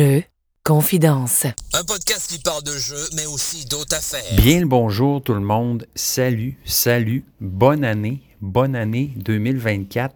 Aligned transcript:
Jeux, 0.00 0.22
confidence. 0.64 1.44
Un 1.74 1.84
podcast 1.84 2.30
qui 2.30 2.38
parle 2.38 2.62
de 2.62 2.72
jeux, 2.72 3.06
mais 3.16 3.26
aussi 3.26 3.66
d'autres 3.66 3.94
affaires. 3.94 4.34
Bien 4.42 4.60
le 4.60 4.66
bonjour 4.66 5.22
tout 5.22 5.34
le 5.34 5.40
monde. 5.40 5.86
Salut, 5.94 6.56
salut. 6.64 7.22
Bonne 7.38 7.84
année, 7.84 8.22
bonne 8.40 8.74
année 8.76 9.12
2024. 9.16 10.14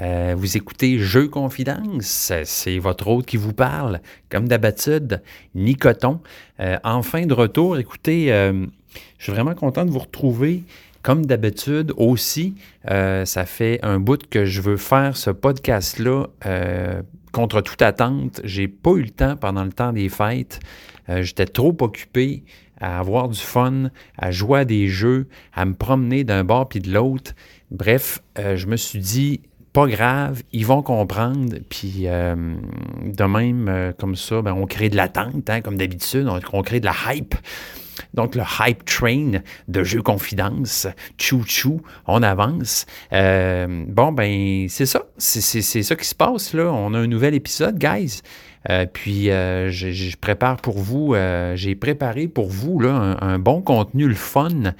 Euh, 0.00 0.34
vous 0.36 0.56
écoutez 0.56 0.98
Jeux 0.98 1.28
Confidence, 1.28 2.32
c'est 2.42 2.78
votre 2.80 3.06
hôte 3.06 3.26
qui 3.26 3.36
vous 3.36 3.52
parle, 3.52 4.00
comme 4.28 4.48
d'habitude, 4.48 5.22
Nicoton. 5.54 6.18
Euh, 6.58 6.78
en 6.82 7.04
fin 7.04 7.24
de 7.24 7.32
retour, 7.32 7.78
écoutez, 7.78 8.32
euh, 8.32 8.66
je 9.18 9.22
suis 9.22 9.32
vraiment 9.32 9.54
content 9.54 9.84
de 9.84 9.92
vous 9.92 10.00
retrouver. 10.00 10.64
Comme 11.02 11.26
d'habitude 11.26 11.92
aussi, 11.96 12.54
ça 12.86 13.44
fait 13.44 13.80
un 13.82 13.98
bout 13.98 14.28
que 14.28 14.44
je 14.44 14.60
veux 14.60 14.76
faire 14.76 15.16
ce 15.16 15.30
podcast-là 15.30 16.26
contre 17.32 17.60
toute 17.60 17.82
attente. 17.82 18.40
J'ai 18.44 18.68
pas 18.68 18.92
eu 18.92 19.02
le 19.02 19.10
temps 19.10 19.36
pendant 19.36 19.64
le 19.64 19.72
temps 19.72 19.92
des 19.92 20.08
fêtes. 20.08 20.60
J'étais 21.08 21.46
trop 21.46 21.76
occupé 21.80 22.44
à 22.80 23.00
avoir 23.00 23.28
du 23.28 23.40
fun, 23.40 23.90
à 24.16 24.30
jouer 24.30 24.60
à 24.60 24.64
des 24.64 24.86
jeux, 24.86 25.26
à 25.52 25.64
me 25.64 25.74
promener 25.74 26.22
d'un 26.22 26.44
bord 26.44 26.68
puis 26.68 26.80
de 26.80 26.92
l'autre. 26.92 27.32
Bref, 27.72 28.20
je 28.36 28.66
me 28.66 28.76
suis 28.76 29.00
dit, 29.00 29.40
pas 29.72 29.86
grave, 29.86 30.42
ils 30.52 30.66
vont 30.66 30.82
comprendre. 30.82 31.56
Puis 31.68 32.02
euh, 32.04 32.34
de 33.02 33.24
même, 33.24 33.68
euh, 33.68 33.92
comme 33.98 34.16
ça, 34.16 34.42
ben, 34.42 34.52
on 34.52 34.66
crée 34.66 34.90
de 34.90 34.96
l'attente, 34.96 35.48
hein, 35.48 35.60
comme 35.60 35.76
d'habitude, 35.76 36.28
on, 36.52 36.62
crée 36.62 36.80
de 36.80 36.86
la 36.86 36.94
hype. 37.08 37.34
Donc, 38.14 38.34
le 38.34 38.42
hype 38.60 38.84
train 38.84 39.40
de 39.68 39.84
jeu 39.84 40.02
confidence, 40.02 40.86
chou-chou, 41.18 41.80
on 42.06 42.22
avance. 42.22 42.86
Euh, 43.12 43.84
bon, 43.88 44.12
ben, 44.12 44.66
c'est 44.68 44.86
ça. 44.86 45.02
C'est 45.18 45.62
ça 45.62 45.96
qui 45.96 46.06
se 46.06 46.14
passe, 46.14 46.54
là. 46.54 46.72
On 46.72 46.94
a 46.94 46.98
un 46.98 47.06
nouvel 47.06 47.34
épisode, 47.34 47.78
guys. 47.78 48.22
puis, 48.92 49.26
je, 49.26 50.16
prépare 50.16 50.58
pour 50.58 50.78
vous, 50.78 51.14
j'ai 51.54 51.74
préparé 51.74 52.28
pour 52.28 52.48
vous 52.48 52.78
là, 52.78 52.92
un, 52.92 53.34
un, 53.34 53.38
bon 53.38 53.62
contenu, 53.62 54.06
le 54.06 54.14
fun 54.14 54.74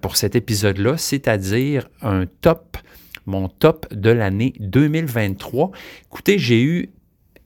pour 0.00 0.16
cet 0.16 0.36
épisode-là, 0.36 0.96
c'est-à-dire 0.96 1.88
un 2.02 2.26
top 2.40 2.78
mon 3.26 3.48
top 3.48 3.92
de 3.92 4.10
l'année 4.10 4.54
2023. 4.60 5.72
Écoutez, 6.06 6.38
j'ai 6.38 6.62
eu 6.62 6.90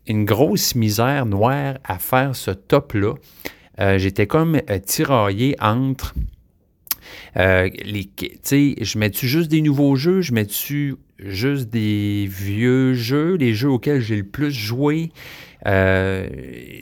une 0.06 0.24
grosse 0.24 0.74
misère 0.74 1.26
noire 1.26 1.74
à 1.84 1.98
faire 1.98 2.36
ce 2.36 2.50
top-là. 2.50 3.14
Euh, 3.80 3.98
j'étais 3.98 4.26
comme 4.26 4.60
euh, 4.68 4.78
tiraillé 4.78 5.56
entre 5.60 6.14
euh, 7.36 7.68
les. 7.84 8.10
Je 8.50 8.98
mets-tu 8.98 9.28
juste 9.28 9.50
des 9.50 9.62
nouveaux 9.62 9.96
jeux, 9.96 10.20
je 10.20 10.32
mets-tu 10.32 10.96
juste 11.18 11.70
des 11.70 12.28
vieux 12.30 12.94
jeux, 12.94 13.34
les 13.34 13.54
jeux 13.54 13.70
auxquels 13.70 14.00
j'ai 14.00 14.16
le 14.16 14.24
plus 14.24 14.52
joué? 14.52 15.10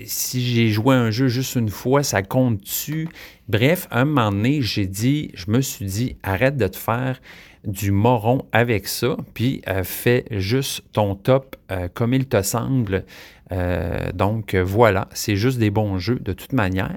si 0.04 0.41
j'ai 0.41 0.69
joué 0.69 0.94
un 0.94 1.10
jeu 1.10 1.26
juste 1.26 1.56
une 1.56 1.69
fois, 1.69 2.04
ça 2.04 2.22
compte-tu? 2.22 3.09
Bref, 3.48 3.88
un 3.91 4.04
moment 4.04 4.30
donné, 4.30 4.62
j'ai 4.62 4.86
dit, 4.86 5.32
je 5.34 5.50
me 5.50 5.60
suis 5.60 5.84
dit, 5.84 6.16
arrête 6.22 6.56
de 6.56 6.69
te 6.69 6.76
faire 6.76 7.20
du 7.65 7.91
moron 7.91 8.44
avec 8.53 8.88
ça, 8.88 9.16
puis 9.34 9.62
euh, 9.69 9.84
fais 9.84 10.25
juste 10.30 10.82
ton 10.92 11.15
top 11.15 11.56
euh, 11.70 11.88
comme 11.92 12.15
il 12.15 12.26
te 12.26 12.42
semble. 12.42 13.04
Euh, 13.53 14.10
donc 14.12 14.54
voilà, 14.54 15.09
c'est 15.12 15.36
juste 15.36 15.59
des 15.59 15.70
bons 15.70 15.98
jeux 15.98 16.19
de 16.20 16.32
toute 16.32 16.53
manière. 16.53 16.97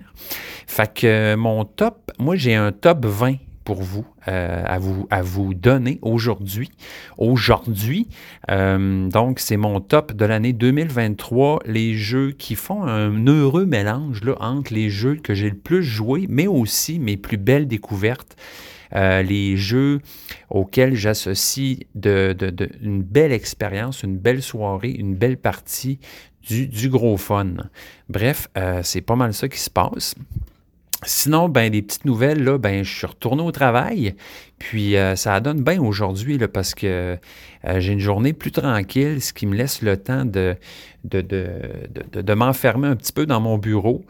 Fait 0.67 0.91
que 0.93 1.35
mon 1.35 1.65
top, 1.65 2.11
moi 2.19 2.35
j'ai 2.35 2.55
un 2.55 2.71
top 2.71 3.05
20 3.05 3.35
pour 3.63 3.83
vous, 3.83 4.05
à 4.25 4.79
vous, 4.79 5.07
à 5.11 5.21
vous 5.21 5.53
donner 5.53 5.99
aujourd'hui. 6.01 6.71
Aujourd'hui, 7.19 8.09
donc 8.49 9.39
c'est 9.39 9.55
mon 9.55 9.79
top 9.79 10.13
de 10.13 10.25
l'année 10.25 10.51
2023, 10.51 11.59
les 11.67 11.93
jeux 11.93 12.31
qui 12.31 12.55
font 12.55 12.83
un 12.83 13.25
heureux 13.27 13.67
mélange 13.67 14.23
là, 14.23 14.35
entre 14.39 14.73
les 14.73 14.89
jeux 14.89 15.15
que 15.15 15.35
j'ai 15.35 15.51
le 15.51 15.57
plus 15.57 15.83
joué, 15.83 16.25
mais 16.27 16.47
aussi 16.47 16.97
mes 16.99 17.17
plus 17.17 17.37
belles 17.37 17.67
découvertes. 17.67 18.35
Euh, 18.93 19.21
les 19.21 19.55
jeux 19.55 19.99
auxquels 20.49 20.95
j'associe 20.95 21.79
une 21.95 23.03
belle 23.03 23.31
expérience, 23.31 24.03
une 24.03 24.17
belle 24.17 24.41
soirée, 24.41 24.91
une 24.91 25.15
belle 25.15 25.37
partie, 25.37 25.99
du, 26.47 26.89
gros 26.89 27.17
fun. 27.17 27.53
Bref, 28.09 28.47
euh, 28.57 28.81
c'est 28.83 29.01
pas 29.01 29.15
mal 29.15 29.33
ça 29.33 29.47
qui 29.47 29.59
se 29.59 29.69
passe. 29.69 30.15
Sinon, 31.03 31.49
ben, 31.49 31.71
des 31.71 31.81
petites 31.81 32.05
nouvelles, 32.05 32.43
là, 32.43 32.57
ben, 32.57 32.83
je 32.83 32.93
suis 32.95 33.07
retourné 33.07 33.41
au 33.41 33.51
travail, 33.51 34.15
puis 34.59 34.95
euh, 34.95 35.15
ça 35.15 35.39
donne 35.39 35.63
bien 35.63 35.81
aujourd'hui 35.81 36.37
parce 36.47 36.75
que 36.75 37.17
j'ai 37.77 37.93
une 37.93 37.99
journée 37.99 38.33
plus 38.33 38.51
tranquille, 38.51 39.21
ce 39.21 39.33
qui 39.33 39.45
me 39.45 39.55
laisse 39.55 39.81
le 39.81 39.97
temps 39.97 40.25
de, 40.25 40.55
de, 41.03 41.21
de 41.21 42.33
m'enfermer 42.33 42.87
un 42.87 42.95
petit 42.95 43.13
peu 43.13 43.25
dans 43.25 43.39
mon 43.39 43.57
bureau 43.57 44.03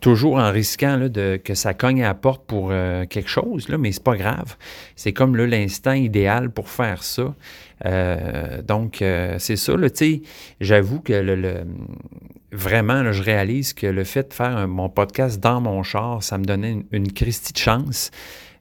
toujours 0.00 0.36
en 0.36 0.50
risquant 0.50 0.98
de, 0.98 1.40
que 1.42 1.54
ça 1.54 1.74
cogne 1.74 2.02
à 2.02 2.08
la 2.08 2.14
porte 2.14 2.44
pour 2.46 2.68
euh, 2.70 3.06
quelque 3.06 3.28
chose, 3.28 3.68
là, 3.68 3.78
mais 3.78 3.92
c'est 3.92 4.02
pas 4.02 4.16
grave. 4.16 4.56
C'est 4.96 5.12
comme 5.12 5.36
l'instant 5.36 5.92
idéal 5.92 6.50
pour 6.50 6.68
faire 6.68 7.02
ça. 7.02 7.34
Euh, 7.84 8.62
donc, 8.62 9.02
euh, 9.02 9.36
c'est 9.38 9.56
ça. 9.56 9.74
J'avoue 10.60 11.00
que 11.00 11.12
le, 11.12 11.64
vraiment, 12.52 13.12
je 13.12 13.22
réalise 13.22 13.72
que 13.72 13.86
le 13.86 14.04
fait 14.04 14.30
de 14.30 14.34
faire 14.34 14.66
mon 14.68 14.88
podcast 14.88 15.40
dans 15.40 15.60
mon 15.60 15.82
char, 15.82 16.22
ça 16.22 16.38
me 16.38 16.44
donnait 16.44 16.72
une, 16.72 16.84
une 16.92 17.12
Christie 17.12 17.52
de 17.52 17.58
chance. 17.58 18.10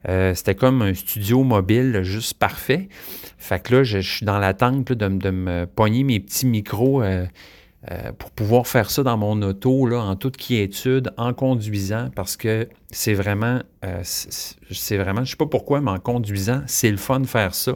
C'était 0.06 0.56
comme 0.56 0.82
un 0.82 0.94
studio 0.94 1.44
mobile 1.44 2.02
juste 2.04 2.34
parfait. 2.34 2.90
Fait 3.38 3.64
que 3.64 3.76
là, 3.76 3.84
je, 3.84 4.00
suis 4.00 4.26
dans 4.26 4.38
l'attente 4.38 4.92
de, 4.92 5.08
de, 5.08 5.30
me 5.30 5.66
pogner 5.66 6.04
mes 6.04 6.20
petits 6.20 6.46
micros 6.46 7.02
euh, 7.92 8.14
pour 8.14 8.32
pouvoir 8.32 8.66
faire 8.66 8.90
ça 8.90 9.04
dans 9.04 9.18
mon 9.18 9.42
auto, 9.42 9.86
là, 9.86 10.00
en 10.00 10.16
toute 10.16 10.38
quiétude, 10.38 11.12
en 11.18 11.34
conduisant, 11.34 12.10
parce 12.16 12.38
que 12.38 12.70
c'est 12.90 13.14
vraiment, 13.14 13.60
euh, 13.84 14.00
c'est 14.04 14.98
vraiment, 14.98 15.26
je 15.26 15.32
sais 15.32 15.36
pas 15.36 15.48
pourquoi, 15.48 15.82
mais 15.82 15.92
en 15.92 16.00
conduisant, 16.00 16.62
c'est 16.66 16.92
le 16.92 16.98
fun 16.98 17.20
de 17.20 17.28
faire 17.28 17.54
ça. 17.54 17.74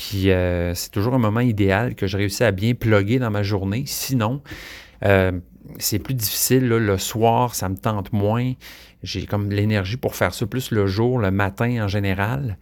Puis 0.00 0.30
euh, 0.30 0.74
c'est 0.74 0.88
toujours 0.88 1.12
un 1.12 1.18
moment 1.18 1.40
idéal 1.40 1.94
que 1.94 2.06
je 2.06 2.16
réussis 2.16 2.42
à 2.42 2.52
bien 2.52 2.72
plugger 2.72 3.18
dans 3.18 3.30
ma 3.30 3.42
journée. 3.42 3.82
Sinon, 3.84 4.40
c'est 5.78 5.98
plus 5.98 6.14
difficile. 6.14 6.66
le 6.66 6.96
soir, 6.96 7.54
ça 7.54 7.68
me 7.68 7.76
tente 7.76 8.10
moins. 8.10 8.54
J'ai 9.02 9.26
comme 9.26 9.50
l'énergie 9.50 9.98
pour 9.98 10.16
faire 10.16 10.32
ça 10.32 10.46
plus 10.46 10.70
le 10.70 10.86
jour, 10.86 11.18
le 11.18 11.30
matin 11.30 11.84
en 11.84 11.88
général. 11.88 12.56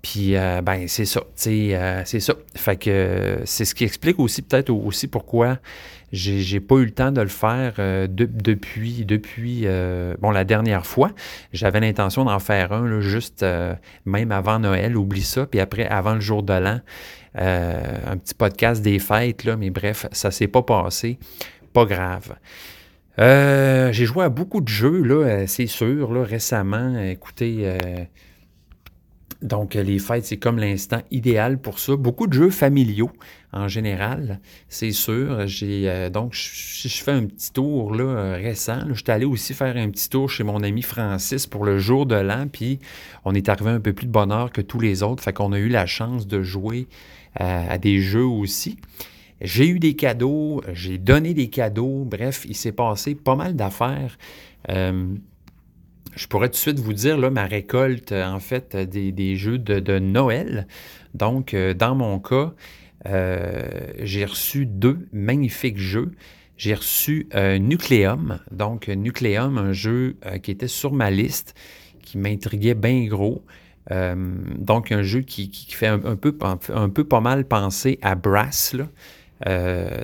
Puis, 0.00 0.32
ben, 0.32 0.86
c'est 0.86 1.04
ça, 1.04 1.24
c'est 1.34 2.04
ça. 2.04 2.34
Fait 2.54 2.76
que 2.76 3.40
c'est 3.44 3.66
ce 3.66 3.74
qui 3.74 3.84
explique 3.84 4.18
aussi 4.18 4.40
peut-être 4.40 4.70
aussi 4.70 5.08
pourquoi 5.08 5.58
j'ai 6.12 6.60
pas 6.60 6.76
eu 6.76 6.84
le 6.84 6.90
temps 6.90 7.12
de 7.12 7.20
le 7.20 7.28
faire 7.28 7.74
euh, 7.78 8.06
depuis, 8.08 9.04
depuis 9.04 9.62
euh, 9.64 10.14
la 10.22 10.44
dernière 10.44 10.86
fois. 10.86 11.10
J'avais 11.52 11.80
l'intention 11.80 12.24
d'en 12.24 12.38
faire 12.38 12.72
un, 12.72 13.00
juste 13.00 13.42
euh, 13.42 13.74
même 14.06 14.32
avant 14.32 14.58
Noël, 14.58 14.96
oublie 14.96 15.22
ça. 15.22 15.46
Puis 15.46 15.60
après, 15.60 15.86
avant 15.86 16.14
le 16.14 16.20
jour 16.20 16.42
de 16.42 16.54
l'an, 16.54 16.80
un 17.34 18.16
petit 18.16 18.34
podcast 18.34 18.82
des 18.82 18.98
fêtes, 18.98 19.44
là, 19.44 19.56
mais 19.56 19.70
bref, 19.70 20.06
ça 20.12 20.30
s'est 20.30 20.48
pas 20.48 20.62
passé. 20.62 21.18
Pas 21.72 21.84
grave. 21.84 22.34
j'ai 23.18 24.04
joué 24.04 24.24
à 24.24 24.28
beaucoup 24.28 24.60
de 24.60 24.68
jeux, 24.68 25.02
là, 25.02 25.46
c'est 25.46 25.66
sûr, 25.66 26.12
là, 26.12 26.24
récemment. 26.24 26.98
Écoutez, 26.98 27.78
donc, 29.40 29.74
les 29.74 30.00
fêtes, 30.00 30.24
c'est 30.24 30.36
comme 30.36 30.58
l'instant 30.58 31.00
idéal 31.12 31.58
pour 31.58 31.78
ça. 31.78 31.94
Beaucoup 31.94 32.26
de 32.26 32.32
jeux 32.32 32.50
familiaux 32.50 33.12
en 33.52 33.68
général, 33.68 34.40
c'est 34.68 34.90
sûr. 34.90 35.38
Euh, 35.62 36.10
donc 36.10 36.34
si 36.34 36.88
je 36.88 37.02
fais 37.02 37.12
un 37.12 37.26
petit 37.26 37.52
tour 37.52 37.94
là, 37.94 38.04
euh, 38.04 38.34
récent, 38.34 38.80
je 38.88 38.94
suis 38.94 39.10
allé 39.10 39.24
aussi 39.24 39.54
faire 39.54 39.76
un 39.76 39.90
petit 39.90 40.10
tour 40.10 40.28
chez 40.28 40.44
mon 40.44 40.62
ami 40.62 40.82
Francis 40.82 41.46
pour 41.46 41.64
le 41.64 41.78
jour 41.78 42.04
de 42.04 42.16
l'an, 42.16 42.46
puis 42.50 42.78
on 43.24 43.34
est 43.34 43.48
arrivé 43.48 43.70
un 43.70 43.80
peu 43.80 43.92
plus 43.92 44.06
de 44.06 44.12
bonheur 44.12 44.50
que 44.50 44.60
tous 44.60 44.80
les 44.80 45.02
autres, 45.02 45.22
fait 45.22 45.32
qu'on 45.32 45.52
a 45.52 45.58
eu 45.58 45.68
la 45.68 45.86
chance 45.86 46.26
de 46.26 46.42
jouer 46.42 46.88
euh, 47.40 47.64
à 47.68 47.78
des 47.78 48.00
jeux 48.00 48.26
aussi. 48.26 48.76
J'ai 49.40 49.68
eu 49.68 49.78
des 49.78 49.94
cadeaux, 49.94 50.62
j'ai 50.72 50.98
donné 50.98 51.32
des 51.32 51.48
cadeaux, 51.48 52.04
bref, 52.04 52.44
il 52.48 52.56
s'est 52.56 52.72
passé 52.72 53.14
pas 53.14 53.36
mal 53.36 53.54
d'affaires 53.54 54.18
je 56.18 56.26
pourrais 56.26 56.48
tout 56.48 56.54
de 56.54 56.56
suite 56.56 56.80
vous 56.80 56.92
dire 56.92 57.16
là, 57.16 57.30
ma 57.30 57.44
récolte, 57.44 58.12
euh, 58.12 58.26
en 58.26 58.40
fait, 58.40 58.74
euh, 58.74 58.84
des, 58.84 59.36
jeux 59.36 59.58
de, 59.58 59.98
Noël. 59.98 60.66
Donc, 61.14 61.54
euh, 61.54 61.74
dans 61.74 61.94
mon 61.94 62.18
cas, 62.18 62.52
j'ai 64.02 64.24
reçu 64.24 64.66
deux 64.66 65.08
magnifiques 65.12 65.78
jeux. 65.78 66.10
J'ai 66.56 66.74
reçu 66.74 67.28
Nucleum. 67.34 68.40
Donc, 68.50 68.88
Nucleum, 68.88 69.56
un 69.56 69.72
jeu 69.72 70.16
qui 70.42 70.50
était 70.50 70.68
sur 70.68 70.92
ma 70.92 71.10
liste, 71.10 71.54
qui 72.02 72.18
m'intriguait 72.18 72.74
bien 72.74 73.06
gros. 73.06 73.44
donc, 73.88 74.92
un 74.92 75.02
jeu 75.02 75.20
qui, 75.20 75.50
fait 75.70 75.86
un, 75.86 76.16
peu, 76.16 76.36
un 76.74 76.88
peu 76.88 77.04
pas 77.04 77.20
mal 77.20 77.46
penser 77.46 77.98
à 78.02 78.16
Brass. 78.16 78.74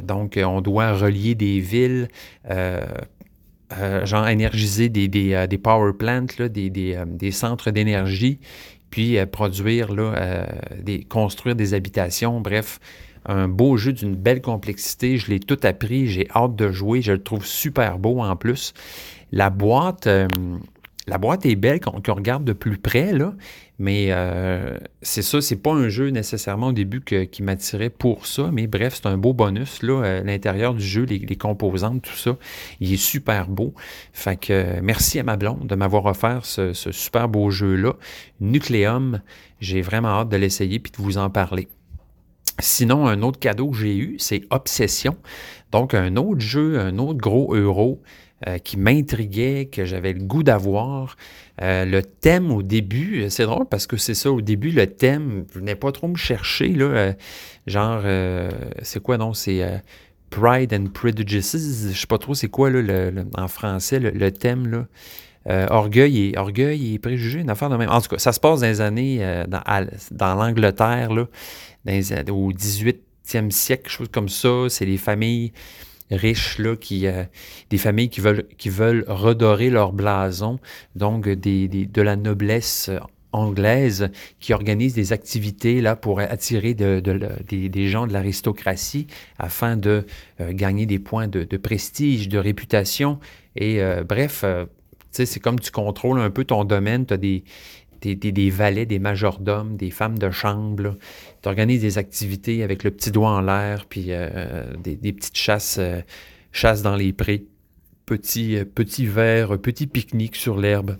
donc, 0.02 0.38
on 0.42 0.60
doit 0.62 0.94
relier 0.94 1.34
des 1.34 1.58
villes 1.58 2.08
genre 4.04 4.28
énergiser 4.28 4.88
des, 4.88 5.08
des, 5.08 5.34
euh, 5.34 5.46
power 5.62 5.92
plants, 5.92 6.26
là, 6.38 6.48
des, 6.48 6.70
des, 6.70 6.94
euh, 6.94 7.04
des, 7.06 7.30
centres 7.30 7.70
d'énergie, 7.70 8.38
puis 8.90 9.16
produire, 9.26 9.92
là, 9.92 10.46
des, 10.80 11.02
construire 11.02 11.56
des 11.56 11.74
habitations, 11.74 12.40
bref, 12.40 12.78
Un 13.26 13.48
beau 13.48 13.76
jeu 13.78 13.92
d'une 13.92 14.14
belle 14.14 14.42
complexité. 14.42 15.16
Je 15.16 15.30
l'ai 15.30 15.40
tout 15.40 15.58
appris. 15.62 16.06
J'ai 16.06 16.28
hâte 16.30 16.56
de 16.56 16.70
jouer. 16.70 17.00
Je 17.00 17.12
le 17.12 17.22
trouve 17.22 17.46
super 17.46 17.98
beau 17.98 18.20
en 18.20 18.36
plus. 18.36 18.74
La 19.32 19.50
boîte, 19.50 20.06
euh, 20.06 20.28
la 21.06 21.18
boîte 21.18 21.44
est 21.44 21.56
belle 21.56 21.80
quand 21.80 22.08
on 22.08 22.14
regarde 22.14 22.44
de 22.44 22.52
plus 22.52 22.78
près, 22.78 23.12
là, 23.12 23.34
mais 23.78 24.06
euh, 24.10 24.78
c'est 25.02 25.22
ça, 25.22 25.40
c'est 25.40 25.56
pas 25.56 25.72
un 25.72 25.88
jeu 25.88 26.08
nécessairement 26.08 26.68
au 26.68 26.72
début 26.72 27.02
qui 27.02 27.42
m'attirait 27.42 27.90
pour 27.90 28.26
ça, 28.26 28.50
mais 28.52 28.66
bref, 28.66 28.94
c'est 28.96 29.06
un 29.06 29.18
beau 29.18 29.32
bonus. 29.32 29.80
Euh, 29.82 30.22
l'intérieur 30.22 30.74
du 30.74 30.84
jeu, 30.84 31.02
les, 31.02 31.36
composantes, 31.36 32.02
tout 32.02 32.16
ça, 32.16 32.36
il 32.80 32.92
est 32.92 32.96
super 32.98 33.48
beau. 33.48 33.74
Fait 34.12 34.36
que 34.36 34.80
merci 34.80 35.18
à 35.18 35.24
ma 35.24 35.36
blonde 35.36 35.66
de 35.66 35.74
m'avoir 35.74 36.06
offert 36.06 36.44
ce, 36.44 36.72
super 36.72 37.28
beau 37.28 37.50
jeu-là. 37.50 37.94
Nucleum, 38.40 39.20
j'ai 39.60 39.82
vraiment 39.82 40.08
hâte 40.08 40.28
de 40.28 40.36
l'essayer 40.36 40.78
puis 40.78 40.92
de 40.92 41.02
vous 41.02 41.18
en 41.18 41.28
parler. 41.28 41.68
Sinon, 42.60 43.08
un 43.08 43.22
autre 43.22 43.40
cadeau 43.40 43.70
que 43.70 43.76
j'ai 43.76 43.96
eu, 43.96 44.16
c'est 44.18 44.42
Obsession. 44.50 45.16
Donc, 45.72 45.92
un 45.92 46.14
autre 46.14 46.40
jeu, 46.40 46.78
un 46.78 46.98
autre 46.98 47.18
gros 47.18 47.52
euro 47.56 48.00
euh, 48.46 48.58
qui 48.58 48.76
m'intriguait, 48.76 49.70
que 49.72 49.86
j'avais 49.86 50.12
le 50.12 50.22
goût 50.22 50.42
d'avoir. 50.42 51.16
Euh, 51.62 51.86
le 51.86 52.02
thème 52.02 52.50
au 52.50 52.62
début, 52.62 53.22
euh, 53.22 53.28
c'est 53.30 53.44
drôle 53.44 53.64
parce 53.66 53.86
que 53.86 53.96
c'est 53.96 54.12
ça, 54.12 54.30
au 54.30 54.42
début, 54.42 54.70
le 54.70 54.86
thème 54.86 55.46
venait 55.54 55.76
pas 55.76 55.92
trop 55.92 56.08
me 56.08 56.16
chercher. 56.16 56.68
Là, 56.68 57.14
genre, 57.66 58.02
c'est 58.82 59.02
quoi 59.02 59.16
non? 59.16 59.32
C'est 59.32 59.62
Pride 60.28 60.74
and 60.74 60.88
Prejudices. 60.92 61.88
Je 61.90 61.98
sais 61.98 62.06
pas 62.06 62.18
trop 62.18 62.34
c'est 62.34 62.48
quoi 62.48 62.68
là, 62.68 63.10
en 63.38 63.48
français 63.48 63.98
le, 63.98 64.30
thème. 64.30 64.66
Là. 65.46 65.66
orgueil, 65.70 66.30
et, 66.30 66.38
orgueil 66.38 66.94
et 66.94 66.98
préjugés, 66.98 67.40
une 67.40 67.50
affaire 67.50 67.70
de 67.70 67.76
même. 67.76 67.88
En 67.88 68.02
tout 68.02 68.08
cas, 68.08 68.18
ça 68.18 68.32
se 68.32 68.40
passe 68.40 68.60
dans 68.60 68.66
les 68.66 68.82
années, 68.82 69.44
dans, 69.48 69.62
dans 70.10 70.34
l'Angleterre, 70.34 71.14
là, 71.14 71.28
au 72.30 72.52
18e 72.52 73.50
siècle, 73.50 73.88
chose 73.88 74.08
comme 74.12 74.28
ça. 74.28 74.66
C'est 74.68 74.84
les 74.84 74.98
familles 74.98 75.52
riches, 76.10 76.58
là, 76.58 76.76
qui, 76.76 77.06
euh, 77.06 77.24
des 77.70 77.78
familles 77.78 78.08
qui 78.08 78.20
veulent, 78.20 78.46
qui 78.58 78.68
veulent 78.68 79.04
redorer 79.08 79.70
leur 79.70 79.92
blason, 79.92 80.58
donc 80.96 81.28
des, 81.28 81.68
de 81.68 82.02
la 82.02 82.16
noblesse 82.16 82.88
euh, 82.88 82.98
anglaise 83.32 84.10
qui 84.38 84.52
organise 84.52 84.94
des 84.94 85.12
activités 85.12 85.80
là 85.80 85.96
pour 85.96 86.20
attirer 86.20 86.72
de, 86.74 87.00
des, 87.00 87.88
gens 87.88 88.06
de 88.06 88.12
l'aristocratie 88.12 89.08
afin 89.40 89.76
de 89.76 90.06
euh, 90.40 90.52
gagner 90.52 90.86
des 90.86 91.00
points 91.00 91.26
de, 91.26 91.56
prestige, 91.56 92.28
de 92.28 92.38
réputation. 92.38 93.18
Et 93.56 93.80
bref, 94.08 94.44
c'est 95.10 95.40
comme 95.40 95.58
tu 95.60 95.70
contrôles 95.70 96.20
un 96.20 96.30
peu 96.30 96.44
ton 96.44 96.64
domaine, 96.64 97.06
tu 97.06 97.14
as 97.14 97.16
des, 97.16 97.44
des, 98.04 98.50
valets, 98.50 98.86
des 98.86 98.98
majordomes, 98.98 99.76
des 99.76 99.90
femmes 99.90 100.18
de 100.18 100.30
chambre. 100.30 100.96
Tu 101.42 101.48
organises 101.48 101.80
des 101.80 101.98
activités 101.98 102.62
avec 102.62 102.84
le 102.84 102.90
petit 102.90 103.10
doigt 103.10 103.30
en 103.30 103.40
l'air, 103.40 103.86
puis 103.86 104.06
euh, 104.08 104.64
des, 104.82 105.12
petites 105.12 105.36
chasses, 105.36 105.78
euh, 105.78 106.00
chasses 106.52 106.82
dans 106.82 106.96
les 106.96 107.12
prés. 107.12 107.44
Petit, 108.06 108.58
euh, 108.58 108.64
petit 108.64 109.06
verre, 109.06 109.58
petit 109.58 109.86
pique-nique 109.86 110.36
sur 110.36 110.58
l'herbe. 110.58 110.98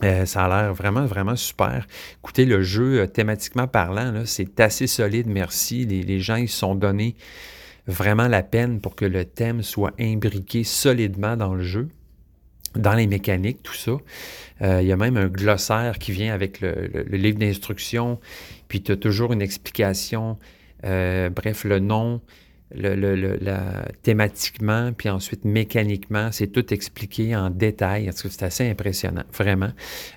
ça 0.00 0.44
a 0.44 0.48
l'air 0.48 0.74
vraiment, 0.74 1.04
vraiment 1.04 1.36
super. 1.36 1.86
Écoutez, 2.20 2.44
le 2.44 2.62
jeu, 2.62 3.06
thématiquement 3.08 3.66
parlant, 3.66 4.22
c'est 4.24 4.60
assez 4.60 4.86
solide, 4.86 5.26
merci. 5.26 5.84
Les, 5.84 6.02
les 6.02 6.20
gens, 6.20 6.36
ils 6.36 6.48
sont 6.48 6.74
donnés 6.74 7.16
vraiment 7.88 8.28
la 8.28 8.44
peine 8.44 8.80
pour 8.80 8.94
que 8.94 9.04
le 9.04 9.24
thème 9.24 9.62
soit 9.62 9.92
imbriqué 9.98 10.62
solidement 10.62 11.36
dans 11.36 11.54
le 11.54 11.64
jeu 11.64 11.88
dans 12.74 12.94
les 12.94 13.06
mécaniques, 13.06 13.62
tout 13.62 13.74
ça. 13.74 13.92
Euh, 14.62 14.82
il 14.82 14.88
y 14.88 14.92
a 14.92 14.96
même 14.96 15.16
un 15.16 15.26
glossaire 15.26 15.98
qui 15.98 16.12
vient 16.12 16.32
avec 16.32 16.60
le, 16.60 17.04
livre 17.10 17.38
d'instruction, 17.38 18.20
puis 18.68 18.82
tu 18.82 18.92
as 18.92 18.96
toujours 18.96 19.32
une 19.32 19.42
explication, 19.42 20.38
euh, 20.84 21.30
bref, 21.30 21.64
le 21.64 21.80
nom, 21.80 22.20
le, 22.74 23.38
thématiquement, 24.02 24.92
puis 24.96 25.10
ensuite 25.10 25.44
mécaniquement, 25.44 26.32
c'est 26.32 26.46
tout 26.46 26.72
expliqué 26.72 27.36
en 27.36 27.50
détail. 27.50 28.08
C'est 28.14 28.42
assez 28.42 28.70
impressionnant, 28.70 29.24
vraiment. 29.34 29.72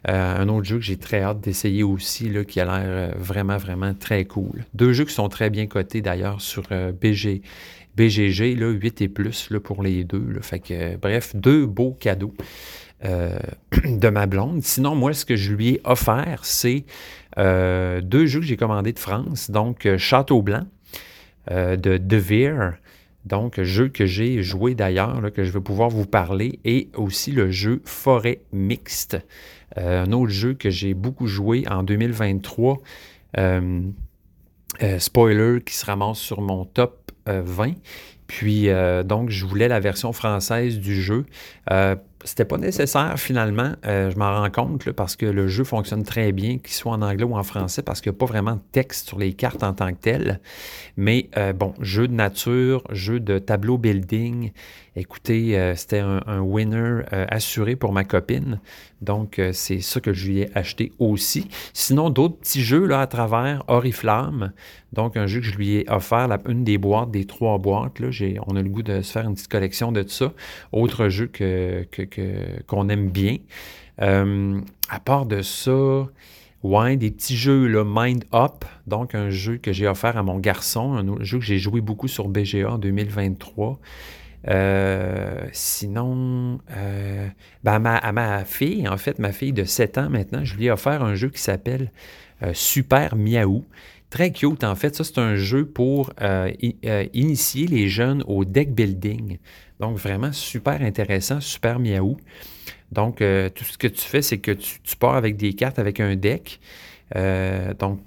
Euh, 0.07 0.37
un 0.37 0.47
autre 0.47 0.65
jeu 0.65 0.77
que 0.77 0.83
j'ai 0.83 0.97
très 0.97 1.21
hâte 1.21 1.41
d'essayer 1.41 1.83
aussi, 1.83 2.29
là, 2.29 2.45
qui 2.45 2.61
a 2.61 2.65
l'air 2.65 3.13
vraiment, 3.17 3.57
vraiment 3.57 3.93
très 3.93 4.23
cool. 4.23 4.63
Deux 4.73 4.93
jeux 4.93 5.05
qui 5.05 5.13
sont 5.13 5.27
très 5.27 5.49
bien 5.49 5.67
cotés 5.67 6.01
d'ailleurs 6.01 6.39
sur 6.39 6.63
BG 7.01 7.41
BGG, 7.95 8.55
là, 8.59 8.69
8 8.71 9.01
et 9.01 9.07
plus 9.07 9.49
là, 9.49 9.59
pour 9.59 9.81
les 9.83 10.03
deux. 10.03 10.39
Fait 10.41 10.59
que, 10.59 10.97
bref, 10.97 11.35
deux 11.35 11.65
beaux 11.65 11.93
cadeaux 11.93 12.33
euh, 13.03 13.37
de 13.85 14.09
ma 14.09 14.25
blonde. 14.25 14.63
Sinon, 14.63 14.95
moi, 14.95 15.13
ce 15.13 15.25
que 15.25 15.35
je 15.35 15.53
lui 15.53 15.69
ai 15.69 15.81
offert, 15.83 16.43
c'est 16.43 16.85
euh, 17.37 18.01
deux 18.01 18.25
jeux 18.25 18.39
que 18.39 18.45
j'ai 18.45 18.57
commandés 18.57 18.93
de 18.93 18.99
France. 18.99 19.51
Donc, 19.51 19.85
euh, 19.85 19.97
Château 19.97 20.41
Blanc 20.41 20.65
de 21.51 21.97
De 21.97 22.17
Vere. 22.17 22.73
Donc, 23.25 23.61
jeu 23.61 23.87
que 23.87 24.07
j'ai 24.07 24.41
joué 24.41 24.73
d'ailleurs, 24.73 25.31
que 25.31 25.43
je 25.43 25.51
vais 25.51 25.61
pouvoir 25.61 25.89
vous 25.89 26.07
parler, 26.07 26.59
et 26.65 26.89
aussi 26.95 27.31
le 27.31 27.51
jeu 27.51 27.81
Forêt 27.85 28.41
Mixte, 28.51 29.17
un 29.75 30.11
autre 30.11 30.31
jeu 30.31 30.55
que 30.55 30.71
j'ai 30.71 30.95
beaucoup 30.95 31.27
joué 31.27 31.63
en 31.69 31.83
2023. 31.83 32.81
spoiler 34.97 35.61
qui 35.63 35.75
se 35.75 35.85
ramasse 35.85 36.17
sur 36.17 36.41
mon 36.41 36.65
top 36.65 37.04
20. 37.27 37.73
Puis, 38.27 38.69
euh, 38.69 39.03
donc, 39.03 39.29
je 39.29 39.45
voulais 39.45 39.67
la 39.67 39.79
version 39.79 40.11
française 40.11 40.79
du 40.79 40.99
jeu. 40.99 41.25
Euh, 41.71 41.95
c'était 42.23 42.45
pas 42.45 42.57
nécessaire 42.57 43.19
finalement, 43.19 43.73
euh, 43.85 44.09
je 44.09 44.17
m'en 44.17 44.41
rends 44.41 44.49
compte, 44.49 44.91
parce 44.93 45.15
que 45.15 45.27
le 45.27 45.47
jeu 45.47 45.63
fonctionne 45.63 46.03
très 46.03 46.31
bien, 46.31 46.57
qu'il 46.57 46.73
soit 46.73 46.91
en 46.91 47.03
anglais 47.03 47.23
ou 47.23 47.35
en 47.35 47.43
français, 47.43 47.83
parce 47.83 48.01
qu'il 48.01 48.11
n'y 48.11 48.15
a 48.15 48.19
pas 48.19 48.25
vraiment 48.25 48.55
de 48.55 48.61
texte 48.71 49.07
sur 49.07 49.19
les 49.19 49.33
cartes 49.33 49.61
en 49.61 49.73
tant 49.73 49.91
que 49.91 49.99
tel. 49.99 50.39
Mais 50.97 51.29
bon, 51.55 51.75
jeu 51.81 52.07
de 52.07 52.13
nature, 52.13 52.83
jeu 52.89 53.19
de 53.19 53.37
tableau 53.37 53.77
building, 53.77 54.51
Écoutez, 54.97 55.59
euh, 55.59 55.75
c'était 55.75 55.99
un, 55.99 56.39
winner 56.39 57.01
euh, 57.11 57.25
assuré 57.27 57.75
pour 57.75 57.91
ma 57.91 58.05
copine. 58.05 58.61
Donc, 59.01 59.39
euh, 59.39 59.51
c'est 59.51 59.81
ça 59.81 59.99
que 59.99 60.13
je 60.13 60.27
lui 60.27 60.39
ai 60.39 60.57
acheté 60.57 60.93
aussi. 60.99 61.49
Sinon, 61.73 62.09
d'autres 62.09 62.37
petits 62.37 62.63
jeux 62.63 62.85
là, 62.85 63.01
à 63.01 63.07
travers 63.07 63.63
Oriflamme. 63.67 64.53
Donc, 64.93 65.17
un 65.17 65.27
jeu 65.27 65.41
que 65.41 65.45
je 65.47 65.57
lui 65.57 65.75
ai 65.75 65.89
offert, 65.89 66.29
une 66.47 66.63
des 66.63 66.77
boîtes, 66.77 67.11
des 67.11 67.25
trois 67.25 67.57
boîtes. 67.57 67.99
Là, 67.99 68.07
on 68.47 68.55
a 68.55 68.61
le 68.61 68.69
goût 68.69 68.83
de 68.83 69.01
se 69.01 69.11
faire 69.11 69.27
une 69.27 69.33
petite 69.33 69.49
collection 69.49 69.91
de 69.91 70.07
ça. 70.07 70.31
Autre 70.71 71.09
jeu 71.09 71.29
qu'on 72.67 72.87
aime 72.87 73.09
bien. 73.09 73.37
à 73.97 74.99
part 75.03 75.25
de 75.25 75.41
ça, 75.41 76.07
Ouais, 76.63 76.97
des 76.97 77.11
petits 77.11 77.37
jeux, 77.37 77.67
là, 77.67 77.83
Mind 77.85 78.23
Up, 78.33 78.65
donc 78.87 79.13
un 79.13 79.29
jeu 79.29 79.57
que 79.57 79.71
j'ai 79.71 79.87
offert 79.87 80.17
à 80.17 80.23
mon 80.23 80.39
garçon, 80.39 80.93
un 80.95 81.23
jeu 81.23 81.37
que 81.37 81.45
j'ai 81.45 81.59
joué 81.59 81.79
beaucoup 81.79 82.07
sur 82.07 82.27
BGA 82.27 82.71
en 82.71 82.77
2023. 82.79 83.79
Euh, 84.47 85.47
sinon, 85.51 86.59
euh, 86.75 87.27
ben, 87.63 87.83
à, 87.85 88.11
ma, 88.11 88.45
fille, 88.45 88.87
en 88.87 88.97
fait, 88.97 89.19
ma 89.19 89.31
fille 89.31 89.53
de 89.53 89.63
7 89.63 89.97
ans 89.97 90.09
maintenant, 90.09 90.43
je 90.43 90.55
lui 90.55 90.65
ai 90.65 90.71
offert 90.71 91.03
un 91.03 91.15
jeu 91.15 91.29
qui 91.29 91.41
s'appelle 91.41 91.91
euh, 92.43 92.51
Super 92.53 93.15
Miaou. 93.15 93.65
Très 94.09 94.31
cute, 94.31 94.63
en 94.63 94.75
fait. 94.75 94.95
Ça, 94.95 95.03
c'est 95.03 95.17
un 95.17 95.35
jeu 95.35 95.65
pour 95.65 96.11
initier 97.13 97.67
les 97.67 97.89
jeunes 97.89 98.23
au 98.27 98.45
deck 98.45 98.73
building. 98.73 99.39
Donc, 99.79 99.97
vraiment 99.97 100.31
super 100.31 100.81
intéressant, 100.81 101.41
super 101.41 101.79
miaou. 101.79 102.15
Donc, 102.91 103.17
tout 103.17 103.63
ce 103.63 103.77
que 103.77 103.87
tu 103.87 104.01
fais, 104.01 104.21
c'est 104.21 104.37
que 104.37 104.51
tu, 104.51 104.79
tu, 104.83 104.95
pars 104.95 105.15
avec 105.15 105.35
des 105.35 105.53
cartes 105.53 105.79
avec 105.79 105.99
un 105.99 106.15
deck. 106.15 106.61
donc, 107.77 107.99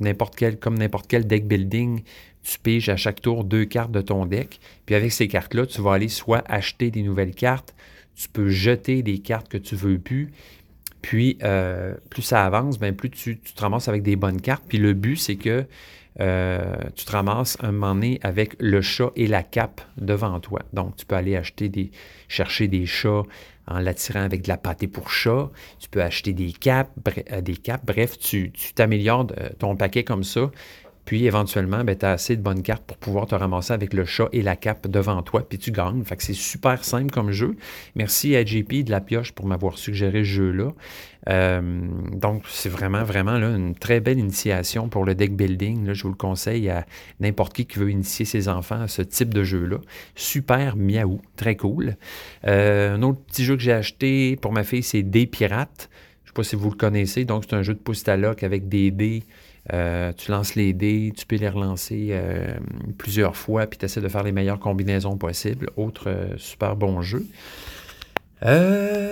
n'importe 0.00 0.34
quel, 0.34 0.58
comme 0.58 0.78
n'importe 0.78 1.06
quel 1.06 1.26
deck 1.26 1.46
building, 1.46 2.02
tu 2.42 2.58
piges 2.58 2.88
à 2.88 2.96
chaque 2.96 3.20
tour 3.20 3.44
deux 3.44 3.64
cartes 3.64 3.92
de 3.92 4.00
ton 4.00 4.26
deck. 4.26 4.60
Puis 4.86 4.94
avec 4.94 5.12
ces 5.12 5.28
cartes-là, 5.28 5.66
tu 5.66 5.80
vas 5.80 5.94
aller 5.94 6.08
soit 6.08 6.42
acheter 6.50 6.90
des 6.90 7.02
nouvelles 7.02 7.34
cartes, 7.34 7.74
tu 8.14 8.28
peux 8.28 8.48
jeter 8.48 9.02
des 9.02 9.18
cartes 9.18 9.48
que 9.48 9.58
tu 9.58 9.76
veux 9.76 9.98
plus. 9.98 10.32
Puis 11.02 11.36
euh, 11.42 11.94
plus 12.10 12.22
ça 12.22 12.44
avance, 12.44 12.78
bien, 12.78 12.92
plus 12.92 13.10
tu, 13.10 13.38
te 13.38 13.60
ramasses 13.60 13.88
avec 13.88 14.02
des 14.02 14.16
bonnes 14.16 14.40
cartes. 14.40 14.64
Puis 14.68 14.78
le 14.78 14.92
but, 14.92 15.16
c'est 15.16 15.36
que 15.36 15.64
euh, 16.20 16.76
tu 16.94 17.04
te 17.04 17.12
ramasses 17.12 17.56
un 17.60 17.72
moment 17.72 17.94
donné 17.94 18.20
avec 18.22 18.54
le 18.60 18.80
chat 18.82 19.10
et 19.16 19.26
la 19.26 19.42
cape 19.42 19.80
devant 19.96 20.38
toi. 20.40 20.60
Donc, 20.72 20.96
tu 20.96 21.06
peux 21.06 21.16
aller 21.16 21.36
acheter 21.36 21.68
des, 21.68 21.90
chercher 22.28 22.68
des 22.68 22.86
chats 22.86 23.22
en 23.66 23.78
l'attirant 23.78 24.20
avec 24.20 24.42
de 24.42 24.48
la 24.48 24.56
pâtée 24.56 24.88
pour 24.88 25.10
chat. 25.10 25.50
Tu 25.80 25.88
peux 25.88 26.02
acheter 26.02 26.32
des 26.32 26.52
capes, 26.52 26.90
euh, 27.32 27.40
des 27.40 27.56
capes. 27.56 27.84
Bref, 27.84 28.18
tu 28.18 28.52
t'améliores 28.74 29.26
ton 29.58 29.74
paquet 29.74 30.04
comme 30.04 30.24
ça. 30.24 30.50
Puis 31.04 31.26
éventuellement, 31.26 31.82
ben, 31.84 31.96
tu 31.96 32.06
as 32.06 32.12
assez 32.12 32.36
de 32.36 32.42
bonnes 32.42 32.62
cartes 32.62 32.84
pour 32.84 32.96
pouvoir 32.96 33.26
te 33.26 33.34
ramasser 33.34 33.72
avec 33.72 33.92
le 33.92 34.04
chat 34.04 34.28
et 34.32 34.42
la 34.42 34.56
cape 34.56 34.86
devant 34.86 35.20
toi, 35.22 35.46
puis 35.46 35.58
tu 35.58 35.72
gagnes. 35.72 36.04
Fait 36.04 36.20
c'est 36.20 36.32
super 36.32 36.84
simple 36.84 37.10
comme 37.10 37.32
jeu. 37.32 37.56
Merci 37.96 38.36
à 38.36 38.44
JP 38.44 38.84
de 38.84 38.90
la 38.90 39.00
pioche 39.00 39.32
pour 39.32 39.46
m'avoir 39.46 39.78
suggéré 39.78 40.20
ce 40.20 40.28
jeu-là. 40.28 40.72
Euh, 41.28 41.60
donc, 42.12 42.44
c'est 42.48 42.68
vraiment, 42.68 43.04
vraiment 43.04 43.36
une 43.36 43.74
très 43.74 44.00
belle 44.00 44.18
initiation 44.18 44.88
pour 44.88 45.04
le 45.04 45.14
deck 45.14 45.34
building. 45.34 45.86
Là, 45.86 45.94
je 45.94 46.02
vous 46.02 46.08
le 46.08 46.14
conseille 46.14 46.68
à 46.68 46.86
n'importe 47.20 47.52
qui 47.54 47.66
qui 47.66 47.78
veut 47.78 47.90
initier 47.90 48.24
ses 48.24 48.48
enfants 48.48 48.80
à 48.80 48.88
ce 48.88 49.02
type 49.02 49.34
de 49.34 49.42
jeu-là. 49.42 49.78
Super 50.14 50.76
miaou, 50.76 51.20
très 51.36 51.56
cool. 51.56 51.96
Euh, 52.46 52.96
un 52.96 53.02
autre 53.02 53.20
petit 53.26 53.44
jeu 53.44 53.56
que 53.56 53.62
j'ai 53.62 53.72
acheté 53.72 54.36
pour 54.36 54.52
ma 54.52 54.64
fille, 54.64 54.82
c'est 54.82 55.02
Des 55.02 55.26
Pirates. 55.26 55.88
Je 56.24 56.30
ne 56.30 56.30
sais 56.30 56.34
pas 56.34 56.44
si 56.44 56.56
vous 56.56 56.70
le 56.70 56.76
connaissez. 56.76 57.24
Donc, 57.24 57.44
c'est 57.48 57.56
un 57.56 57.62
jeu 57.62 57.74
de 57.74 57.78
pouce 57.78 58.04
avec 58.08 58.68
des 58.68 58.90
dés 58.90 59.22
tu 59.70 60.30
lances 60.30 60.54
les 60.54 60.72
dés, 60.72 61.12
tu 61.16 61.26
peux 61.26 61.36
les 61.36 61.48
relancer 61.48 62.18
plusieurs 62.98 63.36
fois, 63.36 63.66
puis 63.66 63.78
tu 63.78 63.84
essaies 63.84 64.00
de 64.00 64.08
faire 64.08 64.22
les 64.22 64.32
meilleures 64.32 64.60
combinaisons 64.60 65.16
possibles. 65.16 65.70
Autre 65.76 66.34
super 66.36 66.76
bon 66.76 67.02
jeu. 67.02 67.26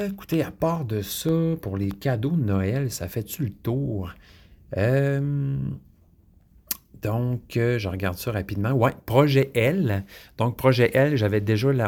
écoutez, 0.07 0.43
à 0.43 0.51
part 0.51 0.85
de 0.85 1.03
ça, 1.03 1.31
pour 1.63 1.77
les 1.77 1.91
cadeaux 1.91 2.31
de 2.31 2.45
Noël, 2.45 2.91
ça 2.91 3.09
fait-tu 3.09 3.45
le 3.45 3.51
tour? 3.51 4.15
Donc, 7.03 7.57
euh, 7.57 7.79
je 7.79 7.89
regarde 7.89 8.19
ça 8.19 8.31
rapidement. 8.31 8.73
Ouais, 8.73 8.93
projet 9.07 9.51
L. 9.55 10.05
Donc, 10.37 10.57
projet 10.57 10.91
L, 10.95 11.17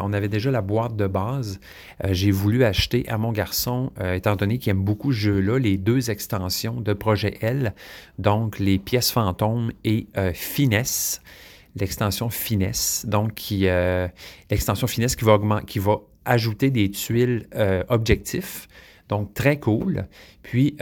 on 0.02 0.12
avait 0.12 0.28
déjà 0.28 0.50
la 0.50 0.62
boîte 0.62 0.96
de 0.96 1.06
base. 1.06 1.60
Euh, 2.04 2.08
j'ai 2.12 2.30
voulu 2.30 2.64
acheter 2.64 3.06
à 3.08 3.18
mon 3.18 3.32
garçon, 3.32 3.92
euh, 4.00 4.14
étant 4.14 4.36
donné 4.36 4.58
qu'il 4.58 4.70
aime 4.70 4.82
beaucoup 4.82 5.12
ce 5.12 5.18
jeu-là, 5.18 5.58
les 5.58 5.76
deux 5.76 6.10
extensions 6.10 6.80
de 6.80 6.92
projet 6.94 7.36
L. 7.42 7.74
Donc, 8.18 8.58
les 8.58 8.78
pièces 8.78 9.10
fantômes 9.10 9.72
et 9.84 10.06
finesse. 10.34 11.20
L'extension 11.76 12.30
finesse. 12.30 13.04
Donc, 13.06 13.50
l'extension 14.50 14.86
finesse 14.86 15.16
qui 15.16 15.24
va, 15.24 15.38
qui 15.66 15.78
va 15.78 15.96
ajouter 16.24 16.70
des 16.70 16.90
tuiles 16.90 17.46
objectifs. 17.88 18.68
Donc, 19.08 19.34
très 19.34 19.58
cool. 19.58 20.06
Puis, 20.42 20.76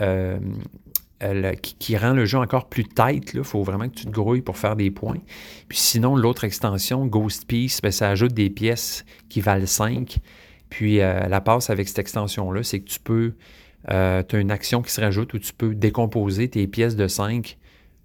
qui, 1.78 1.96
rend 1.96 2.12
le 2.12 2.24
jeu 2.24 2.38
encore 2.38 2.68
plus 2.68 2.84
tight. 2.84 3.32
Il 3.34 3.44
faut 3.44 3.62
vraiment 3.62 3.88
que 3.88 3.94
tu 3.94 4.06
te 4.06 4.10
grouilles 4.10 4.40
pour 4.40 4.56
faire 4.56 4.76
des 4.76 4.90
points. 4.90 5.18
Puis 5.68 5.78
sinon, 5.78 6.16
l'autre 6.16 6.44
extension, 6.44 7.06
Ghost 7.06 7.46
Piece, 7.46 7.80
ben, 7.82 7.90
ça 7.90 8.08
ajoute 8.08 8.32
des 8.32 8.50
pièces 8.50 9.04
qui 9.28 9.40
valent 9.40 9.66
5. 9.66 10.18
Puis 10.70 11.00
euh, 11.00 11.28
la 11.28 11.40
passe 11.40 11.68
avec 11.68 11.88
cette 11.88 11.98
extension-là, 11.98 12.62
c'est 12.62 12.80
que 12.80 12.88
tu 12.88 13.00
peux, 13.00 13.34
euh, 13.90 14.22
as 14.30 14.36
une 14.36 14.50
action 14.50 14.80
qui 14.80 14.92
se 14.92 15.00
rajoute 15.00 15.34
où 15.34 15.38
tu 15.38 15.52
peux 15.52 15.74
décomposer 15.74 16.48
tes 16.48 16.66
pièces 16.66 16.96
de 16.96 17.08
5 17.08 17.58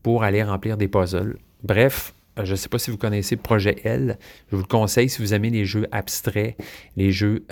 pour 0.04 0.24
aller 0.24 0.44
remplir 0.44 0.76
des 0.76 0.88
puzzles. 0.88 1.38
Bref, 1.64 2.14
euh, 2.38 2.44
je 2.44 2.52
ne 2.52 2.56
sais 2.56 2.68
pas 2.68 2.80
si 2.80 2.92
vous 2.92 2.98
connaissez 2.98 3.38
Projet 3.38 3.78
L. 3.86 4.18
Je 4.52 4.58
vous 4.58 4.64
le 4.64 4.68
conseille 4.68 5.10
si 5.10 5.22
vous 5.22 5.34
aimez 5.34 5.52
les 5.52 5.64
jeux 5.64 5.88
abstraits, 5.92 6.58
les 6.98 7.12
jeux 7.12 7.46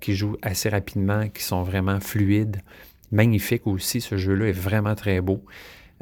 qui 0.00 0.14
jouent 0.14 0.36
assez 0.42 0.68
rapidement, 0.68 1.28
qui 1.28 1.42
sont 1.42 1.62
vraiment 1.62 1.98
fluides 1.98 2.60
magnifique 3.10 3.66
aussi. 3.66 4.00
Ce 4.00 4.16
jeu-là 4.16 4.48
est 4.48 4.52
vraiment 4.52 4.94
très 4.94 5.20
beau. 5.20 5.44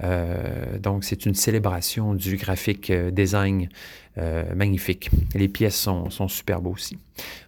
Euh, 0.02 0.78
donc, 0.78 1.04
c'est 1.04 1.26
une 1.26 1.34
célébration 1.34 2.14
du 2.14 2.36
graphique 2.36 2.90
euh, 2.90 3.10
design 3.10 3.68
euh, 4.16 4.54
magnifique. 4.54 5.10
Les 5.34 5.48
pièces 5.48 5.76
sont, 5.76 6.10
sont 6.10 6.28
superbes 6.28 6.66
aussi. 6.66 6.98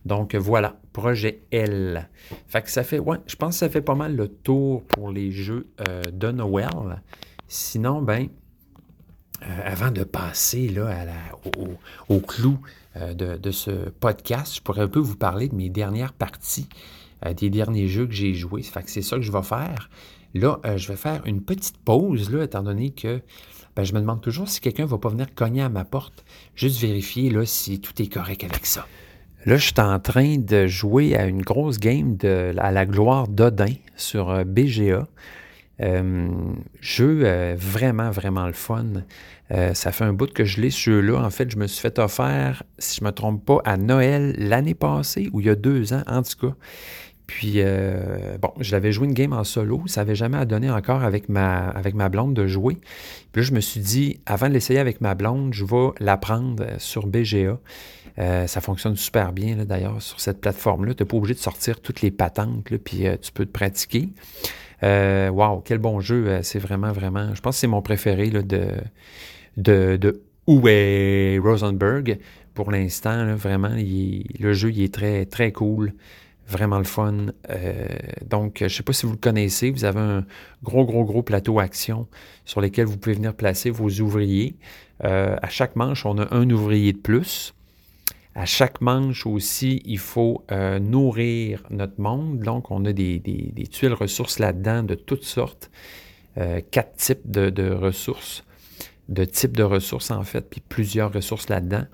Donc, 0.04 0.34
voilà, 0.34 0.76
projet 0.92 1.42
L. 1.52 2.08
Fait 2.48 2.62
que 2.62 2.70
ça 2.70 2.82
fait, 2.82 2.98
ouais, 2.98 3.18
je 3.26 3.36
pense 3.36 3.54
que 3.54 3.58
ça 3.60 3.68
fait 3.68 3.82
pas 3.82 3.94
mal 3.94 4.16
le 4.16 4.28
tour 4.28 4.82
pour 4.84 5.10
les 5.10 5.30
jeux 5.30 5.68
de 6.12 6.30
Noël. 6.30 7.02
Sinon, 7.48 8.02
ben, 8.02 8.28
avant 9.64 9.90
de 9.90 10.04
passer 10.04 10.68
là, 10.68 11.06
au, 12.08 12.20
clou 12.20 12.58
de, 12.96 13.50
ce 13.50 13.70
podcast, 13.88 14.56
je 14.56 14.60
pourrais 14.60 14.82
un 14.82 14.88
peu 14.88 15.00
vous 15.00 15.16
parler 15.16 15.48
de 15.48 15.54
mes 15.54 15.70
dernières 15.70 16.12
parties 16.12 16.68
euh, 17.26 17.34
des 17.34 17.50
derniers 17.50 17.88
jeux 17.88 18.06
que 18.06 18.14
j'ai 18.14 18.34
joués. 18.34 18.62
Fait 18.62 18.82
que 18.82 18.90
c'est 18.90 19.02
ça 19.02 19.16
que 19.16 19.22
je 19.22 19.32
vais 19.32 19.42
faire. 19.42 19.90
Là, 20.34 20.58
euh, 20.64 20.76
je 20.76 20.88
vais 20.88 20.96
faire 20.96 21.22
une 21.26 21.42
petite 21.42 21.78
pause, 21.78 22.30
là, 22.30 22.44
étant 22.44 22.62
donné 22.62 22.90
que 22.90 23.20
ben, 23.76 23.84
je 23.84 23.92
me 23.94 24.00
demande 24.00 24.20
toujours 24.20 24.48
si 24.48 24.60
quelqu'un 24.60 24.84
ne 24.84 24.88
va 24.88 24.98
pas 24.98 25.08
venir 25.08 25.34
cogner 25.34 25.62
à 25.62 25.68
ma 25.68 25.84
porte, 25.84 26.24
juste 26.54 26.80
vérifier 26.80 27.30
là, 27.30 27.44
si 27.44 27.80
tout 27.80 28.00
est 28.00 28.12
correct 28.12 28.44
avec 28.44 28.66
ça. 28.66 28.86
Là, 29.46 29.56
je 29.56 29.64
suis 29.64 29.80
en 29.80 29.98
train 29.98 30.36
de 30.36 30.66
jouer 30.66 31.16
à 31.16 31.24
une 31.24 31.42
grosse 31.42 31.78
game 31.78 32.16
à 32.58 32.70
la 32.70 32.86
gloire 32.86 33.26
d'Odin 33.26 33.72
sur 33.96 34.30
euh, 34.30 34.44
BGA. 34.44 35.06
jeu 36.80 37.54
vraiment, 37.56 38.10
vraiment 38.10 38.46
le 38.46 38.52
fun. 38.52 38.84
ça 39.50 39.92
fait 39.92 40.04
un 40.04 40.12
bout 40.12 40.30
que 40.30 40.44
je 40.44 40.60
l'ai, 40.60 40.68
ce 40.68 40.90
jeu-là. 40.90 41.24
En 41.24 41.30
fait, 41.30 41.50
je 41.50 41.56
me 41.56 41.66
suis 41.66 41.80
fait 41.80 41.98
offert, 41.98 42.62
si 42.78 42.98
je 42.98 43.04
ne 43.04 43.08
me 43.08 43.12
trompe 43.12 43.44
pas, 43.46 43.60
à 43.64 43.78
Noël 43.78 44.34
l'année 44.36 44.74
passée, 44.74 45.30
ou 45.32 45.40
il 45.40 45.46
y 45.46 45.50
a 45.50 45.54
deux 45.54 45.94
ans, 45.94 46.02
en 46.06 46.22
tout 46.22 46.48
cas. 46.48 46.54
Puis, 47.30 47.54
euh, 47.58 48.38
bon, 48.42 48.50
je 48.58 48.72
l'avais 48.72 48.90
joué 48.90 49.06
une 49.06 49.14
game 49.14 49.32
en 49.32 49.44
solo. 49.44 49.84
Ça 49.86 50.00
n'avait 50.00 50.16
jamais 50.16 50.36
à 50.36 50.44
donner 50.44 50.68
encore 50.68 51.04
avec 51.04 51.28
ma, 51.28 51.68
avec 51.68 51.94
ma 51.94 52.08
blonde 52.08 52.34
de 52.34 52.48
jouer. 52.48 52.76
Puis 53.30 53.42
là, 53.42 53.46
je 53.46 53.52
me 53.52 53.60
suis 53.60 53.80
dit, 53.80 54.18
avant 54.26 54.48
de 54.48 54.52
l'essayer 54.52 54.80
avec 54.80 55.00
ma 55.00 55.14
blonde, 55.14 55.54
je 55.54 55.64
vais 55.64 55.90
l'apprendre 56.00 56.66
sur 56.78 57.06
BGA. 57.06 57.60
Euh, 58.18 58.46
ça 58.48 58.60
fonctionne 58.60 58.96
super 58.96 59.32
bien, 59.32 59.64
d'ailleurs, 59.64 60.02
sur 60.02 60.18
cette 60.18 60.40
plateforme-là. 60.40 60.92
Tu 60.94 61.04
n'es 61.04 61.06
pas 61.06 61.16
obligé 61.16 61.34
de 61.34 61.38
sortir 61.38 61.80
toutes 61.80 62.02
les 62.02 62.10
patentes, 62.10 62.64
puis 62.78 63.06
euh, 63.06 63.16
tu 63.16 63.30
peux 63.30 63.46
te 63.46 63.52
pratiquer. 63.52 64.08
Waouh, 64.82 65.60
quel 65.60 65.78
bon 65.78 66.00
jeu. 66.00 66.40
c'est 66.42 66.58
vraiment, 66.58 66.90
vraiment. 66.90 67.32
Je 67.36 67.40
pense 67.40 67.54
que 67.54 67.60
c'est 67.60 67.68
mon 67.68 67.80
préféré 67.80 68.28
là, 68.28 68.42
de, 68.42 68.72
de, 69.56 69.96
de 69.96 70.20
Rosenberg. 71.38 72.18
Pour 72.54 72.72
l'instant, 72.72 73.36
vraiment, 73.36 73.70
le 73.70 74.52
jeu 74.52 74.72
il 74.72 74.82
est 74.82 74.92
très, 74.92 75.26
très 75.26 75.52
cool. 75.52 75.92
Vraiment 76.50 76.78
le 76.78 76.84
fun. 76.84 77.26
Euh, 77.48 77.86
donc, 78.26 78.56
je 78.58 78.64
ne 78.64 78.68
sais 78.68 78.82
pas 78.82 78.92
si 78.92 79.06
vous 79.06 79.12
le 79.12 79.18
connaissez, 79.18 79.70
vous 79.70 79.84
avez 79.84 80.00
un 80.00 80.26
gros, 80.64 80.84
gros, 80.84 81.04
gros 81.04 81.22
plateau 81.22 81.60
action 81.60 82.08
sur 82.44 82.60
lequel 82.60 82.86
vous 82.86 82.96
pouvez 82.96 83.14
venir 83.14 83.34
placer 83.34 83.70
vos 83.70 83.88
ouvriers. 84.00 84.56
Euh, 85.04 85.36
à 85.40 85.48
chaque 85.48 85.76
manche, 85.76 86.04
on 86.04 86.18
a 86.18 86.34
un 86.34 86.50
ouvrier 86.50 86.92
de 86.92 86.98
plus. 86.98 87.54
À 88.34 88.46
chaque 88.46 88.80
manche 88.80 89.26
aussi, 89.26 89.80
il 89.84 90.00
faut 90.00 90.44
euh, 90.50 90.80
nourrir 90.80 91.62
notre 91.70 92.00
monde. 92.00 92.40
Donc, 92.40 92.72
on 92.72 92.84
a 92.84 92.92
des, 92.92 93.52
tuiles 93.70 93.92
ressources 93.92 94.40
là-dedans 94.40 94.82
de 94.82 94.96
toutes 94.96 95.24
sortes. 95.24 95.70
quatre 96.72 96.96
types 96.96 97.30
de, 97.30 97.50
de, 97.50 97.70
ressources, 97.70 98.42
de 99.08 99.24
types 99.24 99.56
de 99.56 99.62
ressources 99.62 100.10
en 100.10 100.24
fait, 100.24 100.48
puis 100.50 100.60
plusieurs 100.68 101.12
ressources 101.12 101.48
là-dedans. 101.48 101.84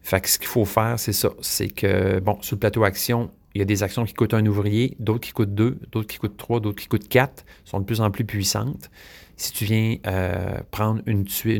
Fait 0.00 0.22
que 0.22 0.28
ce 0.30 0.38
qu'il 0.38 0.48
faut 0.48 0.64
faire, 0.64 0.98
c'est 0.98 1.12
ça. 1.12 1.32
C'est 1.42 1.68
que, 1.68 2.18
bon, 2.20 2.40
sur 2.40 2.56
le 2.56 2.60
plateau 2.60 2.84
action, 2.84 3.30
il 3.56 3.58
y 3.58 3.62
a 3.62 3.64
des 3.64 3.82
actions 3.82 4.04
qui 4.04 4.12
coûtent 4.12 4.34
un 4.34 4.44
ouvrier, 4.44 4.98
d'autres 5.00 5.20
qui 5.20 5.32
coûtent 5.32 5.54
deux, 5.54 5.78
d'autres 5.90 6.08
qui 6.08 6.18
coûtent 6.18 6.36
trois, 6.36 6.60
d'autres 6.60 6.78
qui 6.78 6.88
coûtent 6.88 7.08
quatre, 7.08 7.46
sont 7.64 7.80
de 7.80 7.86
plus 7.86 8.02
en 8.02 8.10
plus 8.10 8.26
puissantes. 8.26 8.90
Si 9.38 9.50
tu 9.50 9.64
viens 9.64 9.96
euh, 10.06 10.58
prendre 10.70 11.00
une, 11.06 11.26
si 11.26 11.58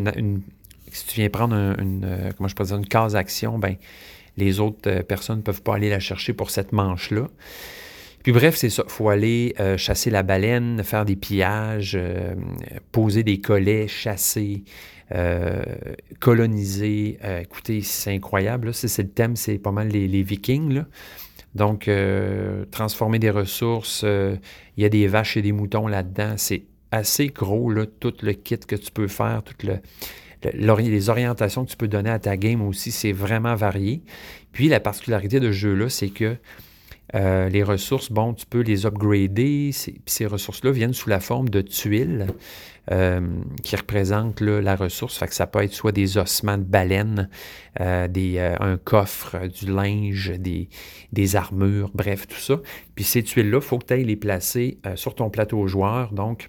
tu 1.07 1.15
viens 1.15 1.31
prendre 1.31 1.55
une, 1.55 2.05
euh, 2.05 2.33
comment 2.37 2.49
je 2.49 2.75
une 2.75 2.87
case 2.87 3.17
action, 3.17 3.59
ben, 3.59 3.77
les 4.37 4.61
autres 4.61 4.91
euh, 4.91 5.03
personnes 5.03 5.39
ne 5.39 5.43
peuvent 5.43 5.63
pas 5.63 5.77
aller 5.77 5.89
la 5.89 5.99
chercher 5.99 6.35
pour 6.35 6.51
cette 6.51 6.73
manche-là. 6.73 7.31
Puis 8.23 8.33
bref, 8.33 8.57
c'est 8.57 8.69
ça. 8.69 8.83
Il 8.87 8.91
faut 8.91 9.09
aller 9.09 9.55
chasser 9.79 10.11
la 10.11 10.25
baleine, 10.25 10.83
faire 10.83 11.05
des 11.05 11.15
pillages, 11.15 11.97
poser 12.91 13.23
des 13.23 13.41
collets, 13.41 13.87
chasser, 13.87 14.65
coloniser. 16.19 17.19
écoutez, 17.41 17.83
c'est 17.83 18.13
incroyable. 18.13 18.75
C'est 18.75 19.03
le 19.03 19.11
thème, 19.11 19.37
c'est 19.37 19.59
pas 19.59 19.71
mal 19.71 19.87
les, 19.87 20.09
les 20.09 20.25
Vikings. 20.25 20.75
Là. 20.75 20.87
Donc, 21.57 21.89
euh, 21.89 22.67
transformer 22.71 23.19
des 23.19 23.31
ressources, 23.31 24.03
euh, 24.05 24.37
il 24.77 24.83
y 24.83 24.87
a 24.87 24.91
des 24.91 25.07
vaches 25.07 25.39
et 25.39 25.43
des 25.43 25.53
moutons 25.53 25.87
là-dedans. 25.87 26.35
C'est 26.37 26.65
assez 26.93 27.29
gros, 27.29 27.71
là, 27.71 27.87
tout 27.87 28.13
le 28.21 28.35
kit 28.35 28.59
que 28.59 28.77
tu 28.77 28.93
peux 28.93 29.09
faire, 29.09 29.43
toutes 29.43 29.63
le, 29.63 29.81
les 30.53 31.09
orientations 31.09 31.65
que 31.65 31.71
tu 31.71 31.77
peux 31.79 31.89
donner 31.89 32.11
à 32.11 32.19
ta 32.19 32.37
game 32.37 32.61
aussi, 32.61 32.91
c'est 32.91 33.13
vraiment 33.13 33.55
varié. 33.55 34.03
Puis, 34.53 34.69
la 34.69 34.81
particularité 34.81 35.41
de 35.41 35.47
ce 35.47 35.53
jeu-là, 35.53 35.89
c'est 35.89 36.11
que 36.11 36.37
euh, 37.17 37.49
les 37.49 37.63
ressources, 37.63 38.13
bon, 38.13 38.35
tu 38.35 38.47
peux 38.47 38.61
les 38.61 38.85
upgrader. 38.85 39.71
Ces 39.73 40.27
ressources-là 40.27 40.71
viennent 40.71 40.93
sous 40.93 41.09
la 41.09 41.21
forme 41.21 41.49
de 41.49 41.61
tuiles. 41.61 42.27
Euh, 42.93 43.21
qui 43.65 43.75
représente 43.75 44.41
la 44.41 44.77
ressource. 44.77 45.19
Fait 45.19 45.27
que 45.27 45.35
ça 45.35 45.49
peut 45.49 45.61
être 45.61 45.73
soit 45.73 45.91
des 45.91 46.19
ossements 46.19 46.57
de 46.57 46.63
baleine, 46.63 47.29
euh, 47.81 48.07
des, 48.07 48.39
un 48.39 48.77
coffre, 48.77 49.49
du 49.49 49.67
linge, 49.67 50.33
des, 50.39 50.69
des, 51.13 51.35
armures, 51.35 51.91
bref, 51.93 52.29
tout 52.29 52.39
ça. 52.39 52.61
Puis 52.95 53.03
ces 53.03 53.25
tuiles-là, 53.25 53.59
il 53.59 53.65
faut 53.65 53.79
que 53.79 53.87
tu 53.87 53.95
ailles 53.95 54.05
les 54.05 54.15
placer 54.15 54.79
sur 54.95 55.17
ton 55.17 55.31
plateau 55.31 55.67
joueur, 55.67 56.13
donc 56.13 56.49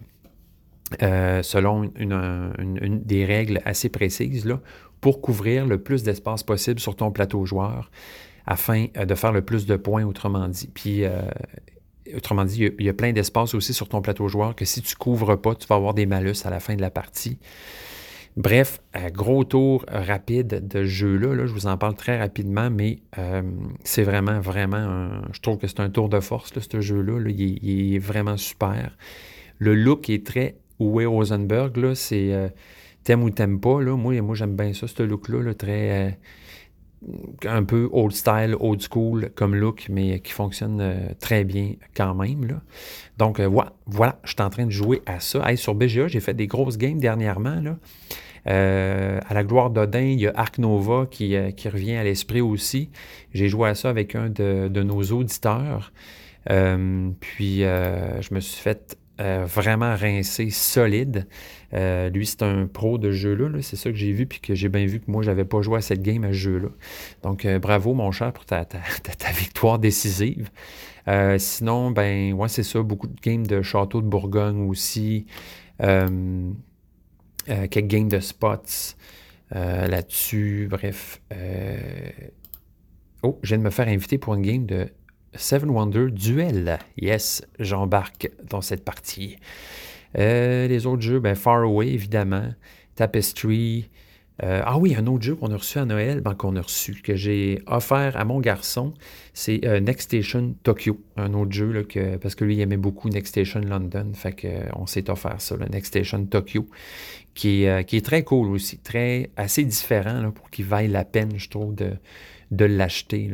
selon 1.02 1.92
une, 1.98 3.02
des 3.04 3.26
règles 3.26 3.60
assez 3.66 3.90
précises, 3.90 4.46
là, 4.46 4.62
pour 5.02 5.22
couvrir 5.22 5.66
le 5.66 5.82
plus 5.82 6.04
d'espace 6.04 6.44
possible 6.44 6.80
sur 6.80 6.96
ton 6.96 7.10
plateau 7.10 7.48
joueur 7.48 7.90
afin 8.48 8.88
de 8.96 9.16
faire 9.16 9.32
le 9.32 9.42
plus 9.42 9.66
de 9.66 9.76
points, 9.76 10.06
autrement 10.06 10.48
dit. 10.48 10.70
Puis 10.74 11.04
Autrement 12.16 12.46
dit, 12.46 12.70
il 12.80 12.86
y 12.86 12.90
a, 12.90 12.94
plein 12.94 13.12
d'espace 13.12 13.54
aussi 13.54 13.74
sur 13.74 13.90
ton 13.90 14.02
plateau 14.02 14.28
joueur 14.28 14.56
que 14.56 14.66
si 14.66 14.82
tu 14.82 14.94
ne 14.94 14.98
couvres 14.98 15.36
pas, 15.36 15.56
tu 15.56 15.68
vas 15.68 15.76
avoir 15.76 15.94
des 15.94 16.06
malus 16.06 16.36
à 16.46 16.50
la 16.50 16.60
fin 16.60 16.76
de 16.76 16.82
la 16.82 16.90
partie. 16.90 17.38
Bref, 18.38 18.80
gros 19.14 19.44
tour 19.44 19.84
rapide 19.90 20.68
de 20.68 20.84
jeu-là. 20.84 21.34
Là, 21.34 21.48
je 21.48 21.54
vous 21.54 21.66
en 21.66 21.76
parle 21.78 21.96
très 21.96 22.20
rapidement, 22.20 22.70
mais 22.70 23.00
euh, 23.18 23.42
c'est 23.84 24.04
vraiment, 24.04 24.40
vraiment, 24.40 25.10
je 25.34 25.42
trouve 25.42 25.58
que 25.58 25.68
c'est 25.68 25.80
un 25.80 25.90
tour 25.90 26.08
de 26.08 26.20
force, 26.20 26.54
ce 26.58 26.82
jeu-là. 26.82 27.20
il, 27.30 27.96
est 27.96 28.00
vraiment 28.00 28.38
super. 28.38 28.96
Le 29.58 29.74
look 29.74 30.10
est 30.10 30.26
très 30.26 30.56
Uwe 30.80 31.08
Rosenberg. 31.08 31.94
C'est 31.96 32.32
euh, 32.32 32.48
t'aimes 33.04 33.24
ou 33.24 33.32
t'aimes 33.32 33.60
pas. 33.60 33.82
Là. 33.82 33.98
Moi, 33.98 34.22
moi 34.22 34.36
j'aime 34.36 34.56
bien 34.56 34.72
ça, 34.74 34.88
ce 34.88 35.02
look-là, 35.02 35.54
très, 35.56 36.10
euh, 36.10 36.12
un 37.46 37.64
peu 37.64 37.90
old 37.92 38.12
style, 38.12 38.56
old 38.60 38.82
school 38.82 39.30
comme 39.36 39.56
look, 39.56 39.88
mais 39.90 40.20
qui 40.20 40.32
fonctionne 40.32 40.80
euh, 40.82 41.10
très 41.20 41.44
bien 41.44 41.74
quand 41.96 42.16
même. 42.16 42.46
Là. 42.46 42.62
Donc 43.18 43.40
voilà, 43.40 43.74
voilà, 43.86 44.20
je 44.24 44.32
suis 44.32 44.42
en 44.42 44.50
train 44.50 44.66
de 44.66 44.72
jouer 44.72 45.02
à 45.06 45.20
ça. 45.20 45.56
sur 45.56 45.76
BGA, 45.76 46.08
j'ai 46.08 46.20
fait 46.20 46.34
des 46.34 46.48
grosses 46.48 46.78
games 46.78 47.00
dernièrement. 47.00 47.62
Là. 47.62 47.78
à 48.46 49.34
la 49.34 49.44
gloire 49.44 49.70
d'Odin, 49.70 50.02
il 50.02 50.20
y 50.20 50.28
a 50.28 50.34
Arc 50.36 50.58
Nova 50.58 51.08
qui, 51.10 51.36
qui 51.56 51.70
revient 51.70 51.96
à 51.96 52.04
l'esprit 52.04 52.42
aussi. 52.42 52.90
J'ai 53.34 53.50
joué 53.50 53.70
à 53.70 53.76
ça 53.76 53.90
avec 53.90 54.16
un 54.16 54.30
de 54.30 54.84
nos 54.84 55.02
auditeurs. 55.04 55.92
puis 56.46 57.60
je 57.60 58.34
me 58.34 58.40
suis 58.40 58.62
fait 58.62 58.98
euh, 59.20 59.46
vraiment 59.46 59.96
rincé, 59.96 60.50
solide. 60.50 61.28
Euh, 61.74 62.10
lui, 62.10 62.26
c'est 62.26 62.44
un 62.44 62.68
pro 62.68 62.98
de 62.98 63.12
jeu-là. 63.12 63.50
c'est 63.62 63.76
ça 63.76 63.90
que 63.90 63.96
j'ai 63.96 64.12
vu, 64.12 64.28
puis 64.28 64.40
que 64.40 64.54
j'ai 64.54 64.70
bien 64.70 64.86
vu 64.86 65.00
que 65.00 65.10
moi, 65.10 65.24
je 65.24 65.30
n'avais 65.30 65.46
pas 65.46 65.62
joué 65.62 65.78
à 65.78 65.82
cette 65.82 66.02
game, 66.02 66.24
à 66.24 66.30
ce 66.30 66.34
jeu-là. 66.34 66.70
Donc, 67.24 67.46
euh, 67.46 67.60
bravo, 67.60 67.94
mon 67.94 68.12
cher, 68.12 68.32
pour 68.32 68.46
ta, 68.46 68.66
victoire 69.34 69.80
décisive. 69.80 70.50
sinon, 71.38 71.92
ben, 71.92 72.34
ouais, 72.34 72.48
c'est 72.48 72.64
ça. 72.64 72.82
Beaucoup 72.82 73.08
de 73.08 73.20
games 73.22 73.48
de 73.48 73.62
Château 73.62 74.02
de 74.02 74.08
Bourgogne 74.08 74.70
aussi. 74.70 75.26
quelques 75.80 77.88
games 77.88 78.10
de 78.10 78.20
spots 78.20 78.96
là-dessus. 79.52 80.68
Bref. 80.70 81.22
Oh, 83.24 83.40
je 83.42 83.50
viens 83.50 83.58
de 83.58 83.64
me 83.64 83.72
faire 83.72 83.88
inviter 83.88 84.20
pour 84.20 84.36
une 84.36 84.44
game 84.44 84.66
de 84.66 84.90
Seven 85.38 85.70
Wonder 85.70 86.12
Duel. 86.12 86.80
Yes, 86.98 87.44
j'embarque 87.60 88.32
dans 88.50 88.62
cette 88.62 88.84
partie. 88.84 89.38
Euh, 90.18 90.68
les 90.68 90.86
autres 90.86 91.02
jeux, 91.02 91.20
ben, 91.20 91.36
Far 91.36 91.64
Away, 91.64 91.90
évidemment. 91.90 92.50
Tapestry. 92.96 93.90
Euh, 94.44 94.62
ah 94.66 94.78
oui, 94.78 94.96
un 94.96 95.08
autre 95.08 95.24
jeu 95.24 95.36
qu'on 95.36 95.52
a 95.52 95.58
reçu 95.58 95.80
à 95.80 95.86
Noël, 95.86 96.22
ben, 96.22 96.36
qu'on 96.36 96.56
a 96.56 96.62
reçu, 96.62 96.96
que 97.02 97.16
j'ai 97.16 97.60
offert 97.66 98.16
à 98.18 98.24
mon 98.24 98.40
garçon, 98.40 98.94
c'est 99.34 99.66
euh, 99.66 99.80
Next 99.80 100.10
Station 100.12 100.56
Tokyo. 100.62 101.00
Un 101.16 101.34
autre 101.34 101.52
jeu, 101.52 101.72
là, 101.72 101.84
que, 101.84 102.18
parce 102.18 102.36
que 102.36 102.46
lui, 102.46 102.56
il 102.56 102.62
aimait 102.62 102.78
beaucoup 102.78 103.10
Next 103.10 103.30
Station 103.30 103.62
London. 103.62 104.12
Fait 104.14 104.34
qu'on 104.34 104.86
s'est 104.86 105.10
offert 105.10 105.42
ça, 105.42 105.56
le 105.56 105.66
Next 105.66 105.88
Station 105.88 106.24
Tokyo, 106.26 106.68
qui 107.34 107.64
est, 107.64 107.86
qui 107.86 107.98
est 107.98 108.06
très 108.06 108.24
cool 108.24 108.50
aussi, 108.50 108.78
très, 108.78 109.32
assez 109.38 109.64
différent 109.64 110.32
pour 110.32 110.50
qu'il 110.50 110.66
vaille 110.66 110.88
la 110.88 111.06
peine, 111.06 111.34
je 111.38 111.50
trouve, 111.50 111.74
de, 111.74 111.94
de 112.52 112.66
l'acheter 112.66 113.32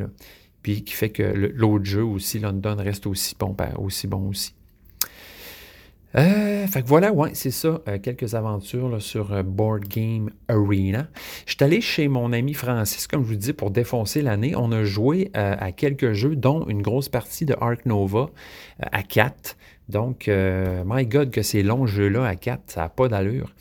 puis 0.64 0.82
qui 0.82 0.94
fait 0.94 1.10
que 1.10 1.22
l'autre 1.22 1.84
jeu 1.84 2.02
aussi, 2.02 2.38
London, 2.40 2.74
reste 2.78 3.06
aussi 3.06 3.36
bon, 3.38 3.50
ben, 3.50 3.74
aussi 3.78 4.08
bon 4.08 4.30
aussi. 4.30 4.54
Euh, 6.16 6.66
fait 6.66 6.82
que 6.82 6.86
voilà, 6.86 7.12
ouais, 7.12 7.30
c'est 7.34 7.50
ça, 7.50 7.80
euh, 7.86 7.98
quelques 7.98 8.34
aventures 8.34 9.02
sur 9.02 9.32
euh, 9.32 9.42
Board 9.42 9.82
Game 9.88 10.30
Arena. 10.48 11.08
Je 11.44 11.54
suis 11.54 11.64
allé 11.64 11.82
chez 11.82 12.08
mon 12.08 12.32
ami 12.32 12.54
Francis, 12.54 13.06
comme 13.06 13.24
je 13.24 13.28
vous 13.28 13.36
dis, 13.36 13.52
pour 13.52 13.70
défoncer 13.70 14.22
l'année. 14.22 14.54
On 14.56 14.72
a 14.72 14.84
joué 14.84 15.30
à 15.34 15.70
quelques 15.72 16.12
jeux, 16.12 16.34
dont 16.34 16.66
une 16.66 16.80
grosse 16.80 17.10
partie 17.10 17.44
de 17.44 17.54
Ark 17.60 17.84
Nova 17.84 18.30
à 18.80 19.02
4. 19.02 19.56
Donc, 19.90 20.30
my 20.30 21.06
God, 21.06 21.30
que 21.30 21.42
ces 21.42 21.62
longs 21.62 21.86
jeux-là 21.86 22.24
à 22.24 22.36
4, 22.36 22.62
ça 22.68 22.80
n'a 22.82 22.88
pas 22.88 23.08
d'allure. 23.08 23.54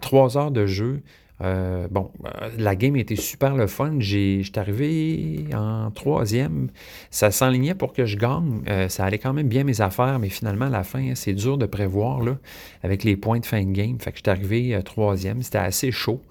trois 0.00 0.38
heures 0.38 0.52
de 0.52 0.66
jeu, 0.66 1.02
euh, 1.42 1.88
bon, 1.90 2.10
euh, 2.24 2.50
la 2.58 2.76
game 2.76 2.96
était 2.96 3.16
super 3.16 3.54
le 3.54 3.66
fun. 3.66 3.96
J'étais 3.98 4.58
arrivé 4.58 5.44
en 5.54 5.90
troisième. 5.90 6.68
Ça 7.10 7.30
s'enlignait 7.30 7.74
pour 7.74 7.92
que 7.92 8.04
je 8.04 8.16
gagne. 8.16 8.62
Euh, 8.68 8.88
ça 8.88 9.04
allait 9.04 9.18
quand 9.18 9.32
même 9.32 9.48
bien 9.48 9.64
mes 9.64 9.80
affaires, 9.80 10.18
mais 10.18 10.28
finalement, 10.28 10.66
à 10.66 10.70
la 10.70 10.84
fin, 10.84 11.14
c'est 11.14 11.32
dur 11.32 11.58
de 11.58 11.66
prévoir 11.66 12.20
là, 12.20 12.36
avec 12.82 13.04
les 13.04 13.16
points 13.16 13.40
de 13.40 13.46
fin 13.46 13.62
de 13.64 13.72
game. 13.72 13.98
Fait 14.00 14.12
que 14.12 14.18
j'étais 14.18 14.30
arrivé 14.30 14.78
troisième. 14.84 15.42
C'était 15.42 15.58
assez 15.58 15.90
chaud. 15.90 16.22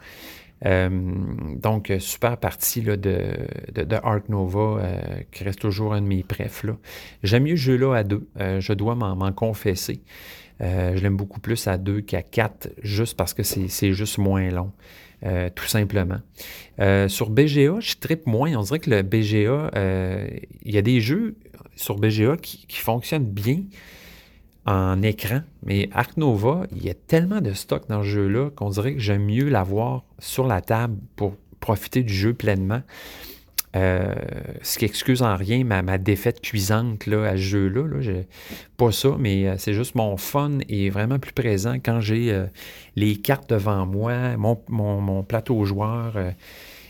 donc, 0.64 1.92
super 2.00 2.38
partie 2.38 2.82
là, 2.82 2.98
de, 2.98 3.22
de, 3.74 3.96
Ark 3.96 4.30
Nova, 4.30 4.82
qui 5.32 5.44
reste 5.44 5.60
toujours 5.60 5.94
un 5.94 6.02
de 6.02 6.08
mes 6.08 6.24
prefs. 6.24 6.66
J'aime 7.24 7.44
mieux 7.44 7.56
ce 7.56 7.62
jeu-là 7.62 7.96
à 7.96 8.04
deux. 8.04 8.28
je 8.38 8.74
dois 8.74 8.96
m'en 8.96 9.32
confesser. 9.32 10.02
Euh, 10.62 10.96
je 10.96 11.02
l'aime 11.02 11.16
beaucoup 11.16 11.40
plus 11.40 11.68
à 11.68 11.78
2 11.78 12.02
qu'à 12.02 12.22
4, 12.22 12.70
juste 12.82 13.16
parce 13.16 13.34
que 13.34 13.44
c'est 13.44 13.94
juste 13.94 14.18
moins 14.18 14.50
long, 14.50 14.72
euh, 15.26 15.50
tout 15.54 15.66
simplement. 15.66 16.20
Euh, 16.80 17.08
sur 17.08 17.30
BGA, 17.30 17.80
je 17.80 17.96
tripe 18.00 18.28
moins. 18.28 18.54
On 18.56 18.64
dirait 18.64 18.80
que 18.80 18.90
le 18.90 19.02
BGA, 19.02 19.72
il 20.64 20.74
y 20.74 20.78
a 20.78 20.82
des 20.82 21.00
jeux 21.00 21.36
sur 21.76 21.98
BGA 21.98 22.38
qui, 22.38 22.78
fonctionnent 22.78 23.26
bien 23.26 23.62
en 24.66 25.02
écran, 25.02 25.42
mais 25.64 25.90
Arc 25.94 26.18
Nova, 26.18 26.68
il 26.76 26.84
y 26.84 26.90
a 26.90 26.94
tellement 26.94 27.42
de 27.42 27.54
stock 27.54 27.88
dans 27.88 28.04
ce 28.04 28.08
jeu-là 28.08 28.50
qu'on 28.52 28.70
dirait 28.70 28.94
que 28.94 29.00
j'aime 29.00 29.26
mieux 29.26 29.50
l'avoir 29.50 30.04
sur 30.20 30.46
la 30.46 30.62
table 30.62 30.98
pour 31.16 31.36
profiter 31.60 32.04
du 32.04 32.14
jeu 32.14 32.34
pleinement. 32.34 32.82
Euh, 33.76 34.16
ce 34.64 34.80
qui 34.80 34.86
excuse 34.86 35.22
en 35.22 35.36
rien 35.36 35.64
ma, 35.64 35.98
défaite 36.00 36.42
cuisante 36.42 37.06
là, 37.06 37.26
à 37.26 37.32
ce 37.34 37.38
jeu-là. 37.38 37.88
Là. 37.88 38.22
Pas 38.78 38.92
ça, 38.92 39.16
mais 39.20 39.48
euh, 39.48 39.56
c'est 39.58 39.74
juste 39.74 39.94
mon 39.94 40.18
fun 40.18 40.58
est 40.68 40.90
vraiment 40.90 41.20
plus 41.20 41.34
présent 41.34 41.76
quand 41.76 42.00
j'ai 42.02 42.32
euh, 42.32 42.46
les 42.96 43.18
cartes 43.18 43.50
devant 43.50 43.86
moi, 43.86 44.38
mon, 44.38 44.60
mon, 44.70 45.24
plateau 45.24 45.66
joueur. 45.66 46.14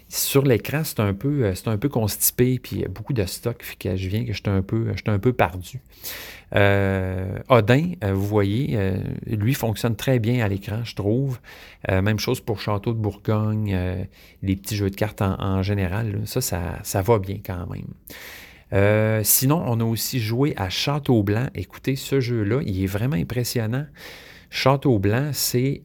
Sur 0.09 0.43
l'écran, 0.43 0.83
c'est 0.83 0.99
un 0.99 1.13
peu, 1.13 1.53
c'est 1.55 1.67
un 1.67 1.77
peu 1.77 1.87
constipé, 1.87 2.59
puis 2.59 2.77
il 2.77 2.81
y 2.81 2.85
a 2.85 2.87
beaucoup 2.87 3.13
de 3.13 3.25
stock, 3.25 3.63
que 3.79 3.95
je 3.95 4.07
viens 4.09 4.25
que 4.25 4.33
j'étais 4.33 4.49
un 4.49 4.57
un 4.57 5.19
peu 5.19 5.33
perdu. 5.33 5.81
Euh, 6.55 7.37
Odin, 7.47 7.91
euh, 8.03 8.13
vous 8.13 8.25
voyez, 8.25 8.75
euh, 8.75 8.97
lui 9.27 9.53
fonctionne 9.53 9.95
très 9.95 10.19
bien 10.19 10.43
à 10.43 10.47
l'écran, 10.47 10.83
je 10.83 10.95
trouve. 10.95 11.39
même 11.87 12.19
chose 12.19 12.41
pour 12.41 12.59
Château 12.59 12.93
de 12.93 12.99
Bourgogne, 12.99 13.77
les 14.41 14.55
petits 14.55 14.75
jeux 14.75 14.89
de 14.89 14.95
cartes 14.95 15.21
en, 15.21 15.61
général. 15.61 16.21
ça, 16.25 16.41
ça, 16.83 17.01
va 17.01 17.19
bien 17.19 17.37
quand 17.45 17.67
même. 17.67 19.23
sinon, 19.23 19.63
on 19.65 19.79
a 19.79 19.83
aussi 19.83 20.19
joué 20.19 20.53
à 20.57 20.69
Château 20.69 21.23
Blanc. 21.23 21.47
Écoutez, 21.55 21.95
ce 21.95 22.19
jeu-là, 22.19 22.61
il 22.65 22.83
est 22.83 22.87
vraiment 22.87 23.15
impressionnant. 23.15 23.85
Château 24.49 24.99
Blanc, 24.99 25.29
c'est 25.33 25.83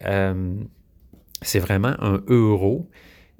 c'est 1.42 1.58
vraiment 1.58 1.94
un 2.00 2.22
euro. 2.28 2.88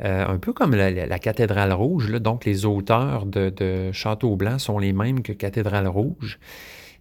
Un 0.01 0.39
peu 0.39 0.53
comme 0.53 0.75
la, 0.75 1.19
Cathédrale 1.19 1.73
Rouge, 1.73 2.11
donc 2.21 2.45
les 2.45 2.67
auteurs 2.67 3.27
de, 3.27 3.51
de, 3.51 3.93
Château 3.93 4.37
Blanc 4.37 4.59
sont 4.59 4.79
les 4.79 4.93
mêmes 4.93 5.23
que 5.23 5.33
Cathédrale 5.33 5.87
Rouge. 5.87 6.39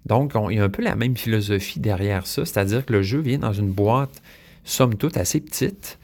Donc, 0.06 0.34
il 0.50 0.58
y 0.58 0.60
a 0.60 0.64
un 0.64 0.70
peu 0.70 0.84
la 0.84 0.96
même 0.96 1.16
philosophie 1.16 1.80
derrière 1.80 2.28
ça, 2.28 2.46
c'est-à-dire 2.46 2.86
que 2.86 2.94
le 2.94 3.02
jeu 3.02 3.20
vient 3.20 3.40
dans 3.40 3.54
une 3.54 3.72
boîte, 3.72 4.22
somme 4.64 4.96
toute, 4.96 5.18
assez 5.18 5.40
petite, 5.40 5.98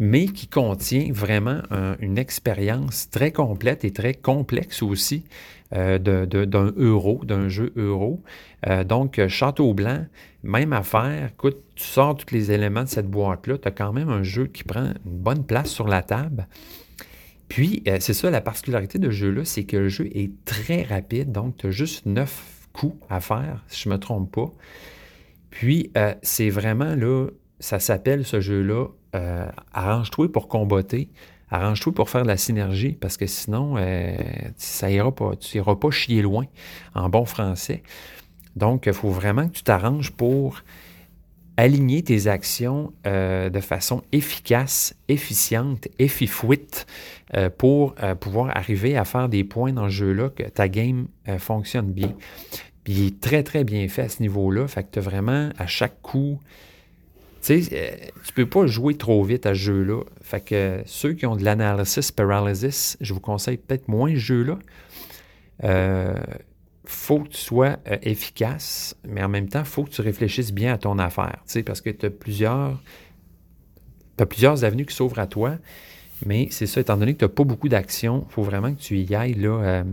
mais 0.00 0.26
qui 0.26 0.48
contient 0.48 1.12
vraiment 1.12 1.60
une 2.00 2.18
expérience 2.18 3.08
très 3.10 3.30
complète 3.30 3.84
et 3.84 3.92
très 3.92 4.14
complexe 4.14 4.82
aussi 4.82 5.24
euh, 5.72 5.98
d'un 5.98 6.72
euro, 6.76 7.20
d'un 7.24 7.48
jeu 7.48 7.72
euro. 7.76 8.22
Euh, 8.66 8.82
donc, 8.82 9.20
Château 9.28 9.72
Blanc, 9.74 10.06
même 10.42 10.72
affaire. 10.72 11.30
Écoute, 11.32 11.58
tu 11.76 11.84
sors 11.84 12.16
tous 12.16 12.34
les 12.34 12.50
éléments 12.50 12.82
de 12.82 12.88
cette 12.88 13.08
boîte-là, 13.08 13.58
tu 13.58 13.68
as 13.68 13.70
quand 13.70 13.92
même 13.92 14.08
un 14.08 14.22
jeu 14.22 14.46
qui 14.46 14.64
prend 14.64 14.86
une 15.04 15.18
bonne 15.18 15.44
place 15.44 15.70
sur 15.70 15.86
la 15.86 16.02
table. 16.02 16.48
Puis, 17.48 17.82
euh, 17.88 17.98
c'est 18.00 18.14
ça 18.14 18.30
la 18.30 18.40
particularité 18.40 18.98
de 18.98 19.10
ce 19.10 19.16
jeu-là, 19.16 19.44
c'est 19.44 19.64
que 19.64 19.76
le 19.76 19.88
jeu 19.88 20.08
est 20.14 20.30
très 20.44 20.82
rapide, 20.82 21.32
donc 21.32 21.56
tu 21.56 21.66
as 21.66 21.70
juste 21.70 22.06
neuf 22.06 22.68
coup 22.72 22.96
à 23.10 23.20
faire, 23.20 23.64
si 23.66 23.82
je 23.82 23.88
ne 23.88 23.94
me 23.94 23.98
trompe 23.98 24.32
pas. 24.32 24.52
Puis, 25.50 25.90
euh, 25.98 26.14
c'est 26.22 26.48
vraiment 26.48 26.94
là, 26.94 27.26
ça 27.58 27.80
s'appelle 27.80 28.24
ce 28.24 28.40
jeu-là, 28.40 28.86
euh, 29.14 29.46
arrange-toi 29.72 30.30
pour 30.30 30.48
comboter, 30.48 31.08
arrange-toi 31.50 31.92
pour 31.92 32.10
faire 32.10 32.22
de 32.22 32.28
la 32.28 32.36
synergie, 32.36 32.92
parce 32.92 33.16
que 33.16 33.26
sinon, 33.26 33.74
euh, 33.76 34.16
ça 34.56 34.90
ira 34.90 35.14
pas, 35.14 35.36
tu 35.36 35.58
n'iras 35.58 35.76
pas 35.76 35.90
chier 35.90 36.22
loin 36.22 36.46
en 36.94 37.08
bon 37.08 37.24
français. 37.24 37.82
Donc, 38.56 38.86
il 38.86 38.92
faut 38.92 39.10
vraiment 39.10 39.48
que 39.48 39.54
tu 39.54 39.62
t'arranges 39.62 40.10
pour 40.10 40.62
aligner 41.56 42.02
tes 42.02 42.26
actions 42.26 42.92
de 43.04 43.60
façon 43.60 44.02
efficace, 44.12 44.94
efficiente, 45.08 45.88
effifouite 45.98 46.86
euh, 47.36 47.48
pour 47.48 47.94
euh, 48.02 48.16
pouvoir 48.16 48.56
arriver 48.56 48.96
à 48.96 49.04
faire 49.04 49.28
des 49.28 49.44
points 49.44 49.72
dans 49.72 49.84
ce 49.84 49.94
jeu-là, 49.94 50.30
que 50.30 50.42
ta 50.42 50.68
game 50.68 51.06
euh, 51.28 51.38
fonctionne 51.38 51.92
bien. 51.92 52.12
Puis 52.82 52.92
il 52.94 53.06
est 53.06 53.20
très, 53.20 53.44
très 53.44 53.62
bien 53.62 53.86
fait 53.86 54.02
à 54.02 54.08
ce 54.08 54.20
niveau-là. 54.20 54.66
Fait 54.66 54.82
que 54.82 54.88
tu 54.90 54.98
as 54.98 55.02
vraiment, 55.02 55.50
à 55.56 55.68
chaque 55.68 56.02
coup, 56.02 56.40
tu 57.42 57.62
sais, 57.62 58.12
tu 58.24 58.32
peux 58.32 58.48
pas 58.48 58.66
jouer 58.66 58.94
trop 58.94 59.22
vite 59.22 59.46
à 59.46 59.50
ce 59.50 59.60
jeu-là. 59.60 60.02
Fait 60.22 60.40
que 60.40 60.82
ceux 60.86 61.12
qui 61.14 61.26
ont 61.26 61.36
de 61.36 61.44
l'analysis 61.44 62.12
paralysis, 62.12 62.96
je 63.00 63.14
vous 63.14 63.20
conseille 63.20 63.56
peut-être 63.56 63.88
moins 63.88 64.10
ce 64.10 64.18
jeu-là. 64.18 64.58
faut 66.84 67.20
que 67.20 67.28
tu 67.28 67.38
sois 67.38 67.78
efficace, 68.02 68.96
mais 69.06 69.22
en 69.22 69.28
même 69.28 69.48
temps, 69.48 69.64
faut 69.64 69.84
que 69.84 69.90
tu 69.90 70.00
réfléchisses 70.00 70.52
bien 70.52 70.74
à 70.74 70.78
ton 70.78 70.98
affaire, 70.98 71.42
parce 71.64 71.80
que 71.80 71.90
tu 71.90 72.06
as 72.06 72.10
plusieurs, 72.10 72.82
as 74.18 74.26
plusieurs 74.26 74.64
avenues 74.64 74.86
qui 74.86 74.94
s'ouvrent 74.94 75.18
à 75.18 75.26
toi. 75.26 75.58
Mais 76.26 76.48
c'est 76.50 76.66
ça, 76.66 76.80
étant 76.80 76.96
donné 76.96 77.14
que 77.14 77.18
tu 77.18 77.24
n'as 77.24 77.30
pas 77.30 77.44
beaucoup 77.44 77.68
d'actions, 77.68 78.26
il 78.28 78.32
faut 78.32 78.42
vraiment 78.42 78.74
que 78.74 78.80
tu 78.80 78.98
y 78.98 79.14
ailles 79.14 79.34
là, 79.34 79.62
euh, 79.62 79.84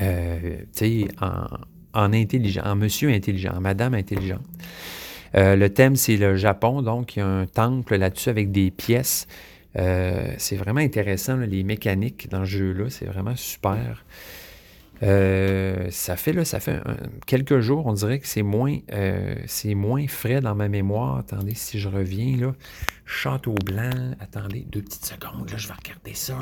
euh, 0.00 1.04
en, 1.20 1.46
en, 1.92 2.12
intelligent, 2.12 2.62
en 2.64 2.76
monsieur 2.76 3.10
intelligent, 3.10 3.52
en 3.54 3.60
madame 3.60 3.94
intelligente. 3.94 4.42
Euh, 5.34 5.56
le 5.56 5.70
thème, 5.72 5.96
c'est 5.96 6.16
le 6.16 6.36
Japon, 6.36 6.82
donc 6.82 7.16
il 7.16 7.20
y 7.20 7.22
a 7.22 7.26
un 7.26 7.46
temple 7.46 7.96
là-dessus 7.96 8.28
avec 8.30 8.52
des 8.52 8.70
pièces. 8.70 9.26
c'est 9.74 10.56
vraiment 10.56 10.80
intéressant, 10.80 11.36
les 11.36 11.64
mécaniques 11.64 12.28
dans 12.30 12.44
ce 12.44 12.50
jeu-là, 12.50 12.90
c'est 12.90 13.06
vraiment 13.06 13.36
super. 13.36 14.04
Euh, 15.02 15.88
ça 15.90 16.16
fait, 16.16 16.32
là, 16.32 16.44
fait 16.44 16.80
quelques 17.26 17.60
jours, 17.60 17.86
on 17.86 17.92
dirait 17.92 18.20
que 18.20 18.26
c'est 18.26 18.42
moins, 18.42 18.78
euh, 18.92 19.34
c'est 19.46 19.74
moins 19.74 20.06
frais 20.06 20.40
dans 20.40 20.54
ma 20.54 20.68
mémoire. 20.68 21.18
Attendez, 21.18 21.54
si 21.54 21.78
je 21.78 21.88
reviens, 21.88 22.36
là, 22.36 22.54
Château 23.04 23.54
Blanc, 23.64 24.14
attendez 24.20 24.64
deux 24.70 24.82
petites 24.82 25.04
secondes, 25.04 25.52
je 25.54 25.68
vais 25.68 25.74
regarder 25.74 26.14
ça, 26.14 26.38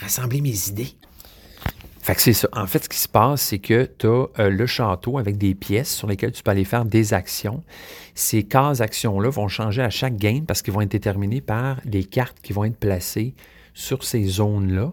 rassembler 0.00 0.40
mes 0.40 0.68
idées. 0.68 0.90
Fait 2.04 2.14
que 2.14 2.20
c'est 2.20 2.34
ça. 2.34 2.48
En 2.52 2.66
fait, 2.66 2.84
ce 2.84 2.88
qui 2.90 2.98
se 2.98 3.08
passe, 3.08 3.40
c'est 3.40 3.58
que 3.58 3.88
tu 3.96 4.06
as 4.06 4.26
euh, 4.38 4.50
le 4.50 4.66
château 4.66 5.16
avec 5.16 5.38
des 5.38 5.54
pièces 5.54 5.90
sur 5.90 6.06
lesquelles 6.06 6.32
tu 6.32 6.42
peux 6.42 6.50
aller 6.50 6.66
faire 6.66 6.84
des 6.84 7.14
actions. 7.14 7.62
Ces 8.14 8.42
cases 8.42 8.82
actions-là 8.82 9.30
vont 9.30 9.48
changer 9.48 9.80
à 9.80 9.88
chaque 9.88 10.16
game 10.16 10.44
parce 10.44 10.60
qu'ils 10.60 10.74
vont 10.74 10.82
être 10.82 10.90
déterminés 10.90 11.40
par 11.40 11.80
les 11.86 12.04
cartes 12.04 12.36
qui 12.42 12.52
vont 12.52 12.64
être 12.64 12.76
placées 12.76 13.32
sur 13.72 14.04
ces 14.04 14.22
zones-là. 14.22 14.92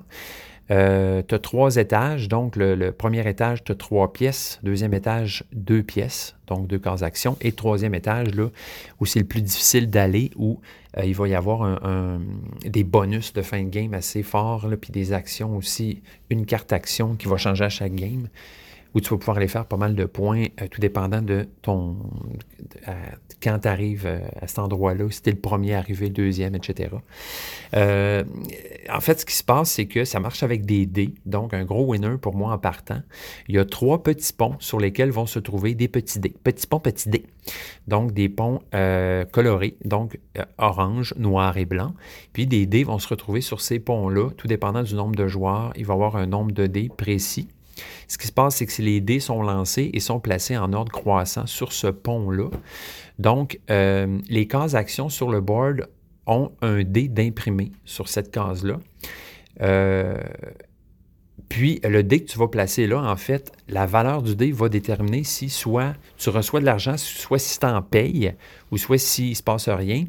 Euh, 0.71 1.21
tu 1.28 1.36
as 1.36 1.39
trois 1.39 1.76
étages, 1.76 2.30
donc 2.30 2.56
le, 2.56 2.91
premier 2.91 3.28
étage, 3.28 3.62
tu 3.65 3.74
as 3.74 3.76
trois 3.76 4.13
pièces, 4.13 4.62
deuxième 4.63 4.93
étage, 4.93 5.43
deux 5.52 5.84
pièces, 5.84 6.38
donc 6.47 6.67
deux 6.67 6.80
cases 6.80 7.02
d'action, 7.02 7.36
et 7.41 7.52
troisième 7.52 7.93
étage, 7.93 8.34
là, 8.36 8.47
où 9.02 9.06
c'est 9.06 9.19
le 9.19 9.26
plus 9.26 9.41
difficile 9.41 9.89
d'aller, 9.89 10.32
où 10.38 10.62
euh, 10.97 11.06
il 11.06 11.15
va 11.15 11.27
y 11.27 11.36
avoir 11.36 11.80
des 12.65 12.84
bonus 12.84 13.34
de 13.34 13.41
fin 13.41 13.63
de 13.63 13.69
game 13.69 13.93
assez 13.93 14.23
forts, 14.23 14.67
puis 14.80 14.91
des 14.91 15.13
actions 15.13 15.56
aussi, 15.56 16.01
une 16.30 16.45
carte 16.45 16.73
action 16.73 17.15
qui 17.15 17.27
va 17.27 17.38
changer 17.38 17.65
à 17.65 17.69
chaque 17.69 17.95
game 17.95 18.27
où 18.93 18.99
tu 18.99 19.10
vas 19.10 19.17
pouvoir 19.17 19.38
aller 19.38 19.47
faire 19.47 19.65
pas 19.65 19.77
mal 19.77 19.95
de 19.95 20.06
points, 20.06 20.45
euh, 20.62 20.67
tout 20.69 20.82
dépendant 20.82 21.21
de 21.21 21.47
ton. 21.62 21.97
quand 23.41 23.60
tu 23.60 23.67
arrives 23.67 24.06
euh, 24.06 24.19
à 24.41 24.47
cet 24.47 24.60
endroit-là, 24.60 25.10
si 25.10 25.21
tu 25.21 25.30
es 25.30 25.34
le 25.34 25.39
premier 25.39 25.75
arrivé, 25.75 26.08
le 26.08 26.13
deuxième, 26.13 26.56
etc. 26.56 26.89
Euh, 27.75 28.23
en 28.91 28.99
fait, 28.99 29.21
ce 29.21 29.25
qui 29.25 29.36
se 29.36 29.43
passe, 29.43 29.71
c'est 29.71 29.86
que 29.86 30.04
ça 30.04 30.19
marche 30.19 30.43
avec 30.43 30.65
des 30.65 30.86
dés, 30.86 31.13
donc 31.25 31.54
un 31.54 31.63
gros 31.63 31.86
winner 31.86 32.17
pour 32.21 32.36
moi 32.36 32.54
en 32.54 32.58
partant. 32.58 33.01
Il 33.47 33.56
y 33.56 33.60
a 33.60 33.65
trois 33.65 34.04
petits 34.04 34.34
ponts 34.34 34.58
sur 34.60 34.80
lesquels 34.80 35.12
vont 35.12 35.25
se 35.25 35.39
trouver 35.39 35.73
des 35.73 35.88
petits 35.88 36.19
dés. 36.19 36.36
Petits 36.43 36.67
ponts, 36.67 36.80
petits 36.80 37.10
dés. 37.10 37.25
Donc 37.88 38.12
des 38.12 38.30
ponts 38.30 38.62
colorés, 39.32 39.75
donc 39.86 40.19
orange, 40.58 41.13
noir 41.17 41.58
et 41.58 41.65
blanc. 41.65 41.93
Puis 42.34 42.45
des 42.45 42.65
dés 42.65 42.84
vont 42.84 42.99
se 42.99 43.08
retrouver 43.08 43.41
sur 43.41 43.62
ces 43.62 43.80
ponts-là, 43.80 44.30
tout 44.38 44.47
dépendant 44.47 44.84
du 44.84 44.95
nombre 44.95 45.15
de 45.15 45.27
joueurs. 45.27 45.73
Il 45.75 45.86
va 45.86 45.93
y 45.93 45.95
avoir 45.95 46.15
un 46.17 46.27
nombre 46.27 46.51
de 46.51 46.67
dés 46.67 46.89
précis. 46.95 47.47
Ce 48.12 48.17
qui 48.17 48.28
se 48.28 48.34
passe, 48.34 48.58
c'est 48.58 48.65
que 48.65 48.82
les 48.82 49.00
dés 49.00 49.21
sont 49.21 49.41
lancés 49.41 49.89
et 49.93 50.02
sont 50.02 50.19
placés 50.19 50.58
en 50.58 50.74
ordre 50.74 50.91
croissant 50.91 51.47
sur 51.47 51.71
ce 51.71 51.88
pont-là. 51.88 52.50
Donc, 53.19 53.62
euh, 53.69 54.19
les 54.28 54.50
cases 54.50 54.76
actions 54.76 55.08
sur 55.08 55.32
le 55.32 55.39
board 55.39 55.88
ont 56.28 56.52
un 56.62 56.84
dé 56.84 57.08
d'imprimé 57.08 57.71
sur 57.86 58.10
cette 58.10 58.30
case-là. 58.30 58.80
Euh, 59.62 60.17
puis, 61.51 61.81
le 61.83 62.01
dé 62.01 62.23
que 62.23 62.31
tu 62.31 62.39
vas 62.39 62.47
placer 62.47 62.87
là, 62.87 63.03
en 63.03 63.17
fait, 63.17 63.51
la 63.67 63.85
valeur 63.85 64.21
du 64.21 64.37
dé 64.37 64.53
va 64.53 64.69
déterminer 64.69 65.25
si 65.25 65.49
soit 65.49 65.95
tu 66.17 66.29
reçois 66.29 66.61
de 66.61 66.65
l'argent, 66.65 66.95
soit 66.95 67.39
si 67.39 67.59
tu 67.59 67.65
en 67.65 67.81
payes, 67.81 68.33
ou 68.71 68.77
soit 68.77 68.97
s'il 68.97 69.31
ne 69.31 69.33
se 69.33 69.43
passe 69.43 69.67
rien. 69.67 70.05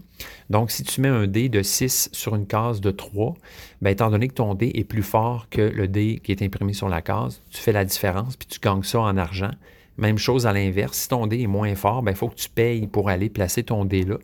Donc, 0.50 0.70
si 0.70 0.84
tu 0.84 1.00
mets 1.00 1.08
un 1.08 1.26
dé 1.26 1.48
de 1.48 1.60
6 1.60 2.10
sur 2.12 2.36
une 2.36 2.46
case 2.46 2.80
de 2.80 2.92
3, 2.92 3.34
bien, 3.80 3.90
étant 3.90 4.08
donné 4.08 4.28
que 4.28 4.34
ton 4.34 4.54
dé 4.54 4.70
est 4.72 4.84
plus 4.84 5.02
fort 5.02 5.48
que 5.50 5.62
le 5.62 5.88
dé 5.88 6.20
qui 6.22 6.30
est 6.30 6.42
imprimé 6.42 6.74
sur 6.74 6.88
la 6.88 7.02
case, 7.02 7.42
tu 7.50 7.58
fais 7.60 7.72
la 7.72 7.84
différence, 7.84 8.36
puis 8.36 8.46
tu 8.46 8.60
gagnes 8.60 8.84
ça 8.84 9.00
en 9.00 9.16
argent. 9.16 9.50
Même 9.98 10.18
chose 10.18 10.46
à 10.46 10.52
l'inverse, 10.52 10.96
si 10.96 11.08
ton 11.08 11.26
dé 11.26 11.40
est 11.40 11.48
moins 11.48 11.74
fort, 11.74 12.04
il 12.06 12.14
faut 12.14 12.28
que 12.28 12.36
tu 12.36 12.50
payes 12.50 12.86
pour 12.86 13.08
aller 13.08 13.28
placer 13.28 13.64
ton 13.64 13.84
dé 13.84 14.04
là. 14.04 14.18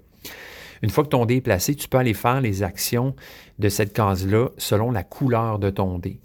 Une 0.82 0.90
fois 0.90 1.02
que 1.02 1.08
ton 1.08 1.26
dé 1.26 1.38
est 1.38 1.40
placé, 1.40 1.74
tu 1.74 1.88
peux 1.88 1.98
aller 1.98 2.14
faire 2.14 2.40
les 2.40 2.62
actions 2.62 3.16
de 3.58 3.68
cette 3.68 3.92
case-là 3.92 4.50
selon 4.56 4.92
la 4.92 5.02
couleur 5.02 5.58
de 5.58 5.70
ton 5.70 5.98
dé. 5.98 6.20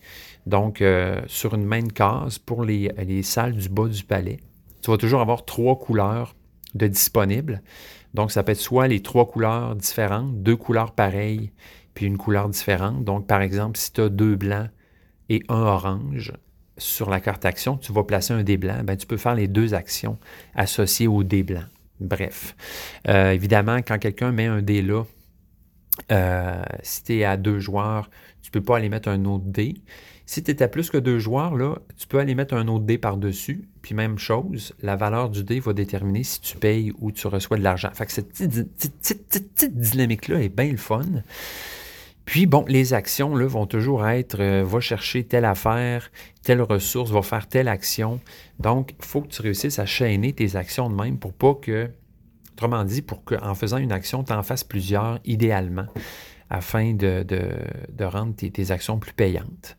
Donc, 0.46 0.82
euh, 0.82 1.22
sur 1.28 1.54
une 1.56 1.66
même 1.66 1.92
case, 1.92 2.38
pour 2.38 2.64
les, 2.64 2.92
salles 3.24 3.54
du 3.54 3.70
bas 3.70 3.88
du 3.88 4.04
palais, 4.04 4.40
tu 4.82 4.92
vas 4.92 4.98
toujours 4.98 5.22
avoir 5.22 5.46
trois 5.46 5.78
couleurs 5.78 6.36
de 6.76 6.88
disponibles. 6.88 7.62
Donc, 8.14 8.32
ça 8.32 8.44
peut 8.44 8.52
être 8.52 8.60
soit 8.60 8.88
les 8.88 9.02
trois 9.02 9.28
couleurs 9.28 9.76
différentes, 9.76 10.44
deux 10.44 10.58
couleurs 10.58 10.92
pareilles, 10.92 11.52
puis 11.94 12.06
une 12.06 12.18
couleur 12.18 12.50
différente. 12.50 13.04
Donc, 13.04 13.28
par 13.28 13.42
exemple, 13.42 13.78
si 13.78 13.94
tu 13.94 14.02
as 14.02 14.10
deux 14.10 14.36
blancs 14.36 14.70
et 15.30 15.42
un 15.48 15.62
orange 15.62 16.34
sur 16.78 17.10
la 17.10 17.20
carte 17.20 17.46
action, 17.46 17.78
tu 17.78 17.94
vas 17.94 18.04
placer 18.04 18.34
un 18.34 18.44
dé 18.44 18.58
blanc, 18.58 18.84
ben, 18.84 18.98
tu 18.98 19.06
peux 19.06 19.18
faire 19.18 19.36
les 19.36 19.48
deux 19.48 19.74
actions 19.74 20.18
associées 20.56 21.08
au 21.08 21.24
dé 21.24 21.44
blanc. 21.44 21.64
Bref, 22.00 22.56
euh, 23.08 23.32
évidemment, 23.32 23.78
quand 23.78 23.98
quelqu'un 24.00 24.32
met 24.32 24.48
un 24.48 24.62
dé 24.62 24.82
là, 24.82 25.04
euh, 26.12 26.64
si 26.82 27.04
tu 27.04 27.18
es 27.18 27.24
à 27.24 27.38
deux 27.38 27.60
joueurs, 27.60 28.10
tu 28.42 28.50
ne 28.50 28.52
peux 28.52 28.62
pas 28.62 28.78
aller 28.78 28.90
mettre 28.90 29.10
un 29.10 29.26
autre 29.26 29.46
dé. 29.46 29.76
Si 30.26 30.42
tu 30.42 30.52
étais 30.52 30.68
plus 30.68 30.90
que 30.90 30.98
deux 30.98 31.20
joueurs, 31.20 31.56
là, 31.56 31.76
tu 31.98 32.08
peux 32.08 32.20
aller 32.20 32.34
mettre 32.34 32.54
un 32.54 32.68
autre 32.68 32.86
dé 32.86 32.98
par-dessus. 32.98 33.68
Puis 33.82 33.94
même 33.94 34.18
chose, 34.18 34.74
la 34.82 34.96
valeur 34.96 35.30
du 35.30 35.44
dé 35.44 35.60
va 35.60 35.74
déterminer 35.74 36.24
si 36.24 36.40
tu 36.40 36.58
payes 36.58 36.94
ou 37.00 37.12
tu 37.12 37.28
reçois 37.28 37.58
de 37.58 37.64
l'argent. 37.64 37.90
Fait 37.94 38.06
que 38.06 38.12
cette 38.14 38.30
petite, 38.30 39.78
dynamique-là 39.78 40.42
est 40.42 40.50
bien 40.50 40.72
le 40.72 40.78
fun. 40.78 41.04
Puis 42.26 42.46
bon, 42.46 42.64
les 42.70 42.94
actions 42.94 43.36
là, 43.36 43.46
vont 43.48 43.66
toujours 43.66 44.08
être 44.08 44.40
euh, 44.40 44.64
va 44.64 44.80
chercher 44.80 45.26
telle 45.26 45.44
affaire, 45.44 46.10
telle 46.42 46.62
ressource, 46.62 47.12
va 47.12 47.22
faire 47.22 47.48
telle 47.48 47.68
action. 47.68 48.22
Donc, 48.60 48.96
il 48.98 49.06
faut 49.06 49.22
que 49.22 49.28
tu 49.28 49.42
réussisses 49.42 49.78
à 49.78 49.86
chaîner 49.86 50.32
tes 50.32 50.56
actions 50.56 50.90
de 50.90 50.96
même 50.96 51.18
pour 51.18 51.34
pas 51.34 51.54
que, 51.54 51.90
autrement 52.54 52.86
dit, 52.86 53.02
pour 53.02 53.26
qu'en 53.26 53.56
faisant 53.56 53.76
une 53.76 53.92
action, 53.92 54.24
tu 54.24 54.32
en 54.32 54.42
fasses 54.42 54.64
plusieurs 54.64 55.20
idéalement 55.26 55.88
afin 56.54 56.94
de, 56.94 57.26
rendre 58.00 58.36
tes, 58.36 58.72
actions 58.72 59.00
plus 59.00 59.12
payantes. 59.12 59.76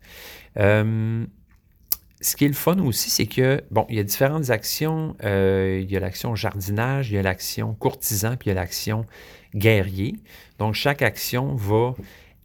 Euh, 0.58 1.24
ce 2.20 2.36
qui 2.36 2.44
est 2.44 2.48
le 2.48 2.54
fun 2.54 2.78
aussi, 2.80 3.10
c'est 3.10 3.26
que, 3.26 3.62
bon, 3.70 3.86
il 3.88 3.96
y 3.96 4.00
a 4.00 4.02
différentes 4.02 4.50
actions. 4.50 5.16
Euh, 5.22 5.80
il 5.82 5.90
y 5.90 5.96
a 5.96 6.00
l'action 6.00 6.34
jardinage, 6.34 7.10
il 7.10 7.14
y 7.14 7.18
a 7.18 7.22
l'action 7.22 7.74
courtisan, 7.74 8.36
puis 8.36 8.48
il 8.50 8.54
y 8.54 8.56
a 8.56 8.60
l'action 8.60 9.06
guerrier. 9.54 10.16
Donc, 10.58 10.74
chaque 10.74 11.02
action 11.02 11.54
va 11.54 11.94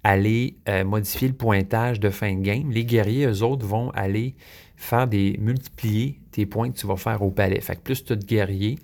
aller 0.04 0.58
euh, 0.70 0.84
modifier 0.84 1.28
le 1.28 1.34
pointage 1.34 2.00
de 2.00 2.12
fin 2.12 2.36
de 2.36 2.42
game. 2.42 2.72
Les 2.72 2.86
guerriers, 2.86 3.26
eux 3.26 3.42
autres, 3.42 3.66
vont 3.66 3.90
aller 3.92 4.36
faire 4.78 5.08
des 5.08 5.38
multiplier 5.40 6.20
tes 6.32 6.46
points 6.46 6.70
que 6.72 6.78
tu 6.78 6.86
vas 6.86 6.98
faire 6.98 7.24
au 7.24 7.32
palais. 7.32 7.62
Fait 7.62 7.76
que 7.76 7.82
plus 7.82 8.04
tu 8.04 8.14
as 8.14 8.16
de 8.16 8.26
guerriers 8.26 8.78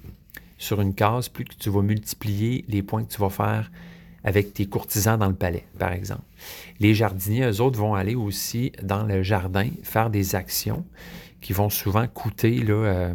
sur 0.57 0.81
une 0.81 0.95
case, 0.95 1.29
plus 1.29 1.45
tu 1.45 1.69
vas 1.69 1.83
multiplier 1.83 2.65
les 2.67 2.81
points 2.81 3.03
que 3.03 3.13
tu 3.13 3.21
vas 3.21 3.29
faire 3.29 3.69
avec 4.25 4.53
tes 4.53 4.65
courtisans 4.65 5.17
dans 5.17 5.29
le 5.29 5.35
palais, 5.35 5.63
par 5.77 5.93
exemple. 5.93 6.23
Les 6.79 6.95
jardiniers, 6.95 7.45
eux 7.45 7.61
autres, 7.61 7.79
vont 7.79 7.93
aller 7.93 8.15
aussi 8.15 8.73
dans 8.81 9.03
le 9.03 9.21
jardin 9.21 9.69
faire 9.83 10.09
des 10.09 10.35
actions 10.35 10.83
qui 11.41 11.53
vont 11.53 11.69
souvent 11.69 12.07
coûter 12.07 12.59
euh, 12.67 13.13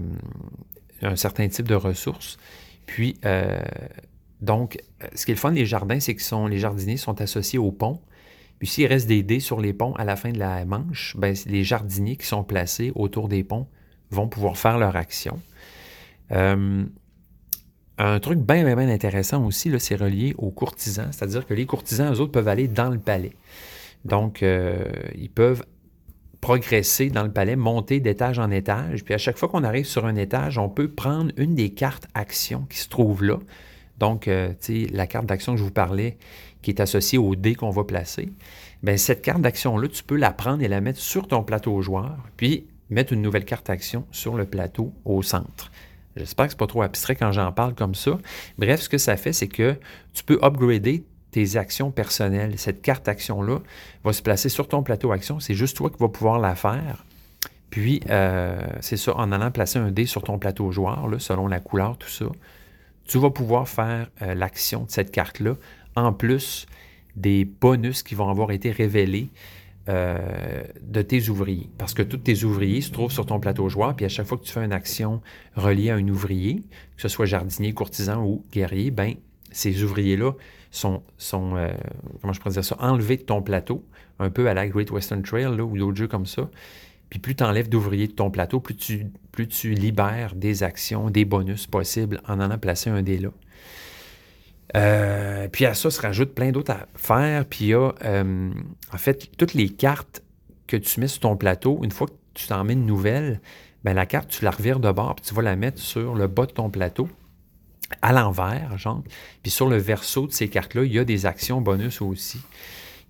un 1.03 1.17
certain 1.17 1.49
type 1.49 1.67
de 1.67 1.75
ressources. 1.75 2.39
Puis, 2.87 3.17
euh, 3.25 3.61
donc, 4.41 4.79
ce 5.15 5.27
qui 5.27 5.33
est 5.33 5.35
le 5.35 5.41
fun 5.41 5.51
des 5.51 5.67
jardins, 5.67 5.99
c'est 5.99 6.15
que 6.15 6.49
les 6.49 6.59
jardiniers 6.59 6.97
sont 6.97 7.21
associés 7.21 7.59
au 7.59 7.73
pont. 7.73 8.01
Puis 8.61 8.69
s'il 8.69 8.87
reste 8.87 9.09
des 9.09 9.23
dés 9.25 9.41
sur 9.41 9.61
les 9.61 9.73
ponts 9.73 9.95
à 9.95 10.05
la 10.05 10.15
fin 10.15 10.31
de 10.31 10.39
la 10.39 10.65
manche, 10.65 11.17
ben, 11.19 11.35
les 11.47 11.65
jardiniers 11.65 12.17
qui 12.17 12.27
sont 12.27 12.45
placés 12.45 12.93
autour 12.95 13.29
des 13.29 13.43
ponts 13.43 13.67
vont 14.11 14.29
pouvoir 14.29 14.57
faire 14.57 14.79
leur 14.79 14.95
action. 14.97 15.41
Euh, 16.31 16.85
un 18.03 18.19
truc 18.19 18.39
bien, 18.39 18.65
bien, 18.65 18.89
intéressant 18.89 19.45
aussi, 19.45 19.71
c'est 19.79 19.97
relié 19.97 20.35
aux 20.39 20.51
courtisans, 20.51 21.09
c'est-à-dire 21.13 21.47
que 21.47 21.53
les 21.53 21.67
courtisans, 21.67 22.13
eux 22.13 22.21
autres, 22.21 22.33
peuvent 22.33 22.49
aller 22.49 22.67
dans 22.67 22.89
le 22.89 22.99
palais. 22.99 23.33
Donc, 24.07 24.43
euh, 24.43 24.85
ils 25.17 25.31
peuvent 25.31 25.63
progresser 26.41 27.11
dans 27.11 27.23
le 27.23 27.31
palais, 27.31 27.57
monter 27.57 28.01
d'étage 28.01 28.39
en 28.39 28.51
étage. 28.51 29.05
Puis 29.05 29.13
à 29.13 29.19
chaque 29.19 29.37
fois 29.37 29.51
qu'on 29.51 29.65
arrive 29.65 29.85
sur 29.85 30.07
un 30.07 30.17
étage, 30.17 30.57
on 30.57 30.71
peut 30.71 30.89
prendre 30.89 31.31
une 31.37 31.55
des 31.55 31.71
cartes 31.71 32.09
actions 32.15 32.67
qui 32.71 32.79
se 32.79 32.89
trouvent 32.89 33.23
là. 33.23 33.39
Donc, 33.99 34.29
euh, 34.29 34.49
tu 34.59 34.87
sais, 34.87 34.93
la 34.93 35.07
carte 35.07 35.27
d'action 35.27 35.53
que 35.53 35.59
je 35.59 35.65
vous 35.65 35.71
parlais, 35.71 36.17
qui 36.63 36.71
est 36.71 36.81
associée 36.81 37.19
au 37.19 37.37
dé 37.37 37.55
qu'on 37.55 37.69
va 37.69 37.85
placer, 37.85 38.31
bien, 38.83 38.97
cette 38.97 39.21
carte 39.21 39.43
d'action-là, 39.43 39.89
tu 39.89 40.03
peux 40.03 40.17
la 40.17 40.33
prendre 40.33 40.63
et 40.63 40.69
la 40.69 40.81
mettre 40.81 40.99
sur 40.99 41.29
ton 41.29 41.43
plateau 41.43 41.83
joueur, 41.83 42.17
puis 42.39 42.67
mettre 42.89 43.13
une 43.13 43.21
nouvelle 43.21 43.45
carte 43.45 43.69
action 43.69 44.07
sur 44.11 44.37
le 44.37 44.47
plateau 44.47 44.95
au 45.05 45.23
centre. 45.23 45.71
J'espère 46.21 46.47
que 46.47 46.53
ce 46.53 46.57
n'est 46.57 46.59
pas 46.59 46.67
trop 46.67 46.83
abstrait 46.83 47.17
quand 47.17 47.33
j'en 47.33 47.51
parle 47.53 47.75
comme 47.75 47.95
ça. 47.95 48.19
Bref, 48.59 48.83
ce 48.83 48.89
que 48.89 48.99
ça 48.99 49.17
fait, 49.17 49.33
c'est 49.33 49.49
que 49.49 49.77
tu 50.13 50.23
peux 50.23 50.39
upgrader 50.43 51.05
tes 51.31 51.57
actions 51.57 51.91
personnelles. 51.91 52.59
Cette 52.59 52.83
carte 52.83 53.09
action-là 53.09 53.61
va 54.05 54.13
se 54.13 54.23
placer 54.23 54.49
sur 54.49 54.69
ton 54.69 54.83
plateau 54.83 55.13
action. 55.13 55.41
C'est 55.41 55.55
juste 55.55 55.77
toi 55.77 55.91
qui 55.91 55.97
vas 55.99 56.09
pouvoir 56.09 56.39
la 56.39 56.55
faire. 56.55 57.05
Puis, 57.71 58.01
euh, 58.11 58.61
c'est 58.81 58.97
ça, 58.97 59.17
en 59.17 59.33
allant 59.33 59.51
placer 59.51 59.79
un 59.79 59.91
dé 59.91 60.05
sur 60.05 60.23
ton 60.23 60.39
plateau 60.39 60.73
joueur, 60.73 61.09
selon 61.19 61.47
la 61.47 61.61
couleur, 61.61 61.97
tout 61.97 62.09
ça, 62.09 62.27
tu 63.07 63.19
vas 63.19 63.31
pouvoir 63.31 63.69
faire 63.69 64.09
euh, 64.23 64.35
l'action 64.35 64.85
de 64.85 64.91
cette 64.91 65.13
carte-là, 65.13 65.55
en 65.97 66.13
plus 66.13 66.67
des 67.17 67.45
bonus 67.45 68.03
qui 68.03 68.15
vont 68.15 68.29
avoir 68.29 68.51
été 68.51 68.71
révélés 68.71 69.29
euh, 69.89 70.63
de 70.83 71.03
tes 71.03 71.29
ouvriers. 71.29 71.71
Parce 71.79 71.95
que 71.95 72.03
tous 72.03 72.19
tes 72.19 72.45
ouvriers 72.45 72.81
se 72.81 72.91
trouvent 72.91 73.13
sur 73.13 73.27
ton 73.27 73.41
plateau 73.41 73.69
joueur, 73.69 73.97
puis 73.97 74.05
à 74.05 74.09
chaque 74.09 74.27
fois 74.27 74.39
que 74.39 74.45
tu 74.45 74.53
fais 74.53 74.65
une 74.65 74.73
action 74.73 75.21
reliée 75.57 75.91
à 75.91 75.95
un 75.95 76.09
ouvrier, 76.09 76.63
que 76.97 77.03
ce 77.03 77.09
soit 77.09 77.27
jardinier, 77.27 77.73
courtisan 77.73 78.25
ou 78.25 78.45
guerrier, 78.53 78.91
ben 78.91 79.15
ces 79.53 79.83
ouvriers-là 79.83 80.33
sont, 80.71 81.03
sont 81.19 81.57
comment 82.21 82.33
je 82.33 82.39
pourrais 82.39 82.53
dire 82.53 82.65
ça, 82.65 82.77
enlevés 82.79 83.17
de 83.17 83.23
ton 83.23 83.43
plateau, 83.43 83.85
un 84.21 84.31
peu 84.31 84.49
à 84.49 84.55
la 84.55 84.69
Great 84.69 84.91
Western 84.93 85.23
Trail 85.23 85.47
ou 85.61 85.77
d'autres 85.77 85.97
jeux 85.97 86.09
comme 86.09 86.27
ça. 86.27 86.49
Puis 87.11 87.19
plus 87.19 87.35
tu 87.35 87.43
enlèves 87.43 87.69
d'ouvriers 87.69 88.07
de 88.07 88.13
ton 88.13 88.31
plateau, 88.31 88.61
plus 88.61 88.77
tu, 88.77 89.07
plus 89.33 89.49
tu 89.49 89.75
libères 89.75 90.37
des 90.37 90.63
actions, 90.63 91.11
des 91.11 91.25
bonus 91.25 91.67
possibles 91.67 92.21
en 92.29 92.39
allant 92.39 92.59
placer 92.59 92.89
un 92.89 93.03
dé 93.03 93.19
là. 93.19 93.31
Euh, 94.77 95.49
puis 95.49 95.67
à 95.67 95.75
ça 95.75 95.91
se 95.91 96.01
rajoute 96.01 96.35
plein 96.35 96.53
d'autres 96.53 96.73
affaires. 96.73 97.45
Puis 97.45 97.67
il 97.67 97.69
y 97.69 97.75
a, 97.75 97.93
euh, 98.05 98.53
en 98.93 98.99
fait, 98.99 99.31
toutes 99.37 99.55
les 99.55 99.69
cartes 99.69 100.23
que 100.67 100.77
tu 100.77 101.01
mets 101.01 101.09
sur 101.09 101.21
ton 101.21 101.37
plateau, 101.37 101.81
une 101.83 101.91
fois 101.91 102.07
que 102.07 102.13
tu 102.35 102.47
t'en 102.47 102.65
mets 102.65 102.75
une 102.75 102.87
nouvelle, 102.87 103.41
ben 103.85 103.95
la 103.95 104.07
carte, 104.07 104.29
tu 104.29 104.45
la 104.45 104.51
revires 104.51 104.81
de 104.81 104.91
bord, 104.93 105.17
puis 105.17 105.25
tu 105.27 105.35
vas 105.35 105.43
la 105.43 105.57
mettre 105.57 105.81
sur 105.81 106.15
le 106.15 106.27
bas 106.27 106.47
de 106.47 106.53
ton 106.53 106.71
plateau, 106.71 107.09
à 108.03 108.13
l'envers, 108.13 108.79
genre. 108.79 109.03
Puis 109.43 109.51
sur 109.51 109.69
le 109.69 109.77
verso 109.77 110.27
de 110.27 110.33
ces 110.33 110.49
cartes-là, 110.49 110.85
il 110.85 110.93
y 110.93 110.99
a 110.99 111.05
des 111.05 111.27
actions 111.27 111.61
bonus 111.61 112.01
aussi 112.01 112.41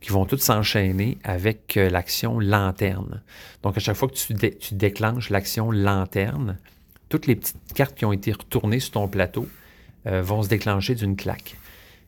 qui 0.01 0.13
vont 0.13 0.25
toutes 0.25 0.41
s'enchaîner 0.41 1.19
avec 1.25 1.77
euh, 1.77 1.91
l'action 1.91 2.41
lanterne. 2.41 3.23
Donc, 3.63 3.77
à 3.77 3.81
chaque 3.81 3.97
fois 3.97 4.09
que 4.09 4.15
tu, 4.15 4.35
tu 4.59 4.75
déclenches 4.75 5.29
l'action 5.29 5.71
lanterne, 5.71 6.57
toutes 7.11 7.27
les 7.27 7.37
petites 7.37 7.75
cartes 7.75 7.95
qui 7.95 8.07
ont 8.07 8.13
été 8.13 8.33
retournées 8.33 8.81
sur 8.81 8.93
ton 8.93 9.09
plateau 9.09 9.47
euh, 10.07 10.23
vont 10.23 10.43
se 10.43 10.49
déclencher 10.49 10.95
d'une 10.95 11.15
claque. 11.15 11.57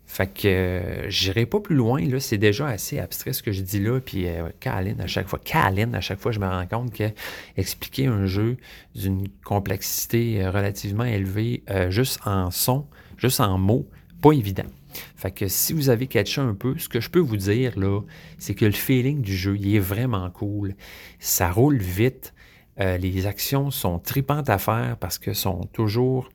Fait 0.07 0.26
que 0.26 0.48
euh, 0.48 1.11
j'irai 1.11 1.44
pas 1.44 1.61
plus 1.61 1.76
loin, 1.76 2.02
là, 2.07 2.20
c'est 2.20 2.38
déjà 2.38 2.66
assez 2.66 2.98
abstrait 2.98 3.35
ce 3.35 3.42
que 3.42 3.52
je 3.52 3.61
dis 3.61 3.81
là, 3.81 4.00
puis 4.00 4.26
euh, 4.26 4.48
à 4.64 5.07
chaque 5.07 5.28
fois, 5.28 5.38
Caline, 5.38 5.94
à 5.94 6.00
chaque 6.00 6.18
fois, 6.18 6.33
je 6.33 6.40
me 6.40 6.46
rends 6.46 6.66
compte 6.66 6.94
que 6.94 7.11
expliquer 7.59 8.07
un 8.07 8.24
jeu 8.24 8.57
d'une 8.94 9.28
complexité 9.44 10.46
relativement 10.48 11.05
élevée, 11.05 11.64
juste 11.90 12.18
en 12.24 12.50
son, 12.50 12.87
juste 13.18 13.40
en 13.40 13.59
mots, 13.59 13.87
pas 14.22 14.33
évident. 14.33 14.68
Fait 15.16 15.31
que 15.31 15.48
si 15.48 15.74
vous 15.74 15.90
avez 15.90 16.07
catché 16.07 16.40
un 16.40 16.55
peu, 16.55 16.78
ce 16.78 16.88
que 16.88 17.00
je 17.00 17.11
peux 17.11 17.20
vous 17.20 17.37
dire 17.37 17.78
là, 17.78 18.00
c'est 18.38 18.55
que 18.55 18.64
le 18.64 18.72
feeling 18.72 19.20
du 19.20 19.37
jeu, 19.37 19.57
il 19.59 19.74
est 19.74 19.81
vraiment 19.81 20.31
cool. 20.31 20.74
Ça 21.18 21.50
roule 21.50 21.78
vite. 21.78 22.33
les 22.78 23.26
actions 23.26 23.70
sont 23.70 23.98
tripantes 23.98 24.50
à 24.50 24.59
faire 24.59 24.96
parce 24.98 25.18
que 25.18 25.33
sont 25.33 25.64
toujours 25.72 26.28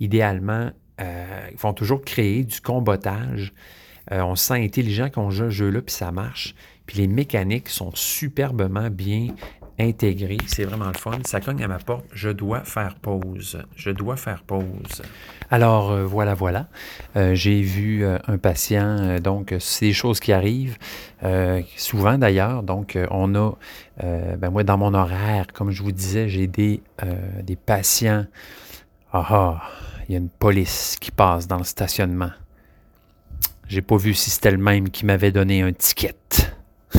idéalement 0.00 0.70
euh, 1.00 1.48
ils 1.50 1.58
vont 1.58 1.72
toujours 1.72 2.02
créer 2.02 2.44
du 2.44 2.60
combotage. 2.60 3.52
Euh, 4.12 4.22
on 4.22 4.34
se 4.34 4.46
sent 4.46 4.62
intelligent 4.64 5.08
quand 5.12 5.22
on 5.22 5.30
joue 5.30 5.44
un 5.44 5.50
jeu-là, 5.50 5.80
puis 5.82 5.94
ça 5.94 6.10
marche. 6.10 6.54
Puis 6.86 6.98
les 6.98 7.06
mécaniques 7.06 7.68
sont 7.68 7.92
superbement 7.94 8.90
bien 8.90 9.28
intégrées. 9.78 10.38
C'est 10.46 10.64
vraiment 10.64 10.88
le 10.88 10.98
fun. 10.98 11.18
Ça 11.24 11.40
cogne 11.40 11.62
à 11.62 11.68
ma 11.68 11.78
porte. 11.78 12.04
Je 12.12 12.28
dois 12.28 12.64
faire 12.64 12.96
pause. 12.96 13.62
Je 13.76 13.90
dois 13.90 14.16
faire 14.16 14.42
pause. 14.42 15.02
Alors 15.50 15.90
euh, 15.90 16.04
voilà, 16.04 16.34
voilà. 16.34 16.68
J'ai 17.14 17.60
vu 17.62 18.04
un 18.04 18.38
patient. 18.38 19.18
donc, 19.20 19.54
c'est 19.58 19.86
des 19.86 19.92
choses 19.92 20.20
qui 20.20 20.32
arrivent. 20.32 20.76
souvent 21.76 22.18
d'ailleurs. 22.18 22.62
Donc, 22.62 22.98
on 23.10 23.34
a, 23.34 23.52
ben 24.02 24.50
moi, 24.50 24.64
dans 24.64 24.78
mon 24.78 24.94
horaire, 24.94 25.46
comme 25.52 25.70
je 25.70 25.82
vous 25.82 25.92
disais, 25.92 26.28
j'ai 26.28 26.46
des, 26.46 26.82
des 27.42 27.56
patients. 27.56 28.26
Ah 29.12 29.26
ah 29.28 29.62
il 30.10 30.14
y 30.14 30.16
a 30.16 30.18
une 30.18 30.28
police 30.28 30.96
qui 31.00 31.12
passe 31.12 31.46
dans 31.46 31.58
le 31.58 31.62
stationnement. 31.64 32.32
J'ai 33.68 33.80
pas 33.80 33.96
vu 33.96 34.12
si 34.12 34.28
c'était 34.28 34.50
le 34.50 34.58
même 34.58 34.90
qui 34.90 35.06
m'avait 35.06 35.30
donné 35.30 35.62
un 35.62 35.72
ticket. 35.72 36.16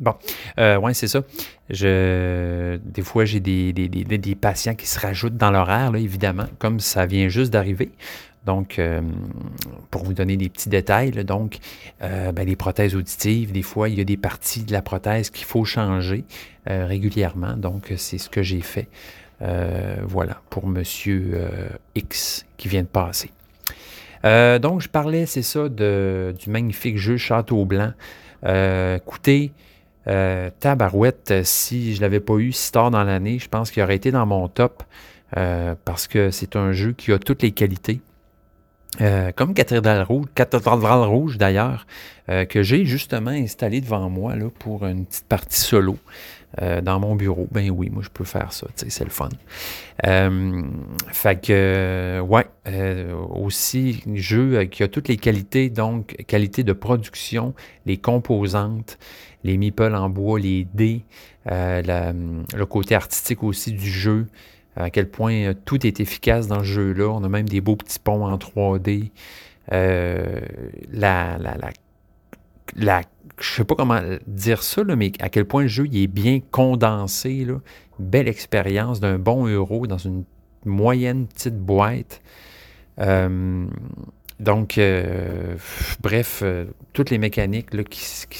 Bon, 0.00 0.14
euh, 0.60 0.78
ouais, 0.78 0.94
c'est 0.94 1.08
ça. 1.08 1.22
Je, 1.70 2.76
des 2.84 3.02
fois, 3.02 3.24
j'ai 3.24 3.40
des, 3.40 3.72
des, 3.72 4.34
patients 4.36 4.76
qui 4.76 4.86
se 4.86 5.00
rajoutent 5.00 5.36
dans 5.36 5.50
l'horaire, 5.50 5.92
évidemment, 5.96 6.46
comme 6.60 6.78
ça 6.78 7.04
vient 7.04 7.28
juste 7.28 7.52
d'arriver. 7.52 7.90
Donc, 8.46 8.78
euh, 8.78 9.00
pour 9.90 10.04
vous 10.04 10.14
donner 10.14 10.36
des 10.36 10.48
petits 10.48 10.68
détails, 10.68 11.10
donc, 11.24 11.58
euh, 12.02 12.30
ben, 12.30 12.46
les 12.46 12.54
prothèses 12.54 12.94
auditives, 12.94 13.50
des 13.50 13.62
fois, 13.62 13.88
il 13.88 13.98
y 13.98 14.00
a 14.00 14.04
des 14.04 14.16
parties 14.16 14.62
de 14.62 14.72
la 14.72 14.82
prothèse 14.82 15.30
qu'il 15.30 15.46
faut 15.46 15.64
changer 15.64 16.24
régulièrement. 16.66 17.54
Donc, 17.56 17.92
c'est 17.96 18.18
ce 18.18 18.28
que 18.28 18.42
j'ai 18.42 18.60
fait. 18.60 18.88
Euh, 19.40 19.96
voilà, 20.02 20.40
pour 20.50 20.66
Monsieur 20.66 21.30
euh, 21.34 21.68
X 21.94 22.44
qui 22.56 22.68
vient 22.68 22.82
de 22.82 22.88
passer. 22.88 23.30
Euh, 24.24 24.58
donc, 24.58 24.80
je 24.80 24.88
parlais, 24.88 25.26
c'est 25.26 25.42
ça, 25.42 25.68
du 25.68 26.50
magnifique 26.50 26.98
jeu 26.98 27.16
Château 27.16 27.64
Blanc. 27.64 27.92
écoutez, 28.44 29.52
Tabarouette, 30.04 31.44
si 31.44 31.94
je 31.94 31.98
ne 31.98 32.02
l'avais 32.02 32.20
pas 32.20 32.34
eu 32.34 32.50
si 32.50 32.72
tard 32.72 32.90
dans 32.90 33.04
l'année, 33.04 33.38
je 33.38 33.48
pense 33.48 33.70
qu'il 33.70 33.82
aurait 33.82 33.96
été 33.96 34.10
dans 34.10 34.26
mon 34.26 34.48
top 34.48 34.82
parce 35.32 36.08
que 36.08 36.30
c'est 36.30 36.56
un 36.56 36.72
jeu 36.72 36.92
qui 36.92 37.12
a 37.12 37.18
toutes 37.18 37.42
les 37.42 37.52
qualités. 37.52 38.00
comme 39.36 39.54
Cathédrale 39.54 40.02
Rouge, 40.02 40.26
Cathédrale 40.34 41.04
Rouge 41.04 41.38
d'ailleurs, 41.38 41.86
que 42.26 42.62
j'ai 42.62 42.86
justement 42.86 43.30
installé 43.30 43.80
devant 43.80 44.10
moi 44.10 44.34
pour 44.58 44.84
une 44.84 45.06
petite 45.06 45.28
partie 45.28 45.60
solo. 45.60 45.96
Euh, 46.62 46.80
dans 46.80 46.98
mon 46.98 47.14
bureau. 47.14 47.46
Ben 47.52 47.70
oui, 47.70 47.90
moi 47.90 48.02
je 48.02 48.08
peux 48.08 48.24
faire 48.24 48.54
ça, 48.54 48.66
c'est 48.74 49.04
le 49.04 49.10
fun. 49.10 49.28
Euh, 50.06 50.62
fait 51.08 51.44
que, 51.44 52.20
ouais, 52.26 52.46
euh, 52.66 53.14
aussi, 53.14 54.02
jeu 54.14 54.64
qui 54.64 54.82
a 54.82 54.88
toutes 54.88 55.08
les 55.08 55.18
qualités, 55.18 55.68
donc 55.68 56.16
qualité 56.26 56.64
de 56.64 56.72
production, 56.72 57.52
les 57.84 57.98
composantes, 57.98 58.98
les 59.44 59.58
meeples 59.58 59.94
en 59.94 60.08
bois, 60.08 60.40
les 60.40 60.66
dés, 60.72 61.02
le 61.44 62.64
côté 62.64 62.94
artistique 62.94 63.42
aussi 63.42 63.72
du 63.72 63.90
jeu, 63.90 64.26
à 64.74 64.88
quel 64.88 65.10
point 65.10 65.52
tout 65.66 65.86
est 65.86 66.00
efficace 66.00 66.46
dans 66.46 66.60
ce 66.60 66.64
jeu-là. 66.64 67.08
On 67.10 67.22
a 67.24 67.28
même 67.28 67.48
des 67.48 67.60
beaux 67.60 67.76
petits 67.76 67.98
ponts 67.98 68.24
en 68.24 68.38
3D. 68.38 69.10
la, 69.70 71.36
la, 71.38 71.38
la, 71.38 71.70
la 72.76 73.02
je 73.40 73.52
sais 73.52 73.64
pas 73.64 73.74
comment 73.74 74.00
dire 74.26 74.62
ça, 74.62 74.82
mais 74.84 75.12
à 75.20 75.28
quel 75.28 75.44
point 75.44 75.62
le 75.62 75.68
jeu 75.68 75.86
est 75.92 76.06
bien 76.06 76.40
condensé. 76.50 77.46
Belle 77.98 78.28
expérience 78.28 79.00
d'un 79.00 79.18
bon 79.18 79.46
euro 79.46 79.86
dans 79.86 79.98
une 79.98 80.24
moyenne 80.64 81.26
petite 81.26 81.58
boîte. 81.58 82.20
Euh, 83.00 83.66
donc, 84.40 84.78
euh, 84.78 85.56
bref, 86.00 86.40
euh, 86.42 86.66
toutes 86.92 87.10
les 87.10 87.18
mécaniques 87.18 87.70
qui, 87.88 88.26
qui 88.28 88.38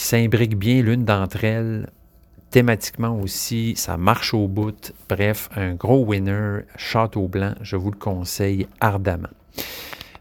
s'imbriquent 0.00 0.58
bien 0.58 0.82
l'une 0.82 1.04
d'entre 1.04 1.44
elles, 1.44 1.88
thématiquement 2.50 3.18
aussi, 3.18 3.74
ça 3.76 3.96
marche 3.96 4.34
au 4.34 4.48
bout. 4.48 4.92
Bref, 5.08 5.48
un 5.56 5.74
gros 5.74 6.04
winner, 6.04 6.60
Château 6.76 7.28
Blanc, 7.28 7.54
je 7.62 7.76
vous 7.76 7.90
le 7.90 7.98
conseille 7.98 8.66
ardemment. 8.80 9.28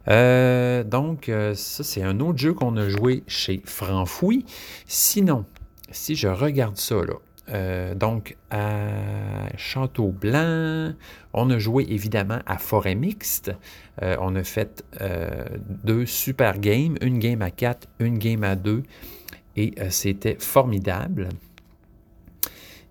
Euh, 0.09 0.83
donc, 0.83 1.29
euh, 1.29 1.53
ça, 1.53 1.83
c'est 1.83 2.01
un 2.01 2.19
autre 2.19 2.39
jeu 2.39 2.53
qu'on 2.53 2.75
a 2.77 2.89
joué 2.89 3.23
chez 3.27 3.61
Franfoui. 3.65 4.45
Sinon, 4.87 5.45
si 5.91 6.15
je 6.15 6.27
regarde 6.27 6.77
ça, 6.77 6.95
là, 6.95 7.13
euh, 7.51 7.95
donc 7.95 8.37
à 8.49 9.55
Château 9.57 10.09
Blanc, 10.09 10.93
on 11.33 11.49
a 11.49 11.59
joué 11.59 11.85
évidemment 11.89 12.39
à 12.45 12.57
Forêt 12.57 12.95
Mixte. 12.95 13.51
on 14.01 14.35
a 14.35 14.43
fait 14.43 14.83
deux 15.83 16.05
super 16.05 16.59
games, 16.59 16.95
une 17.01 17.19
game 17.19 17.41
à 17.41 17.51
4, 17.51 17.87
une 17.99 18.17
game 18.17 18.43
à 18.43 18.55
2, 18.55 18.83
et 19.55 19.73
c'était 19.89 20.37
formidable. 20.39 21.29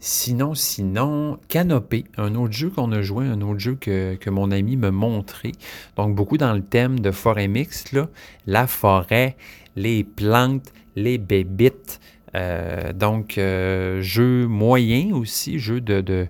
Sinon, 0.01 0.55
sinon, 0.55 1.41
Canopé, 1.49 2.05
un 2.17 2.37
autre 2.37 2.53
jeu 2.53 2.71
qu'on 2.71 2.93
a 2.93 3.03
joué, 3.03 3.27
un 3.27 3.41
autre 3.41 3.59
jeu 3.59 3.75
que, 3.75 4.31
mon 4.31 4.53
ami 4.53 4.77
me 4.77 4.91
montrait. 4.91 5.53
Donc, 5.97 6.15
beaucoup 6.15 6.37
dans 6.37 6.55
le 6.55 6.63
thème 6.63 7.01
de 7.01 7.11
forêt 7.11 7.49
mixte, 7.49 7.99
la 8.47 8.69
forêt, 8.69 9.37
les 9.75 10.05
plantes, 10.05 10.73
les 10.95 11.19
bébites. 11.19 12.01
Euh, 12.37 12.93
donc, 12.93 13.39
euh, 13.39 14.01
jeu 14.01 14.47
moyen 14.47 15.15
aussi, 15.15 15.59
jeu 15.59 15.81
de, 15.81 16.29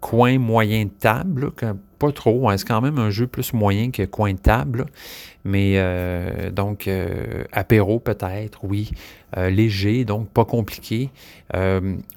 coin 0.00 0.38
moyen 0.38 0.84
de 0.84 0.90
table, 0.90 1.50
pas 1.98 2.12
trop, 2.12 2.48
hein, 2.48 2.56
c'est 2.56 2.68
quand 2.68 2.80
même 2.80 2.98
un 2.98 3.10
jeu 3.10 3.26
plus 3.26 3.54
moyen 3.54 3.90
que 3.90 4.04
coin 4.04 4.34
table, 4.36 4.86
mais 5.48 5.74
euh, 5.76 6.50
donc 6.50 6.86
euh, 6.86 7.44
apéro 7.52 8.00
peut-être, 8.00 8.60
oui, 8.64 8.90
euh, 9.38 9.48
léger, 9.48 10.04
donc 10.04 10.28
pas 10.28 10.44
compliqué, 10.44 11.10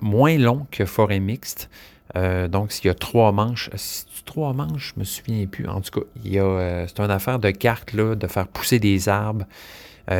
moins 0.01 0.37
long 0.37 0.67
que 0.69 0.85
forêt 0.85 1.21
mixte. 1.21 1.69
donc, 2.13 2.73
s'il 2.73 2.87
y 2.87 2.89
a 2.89 2.93
trois 2.93 3.31
manches, 3.31 3.69
trois 4.25 4.51
manches, 4.53 4.93
je 4.93 4.99
me 4.99 5.05
souviens 5.05 5.45
plus. 5.47 5.67
En 5.67 5.79
tout 5.79 6.01
cas, 6.01 6.05
il 6.25 6.33
y 6.33 6.39
a, 6.39 6.85
c'est 6.87 6.99
une 6.99 7.09
affaire 7.09 7.39
de 7.39 7.51
cartes 7.51 7.93
là, 7.93 8.15
de 8.15 8.27
faire 8.27 8.47
pousser 8.47 8.79
des 8.79 9.07
arbres. 9.07 9.45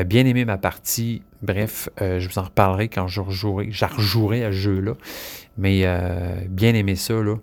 Bien 0.06 0.26
aimé 0.26 0.46
ma 0.46 0.58
partie. 0.58 1.22
Bref, 1.42 1.90
je 2.00 2.28
vous 2.28 2.38
en 2.38 2.44
reparlerai 2.44 2.88
quand 2.88 3.08
je 3.08 3.22
rejouerai, 3.22 3.70
je 3.72 3.86
à 3.86 3.90
ce 3.90 4.52
jeu-là. 4.52 4.94
Mais 5.58 5.86
bien 6.48 6.74
aimé 6.76 6.96
ça, 6.96 7.14
là. 7.16 7.36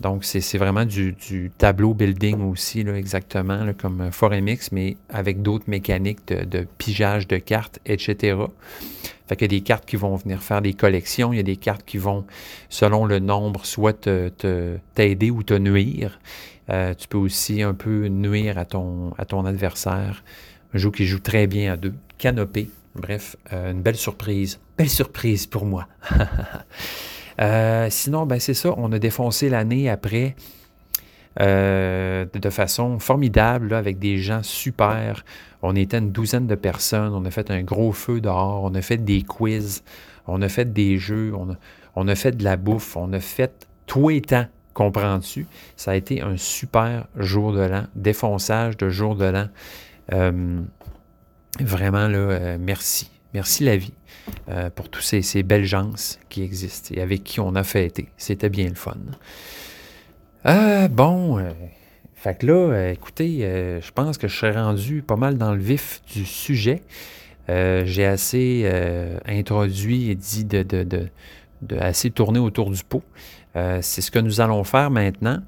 Donc, 0.00 0.24
c'est 0.24 0.58
vraiment 0.58 0.84
du, 0.84 1.16
tableau 1.56 1.94
building 1.94 2.42
aussi, 2.42 2.82
là, 2.82 2.96
exactement, 2.96 3.66
comme 3.78 4.10
Foremix, 4.12 4.70
mais 4.72 4.96
avec 5.08 5.40
d'autres 5.40 5.64
mécaniques 5.68 6.26
de, 6.26 6.66
pigeage 6.78 7.26
de 7.26 7.38
cartes, 7.38 7.80
etc. 7.86 8.36
Fait 9.26 9.36
qu'il 9.36 9.52
y 9.52 9.56
a 9.56 9.58
des 9.58 9.64
cartes 9.64 9.86
qui 9.86 9.96
vont 9.96 10.14
venir 10.16 10.42
faire 10.42 10.60
des 10.60 10.74
collections, 10.74 11.32
il 11.32 11.36
y 11.36 11.40
a 11.40 11.42
des 11.44 11.56
cartes 11.56 11.84
qui 11.84 11.98
vont, 11.98 12.26
selon 12.68 13.06
le 13.06 13.18
nombre, 13.18 13.64
soit 13.64 14.08
t'aider 14.94 15.30
ou 15.30 15.42
te 15.42 15.54
nuire. 15.54 16.20
Euh, 16.68 16.94
tu 16.94 17.08
peux 17.08 17.18
aussi 17.18 17.62
un 17.62 17.74
peu 17.74 18.08
nuire 18.08 18.58
à 18.58 18.64
ton 18.64 19.46
adversaire. 19.46 20.22
Un 20.76 20.78
jeu 20.78 20.90
qui 20.90 21.06
joue 21.06 21.20
très 21.20 21.46
bien 21.46 21.72
à 21.72 21.78
deux. 21.78 21.94
Canopé. 22.18 22.68
Bref, 22.94 23.36
euh, 23.54 23.72
une 23.72 23.80
belle 23.80 23.96
surprise. 23.96 24.60
Belle 24.76 24.90
surprise 24.90 25.46
pour 25.46 25.64
moi. 25.64 25.88
Euh, 27.38 27.88
sinon, 27.90 28.24
ben 28.24 28.40
c'est 28.40 28.54
ça. 28.54 28.72
On 28.78 28.90
a 28.92 28.98
défoncé 28.98 29.50
l'année 29.50 29.90
après 29.90 30.34
de 31.38 32.50
façon 32.50 32.98
formidable, 32.98 33.74
avec 33.74 33.98
des 33.98 34.16
gens 34.16 34.42
super. 34.42 35.22
On 35.60 35.76
était 35.76 35.98
une 35.98 36.12
douzaine 36.12 36.46
de 36.46 36.54
personnes. 36.54 37.12
On 37.12 37.26
a 37.26 37.30
fait 37.30 37.50
un 37.50 37.62
gros 37.62 37.92
feu 37.92 38.22
dehors. 38.22 38.64
On 38.64 38.74
a 38.74 38.80
fait 38.80 38.96
des 38.96 39.20
quiz. 39.20 39.84
On 40.26 40.40
a 40.40 40.48
fait 40.48 40.72
des 40.72 40.96
jeux. 40.96 41.34
On 41.36 41.50
a, 41.50 41.56
on 41.94 42.08
a 42.08 42.14
fait 42.14 42.32
de 42.32 42.42
la 42.42 42.56
bouffe. 42.56 42.96
On 42.96 43.12
a 43.12 43.20
fait 43.20 43.66
tout 43.84 44.08
et 44.08 44.22
temps 44.22 44.46
Comprends-tu? 44.76 45.46
Ça 45.74 45.92
a 45.92 45.94
été 45.94 46.20
un 46.20 46.36
super 46.36 47.06
jour 47.16 47.54
de 47.54 47.60
l'an, 47.60 47.84
défonçage 47.94 48.76
de 48.76 48.90
jour 48.90 49.16
de 49.16 49.24
l'an. 49.24 49.48
Euh, 50.12 50.60
vraiment, 51.60 52.08
là, 52.08 52.18
euh, 52.18 52.56
merci. 52.60 53.10
Merci 53.34 53.64
la 53.64 53.76
vie 53.76 53.92
euh, 54.48 54.70
pour 54.70 54.88
tous 54.88 55.02
ces, 55.02 55.42
belles 55.42 55.64
gens 55.64 55.90
qui 56.28 56.42
existent 56.42 56.94
et 56.94 57.02
avec 57.02 57.22
qui 57.24 57.40
on 57.40 57.54
a 57.54 57.64
fêté. 57.64 58.08
C'était 58.16 58.48
bien 58.48 58.68
le 58.68 58.74
fun. 58.74 58.96
bon, 60.90 61.44
fait 62.14 62.38
que 62.38 62.46
là, 62.46 62.90
écoutez, 62.90 63.40
je 63.82 63.90
pense 63.92 64.16
que 64.16 64.26
je 64.26 64.36
serais 64.36 64.58
rendu 64.58 65.02
pas 65.02 65.16
mal 65.16 65.36
dans 65.36 65.52
le 65.52 65.60
vif 65.60 66.00
du 66.14 66.24
sujet. 66.24 66.82
J'ai 67.48 68.06
assez 68.06 68.66
introduit 69.26 70.10
et 70.10 70.14
dit 70.14 70.44
de, 70.46 71.10
assez 71.78 72.10
tourner 72.10 72.38
autour 72.38 72.70
du 72.70 72.82
pot. 72.84 73.02
C'est 73.54 74.00
ce 74.00 74.10
que 74.10 74.18
nous 74.18 74.40
allons 74.40 74.64
faire 74.64 74.90
maintenant. 74.90 75.42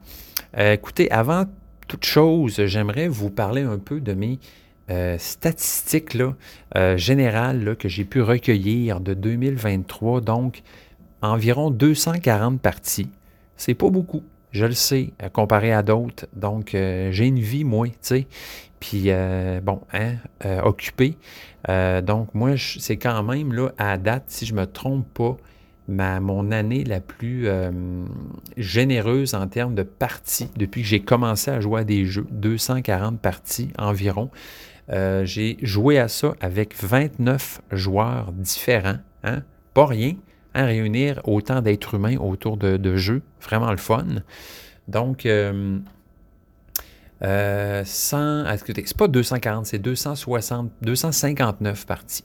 Écoutez, 0.58 1.10
avant 1.10 1.46
toute 1.88 2.04
chose, 2.04 2.64
j'aimerais 2.66 3.08
vous 3.08 3.30
parler 3.30 3.62
un 3.62 3.78
peu 3.78 4.00
de 4.00 4.12
mes 4.12 4.38
euh, 4.90 5.16
statistiques 5.18 6.16
générales 6.96 7.76
que 7.76 7.88
j'ai 7.88 8.04
pu 8.04 8.22
recueillir 8.22 9.00
de 9.00 9.14
2023. 9.14 10.20
Donc, 10.20 10.62
environ 11.22 11.70
240 11.70 12.60
parties. 12.60 13.10
C'est 13.56 13.74
pas 13.74 13.90
beaucoup, 13.90 14.22
je 14.52 14.66
le 14.66 14.72
sais, 14.72 15.12
comparé 15.32 15.72
à 15.72 15.82
d'autres. 15.82 16.26
Donc, 16.36 16.70
j'ai 16.72 17.26
une 17.26 17.40
vie, 17.40 17.64
moi, 17.64 17.88
tu 17.88 17.94
sais. 18.02 18.26
Puis, 18.78 19.10
bon, 19.62 19.80
hein, 19.92 20.14
occupé. 20.62 21.16
donc, 21.66 22.34
moi, 22.34 22.52
c'est 22.56 22.98
quand 22.98 23.22
même, 23.24 23.52
là, 23.52 23.70
à 23.78 23.98
date, 23.98 24.24
si 24.28 24.46
je 24.46 24.54
ne 24.54 24.60
me 24.60 24.66
trompe 24.66 25.06
pas, 25.12 25.36
mon 25.88 26.50
année 26.50 26.84
la 26.84 27.00
plus 27.00 27.48
euh, 27.48 27.70
généreuse 28.56 29.34
en 29.34 29.46
termes 29.48 29.74
de 29.74 29.82
parties 29.82 30.50
depuis 30.56 30.82
que 30.82 30.88
j'ai 30.88 31.00
commencé 31.00 31.50
à 31.50 31.60
jouer 31.60 31.80
à 31.80 31.84
des 31.84 32.04
jeux, 32.04 32.26
240 32.30 33.20
parties 33.20 33.70
environ. 33.78 34.30
Euh, 34.90 35.24
j'ai 35.24 35.58
joué 35.62 35.98
à 35.98 36.08
ça 36.08 36.34
avec 36.40 36.74
29 36.74 37.60
joueurs 37.72 38.32
différents, 38.32 38.98
hein? 39.22 39.42
pas 39.74 39.86
rien, 39.86 40.14
à 40.54 40.62
hein, 40.62 40.66
réunir 40.66 41.20
autant 41.24 41.60
d'êtres 41.60 41.94
humains 41.94 42.16
autour 42.16 42.56
de, 42.56 42.96
jeux, 42.96 43.22
vraiment 43.42 43.70
le 43.70 43.76
fun. 43.76 44.06
Donc, 44.88 45.26
euh, 45.26 45.78
euh, 47.22 47.82
100, 47.84 48.44
c'est 48.64 48.96
pas 48.96 49.08
240, 49.08 49.66
c'est 49.66 49.78
260, 49.78 50.70
259 50.82 51.86
parties 51.86 52.24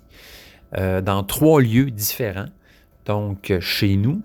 dans 0.76 1.23
trois 1.23 1.62
lieux 1.62 1.91
différents. 1.91 2.47
Donc, 3.06 3.52
euh, 3.52 3.60
chez 3.60 3.96
nous, 3.96 4.22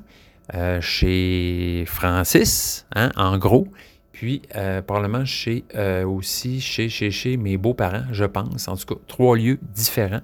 euh, 0.54 0.80
chez 0.80 1.84
Francis, 1.86 2.86
hein, 2.94 3.10
en 3.16 3.38
gros, 3.38 3.68
puis 4.12 4.42
euh, 4.56 4.82
probablement 4.82 5.24
chez, 5.24 5.64
aussi 6.06 6.60
chez, 6.60 6.88
chez, 6.88 7.10
chez 7.10 7.36
mes 7.36 7.56
beaux-parents, 7.56 8.04
je 8.12 8.24
pense. 8.24 8.68
En 8.68 8.76
tout 8.76 8.94
cas, 8.94 9.00
trois 9.06 9.36
lieux 9.36 9.58
différents. 9.74 10.22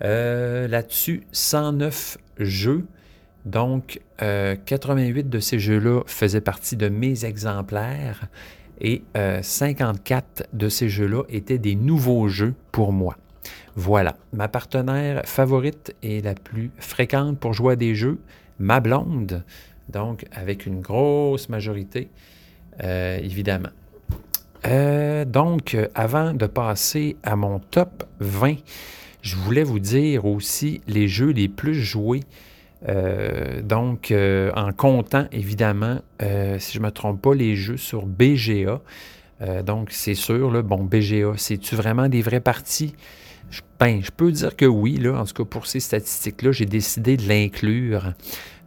Là-dessus, 0.00 1.22
109 1.32 2.18
jeux. 2.38 2.84
Donc, 3.46 4.00
88 4.18 5.30
de 5.30 5.38
ces 5.38 5.58
jeux-là 5.58 6.02
faisaient 6.06 6.42
partie 6.42 6.76
de 6.76 6.90
mes 6.90 7.24
exemplaires 7.24 8.26
et 8.82 9.02
54 9.40 10.48
de 10.52 10.68
ces 10.68 10.90
jeux-là 10.90 11.22
étaient 11.30 11.56
des 11.56 11.76
nouveaux 11.76 12.28
jeux 12.28 12.54
pour 12.72 12.92
moi. 12.92 13.16
Voilà, 13.76 14.16
ma 14.32 14.46
partenaire 14.46 15.22
favorite 15.24 15.96
et 16.02 16.22
la 16.22 16.34
plus 16.34 16.70
fréquente 16.78 17.38
pour 17.40 17.54
jouer 17.54 17.72
à 17.72 17.76
des 17.76 17.96
jeux, 17.96 18.20
ma 18.60 18.78
blonde, 18.78 19.42
donc 19.88 20.26
avec 20.30 20.64
une 20.66 20.80
grosse 20.80 21.48
majorité, 21.48 22.08
euh, 22.82 23.18
évidemment. 23.18 23.70
Euh, 24.66 25.24
donc, 25.24 25.76
avant 25.94 26.32
de 26.34 26.46
passer 26.46 27.16
à 27.24 27.34
mon 27.34 27.58
top 27.58 28.04
20, 28.20 28.56
je 29.22 29.36
voulais 29.36 29.64
vous 29.64 29.80
dire 29.80 30.24
aussi 30.24 30.80
les 30.86 31.08
jeux 31.08 31.30
les 31.30 31.48
plus 31.48 31.74
joués. 31.74 32.22
Euh, 32.88 33.60
donc, 33.60 34.14
en 34.54 34.72
comptant 34.72 35.26
évidemment, 35.32 35.98
si 36.20 36.74
je 36.74 36.78
ne 36.78 36.84
me 36.84 36.90
trompe 36.90 37.20
pas, 37.20 37.34
les 37.34 37.56
jeux 37.56 37.76
sur 37.76 38.06
BGA. 38.06 38.80
donc, 39.66 39.90
c'est 39.90 40.14
sûr, 40.14 40.52
là, 40.52 40.62
bon, 40.62 40.84
BGA, 40.84 41.32
c'est-tu 41.36 41.74
vraiment 41.74 42.08
des 42.08 42.22
vraies 42.22 42.40
parties? 42.40 42.94
Ben, 43.78 44.02
je 44.02 44.10
peux 44.10 44.32
dire 44.32 44.56
que 44.56 44.64
oui, 44.64 44.96
là, 44.96 45.20
en 45.20 45.24
tout 45.24 45.34
cas 45.34 45.44
pour 45.44 45.66
ces 45.66 45.80
statistiques-là, 45.80 46.52
j'ai 46.52 46.66
décidé 46.66 47.16
de 47.16 47.28
l'inclure. 47.28 48.14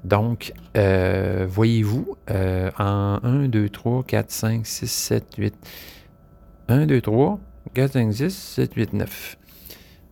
Donc, 0.04 0.54
euh, 0.78 1.46
voyez-vous, 1.50 2.16
euh, 2.30 2.72
en 2.78 3.20
1, 3.24 3.48
2, 3.48 3.70
3, 3.70 4.04
4, 4.04 4.32
5, 4.32 4.66
6, 4.66 4.92
7, 4.92 5.36
8. 5.38 5.56
1, 6.70 6.86
2, 6.86 7.02
3, 7.02 7.40
4, 7.74 7.94
5, 7.94 8.14
6, 8.14 8.30
7, 8.30 8.74
8, 8.76 8.94
9. 8.94 9.38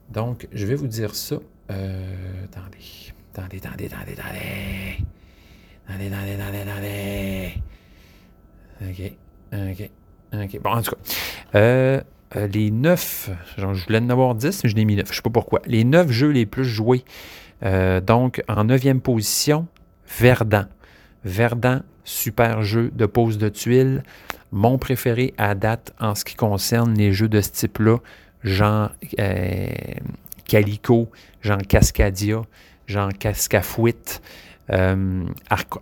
Donc, 0.10 0.48
je 0.52 0.66
vais 0.66 0.76
vous 0.76 0.88
dire 0.88 1.16
ça. 1.16 1.38
Euh, 1.72 2.44
attendez, 2.46 3.14
attendez, 3.34 3.58
attendez, 3.58 3.86
attendez, 3.86 4.14
attendez. 4.20 5.06
Attendez, 5.88 6.08
attendez, 6.08 6.34
attendez, 6.34 6.62
attendez. 6.62 7.54
OK, 8.82 9.14
OK, 9.54 9.90
OK. 10.34 10.62
Bon, 10.62 10.70
en 10.72 10.82
tout 10.82 10.92
cas, 10.92 10.98
euh, 11.56 12.02
euh, 12.36 12.48
les 12.48 12.72
neuf, 12.72 13.30
je 13.58 13.66
voulais 13.66 14.00
en 14.00 14.10
avoir 14.10 14.36
10, 14.36 14.64
mais 14.64 14.70
je 14.70 14.76
l'ai 14.76 14.86
mis 14.86 14.96
neuf, 14.96 15.08
je 15.08 15.12
ne 15.12 15.16
sais 15.16 15.22
pas 15.22 15.30
pourquoi. 15.30 15.62
Les 15.66 15.84
neuf 15.84 16.12
jeux 16.12 16.30
les 16.30 16.46
plus 16.46 16.66
joués. 16.66 17.04
Euh, 17.64 18.02
donc, 18.02 18.42
en 18.48 18.64
neuvième 18.66 19.02
position, 19.02 19.68
Verdant. 20.20 20.66
Verdant, 21.24 21.82
super 22.04 22.62
jeu 22.62 22.92
de 22.94 23.06
pose 23.06 23.38
de 23.38 23.50
tuiles. 23.50 24.04
Mon 24.52 24.78
préféré 24.78 25.34
à 25.38 25.56
date 25.56 25.94
en 26.00 26.16
ce 26.16 26.24
qui 26.24 26.36
concerne 26.36 26.94
les 26.94 27.12
jeux 27.12 27.28
de 27.28 27.42
ce 27.42 27.50
type-là, 27.50 27.98
genre 28.44 28.92
euh, 29.20 29.68
Calico, 30.48 31.10
genre 31.42 31.58
Cascadia, 31.68 32.42
genre 32.86 33.10
Cascafouite, 33.20 34.22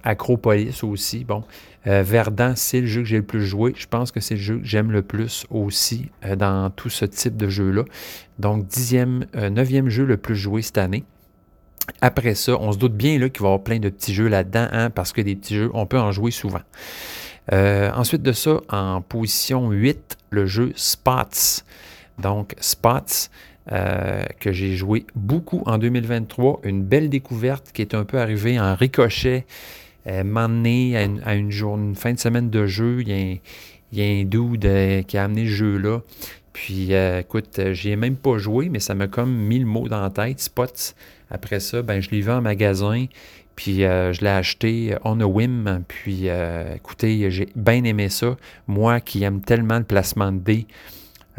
Acropolis 0.03 0.83
aussi. 0.83 1.23
Bon, 1.23 1.43
euh, 1.87 2.01
Verdant, 2.01 2.53
c'est 2.55 2.81
le 2.81 2.87
jeu 2.87 3.01
que 3.01 3.07
j'ai 3.07 3.17
le 3.17 3.23
plus 3.23 3.45
joué. 3.45 3.73
Je 3.75 3.87
pense 3.87 4.11
que 4.11 4.19
c'est 4.19 4.35
le 4.35 4.41
jeu 4.41 4.59
que 4.59 4.65
j'aime 4.65 4.91
le 4.91 5.01
plus 5.01 5.45
aussi 5.49 6.09
euh, 6.25 6.35
dans 6.35 6.69
tout 6.69 6.89
ce 6.89 7.05
type 7.05 7.35
de 7.35 7.49
jeu-là. 7.49 7.83
Donc, 8.39 8.67
dixième, 8.67 9.25
euh, 9.35 9.49
neuvième 9.49 9.89
jeu 9.89 10.05
le 10.05 10.17
plus 10.17 10.35
joué 10.35 10.61
cette 10.61 10.77
année. 10.77 11.03
Après 11.99 12.35
ça, 12.35 12.57
on 12.59 12.71
se 12.71 12.77
doute 12.77 12.95
bien 12.95 13.17
qu'il 13.17 13.41
va 13.41 13.47
y 13.47 13.51
avoir 13.51 13.63
plein 13.63 13.79
de 13.79 13.89
petits 13.89 14.13
jeux 14.13 14.29
là-dedans, 14.29 14.67
hein, 14.71 14.89
parce 14.89 15.11
que 15.11 15.21
des 15.21 15.35
petits 15.35 15.55
jeux, 15.55 15.69
on 15.73 15.85
peut 15.85 15.99
en 15.99 16.13
jouer 16.13 16.31
souvent. 16.31 16.61
ensuite 17.51 18.21
de 18.21 18.31
ça, 18.31 18.61
en 18.69 19.01
position 19.01 19.69
8, 19.69 20.17
le 20.29 20.45
jeu 20.45 20.71
Spots. 20.75 21.63
Donc, 22.19 22.55
Spots, 22.61 23.27
que 23.69 24.51
j'ai 24.51 24.75
joué 24.75 25.05
beaucoup 25.15 25.63
en 25.65 25.77
2023. 25.77 26.61
Une 26.63 26.83
belle 26.83 27.09
découverte 27.09 27.71
qui 27.73 27.81
est 27.81 27.93
un 27.93 28.03
peu 28.03 28.19
arrivée 28.19 28.59
en 28.59 28.75
ricochet 28.75 29.45
euh, 30.05 30.23
m'emmener 30.25 30.97
à, 30.97 31.03
une, 31.03 31.21
à 31.23 31.33
une, 31.35 31.95
fin 31.95 32.13
de 32.13 32.19
semaine 32.19 32.49
de 32.49 32.65
jeu. 32.67 33.01
Il 33.01 33.09
y 33.09 33.13
a 33.13 33.15
un, 33.15 33.37
il 33.93 34.29
euh, 34.65 35.01
qui 35.03 35.17
a 35.17 35.23
amené 35.23 35.45
ce 35.45 35.51
jeu-là. 35.51 36.01
Puis, 36.51 36.93
euh, 36.93 37.21
écoute, 37.21 37.59
j'y 37.71 37.91
ai 37.91 37.95
même 37.95 38.17
pas 38.17 38.37
joué, 38.37 38.69
mais 38.69 38.79
ça 38.79 38.95
m'a 38.95 39.07
comme 39.07 39.33
mis 39.33 39.59
le 39.59 39.65
mot 39.65 39.87
dans 39.87 40.01
la 40.01 40.09
tête. 40.09 40.39
Spots, 40.39 40.93
après 41.31 41.59
ça, 41.59 41.81
ben, 41.81 42.01
je 42.01 42.09
l'ai 42.09 42.19
vu 42.19 42.31
en 42.31 42.41
magasin. 42.41 43.05
Puis, 43.55 43.81
je 43.81 44.21
l'ai 44.21 44.29
acheté 44.29 44.95
on 45.03 45.19
a 45.21 45.25
whim. 45.25 45.83
Puis, 45.87 46.27
écoutez, 46.75 47.31
j'ai 47.31 47.47
bien 47.55 47.83
aimé 47.83 48.09
ça. 48.09 48.35
Moi 48.67 48.99
qui 48.99 49.23
aime 49.23 49.41
tellement 49.41 49.77
le 49.77 49.83
placement 49.83 50.31
de 50.31 50.39
dés, 50.39 50.67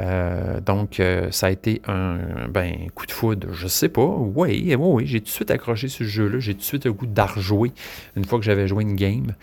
Euh, 0.01 0.61
donc, 0.61 0.99
euh, 0.99 1.31
ça 1.31 1.47
a 1.47 1.51
été 1.51 1.81
un, 1.87 2.49
ben, 2.49 2.91
coup 2.95 3.07
de 3.07 3.13
foudre, 3.13 3.53
je 3.53 3.69
sais 3.69 3.89
pas. 3.89 4.05
Oui, 4.05 4.65
oui, 4.67 4.77
oui, 4.77 5.07
j'ai 5.07 5.21
tout 5.21 5.27
de 5.27 5.31
suite 5.31 5.51
accroché 5.51 5.89
ce 5.89 6.05
jeu-là. 6.05 6.39
J'ai 6.39 6.55
tout 6.55 6.61
de 6.61 6.65
suite 6.65 6.85
le 6.87 6.93
goût 6.93 7.07
d'en 7.07 7.27
rejouer 7.27 7.73
une 8.17 8.25
fois 8.25 8.39
que 8.39 8.45
j'avais 8.45 8.67
joué 8.67 8.83
une 8.83 8.97
game. 8.97 9.35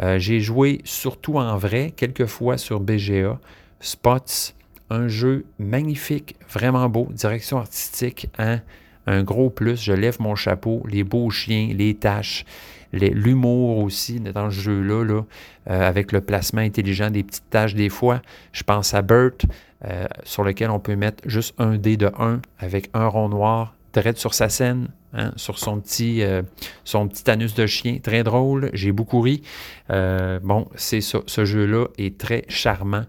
Euh, 0.00 0.18
j'ai 0.18 0.40
joué 0.40 0.80
surtout 0.84 1.36
en 1.36 1.56
vrai, 1.56 1.92
quelques 1.94 2.26
fois 2.26 2.58
sur 2.58 2.80
BGA. 2.80 3.38
Spots, 3.80 4.54
un 4.90 5.08
jeu 5.08 5.44
magnifique, 5.58 6.36
vraiment 6.50 6.88
beau, 6.88 7.08
direction 7.12 7.58
artistique, 7.58 8.28
hein? 8.38 8.60
un 9.06 9.22
gros 9.22 9.48
plus. 9.48 9.80
Je 9.80 9.92
lève 9.92 10.16
mon 10.20 10.34
chapeau, 10.34 10.82
les 10.88 11.04
beaux 11.04 11.30
chiens, 11.30 11.72
les 11.72 11.94
tâches 11.94 12.44
l'humour 12.92 13.78
aussi 13.78 14.20
dans 14.20 14.44
le 14.44 14.50
jeu-là, 14.50 15.04
là, 15.04 15.22
avec 15.66 16.12
le 16.12 16.20
placement 16.20 16.60
intelligent 16.60 17.10
des 17.10 17.22
petites 17.22 17.48
tâches 17.50 17.74
des 17.74 17.88
fois. 17.88 18.20
Je 18.52 18.62
pense 18.62 18.94
à 18.94 19.02
Burt, 19.02 19.46
euh, 19.86 20.06
sur 20.24 20.44
lequel 20.44 20.70
on 20.70 20.78
peut 20.78 20.94
mettre 20.94 21.26
juste 21.26 21.54
un 21.56 21.78
dé 21.78 21.96
de 21.96 22.10
1 22.18 22.42
avec 22.58 22.90
un 22.92 23.06
rond 23.06 23.30
noir 23.30 23.74
direct 23.94 24.18
sur 24.18 24.34
sa 24.34 24.50
scène, 24.50 24.88
hein, 25.14 25.32
sur 25.36 25.58
son 25.58 25.80
petit, 25.80 26.22
euh, 26.22 26.42
son 26.84 27.08
petit 27.08 27.30
anus 27.30 27.54
de 27.54 27.64
chien. 27.66 27.98
Très 27.98 28.22
drôle, 28.22 28.68
j'ai 28.74 28.92
beaucoup 28.92 29.22
ri. 29.22 29.40
Euh, 29.88 30.38
bon, 30.42 30.68
c'est. 30.74 31.00
Ce 31.00 31.44
jeu-là 31.46 31.86
est 31.96 32.18
très 32.18 32.44
charmant. 32.48 33.06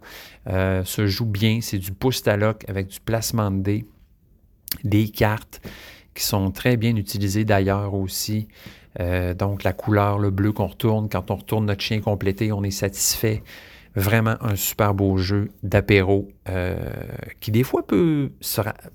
se 0.47 1.07
joue 1.07 1.25
bien. 1.25 1.59
C'est 1.61 1.77
du 1.77 1.91
pouce 1.91 2.25
à 2.25 2.37
avec 2.69 2.87
du 2.87 3.01
placement 3.01 3.51
de 3.51 3.61
dés, 3.61 3.85
des 4.85 5.09
cartes 5.09 5.61
qui 6.13 6.23
sont 6.23 6.51
très 6.51 6.77
bien 6.77 6.95
utilisées 6.95 7.43
d'ailleurs 7.43 7.93
aussi. 7.93 8.47
Donc 8.99 9.63
la 9.63 9.73
couleur, 9.73 10.19
le 10.19 10.29
bleu 10.29 10.51
qu'on 10.51 10.67
retourne, 10.67 11.09
quand 11.09 11.31
on 11.31 11.35
retourne 11.35 11.65
notre 11.65 11.81
chien 11.81 12.01
complété, 12.01 12.51
on 12.51 12.63
est 12.63 12.71
satisfait. 12.71 13.43
Vraiment 13.93 14.37
un 14.39 14.55
super 14.55 14.93
beau 14.93 15.17
jeu 15.17 15.49
d'apéro 15.63 16.29
euh, 16.47 16.77
qui 17.41 17.51
des 17.51 17.63
fois 17.63 17.85
peut, 17.85 18.31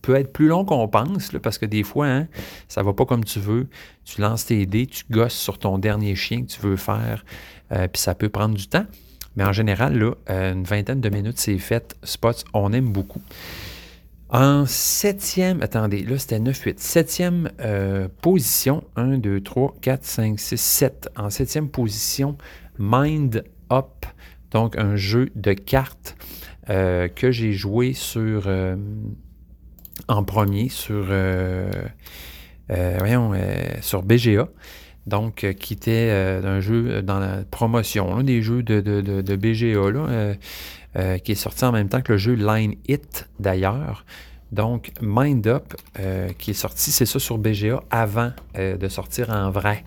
être 0.08 0.32
plus 0.32 0.48
long 0.48 0.64
qu'on 0.64 0.88
pense, 0.88 1.32
parce 1.42 1.58
que 1.58 1.66
des 1.66 1.82
fois, 1.82 2.06
hein, 2.06 2.28
ça 2.66 2.82
va 2.82 2.94
pas 2.94 3.04
comme 3.04 3.22
tu 3.22 3.38
veux. 3.38 3.68
Tu 4.06 4.22
lances 4.22 4.46
tes 4.46 4.64
dés, 4.64 4.86
tu 4.86 5.04
gosses 5.10 5.34
sur 5.34 5.58
ton 5.58 5.76
dernier 5.76 6.14
chien 6.14 6.42
que 6.42 6.46
tu 6.46 6.60
veux 6.62 6.76
faire, 6.76 7.26
euh, 7.72 7.88
puis 7.88 8.00
ça 8.00 8.14
peut 8.14 8.30
prendre 8.30 8.54
du 8.54 8.68
temps. 8.68 8.86
Mais 9.36 9.44
en 9.44 9.52
général, 9.52 9.98
là, 9.98 10.12
euh, 10.30 10.54
une 10.54 10.64
vingtaine 10.64 11.02
de 11.02 11.10
minutes, 11.10 11.38
c'est 11.38 11.58
fait. 11.58 11.94
Spots, 12.02 12.44
on 12.54 12.72
aime 12.72 12.88
beaucoup. 12.88 13.20
En 14.28 14.66
septième, 14.66 15.62
attendez, 15.62 16.02
là 16.02 16.18
c'était 16.18 16.40
9-8. 16.40 16.74
Septième 16.78 17.50
position, 18.22 18.82
1, 18.96 19.18
2, 19.18 19.40
3, 19.40 19.76
4, 19.80 20.04
5, 20.04 20.40
6, 20.40 20.60
7. 20.60 21.08
En 21.16 21.30
septième 21.30 21.68
position, 21.68 22.36
Mind 22.78 23.44
Up. 23.70 24.06
Donc, 24.50 24.76
un 24.78 24.96
jeu 24.96 25.28
de 25.34 25.52
cartes 25.52 26.16
euh, 26.70 27.08
que 27.08 27.30
j'ai 27.30 27.52
joué 27.52 27.92
sur 27.92 28.44
euh, 28.46 28.76
en 30.08 30.24
premier 30.24 30.68
sur, 30.68 31.06
euh, 31.10 31.70
BGA. 32.68 34.48
Donc, 35.06 35.46
qui 35.60 35.74
était 35.74 36.10
un 36.10 36.58
jeu 36.60 37.00
dans 37.00 37.20
la 37.20 37.44
promotion, 37.48 38.22
des 38.24 38.42
jeux 38.42 38.64
de, 38.64 38.80
de 38.80 39.36
BGA, 39.36 40.36
qui 41.24 41.32
est 41.32 41.36
sorti 41.36 41.64
en 41.64 41.72
même 41.72 41.88
temps 41.88 42.00
que 42.00 42.12
le 42.12 42.18
jeu 42.18 42.34
Line 42.34 42.74
It 42.88 43.28
d'ailleurs. 43.38 44.04
Donc, 44.52 44.92
Mind 45.02 45.46
Up, 45.46 45.74
qui 46.38 46.52
est 46.52 46.54
sorti, 46.54 46.90
c'est 46.90 47.04
ça 47.04 47.18
sur 47.18 47.36
BGA 47.36 47.82
avant 47.90 48.32
de 48.54 48.88
sortir 48.88 49.30
en 49.30 49.50
vrai 49.50 49.84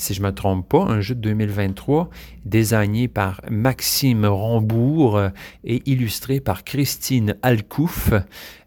si 0.00 0.14
je 0.14 0.22
ne 0.22 0.26
me 0.26 0.32
trompe 0.32 0.68
pas, 0.68 0.84
un 0.84 1.00
jeu 1.00 1.14
de 1.14 1.20
2023 1.20 2.08
désigné 2.44 3.06
par 3.06 3.42
Maxime 3.50 4.24
Rambourg 4.24 5.16
euh, 5.16 5.28
et 5.64 5.82
illustré 5.86 6.40
par 6.40 6.64
Christine 6.64 7.36
Alcouf. 7.42 8.12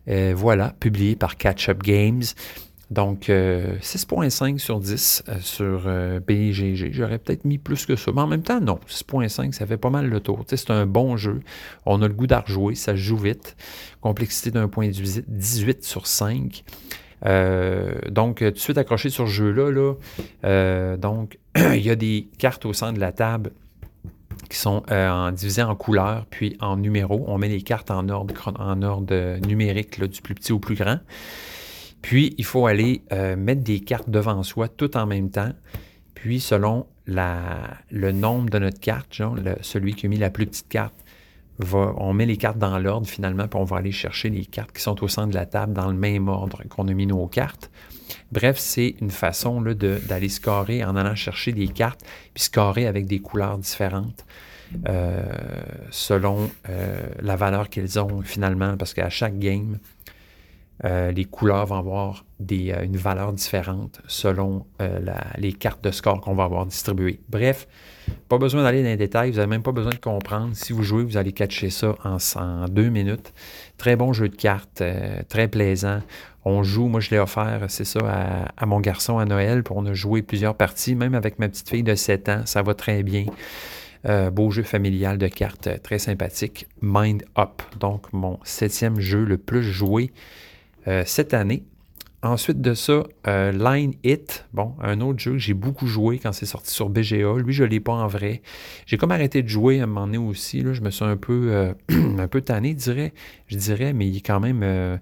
Euh, 0.07 0.33
voilà, 0.35 0.73
publié 0.79 1.15
par 1.15 1.37
Catch 1.37 1.69
Up 1.69 1.81
Games. 1.81 2.23
Donc, 2.93 3.23
6.5 3.23 4.55
euh, 4.55 4.57
sur 4.57 4.79
10 4.79 5.23
sur 5.41 5.89
BGG. 6.27 6.91
J'aurais 6.91 7.17
peut-être 7.17 7.43
mis 7.43 7.57
plus 7.57 7.85
que 7.85 7.95
ça. 7.95 8.11
Mais 8.13 8.21
en 8.21 8.27
même 8.27 8.43
temps, 8.43 8.61
non. 8.61 8.79
6.5, 8.87 9.51
ça 9.51 9.65
fait 9.65 9.77
pas 9.77 9.89
mal 9.89 10.07
le 10.07 10.19
tour. 10.19 10.45
c'est 10.47 10.69
un 10.69 10.85
bon 10.85 11.17
jeu. 11.17 11.41
On 11.85 12.01
a 12.03 12.07
le 12.07 12.13
goût 12.13 12.27
d'en 12.27 12.41
rejouer. 12.41 12.75
Ça 12.75 12.95
joue 12.95 13.17
vite. 13.17 13.55
Complexité 14.01 14.51
d'un 14.51 14.67
point 14.67 14.87
de 14.87 14.93
vue 14.93 15.23
18 15.27 15.83
sur 15.83 16.05
5. 16.05 16.63
Euh, 17.25 17.93
donc, 18.09 18.39
tout 18.39 18.51
de 18.51 18.59
suite 18.59 18.77
accroché 18.77 19.09
sur 19.09 19.27
ce 19.27 19.31
jeu-là, 19.31 19.71
là, 19.71 19.93
euh, 20.45 20.97
donc, 20.97 21.39
il 21.55 21.81
y 21.81 21.89
a 21.89 21.95
des 21.95 22.27
cartes 22.37 22.65
au 22.65 22.73
centre 22.73 22.93
de 22.93 22.99
la 22.99 23.11
table 23.11 23.51
qui 24.49 24.57
sont 24.57 24.83
euh, 24.91 25.09
en, 25.09 25.31
divisées 25.31 25.63
en 25.63 25.75
couleurs, 25.75 26.25
puis 26.29 26.57
en 26.59 26.77
numéros. 26.77 27.23
On 27.27 27.37
met 27.37 27.47
les 27.47 27.61
cartes 27.61 27.89
en 27.89 28.09
ordre 28.09 29.37
numérique, 29.47 30.03
du 30.03 30.21
plus 30.21 30.35
petit 30.35 30.51
au 30.51 30.59
plus 30.59 30.75
grand. 30.75 30.99
Puis, 32.03 32.35
il 32.37 32.45
faut 32.45 32.67
aller 32.67 33.01
mettre 33.35 33.63
des 33.63 33.79
cartes 33.79 34.09
devant 34.09 34.43
soi 34.43 34.67
tout 34.67 34.95
en 34.95 35.07
même 35.07 35.31
temps. 35.31 35.53
Puis, 36.13 36.39
selon 36.39 36.85
le 37.07 38.11
nombre 38.11 38.51
de 38.51 38.59
notre 38.59 38.79
carte, 38.79 39.19
celui 39.61 39.95
qui 39.95 40.05
a 40.05 40.09
mis 40.09 40.17
la 40.17 40.29
plus 40.29 40.45
petite 40.45 40.69
carte 40.69 40.93
on 41.73 42.13
met 42.13 42.25
les 42.25 42.37
cartes 42.37 42.57
dans 42.57 42.77
l'ordre 42.79 43.07
finalement, 43.07 43.47
puis 43.47 43.59
on 43.59 43.63
va 43.63 43.77
aller 43.77 43.91
chercher 43.91 44.29
les 44.29 44.45
cartes 44.45 44.71
qui 44.71 44.81
sont 44.81 45.03
au 45.03 45.07
centre 45.07 45.29
de 45.29 45.35
la 45.35 45.45
table 45.45 45.73
dans 45.73 45.87
le 45.87 45.97
même 45.97 46.27
ordre 46.27 46.63
qu'on 46.69 46.87
a 46.87 46.93
mis 46.93 47.05
nos 47.05 47.27
cartes. 47.27 47.69
Bref, 48.31 48.57
c'est 48.57 48.95
une 49.01 49.11
façon 49.11 49.61
d'aller 49.61 50.29
scorer 50.29 50.83
en 50.83 50.95
allant 50.95 51.15
chercher 51.15 51.51
des 51.51 51.67
cartes, 51.67 52.01
puis 52.33 52.43
scorer 52.43 52.87
avec 52.87 53.05
des 53.05 53.19
couleurs 53.19 53.57
différentes. 53.57 54.25
Euh, 54.89 55.21
selon 55.91 56.49
euh, 56.67 56.99
la 57.21 57.35
valeur 57.35 57.69
qu'elles 57.69 57.99
ont 57.99 58.23
finalement, 58.23 58.75
parce 58.75 58.95
qu'à 58.95 59.09
chaque 59.09 59.37
game, 59.37 59.77
euh, 60.85 61.11
les 61.11 61.25
couleurs 61.25 61.65
vont 61.65 61.77
avoir 61.77 62.25
des, 62.39 62.75
une 62.83 62.97
valeur 62.97 63.33
différente 63.33 64.01
selon 64.07 64.65
les 65.37 65.53
cartes 65.53 65.83
de 65.83 65.91
score 65.91 66.19
qu'on 66.19 66.35
va 66.35 66.43
avoir 66.43 66.65
distribuées. 66.65 67.21
Bref, 67.29 67.67
pas 68.29 68.37
besoin 68.37 68.63
d'aller 68.63 68.81
dans 68.81 68.89
les 68.89 68.97
détails, 68.97 69.31
vous 69.31 69.37
n'avez 69.37 69.49
même 69.49 69.63
pas 69.63 69.71
besoin 69.71 69.91
de 69.91 69.97
comprendre. 69.97 70.51
Si 70.53 70.73
vous 70.73 70.83
jouez, 70.83 71.03
vous 71.03 71.17
allez 71.17 71.31
catcher 71.31 71.69
ça 71.69 71.95
en, 72.03 72.65
deux 72.67 72.89
minutes. 72.89 73.33
Très 73.77 73.95
bon 73.95 74.13
jeu 74.13 74.29
de 74.29 74.35
cartes, 74.35 74.81
euh, 74.81 75.21
très 75.29 75.47
plaisant. 75.47 76.01
On 76.45 76.63
joue, 76.63 76.87
moi 76.87 76.99
je 76.99 77.11
l'ai 77.11 77.19
offert, 77.19 77.65
c'est 77.69 77.85
ça, 77.85 77.99
à, 78.57 78.65
mon 78.65 78.81
garçon 78.81 79.17
à 79.17 79.25
Noël, 79.25 79.63
pour 79.63 79.77
on 79.77 79.85
a 79.85 79.93
joué 79.93 80.21
plusieurs 80.21 80.55
parties, 80.55 80.93
même 80.95 81.15
avec 81.15 81.39
ma 81.39 81.47
petite 81.47 81.69
fille 81.69 81.83
de 81.83 81.95
7 81.95 82.29
ans, 82.29 82.41
ça 82.45 82.61
va 82.61 82.73
très 82.73 83.01
bien. 83.03 83.25
Euh, 84.05 84.29
beau 84.29 84.51
jeu 84.51 84.63
familial 84.63 85.17
de 85.17 85.29
cartes, 85.29 85.67
euh, 85.67 85.77
très 85.81 85.99
sympathique. 85.99 86.67
Mind 86.81 87.23
Up, 87.37 87.61
donc 87.79 88.11
mon 88.11 88.37
septième 88.43 88.99
jeu 88.99 89.23
le 89.23 89.37
plus 89.37 89.63
joué 89.63 90.11
cette 91.05 91.33
année. 91.33 91.63
Ensuite 92.23 92.61
de 92.61 92.73
ça, 92.73 93.03
euh, 93.27 93.51
Line 93.51 93.95
It, 94.05 94.45
bon, 94.53 94.75
un 94.81 95.01
autre 95.01 95.19
jeu 95.19 95.33
que 95.33 95.39
j'ai 95.39 95.53
beaucoup 95.53 95.87
joué 95.87 96.19
quand 96.19 96.31
c'est 96.31 96.45
sorti 96.45 96.73
sur 96.73 96.87
BGA. 96.87 97.33
Lui, 97.35 97.51
je 97.51 97.65
ne 97.65 97.67
l'ai 97.67 97.81
pas 97.81 97.91
en 97.91 98.07
vrai. 98.07 98.41
J'ai 98.85 98.95
comme 98.95 99.11
arrêté 99.11 99.43
de 99.43 99.49
jouer 99.49 99.81
à 99.81 99.83
un 99.83 99.87
moment 99.87 100.05
donné 100.05 100.19
aussi. 100.19 100.61
Là, 100.61 100.71
je 100.71 100.79
me 100.79 100.89
suis 100.89 101.03
un 101.03 101.17
peu, 101.17 101.49
euh, 101.51 101.73
un 102.17 102.27
peu 102.29 102.39
tanné, 102.39 102.73
dirais, 102.75 103.13
je 103.47 103.57
dirais, 103.57 103.91
mais 103.91 104.07
il 104.07 104.15
est 104.15 104.25
quand 104.25 104.39
même 104.39 104.61
euh, 104.63 104.97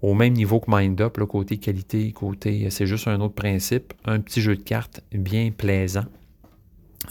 au 0.00 0.14
même 0.14 0.32
niveau 0.32 0.58
que 0.58 0.74
Mind 0.74 0.98
Up, 1.02 1.18
côté 1.28 1.58
qualité, 1.58 2.10
côté. 2.12 2.70
C'est 2.70 2.86
juste 2.86 3.08
un 3.08 3.20
autre 3.20 3.34
principe. 3.34 3.92
Un 4.06 4.20
petit 4.20 4.40
jeu 4.40 4.56
de 4.56 4.62
cartes 4.62 5.02
bien 5.12 5.50
plaisant. 5.50 6.06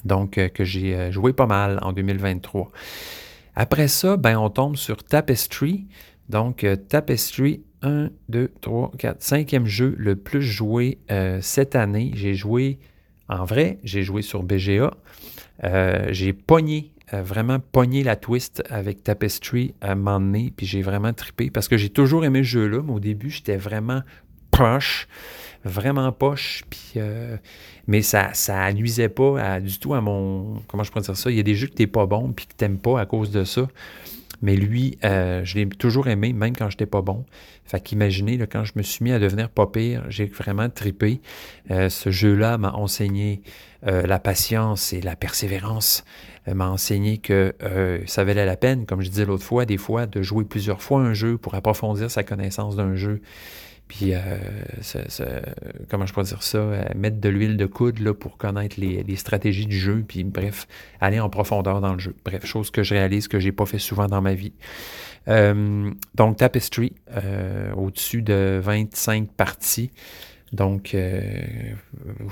Donc, 0.03 0.31
que 0.31 0.63
j'ai 0.63 1.11
joué 1.11 1.31
pas 1.31 1.45
mal 1.45 1.77
en 1.83 1.93
2023. 1.93 2.71
Après 3.53 3.87
ça, 3.87 4.17
ben, 4.17 4.35
on 4.37 4.49
tombe 4.49 4.77
sur 4.77 5.03
Tapestry. 5.03 5.85
Donc, 6.29 6.65
Tapestry, 6.89 7.61
1, 7.87 8.09
2, 8.29 8.51
3, 8.61 8.91
4, 8.97 9.21
cinquième 9.23 9.65
jeu 9.65 9.95
le 9.97 10.15
plus 10.15 10.41
joué 10.41 10.97
euh, 11.09 11.39
cette 11.41 11.75
année. 11.75 12.11
J'ai 12.15 12.33
joué, 12.33 12.79
en 13.29 13.45
vrai, 13.45 13.79
j'ai 13.83 14.03
joué 14.03 14.21
sur 14.21 14.43
BGA. 14.43 14.93
Euh, 15.63 16.07
j'ai 16.11 16.33
pogné, 16.33 16.91
euh, 17.13 17.23
vraiment 17.23 17.59
pogné 17.59 18.03
la 18.03 18.15
twist 18.15 18.61
avec 18.69 19.03
Tapestry 19.03 19.73
à 19.81 19.93
un 19.93 19.95
moment 19.95 20.47
puis 20.55 20.65
j'ai 20.65 20.81
vraiment 20.81 21.13
trippé 21.13 21.49
parce 21.49 21.67
que 21.67 21.77
j'ai 21.77 21.89
toujours 21.89 22.25
aimé 22.25 22.39
ce 22.39 22.49
jeu-là, 22.49 22.81
mais 22.83 22.93
au 22.93 22.99
début, 22.99 23.29
j'étais 23.29 23.57
vraiment 23.57 24.01
poche, 24.51 25.07
vraiment 25.63 26.11
poche, 26.11 26.63
puis, 26.69 26.99
mais 27.87 28.01
ça, 28.01 28.33
ça 28.33 28.71
nuisait 28.73 29.09
pas 29.09 29.59
du 29.59 29.79
tout 29.79 29.93
à 29.93 30.01
mon. 30.01 30.61
Comment 30.67 30.83
je 30.83 30.91
pourrais 30.91 31.03
dire 31.03 31.15
ça? 31.15 31.31
Il 31.31 31.37
y 31.37 31.39
a 31.39 31.43
des 31.43 31.55
jeux 31.55 31.67
que 31.67 31.73
t'es 31.73 31.87
pas 31.87 32.05
bon, 32.05 32.33
puis 32.33 32.45
que 32.45 32.53
t'aimes 32.53 32.79
pas 32.79 32.99
à 32.99 33.05
cause 33.05 33.31
de 33.31 33.43
ça. 33.43 33.67
Mais 34.41 34.55
lui, 34.55 34.97
euh, 35.03 35.43
je 35.43 35.55
l'ai 35.55 35.67
toujours 35.67 36.07
aimé, 36.07 36.33
même 36.33 36.55
quand 36.55 36.69
je 36.69 36.75
n'étais 36.75 36.85
pas 36.85 37.01
bon. 37.01 37.25
Fait 37.65 37.81
qu'imaginez, 37.81 38.37
quand 38.47 38.63
je 38.63 38.73
me 38.75 38.83
suis 38.83 39.03
mis 39.03 39.11
à 39.11 39.19
devenir 39.19 39.49
pas 39.49 39.67
pire, 39.67 40.03
j'ai 40.09 40.25
vraiment 40.25 40.69
tripé. 40.69 41.21
Euh, 41.71 41.89
ce 41.89 42.11
jeu-là 42.11 42.57
m'a 42.57 42.71
enseigné 42.71 43.41
euh, 43.85 44.05
la 44.05 44.19
patience 44.19 44.93
et 44.93 45.01
la 45.01 45.15
persévérance. 45.15 46.03
m'a 46.47 46.69
enseigné 46.69 47.17
que 47.17 47.53
ça 48.05 48.23
valait 48.23 48.45
la 48.45 48.55
peine, 48.55 48.85
comme 48.85 49.01
je 49.01 49.09
disais 49.09 49.25
l'autre 49.25 49.43
fois, 49.43 49.65
des 49.65 49.77
fois, 49.77 50.05
de 50.05 50.21
jouer 50.21 50.45
plusieurs 50.45 50.81
fois 50.81 51.01
un 51.01 51.13
jeu 51.13 51.37
pour 51.37 51.55
approfondir 51.55 52.09
sa 52.09 52.23
connaissance 52.23 52.77
d'un 52.77 52.95
jeu. 52.95 53.21
Puis, 53.87 54.13
euh, 54.13 54.19
comment 55.89 56.05
je 56.05 56.13
pourrais 56.13 56.25
dire 56.25 56.43
ça, 56.43 56.57
euh, 56.57 56.83
mettre 56.95 57.19
de 57.19 57.29
l'huile 57.29 57.55
de 57.55 57.65
coude 57.65 57.99
là, 57.99 58.13
pour 58.13 58.37
connaître 58.37 58.77
les, 58.79 59.15
stratégies 59.15 59.65
du 59.65 59.77
jeu, 59.77 60.03
puis 60.05 60.23
bref, 60.23 60.67
aller 60.99 61.19
en 61.19 61.29
profondeur 61.29 61.79
dans 61.79 61.93
le 61.93 61.99
jeu. 61.99 62.15
Bref, 62.25 62.45
chose 62.45 62.69
que 62.69 62.83
je 62.83 62.93
réalise 62.93 63.27
que 63.27 63.39
j'ai 63.39 63.51
pas 63.51 63.65
fait 63.65 63.79
souvent 63.79 64.07
dans 64.07 64.21
ma 64.21 64.33
vie. 64.33 64.53
Euh, 65.29 65.89
donc, 66.15 66.37
Tapestry, 66.37 66.93
au-dessus 67.75 68.21
de 68.21 68.59
25 68.61 69.29
parties. 69.31 69.91
Donc, 70.51 70.95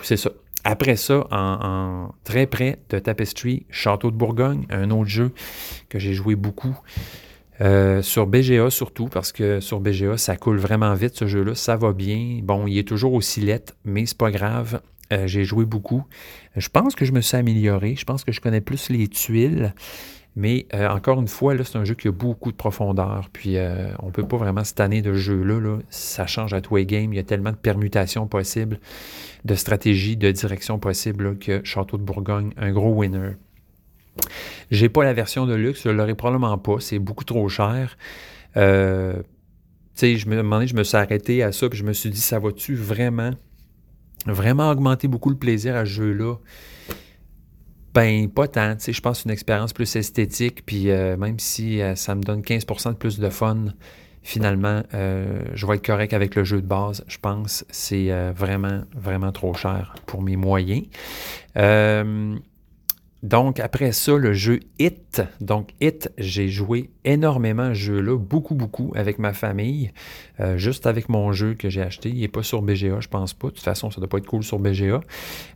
c'est 0.03 0.18
ça. 0.18 0.32
Après 0.68 0.95
ça, 0.95 1.28
en, 1.32 2.10
très 2.24 2.47
près 2.47 2.80
de 2.89 2.97
Tapestry, 2.97 3.68
Château 3.70 4.10
de 4.10 4.16
Bourgogne, 4.16 4.66
un 4.72 4.89
autre 4.89 5.10
jeu 5.10 5.32
que 5.89 5.99
j'ai 5.99 6.14
joué 6.14 6.36
beaucoup. 6.36 6.76
Euh, 7.62 8.01
sur 8.01 8.28
BGA 8.28 8.70
surtout, 8.70 9.08
parce 9.08 9.32
que 9.32 9.60
sur 9.60 9.80
BGA, 9.80 10.18
ça 10.18 10.36
coule 10.36 10.58
vraiment 10.58 10.93
vite 10.93 11.16
ce 11.16 11.28
jeu-là, 11.28 11.56
ça 11.56 11.76
va 11.78 11.93
bien. 11.93 12.39
Bon, 12.43 12.68
il 12.68 12.78
est 12.78 12.88
toujours 12.88 13.14
aussi 13.14 13.41
lettre, 13.41 13.74
mais 13.86 14.06
c'est 14.06 14.18
pas 14.18 14.32
grave. 14.32 14.82
Euh, 15.14 15.28
j'ai 15.28 15.43
joué 15.43 15.66
beaucoup. 15.66 16.03
Je 16.56 16.68
pense 16.70 16.95
que 16.95 17.06
je 17.06 17.12
me 17.12 17.22
suis 17.22 17.38
amélioré. 17.38 17.95
Je 17.95 18.06
pense 18.06 18.24
que 18.24 18.32
je 18.32 18.41
connais 18.41 18.62
plus 18.62 18.89
les 18.89 19.08
tuiles. 19.08 19.74
Mais 20.38 20.66
euh, 20.74 20.89
encore 20.89 21.22
une 21.22 21.30
fois, 21.30 21.53
là, 21.53 21.64
c'est 21.64 21.78
un 21.78 21.86
jeu 21.86 21.93
qui 21.93 22.10
a 22.10 22.12
beaucoup 22.12 22.51
de 22.51 22.58
profondeur. 22.58 23.30
Puis 23.32 23.56
on 23.99 24.08
ne 24.08 24.12
peut 24.12 24.28
pas 24.28 24.36
vraiment 24.36 24.66
cette 24.66 24.82
année 24.82 25.01
de 25.01 25.14
jeu-là. 25.14 25.62
Là, 25.62 25.78
ça 25.89 26.28
change 26.28 26.53
à 26.53 26.60
tous 26.60 26.76
les 26.76 26.86
games. 26.86 27.14
Il 27.14 27.16
y 27.16 27.20
a 27.20 27.24
tellement 27.24 27.51
de 27.51 27.56
permutations 27.56 28.28
possibles, 28.28 28.80
de 29.45 29.56
stratégies, 29.56 30.18
de 30.18 30.32
directions 30.32 30.78
possibles 30.78 31.38
que 31.38 31.62
Château 31.64 31.97
de 31.97 32.03
Bourgogne, 32.03 32.51
un 32.58 32.74
gros 32.74 32.91
winner. 32.91 33.38
J'ai 34.72 34.89
pas 34.89 35.03
la 35.03 35.13
version 35.13 35.45
de 35.45 35.53
luxe, 35.53 35.84
je 35.84 35.89
l'aurais 35.89 36.16
probablement 36.16 36.57
pas, 36.57 36.80
c'est 36.80 36.99
beaucoup 36.99 37.24
trop 37.24 37.47
cher. 37.49 37.97
Euh, 38.57 39.13
tu 39.18 39.22
sais, 39.95 40.18
je 40.18 40.28
me 40.28 40.66
je 40.66 40.76
me 40.76 40.84
suis 40.84 40.97
arrêté 40.97 41.43
à 41.43 41.51
ça, 41.51 41.70
puis 41.70 41.78
je 41.78 41.84
me 41.84 41.93
suis 41.93 42.09
dit, 42.09 42.20
ça 42.20 42.39
va-tu 42.39 42.76
vraiment, 42.76 43.32
vraiment 44.26 44.70
augmenter 44.70 45.07
beaucoup 45.07 45.30
le 45.30 45.38
plaisir 45.38 45.76
à 45.76 45.86
ce 45.86 45.91
jeu-là? 45.91 46.36
Ben, 47.93 48.30
pas 48.30 48.47
tant. 48.47 48.76
Tu 48.76 48.84
sais, 48.84 48.93
je 48.93 49.01
pense 49.01 49.24
une 49.24 49.32
expérience 49.32 49.72
plus 49.72 49.95
esthétique, 49.95 50.66
puis 50.66 50.89
euh, 50.89 51.16
même 51.16 51.39
si 51.39 51.82
euh, 51.82 51.95
ça 51.95 52.13
me 52.16 52.24
donne 52.24 52.41
15% 52.41 52.89
de 52.89 52.97
plus 52.97 53.20
de 53.20 53.30
fun, 53.30 53.68
finalement, 54.22 54.82
je 54.91 55.68
vais 55.68 55.76
être 55.76 55.86
correct 55.86 56.11
avec 56.11 56.34
le 56.34 56.43
jeu 56.43 56.59
de 56.59 56.66
base. 56.66 57.05
Je 57.07 57.20
pense 57.20 57.63
c'est 57.70 58.09
vraiment, 58.32 58.82
vraiment 58.95 59.32
trop 59.32 59.53
cher 59.53 59.93
pour 60.07 60.24
mes 60.24 60.36
moyens. 60.36 60.82
Donc, 63.26 63.59
après 63.59 63.91
ça, 63.91 64.15
le 64.17 64.34
jeu 64.34 64.59
Hit. 64.78 65.23
Donc, 65.41 65.69
Hit, 65.82 66.11
j'ai 66.19 66.47
joué 66.47 66.91
énormément 67.05 67.63
à 67.63 67.73
ce 67.73 67.80
jeu-là, 67.80 68.19
beaucoup, 68.19 68.53
beaucoup 68.53 68.93
avec 68.95 69.17
ma 69.17 69.34
famille, 69.34 69.91
euh, 70.39 70.57
juste 70.57 70.86
avec 70.86 71.09
mon 71.09 71.32
jeu 71.32 71.55
que 71.55 71.67
j'ai 71.67 71.82
acheté. 71.82 72.09
Il 72.09 72.19
n'est 72.19 72.28
pas 72.28 72.43
sur 72.43 72.61
BGA, 72.61 72.99
je 72.99 73.07
pense 73.07 73.34
pas. 73.34 73.47
De 73.47 73.53
toute 73.53 73.63
façon, 73.63 73.89
ça 73.89 73.95
ne 73.97 74.01
doit 74.01 74.09
pas 74.09 74.19
être 74.19 74.28
cool 74.28 74.43
sur 74.43 74.59
BGA. 74.59 75.01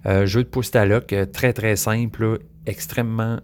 Euh, 0.08 0.26
jeu 0.26 0.44
de 0.44 0.50
pouce 0.50 0.72
euh, 0.74 1.26
très, 1.32 1.54
très 1.54 1.76
simple, 1.76 2.40
extrêmement 2.66 3.40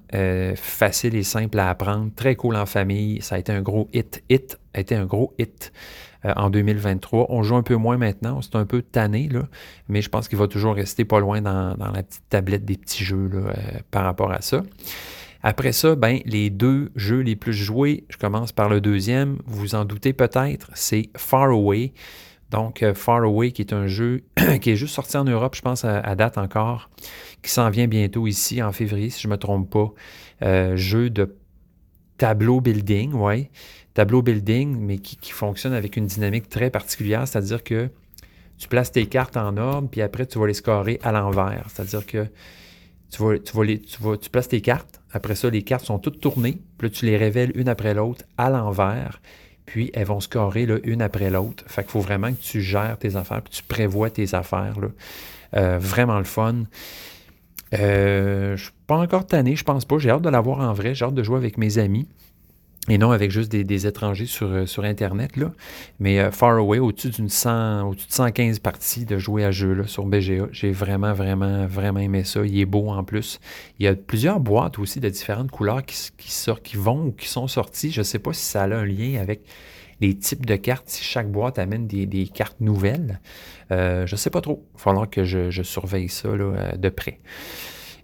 facile 0.56 1.16
et 1.16 1.24
simple 1.24 1.60
à 1.60 1.70
apprendre, 1.70 2.12
très 2.16 2.36
cool 2.36 2.56
en 2.56 2.66
famille. 2.66 3.22
Ça 3.22 3.36
a 3.36 3.38
été 3.40 3.52
un 3.52 3.62
gros 3.62 3.90
hit. 3.94 4.24
Hit 4.30 4.60
a 4.74 4.80
été 4.80 4.96
un 4.96 5.06
gros 5.06 5.34
hit. 5.40 5.72
Euh, 6.26 6.34
en 6.38 6.50
2023. 6.50 7.28
On 7.30 7.44
joue 7.44 7.56
un 7.56 7.62
peu 7.62 7.76
moins 7.76 7.98
maintenant, 7.98 8.42
c'est 8.42 8.56
un 8.56 8.66
peu 8.66 8.82
tanné, 8.82 9.28
là, 9.30 9.48
mais 9.90 10.02
je 10.02 10.10
pense 10.10 10.28
qu'il 10.28 10.38
va 10.38 10.48
toujours 10.48 10.74
rester 10.74 11.06
pas 11.06 11.20
loin 11.20 11.42
dans, 11.42 11.76
la 11.78 12.04
petite 12.04 12.24
tablette 12.30 12.66
des 12.66 12.78
petits 12.78 13.04
jeux 13.04 13.30
euh, 13.34 13.52
par 13.92 14.04
rapport 14.04 14.32
à 14.32 14.42
ça. 14.42 14.64
Après 15.44 15.72
ça, 15.72 15.96
ben, 15.96 16.20
les 16.26 16.50
deux 16.50 16.92
jeux 16.96 17.20
les 17.20 17.36
plus 17.36 17.54
joués, 17.54 18.06
je 18.10 18.18
commence 18.18 18.52
par 18.52 18.70
le 18.70 18.82
deuxième, 18.82 19.38
vous 19.46 19.60
vous 19.60 19.76
en 19.76 19.86
doutez 19.86 20.14
peut-être, 20.14 20.72
c'est 20.74 21.10
Far 21.16 21.50
Away. 21.52 21.94
Donc, 22.50 22.82
euh, 22.82 22.94
Far 22.96 23.24
Away, 23.24 23.52
qui 23.52 23.62
est 23.62 23.74
un 23.74 23.86
jeu 23.86 24.24
qui 24.62 24.72
est 24.72 24.76
juste 24.76 24.96
sorti 24.96 25.18
en 25.18 25.26
Europe, 25.26 25.56
je 25.56 25.62
pense, 25.62 25.86
à, 25.86 26.16
date 26.16 26.40
encore, 26.40 26.90
qui 27.46 27.52
s'en 27.52 27.70
vient 27.70 27.88
bientôt 27.88 28.28
ici, 28.28 28.62
en 28.62 28.72
février, 28.72 29.10
si 29.10 29.22
je 29.22 29.28
ne 29.28 29.34
me 29.34 29.38
trompe 29.38 29.70
pas. 29.70 30.76
jeu 30.76 31.10
de 31.10 31.36
tableau 32.18 32.62
building, 32.62 33.14
ouais 33.14 33.50
tableau 33.96 34.22
building, 34.22 34.78
mais 34.78 35.00
qui, 35.00 35.32
fonctionne 35.32 35.74
avec 35.74 35.98
une 35.98 36.06
dynamique 36.06 36.50
très 36.50 36.70
particulière, 36.70 37.28
c'est-à-dire 37.28 37.64
que 37.64 37.90
tu 38.58 38.68
places 38.68 38.92
tes 38.92 39.08
cartes 39.08 39.38
en 39.38 39.58
ordre, 39.58 39.90
puis 39.90 40.02
après, 40.02 40.26
tu 40.26 40.38
vas 40.38 40.48
les 40.48 40.54
scorer 40.54 41.00
à 41.02 41.12
l'envers. 41.12 41.68
C'est-à-dire 41.70 42.06
que 42.06 42.28
tu, 43.10 43.24
vas, 43.24 43.40
tu, 43.40 43.56
vas 44.02 44.18
tu, 44.18 44.30
places 44.30 44.50
tes 44.50 44.62
cartes, 44.62 45.02
après 45.12 45.36
ça, 45.36 45.50
les 45.50 45.64
cartes 45.64 45.86
sont 45.86 45.98
toutes 45.98 46.20
tournées, 46.20 46.60
puis 46.78 46.90
là, 46.90 46.94
tu 46.94 47.06
les 47.06 47.18
révèles 47.18 47.54
une 47.56 47.70
après 47.70 47.94
l'autre 47.94 48.26
à 48.38 48.50
l'envers, 48.50 49.22
puis 49.66 49.92
elles 49.94 50.06
vont 50.06 50.20
scorer 50.20 50.66
là, 50.66 50.78
une 50.84 51.02
après 51.02 51.30
l'autre. 51.30 51.64
Fait 51.68 51.84
qu'il 51.84 51.92
faut 51.92 52.02
vraiment 52.02 52.32
que 52.32 52.42
tu 52.42 52.62
gères 52.62 52.98
tes 53.00 53.16
affaires, 53.16 53.42
puis 53.42 53.54
tu 53.54 53.64
prévois 53.64 54.10
tes 54.10 54.36
affaires. 54.36 54.78
Là. 54.80 54.88
Euh, 55.56 55.80
vraiment 55.80 56.18
le 56.18 56.26
fun. 56.26 56.64
Euh, 57.74 58.56
je 58.56 58.64
suis 58.64 58.74
pas 58.88 58.98
encore 58.98 59.26
tanné, 59.26 59.56
je 59.56 59.64
pense 59.64 59.86
pas. 59.86 59.98
J'ai 59.98 60.10
hâte 60.10 60.22
de 60.22 60.30
l'avoir 60.30 60.60
en 60.60 60.74
vrai. 60.74 60.94
J'ai 60.96 61.06
hâte 61.06 61.16
de 61.16 61.24
jouer 61.24 61.38
avec 61.38 61.58
mes 61.58 61.78
amis 61.78 62.08
et 62.88 63.00
non 63.00 63.12
avec 63.12 63.32
juste 63.32 63.52
des, 63.52 63.88
étrangers 63.88 64.28
sur, 64.28 64.48
euh, 64.48 64.66
sur, 64.66 64.84
Internet. 64.84 65.38
Là. 65.38 65.52
Mais 66.00 66.20
euh, 66.20 66.32
Far 66.32 66.58
Away, 66.58 66.78
au-dessus 66.78 67.10
d'une 67.10 67.30
100, 67.30 67.90
au-dessus 67.90 68.08
de 68.08 68.14
115 68.14 68.60
parties 68.60 69.06
de 69.06 69.18
jouer 69.18 69.44
à 69.44 69.52
jeu 69.52 69.74
là, 69.74 69.88
sur 69.88 70.06
BGA. 70.06 70.48
J'ai 70.52 70.72
vraiment, 70.72 71.14
vraiment, 71.14 71.66
vraiment 71.66 72.00
aimé 72.00 72.24
ça. 72.24 72.46
Il 72.46 72.60
est 72.60 72.66
beau 72.66 72.90
en 72.90 73.04
plus. 73.04 73.40
Il 73.80 73.86
y 73.86 73.88
a 73.88 73.96
plusieurs 73.96 74.40
boîtes 74.40 74.78
aussi 74.78 75.00
de 75.00 75.10
différentes 75.10 75.50
couleurs 75.50 75.84
qui, 75.84 76.10
qui, 76.18 76.32
sortent, 76.32 76.62
qui 76.62 76.78
vont 76.78 77.08
ou 77.08 77.12
qui 77.12 77.28
sont 77.28 77.48
sorties. 77.48 77.92
Je 77.92 78.02
ne 78.02 78.04
sais 78.04 78.20
pas 78.20 78.34
si 78.34 78.46
ça 78.46 78.64
a 78.64 78.68
un 78.68 78.86
lien 78.86 79.20
avec 79.20 79.42
les 80.02 80.16
types 80.16 80.46
de 80.46 80.56
cartes, 80.56 80.88
si 80.88 81.04
chaque 81.04 81.32
boîte 81.32 81.60
amène 81.60 81.88
des, 81.88 82.28
cartes 82.28 82.60
nouvelles. 82.60 83.20
Euh, 83.72 84.06
je 84.06 84.14
ne 84.14 84.18
sais 84.18 84.30
pas 84.30 84.42
trop. 84.42 84.66
Il 84.74 84.78
va 84.78 84.84
falloir 84.84 85.10
que 85.10 85.24
je, 85.24 85.64
surveille 85.64 86.10
ça 86.10 86.36
là, 86.36 86.76
de 86.76 86.90
près. 86.90 87.20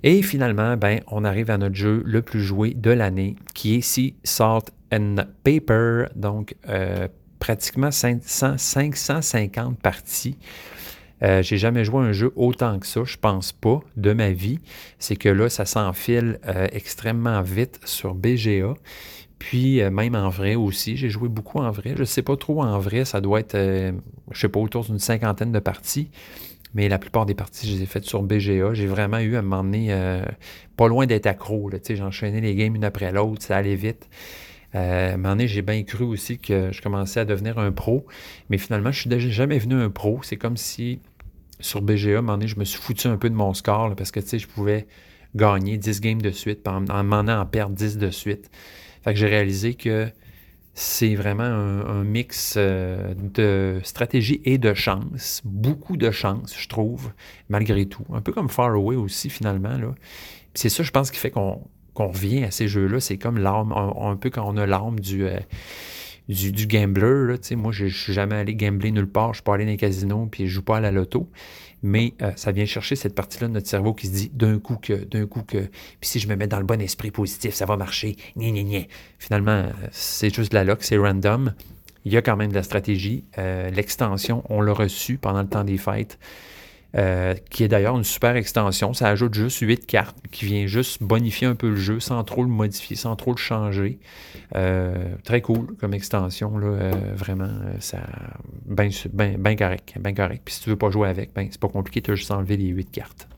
Et 0.04 0.22
finalement, 0.22 0.78
ben, 0.78 1.02
on 1.08 1.24
arrive 1.24 1.52
à 1.52 1.58
notre 1.58 1.76
jeu 1.76 2.02
le 2.06 2.22
plus 2.22 2.42
joué 2.42 2.74
de 2.74 2.92
l'année, 2.92 3.36
qui 3.54 3.76
est 3.76 3.80
ici 3.80 4.16
Salt 4.24 4.72
and 4.92 5.18
Paper, 5.44 6.06
donc 6.16 6.56
euh, 6.68 7.08
pratiquement 7.40 7.92
500, 7.92 8.58
550 8.58 9.80
parties. 9.80 10.38
Euh, 11.24 11.44
j'ai 11.44 11.58
jamais 11.58 11.86
joué 11.86 12.00
un 12.00 12.12
jeu 12.14 12.32
autant 12.36 12.80
que 12.80 12.88
ça, 12.88 13.02
je 13.06 13.18
pense 13.18 13.52
pas, 13.52 13.80
de 13.96 14.14
ma 14.14 14.32
vie. 14.32 14.60
C'est 14.98 15.16
que 15.16 15.30
là, 15.30 15.50
ça 15.50 15.66
s'enfile 15.66 16.40
euh, 16.48 16.68
extrêmement 16.72 17.42
vite 17.44 17.80
sur 17.86 18.16
BGA. 18.16 18.74
Puis 19.42 19.82
même 19.90 20.14
en 20.14 20.30
vrai 20.30 20.54
aussi, 20.54 20.98
j'ai 20.98 21.10
joué 21.10 21.28
beaucoup 21.28 21.58
en 21.58 21.72
vrai. 21.72 21.94
Je 21.96 22.02
ne 22.02 22.06
sais 22.06 22.22
pas 22.22 22.38
trop 22.38 22.62
en 22.62 22.78
vrai, 22.78 23.06
ça 23.06 23.22
doit 23.22 23.40
être, 23.40 23.58
je 23.58 24.40
sais 24.40 24.50
pas, 24.50 24.60
autour 24.60 24.84
d'une 24.86 25.00
cinquantaine 25.00 25.52
de 25.52 25.58
parties 25.58 26.10
mais 26.74 26.88
la 26.88 26.98
plupart 26.98 27.26
des 27.26 27.36
parties, 27.36 27.68
je 27.68 27.76
les 27.76 27.84
ai 27.84 27.86
faites 27.86 28.06
sur 28.06 28.24
BGA. 28.24 28.74
J'ai 28.74 28.88
vraiment 28.88 29.20
eu 29.20 29.36
à 29.36 29.40
un 29.40 29.74
euh, 29.74 30.24
pas 30.78 30.88
loin 30.88 31.06
d'être 31.06 31.28
accro. 31.28 31.70
J'enchaînais 31.90 32.42
les 32.42 32.56
games 32.56 32.76
une 32.76 32.84
après 32.84 33.12
l'autre, 33.12 33.42
ça 33.42 33.58
allait 33.58 33.76
vite. 33.76 34.10
Euh, 34.74 35.12
à 35.12 35.14
un 35.14 35.18
moment 35.18 35.30
donné, 35.30 35.48
j'ai 35.48 35.62
bien 35.62 35.84
cru 35.84 36.06
aussi 36.06 36.40
que 36.40 36.72
je 36.72 36.82
commençais 36.82 37.20
à 37.20 37.26
devenir 37.26 37.60
un 37.60 37.74
pro, 37.74 38.06
mais 38.50 38.58
finalement, 38.58 38.92
je 38.92 39.02
suis 39.02 39.32
jamais 39.32 39.60
venu 39.60 39.76
un 39.76 39.90
pro. 39.90 40.22
C'est 40.24 40.38
comme 40.38 40.56
si 40.56 41.00
sur 41.60 41.82
BGA, 41.82 42.16
à 42.16 42.18
un 42.20 42.22
moment 42.22 42.34
donné, 42.34 42.48
je 42.48 42.58
me 42.58 42.64
suis 42.64 42.82
foutu 42.82 43.08
un 43.08 43.18
peu 43.18 43.30
de 43.30 43.36
mon 43.36 43.54
score 43.54 43.94
parce 43.96 44.12
que 44.12 44.22
je 44.22 44.48
pouvais 44.48 44.88
gagner 45.36 45.78
10 45.78 46.02
games 46.02 46.22
de 46.22 46.32
suite, 46.32 46.68
en 46.68 46.82
m'en 47.04 47.20
en 47.20 47.46
perdre 47.46 47.76
10 47.76 47.98
de 47.98 48.10
suite. 48.10 48.50
Fait 49.04 49.14
que 49.14 49.20
j'ai 49.20 49.28
réalisé 49.28 49.74
que 49.74 50.12
c'est 50.74 51.16
vraiment 51.16 51.44
un, 51.44 52.04
mix 52.04 52.56
euh, 52.58 53.14
de 53.16 53.80
stratégie 53.84 54.42
et 54.46 54.58
de 54.58 54.74
chance. 54.74 55.42
Beaucoup 55.44 55.98
de 55.98 56.12
chance, 56.12 56.56
je 56.58 56.68
trouve, 56.68 57.12
malgré 57.50 57.86
tout. 57.86 58.06
Un 58.14 58.22
peu 58.22 58.32
comme 58.32 58.50
Far 58.50 58.74
Away 58.74 58.96
aussi, 58.96 59.30
finalement. 59.30 59.78
C'est 60.54 60.70
ça, 60.70 60.84
je 60.84 60.92
pense, 60.92 61.12
qui 61.12 61.20
fait 61.20 61.32
qu'on 61.32 61.62
revient 61.96 62.46
à 62.46 62.52
ces 62.52 62.68
jeux-là. 62.68 63.00
C'est 63.00 63.18
comme 63.18 63.38
l'arme, 63.38 63.74
un, 63.74 64.16
peu 64.16 64.30
quand 64.30 64.48
on 64.48 64.56
a 64.58 64.66
l'arme 64.66 65.00
du, 65.00 65.26
euh, 65.26 65.40
gambler. 66.30 67.36
Moi, 67.56 67.72
je 67.72 67.86
ne 67.86 67.90
suis 67.90 68.14
jamais 68.14 68.36
allé 68.36 68.56
gambler 68.56 68.92
nulle 68.92 69.10
part. 69.10 69.34
Je 69.34 69.38
suis 69.38 69.44
pas 69.44 69.56
allé 69.56 69.66
dans 69.66 69.72
les 69.72 69.78
casinos 69.78 70.28
puis 70.32 70.48
je 70.48 70.54
joue 70.54 70.64
pas 70.64 70.78
à 70.78 70.82
la 70.82 70.92
loto 70.92 71.30
mais 71.84 72.14
euh, 72.22 72.32
ça 72.36 72.52
vient 72.52 72.66
chercher 72.66 72.96
cette 72.96 73.16
partie-là 73.16 73.48
de 73.48 73.54
notre 73.54 73.68
cerveau 73.68 73.94
qui 73.94 74.08
se 74.08 74.12
dit 74.12 74.32
d'un 74.34 74.60
coup 74.60 74.78
que, 74.82 74.94
d'un 74.94 75.26
coup 75.26 75.44
que, 75.44 75.58
puis 75.58 76.10
si 76.10 76.20
je 76.20 76.28
me 76.28 76.36
mets 76.36 76.48
dans 76.48 76.60
le 76.60 76.66
bon 76.66 76.82
esprit 76.82 77.12
positif, 77.12 77.54
ça 77.54 77.66
va 77.66 77.78
marcher, 77.78 78.16
ni 78.36 78.52
ni 78.52 78.64
ni. 78.64 78.88
Finalement, 79.20 79.52
euh, 79.52 79.72
c'est 79.92 80.34
juste 80.34 80.52
de 80.52 80.58
la 80.58 80.64
luck, 80.64 80.80
c'est 80.82 80.98
random. 80.98 81.54
Il 82.06 82.12
y 82.12 82.18
a 82.18 82.22
quand 82.22 82.36
même 82.36 82.50
de 82.50 82.56
la 82.56 82.64
stratégie. 82.64 83.24
Euh, 83.38 83.70
l'extension, 83.70 84.44
on 84.50 84.62
l'a 84.62 84.74
reçu 84.74 85.18
pendant 85.18 85.42
le 85.42 85.48
temps 85.48 85.64
des 85.64 85.78
fêtes. 85.78 86.18
Euh, 86.98 87.36
qui 87.50 87.64
est 87.64 87.70
d'ailleurs 87.70 87.96
une 87.96 88.04
super 88.04 88.36
extension. 88.36 88.94
Ça 88.94 89.08
ajoute 89.08 89.34
juste 89.34 89.60
8 89.60 89.86
cartes 89.86 90.18
qui 90.30 90.44
vient 90.44 90.68
juste 90.68 91.02
bonifier 91.02 91.48
un 91.48 91.56
peu 91.56 91.70
le 91.70 91.78
jeu 91.78 92.02
sans 92.02 92.22
trop 92.26 92.44
le 92.44 92.50
modifier, 92.50 92.98
sans 92.98 93.16
trop 93.16 93.32
le 93.32 93.38
changer. 93.38 93.98
Euh, 94.58 95.16
très 95.24 95.40
cool 95.40 95.78
comme 95.80 95.94
extension, 95.94 96.58
là, 96.58 96.68
euh, 96.68 96.92
vraiment, 97.16 97.50
ça 97.80 98.00
bien 98.66 98.90
ben, 99.14 99.38
ben 99.38 99.56
correct, 99.56 99.94
ben 100.02 100.14
correct. 100.14 100.42
Puis 100.44 100.56
si 100.56 100.64
tu 100.64 100.70
veux 100.70 100.76
pas 100.76 100.90
jouer 100.90 101.08
avec, 101.08 101.34
ben 101.34 101.48
c'est 101.50 101.62
pas 101.62 101.70
compliqué, 101.70 102.02
tu 102.02 102.12
as 102.12 102.16
juste 102.16 102.32
enlevé 102.32 102.58
les 102.58 102.68
8 102.68 102.92
cartes. 102.92 103.30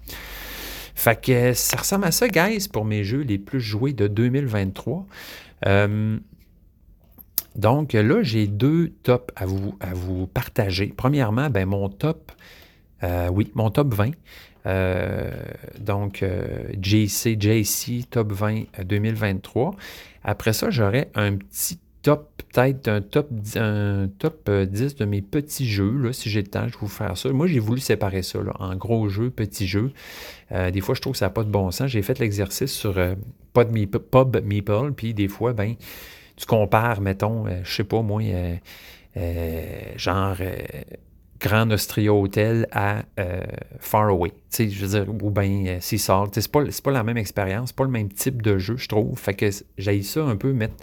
Fait 0.95 1.21
que 1.21 1.53
ça 1.53 1.77
ressemble 1.77 2.05
à 2.05 2.11
ça, 2.11 2.27
guys, 2.27 2.67
pour 2.67 2.85
mes 2.85 3.03
jeux 3.03 3.21
les 3.21 3.37
plus 3.37 3.61
joués 3.61 3.93
de 3.93 4.07
2023. 4.07 5.05
Donc 7.55 7.93
là, 7.93 8.23
j'ai 8.23 8.47
deux 8.47 8.89
tops 9.03 9.31
à 9.35 9.45
vous, 9.45 9.77
à 9.79 9.93
vous 9.93 10.25
partager. 10.25 10.87
Premièrement, 10.87 11.51
ben, 11.51 11.67
mon 11.67 11.87
top, 11.87 12.31
euh, 13.03 13.29
oui, 13.29 13.51
mon 13.55 13.69
top 13.69 13.93
20. 13.93 14.11
Euh, 14.65 15.31
donc, 15.79 16.23
JC, 16.81 17.39
JC, 17.39 18.09
top 18.09 18.31
20 18.31 18.63
2023. 18.83 19.75
Après 20.23 20.53
ça, 20.53 20.69
j'aurai 20.69 21.09
un 21.15 21.35
petit 21.35 21.79
top, 22.01 22.41
peut-être 22.53 22.87
un 22.87 23.01
top, 23.01 23.29
un 23.55 24.09
top 24.19 24.49
10 24.49 24.95
de 24.95 25.05
mes 25.05 25.21
petits 25.21 25.67
jeux. 25.67 26.11
Si 26.13 26.29
j'ai 26.29 26.41
le 26.41 26.47
temps, 26.47 26.67
je 26.67 26.73
vais 26.73 26.79
vous 26.79 26.87
faire 26.87 27.17
ça. 27.17 27.29
Moi, 27.29 27.47
j'ai 27.47 27.59
voulu 27.59 27.81
séparer 27.81 28.23
ça 28.23 28.39
en 28.59 28.75
gros 28.75 29.09
jeux, 29.09 29.29
petits 29.29 29.67
jeux. 29.67 29.91
des 30.51 30.81
fois, 30.81 30.95
je 30.95 31.01
trouve 31.01 31.13
que 31.13 31.19
ça 31.19 31.25
n'a 31.25 31.31
pas 31.31 31.43
de 31.43 31.49
bon 31.49 31.71
sens. 31.71 31.89
J'ai 31.89 32.01
fait 32.01 32.19
l'exercice 32.19 32.71
sur 32.71 32.95
Pub 33.53 33.71
Meeple, 33.71 34.93
puis 34.95 35.13
des 35.13 35.27
fois, 35.27 35.53
ben, 35.53 35.75
tu 36.35 36.45
compares, 36.45 37.01
mettons, 37.01 37.47
euh, 37.47 37.61
je 37.63 37.73
sais 37.73 37.83
pas 37.83 38.01
moi, 38.01 38.21
euh, 38.23 38.55
euh, 39.17 39.97
genre 39.97 40.37
Grand 41.43 41.69
Austria 41.71 42.13
Hotel 42.13 42.67
à 42.71 43.03
Faraway. 43.79 44.29
Tu 44.29 44.35
sais, 44.49 44.69
je 44.69 44.85
veux 44.85 44.99
dire, 44.99 45.13
ou 45.23 45.29
bien 45.29 45.77
Seasalt. 45.79 46.33
C'est 46.33 46.51
pas, 46.51 46.63
pas 46.83 46.91
la 46.91 47.03
même 47.03 47.17
expérience, 47.17 47.69
c'est 47.69 47.75
pas 47.75 47.83
le 47.83 47.91
même 47.91 48.09
type 48.09 48.41
de 48.41 48.57
jeu, 48.57 48.77
je 48.77 48.87
trouve. 48.87 49.19
Fait 49.19 49.33
que 49.33 49.49
j'ai 49.77 50.01
ça 50.01 50.23
un 50.23 50.37
peu 50.37 50.53
mettre 50.53 50.75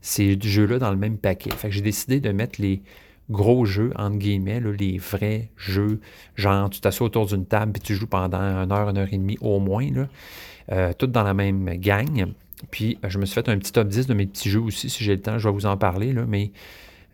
ces 0.00 0.38
jeux-là 0.40 0.78
dans 0.78 0.90
le 0.90 0.96
même 0.96 1.16
paquet. 1.16 1.50
Fait 1.50 1.68
que 1.68 1.74
j'ai 1.74 1.80
décidé 1.80 2.20
de 2.20 2.30
mettre 2.30 2.60
les 2.60 2.82
gros 3.30 3.64
jeux, 3.64 3.90
entre 3.96 4.18
guillemets, 4.18 4.60
les 4.78 4.98
vrais 4.98 5.50
jeux, 5.56 6.00
genre 6.36 6.68
tu 6.68 6.80
t'assois 6.80 7.06
autour 7.06 7.26
d'une 7.26 7.46
table 7.46 7.72
et 7.76 7.80
tu 7.80 7.94
joues 7.94 8.06
pendant 8.06 8.38
une 8.38 8.70
heure, 8.70 8.90
une 8.90 8.98
heure 8.98 9.08
et 9.10 9.18
demie 9.18 9.38
au 9.40 9.58
moins, 9.58 9.88
là, 9.90 10.92
tout 10.94 11.06
dans 11.06 11.22
la 11.22 11.34
même 11.34 11.76
gang. 11.76 12.34
Puis, 12.70 12.98
euh, 13.04 13.08
je 13.08 13.18
me 13.18 13.26
suis 13.26 13.34
fait 13.34 13.48
un 13.48 13.58
petit 13.58 13.72
top 13.72 13.88
10 13.88 14.06
de 14.06 14.14
mes 14.14 14.26
petits 14.26 14.50
jeux 14.50 14.60
aussi. 14.60 14.88
Si 14.88 15.02
j'ai 15.04 15.16
le 15.16 15.20
temps, 15.20 15.38
je 15.38 15.48
vais 15.48 15.54
vous 15.54 15.66
en 15.66 15.76
parler. 15.76 16.12
Là, 16.12 16.24
mais, 16.26 16.52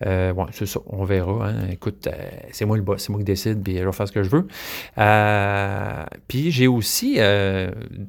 euh, 0.07 0.33
c'est 0.53 0.67
ça. 0.67 0.81
On 0.87 1.05
verra. 1.05 1.49
Hein. 1.49 1.69
Écoute, 1.71 2.07
euh, 2.07 2.13
c'est 2.53 2.65
moi 2.65 2.77
le 2.77 2.83
boss. 2.83 3.03
C'est 3.03 3.11
moi 3.11 3.19
qui 3.19 3.25
décide. 3.25 3.63
Puis, 3.63 3.79
je 3.79 3.85
vais 3.85 3.93
faire 3.93 4.09
ce 4.09 4.13
que 4.13 4.23
je 4.23 4.31
veux. 4.31 4.47
puis, 6.29 6.51
j'ai 6.51 6.67
aussi 6.67 7.19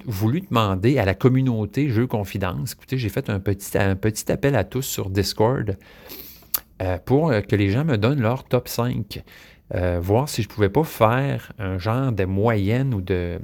voulu 0.06 0.42
demander 0.42 1.00
à 1.00 1.06
la 1.06 1.14
communauté 1.16 1.90
Jeux 1.90 2.08
Confidence. 2.08 2.74
Écoutez, 2.74 2.98
j'ai 2.98 3.10
fait 3.10 3.30
un 3.30 3.40
petit, 3.40 3.78
un 3.78 3.96
petit 3.96 4.32
appel 4.32 4.56
à 4.56 4.64
tous 4.64 4.84
sur 4.84 5.10
Discord 5.10 5.78
pour 7.06 7.32
que 7.48 7.56
les 7.56 7.70
gens 7.70 7.84
me 7.84 7.98
donnent 7.98 8.22
leur 8.22 8.44
top 8.46 8.68
5. 8.68 9.24
voir 10.02 10.30
si 10.30 10.44
je 10.44 10.48
pouvais 10.48 10.70
pas 10.70 10.84
faire 10.84 11.52
un 11.60 11.78
genre 11.78 12.12
de 12.12 12.26
moyenne 12.26 12.94
ou 12.94 13.02
de, 13.02 13.40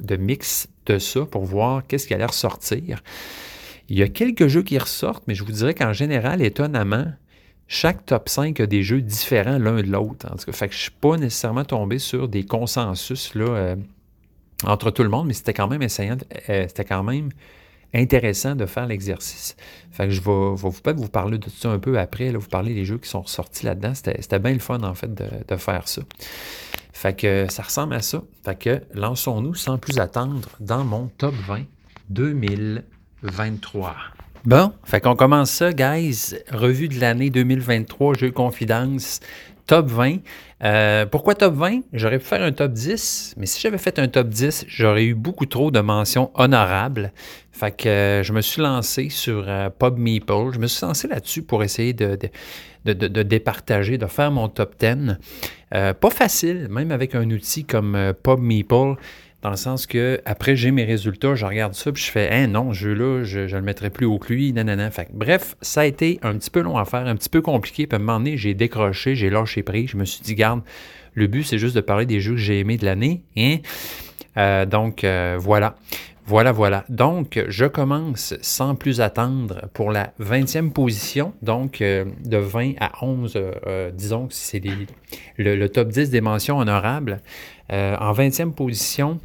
de 0.00 0.16
mix 0.16 0.68
de 0.86 0.98
ça 0.98 1.24
pour 1.24 1.44
voir 1.44 1.86
qu'est-ce 1.86 2.06
qui 2.06 2.14
allait 2.14 2.24
ressortir. 2.24 3.02
Il 3.88 3.98
y 3.98 4.02
a 4.02 4.08
quelques 4.08 4.46
jeux 4.46 4.62
qui 4.62 4.78
ressortent, 4.78 5.24
mais 5.26 5.34
je 5.34 5.44
vous 5.44 5.52
dirais 5.52 5.74
qu'en 5.74 5.92
général, 5.92 6.42
étonnamment, 6.42 7.06
chaque 7.72 8.04
top 8.04 8.28
5 8.28 8.58
a 8.58 8.66
des 8.66 8.82
jeux 8.82 9.00
différents 9.00 9.56
l'un 9.56 9.76
de 9.76 9.88
l'autre. 9.88 10.26
En 10.26 10.34
tout 10.34 10.50
cas, 10.50 10.52
je 10.58 10.64
ne 10.64 10.70
suis 10.72 10.90
pas 10.90 11.16
nécessairement 11.16 11.64
tombé 11.64 12.00
sur 12.00 12.26
des 12.26 12.44
consensus 12.44 13.32
là, 13.36 13.44
euh, 13.44 13.76
entre 14.64 14.90
tout 14.90 15.04
le 15.04 15.08
monde, 15.08 15.28
mais 15.28 15.34
c'était 15.34 15.54
quand 15.54 15.68
même 15.68 15.80
essayant, 15.80 16.16
euh, 16.48 16.64
c'était 16.66 16.84
quand 16.84 17.04
même 17.04 17.28
intéressant 17.94 18.56
de 18.56 18.66
faire 18.66 18.88
l'exercice. 18.88 19.54
Je 19.96 20.20
vais, 20.20 20.20
vous, 20.20 20.72
peut 20.72 20.94
vous 20.96 21.08
parler 21.08 21.38
de 21.38 21.48
ça 21.48 21.70
un 21.70 21.78
peu 21.78 21.96
après, 21.96 22.32
là, 22.32 22.38
vous 22.40 22.48
parler 22.48 22.74
des 22.74 22.84
jeux 22.84 22.98
qui 22.98 23.08
sont 23.08 23.22
ressortis 23.22 23.66
là-dedans. 23.66 23.94
C'était 23.94 24.40
bien 24.40 24.52
le 24.52 24.58
fun, 24.58 24.82
en 24.82 24.94
fait, 24.94 25.14
de, 25.14 25.56
faire 25.56 25.86
ça. 25.86 26.02
Fait 26.92 27.14
que 27.14 27.46
ça 27.48 27.62
ressemble 27.62 27.94
à 27.94 28.02
ça. 28.02 28.20
Fait 28.44 28.84
lançons-nous 28.94 29.54
sans 29.54 29.78
plus 29.78 30.00
attendre 30.00 30.48
dans 30.58 30.82
mon 30.82 31.06
top 31.18 31.34
20 31.46 31.66
2023. 32.08 33.94
Bon, 34.46 34.72
fait 34.84 35.02
qu'on 35.02 35.16
commence 35.16 35.50
ça, 35.50 35.70
guys. 35.70 36.34
Revue 36.50 36.88
de 36.88 36.98
l'année 36.98 37.28
2023, 37.28 38.14
Jeux 38.14 38.30
Confidence, 38.30 39.20
top 39.66 39.86
20. 39.88 40.16
Euh, 40.64 41.04
pourquoi 41.04 41.34
top 41.34 41.52
20? 41.56 41.80
J'aurais 41.92 42.18
pu 42.18 42.24
faire 42.24 42.42
un 42.42 42.50
top 42.50 42.72
10, 42.72 43.34
mais 43.36 43.44
si 43.44 43.60
j'avais 43.60 43.76
fait 43.76 43.98
un 43.98 44.08
top 44.08 44.28
10, 44.28 44.64
j'aurais 44.66 45.04
eu 45.04 45.14
beaucoup 45.14 45.44
trop 45.44 45.70
de 45.70 45.80
mentions 45.80 46.30
honorables. 46.32 47.12
Fait 47.52 47.70
que 47.70 47.86
euh, 47.86 48.22
je 48.22 48.32
me 48.32 48.40
suis 48.40 48.62
lancé 48.62 49.10
sur 49.10 49.44
euh. 49.46 49.68
Je 49.78 50.58
me 50.58 50.66
suis 50.68 50.86
lancé 50.86 51.06
là-dessus 51.06 51.42
pour 51.42 51.62
essayer 51.62 51.92
de, 51.92 52.16
départager, 52.86 53.98
de 53.98 54.06
faire 54.06 54.30
mon 54.30 54.48
top 54.48 54.74
10. 54.80 55.18
pas 55.70 56.10
facile, 56.10 56.68
même 56.70 56.92
avec 56.92 57.14
un 57.14 57.28
outil 57.30 57.64
comme 57.64 58.14
Pub 58.22 58.40
Meeple 58.40 58.96
dans 59.42 59.50
le 59.50 59.56
sens 59.56 59.86
que 59.86 60.20
après 60.24 60.54
j'ai 60.54 60.70
mes 60.70 60.84
résultats, 60.84 61.34
je 61.34 61.46
regarde 61.46 61.74
ça 61.74 61.92
puis 61.92 62.02
je 62.02 62.10
fais 62.10 62.30
hein 62.30 62.46
non, 62.46 62.72
ce 62.72 62.78
jeu-là, 62.78 63.24
je 63.24 63.40
ne 63.40 63.46
le 63.46 63.62
mettrai 63.62 63.90
plus 63.90 64.06
au 64.06 64.20
lui, 64.28 64.52
nanana. 64.52 64.90
Fait 64.90 65.08
bref, 65.12 65.56
ça 65.60 65.82
a 65.82 65.84
été 65.86 66.18
un 66.22 66.34
petit 66.34 66.50
peu 66.50 66.60
long 66.60 66.76
à 66.76 66.84
faire, 66.84 67.06
un 67.06 67.16
petit 67.16 67.28
peu 67.28 67.40
compliqué. 67.40 67.86
Puis 67.86 67.96
à 67.96 68.00
un 68.00 68.04
moment 68.04 68.18
donné, 68.18 68.36
j'ai 68.36 68.54
décroché, 68.54 69.14
j'ai 69.14 69.30
lâché 69.30 69.62
prise. 69.62 69.90
Je 69.90 69.96
me 69.96 70.04
suis 70.04 70.22
dit, 70.22 70.34
garde, 70.34 70.62
le 71.14 71.26
but 71.26 71.44
c'est 71.44 71.58
juste 71.58 71.74
de 71.74 71.80
parler 71.80 72.06
des 72.06 72.20
jeux 72.20 72.34
que 72.34 72.40
j'ai 72.40 72.60
aimés 72.60 72.76
de 72.76 72.84
l'année. 72.84 73.22
Hein? 73.36 73.56
Euh, 74.36 74.66
donc 74.66 75.04
euh, 75.04 75.36
voilà. 75.38 75.76
Voilà, 76.26 76.52
voilà. 76.52 76.84
Donc, 76.88 77.44
je 77.48 77.64
commence 77.64 78.34
sans 78.40 78.76
plus 78.76 79.00
attendre 79.00 79.62
pour 79.74 79.90
la 79.90 80.12
20e 80.20 80.70
position. 80.70 81.32
Donc, 81.42 81.80
euh, 81.80 82.04
de 82.24 82.36
20 82.36 82.74
à 82.78 83.04
11, 83.04 83.36
disons 83.94 84.28
que 84.28 84.34
c'est 84.34 84.62
le, 85.38 85.56
le, 85.56 85.68
top 85.68 85.88
10 85.88 86.10
des 86.10 86.20
mentions 86.20 86.58
honorables. 86.58 87.18
en 87.68 88.12
20e 88.12 88.52
position, 88.52 89.18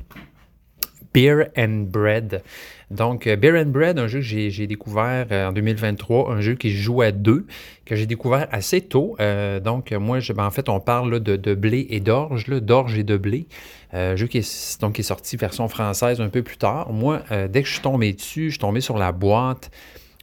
Beer 1.15 1.47
and 1.57 1.85
Bread. 1.87 2.43
Donc, 2.91 3.25
euh, 3.25 3.37
Beer 3.37 3.57
and 3.57 3.69
Bread, 3.69 3.97
un 3.97 4.07
jeu 4.07 4.19
que 4.19 4.25
j'ai 4.25 4.67
découvert 4.67 5.27
euh, 5.31 5.47
en 5.47 5.53
2023, 5.53 6.29
un 6.29 6.41
jeu 6.41 6.55
qui 6.55 6.71
joue 6.71 7.01
à 7.01 7.13
deux, 7.13 7.45
que 7.85 7.95
j'ai 7.95 8.05
découvert 8.05 8.49
assez 8.51 8.81
tôt. 8.81 9.15
Euh, 9.21 9.61
donc, 9.61 9.93
moi, 9.93 10.19
ben, 10.35 10.45
en 10.45 10.51
fait, 10.51 10.67
on 10.67 10.81
parle 10.81 11.21
de, 11.21 11.55
blé 11.55 11.87
et 11.89 12.01
d'orge, 12.01 12.47
d'orge 12.47 12.97
et 12.97 13.03
de 13.03 13.15
blé. 13.15 13.47
Un 13.93 14.17
jeu 14.17 14.27
qui 14.27 14.39
est, 14.39 14.81
donc, 14.81 14.95
qui 14.95 15.01
est 15.01 15.05
sorti 15.05 15.37
version 15.37 15.69
française 15.69 16.19
un 16.19 16.27
peu 16.27 16.43
plus 16.43 16.57
tard. 16.57 16.91
Moi, 16.91 17.23
dès 17.49 17.61
que 17.61 17.67
je 17.67 17.73
suis 17.73 17.81
tombé 17.81 18.11
dessus, 18.11 18.47
je 18.47 18.55
suis 18.55 18.59
tombé 18.59 18.81
sur 18.81 18.97
la 18.97 19.13
boîte. 19.13 19.71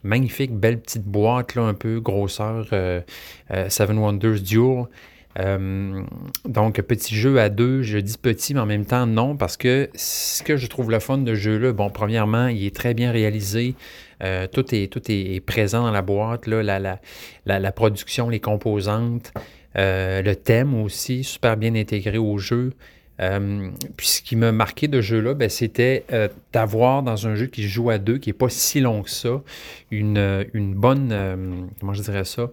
Magnifique, 0.03 0.53
belle 0.53 0.79
petite 0.79 1.05
boîte, 1.05 1.55
là, 1.55 1.63
un 1.63 1.75
peu 1.75 2.01
grosseur 2.01 2.67
Seven 3.69 3.99
Wonders 3.99 4.41
Duel. 4.43 4.85
Euh, 5.39 6.03
donc, 6.45 6.81
petit 6.83 7.15
jeu 7.15 7.41
à 7.41 7.49
deux, 7.49 7.83
je 7.83 7.99
dis 7.99 8.19
petit, 8.19 8.55
mais 8.55 8.61
en 8.61 8.67
même 8.67 8.85
temps 8.85 9.07
non, 9.07 9.37
parce 9.37 9.57
que 9.57 9.89
ce 9.95 10.43
que 10.43 10.57
je 10.57 10.67
trouve 10.67 10.91
le 10.91 10.99
fun 10.99 11.19
de 11.19 11.35
jeu-là, 11.35 11.73
bon, 11.73 11.91
premièrement, 11.91 12.49
il 12.49 12.65
est 12.67 12.75
très 12.75 12.95
bien 12.95 13.11
réalisé. 13.11 13.75
Euh, 14.23 14.47
tout, 14.47 14.75
est, 14.75 14.93
tout 14.93 15.03
est 15.09 15.41
présent 15.41 15.83
dans 15.83 15.91
la 15.91 16.03
boîte, 16.03 16.47
là, 16.47 16.63
la, 16.63 16.79
la, 16.79 17.59
la, 17.59 17.73
production, 17.73 18.29
les 18.29 18.41
composantes, 18.41 19.33
euh, 19.77 20.23
le 20.23 20.37
thème 20.37 20.81
aussi, 20.81 21.25
super 21.25 21.57
bien 21.57 21.75
intégré 21.75 22.19
au 22.19 22.39
jeu. 22.39 22.73
puis 23.97 24.07
ce 24.07 24.23
qui 24.23 24.37
m'a 24.37 24.53
marqué 24.53 24.87
de 24.87 25.01
jeu-là, 25.01 25.35
ben, 25.35 25.49
c'était 25.49 26.05
d'avoir 26.53 27.03
dans 27.03 27.27
un 27.27 27.35
jeu 27.35 27.47
qui 27.47 27.67
joue 27.67 27.91
à 27.91 27.99
deux, 27.99 28.19
qui 28.19 28.29
n'est 28.29 28.35
pas 28.35 28.49
si 28.49 28.81
long 28.81 29.03
que 29.03 29.11
ça, 29.11 29.43
une, 29.91 30.47
une 30.55 30.75
bonne, 30.75 31.71
comment 31.81 31.95
je 31.95 32.03
dirais 32.03 32.25
ça, 32.25 32.51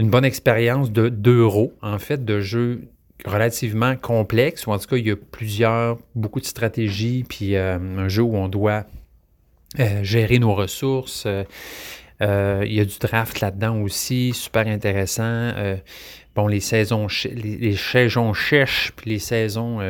une 0.00 0.08
bonne 0.08 0.24
expérience 0.24 0.90
de 0.90 1.10
d'euros, 1.10 1.74
en 1.82 1.98
fait, 1.98 2.24
de 2.24 2.40
jeu 2.40 2.88
relativement 3.26 3.96
complexe, 3.96 4.66
ou 4.66 4.72
en 4.72 4.78
tout 4.78 4.86
cas, 4.86 4.96
il 4.96 5.06
y 5.06 5.10
a 5.10 5.16
plusieurs, 5.16 5.98
beaucoup 6.14 6.40
de 6.40 6.46
stratégies, 6.46 7.22
puis 7.28 7.54
euh, 7.54 7.76
un 7.78 8.08
jeu 8.08 8.22
où 8.22 8.34
on 8.34 8.48
doit 8.48 8.86
euh, 9.78 10.02
gérer 10.02 10.38
nos 10.38 10.54
ressources. 10.54 11.26
Euh, 11.26 12.64
il 12.64 12.72
y 12.72 12.80
a 12.80 12.84
du 12.86 12.98
draft 12.98 13.40
là-dedans 13.40 13.82
aussi, 13.82 14.32
super 14.32 14.66
intéressant. 14.66 15.52
bon, 16.34 16.46
les 16.46 16.60
saisons, 16.60 17.06
les, 17.30 17.76
saisons 17.76 18.32
sèches, 18.32 18.92
puis 18.96 19.10
les 19.10 19.18
saisons 19.18 19.80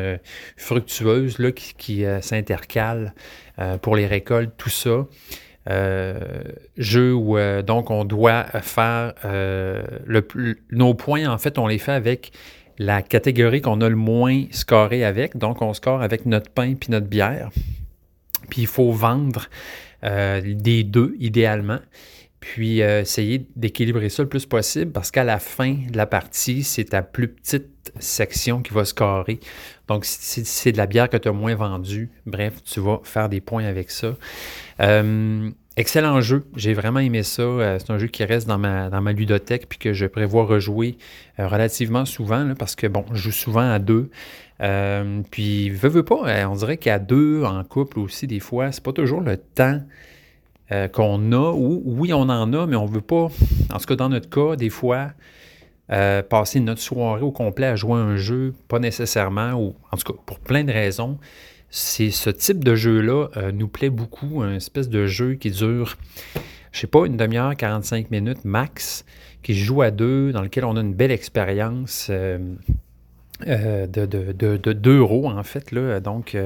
fructueuses 0.57 1.39
là, 1.39 1.53
qui 1.53 2.05
s'intercalent 2.21 3.13
pour 3.83 3.95
les 3.95 4.07
récoltes, 4.07 4.55
tout 4.57 4.71
ça. 4.71 5.07
Euh, 5.69 6.43
jeu 6.79 7.13
où 7.13 7.37
euh, 7.37 7.61
donc 7.61 7.91
on 7.91 8.05
doit 8.05 8.45
faire 8.63 9.13
euh, 9.27 9.83
le, 10.07 10.27
nos 10.71 10.95
points, 10.95 11.27
en 11.31 11.37
fait, 11.39 11.59
on 11.59 11.67
les 11.67 11.79
fait 11.79 11.93
avec 11.93 12.33
la 12.79 13.03
catégorie 13.03 13.61
qu'on 13.61 13.81
a 13.83 13.89
le 13.89 13.97
moins 13.97 14.45
scoré 14.53 15.05
avec. 15.05 15.37
Donc, 15.37 15.61
on 15.61 15.75
score 15.75 16.01
avec 16.01 16.25
notre 16.25 16.51
pain 16.51 16.75
puis 16.75 16.91
notre 16.91 17.09
bière. 17.09 17.51
Puis, 18.49 18.63
il 18.63 18.67
faut 18.67 18.91
vendre 18.93 19.49
des 20.03 20.83
deux, 20.83 21.15
idéalement. 21.21 21.79
Puis, 22.41 22.80
essayer 22.80 23.47
d'équilibrer 23.55 24.09
ça 24.09 24.22
le 24.22 24.28
plus 24.28 24.47
possible 24.47 24.93
parce 24.93 25.11
qu'à 25.11 25.24
la 25.24 25.38
fin 25.38 25.74
de 25.91 25.97
la 25.97 26.07
partie, 26.07 26.62
c'est 26.62 26.84
ta 26.84 27.03
plus 27.03 27.28
petite 27.28 27.93
section 27.99 28.62
qui 28.62 28.72
va 28.72 28.84
scorer. 28.84 29.41
Donc, 29.88 30.05
si 30.05 30.45
c'est 30.45 30.72
de 30.72 30.76
la 30.76 30.86
bière 30.86 31.09
que 31.09 31.16
tu 31.16 31.28
as 31.28 31.32
moins 31.32 31.55
vendue, 31.55 32.11
bref, 32.26 32.62
tu 32.64 32.80
vas 32.80 33.01
faire 33.03 33.28
des 33.28 33.41
points 33.41 33.64
avec 33.64 33.91
ça. 33.91 34.14
Euh, 34.80 35.51
excellent 35.76 36.20
jeu. 36.20 36.45
J'ai 36.57 36.74
vraiment 36.74 37.01
aimé 37.01 37.22
ça. 37.22 37.43
Euh, 37.43 37.78
c'est 37.78 37.91
un 37.91 37.99
jeu 37.99 38.07
qui 38.07 38.24
reste 38.24 38.47
dans 38.47 38.59
ma, 38.59 38.88
dans 38.88 39.01
ma 39.01 39.12
ludothèque 39.12 39.68
puis 39.68 39.78
que 39.78 39.93
je 39.93 40.07
prévois 40.07 40.45
rejouer 40.45 40.97
euh, 41.38 41.49
relativement 41.49 42.05
souvent 42.05 42.55
parce 42.59 42.76
que, 42.76 42.86
bon, 42.86 43.05
je 43.12 43.22
joue 43.22 43.32
souvent 43.32 43.68
à 43.68 43.78
deux. 43.78 44.11
puis, 45.30 45.70
veux, 45.70 45.88
veux 45.88 46.05
pas, 46.05 46.47
on 46.49 46.55
dirait 46.55 46.76
qu'à 46.76 46.99
deux, 46.99 47.43
en 47.43 47.64
couple 47.64 47.99
aussi, 47.99 48.26
des 48.26 48.41
fois, 48.41 48.72
c'est 48.72 48.84
pas 48.84 48.93
toujours 48.93 49.20
le 49.20 49.38
temps 49.38 49.80
euh, 50.73 50.87
qu'on 50.87 51.33
a, 51.33 51.53
ou 51.53 51.83
oui, 51.85 52.12
on 52.12 52.23
en 52.23 52.53
a, 52.53 52.66
mais 52.66 52.77
on 52.77 52.87
ne 52.87 52.93
veut 52.93 53.01
pas, 53.01 53.29
en 53.73 53.79
tout 53.79 53.87
cas 53.87 53.97
dans 53.97 54.09
notre 54.09 54.31
cas, 54.31 54.55
des 54.55 54.71
fois, 54.71 55.11
euh, 55.91 56.23
passer 56.23 56.61
notre 56.61 56.81
soirée 56.81 57.23
au 57.23 57.33
complet 57.33 57.66
à 57.66 57.75
jouer 57.75 57.99
un 57.99 58.16
jeu, 58.16 58.55
pas 58.68 58.79
nécessairement, 58.79 59.55
ou 59.55 59.75
en 59.91 59.97
tout 59.97 60.12
cas 60.12 60.18
pour 60.27 60.39
plein 60.39 60.62
de 60.62 60.73
raisons. 60.73 61.18
C'est 61.71 62.11
ce 62.11 62.31
type 62.31 62.62
de 62.62 62.77
jeu-là 62.77 63.29
nous 63.53 63.68
plaît 63.68 63.91
beaucoup, 63.91 64.43
un 64.43 64.55
espèce 64.55 64.89
de 64.89 65.07
jeu 65.07 65.35
qui 65.35 65.51
dure, 65.51 65.97
je 66.73 66.81
sais 66.81 66.89
pas, 66.89 67.05
une 67.07 67.16
demi-heure, 67.16 67.57
45 67.57 68.11
minutes 68.11 68.45
max, 68.45 69.05
qui 69.43 69.55
joue 69.55 69.83
à 69.83 69.91
deux, 69.91 70.33
dans 70.33 70.43
lequel 70.43 70.64
on 70.64 70.77
a 70.77 70.81
une 70.81 70.95
belle 70.95 71.12
expérience. 71.12 72.11
de, 72.11 73.87
de, 73.87 74.73
d'euros, 74.73 75.31
en 75.31 75.43
fait. 75.45 75.71
Là. 75.71 76.01
Donc, 76.01 76.37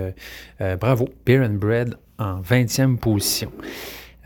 bravo, 0.79 1.09
Beer 1.25 1.41
and 1.41 1.55
Bread 1.55 1.97
en 2.19 2.43
20e 2.43 2.99
position. 2.99 3.51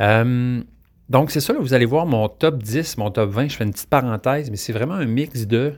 Euh, 0.01 0.63
donc, 1.09 1.31
c'est 1.31 1.41
ça, 1.41 1.55
vous 1.55 1.75
allez 1.75 1.87
voir 1.87 2.07
mon 2.07 2.29
top 2.29 2.63
10, 2.63 2.99
mon 2.99 3.11
top 3.11 3.31
20. 3.31 3.49
Je 3.49 3.57
fais 3.57 3.65
une 3.65 3.73
petite 3.73 3.89
parenthèse, 3.89 4.51
mais 4.51 4.57
c'est 4.57 4.73
vraiment 4.73 4.95
un 4.95 5.07
mix 5.07 5.47
de 5.47 5.75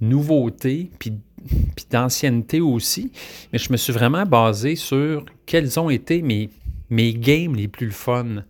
nouveautés 0.00 0.90
puis, 0.98 1.18
d'ancienneté 1.90 2.60
aussi. 2.60 3.12
Mais 3.52 3.58
je 3.58 3.70
me 3.70 3.76
suis 3.76 3.92
vraiment 3.92 4.24
basé 4.24 4.76
sur 4.76 5.24
quels 5.46 5.78
ont 5.78 5.90
été 5.90 6.22
mes, 6.22 6.50
mes 6.90 7.12
games 7.14 7.54
les 7.54 7.68
plus 7.68 7.90
fun 7.90 8.44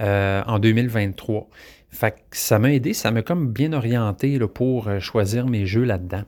euh, 0.00 0.42
en 0.46 0.58
2023. 0.58 1.48
Fait 1.90 2.10
que 2.12 2.36
ça 2.36 2.58
m'a 2.58 2.72
aidé, 2.72 2.92
ça 2.92 3.10
m'a 3.10 3.22
comme 3.22 3.50
bien 3.50 3.72
orienté 3.72 4.38
pour 4.38 4.88
euh, 4.88 5.00
choisir 5.00 5.46
mes 5.46 5.64
jeux 5.64 5.84
là-dedans. 5.84 6.24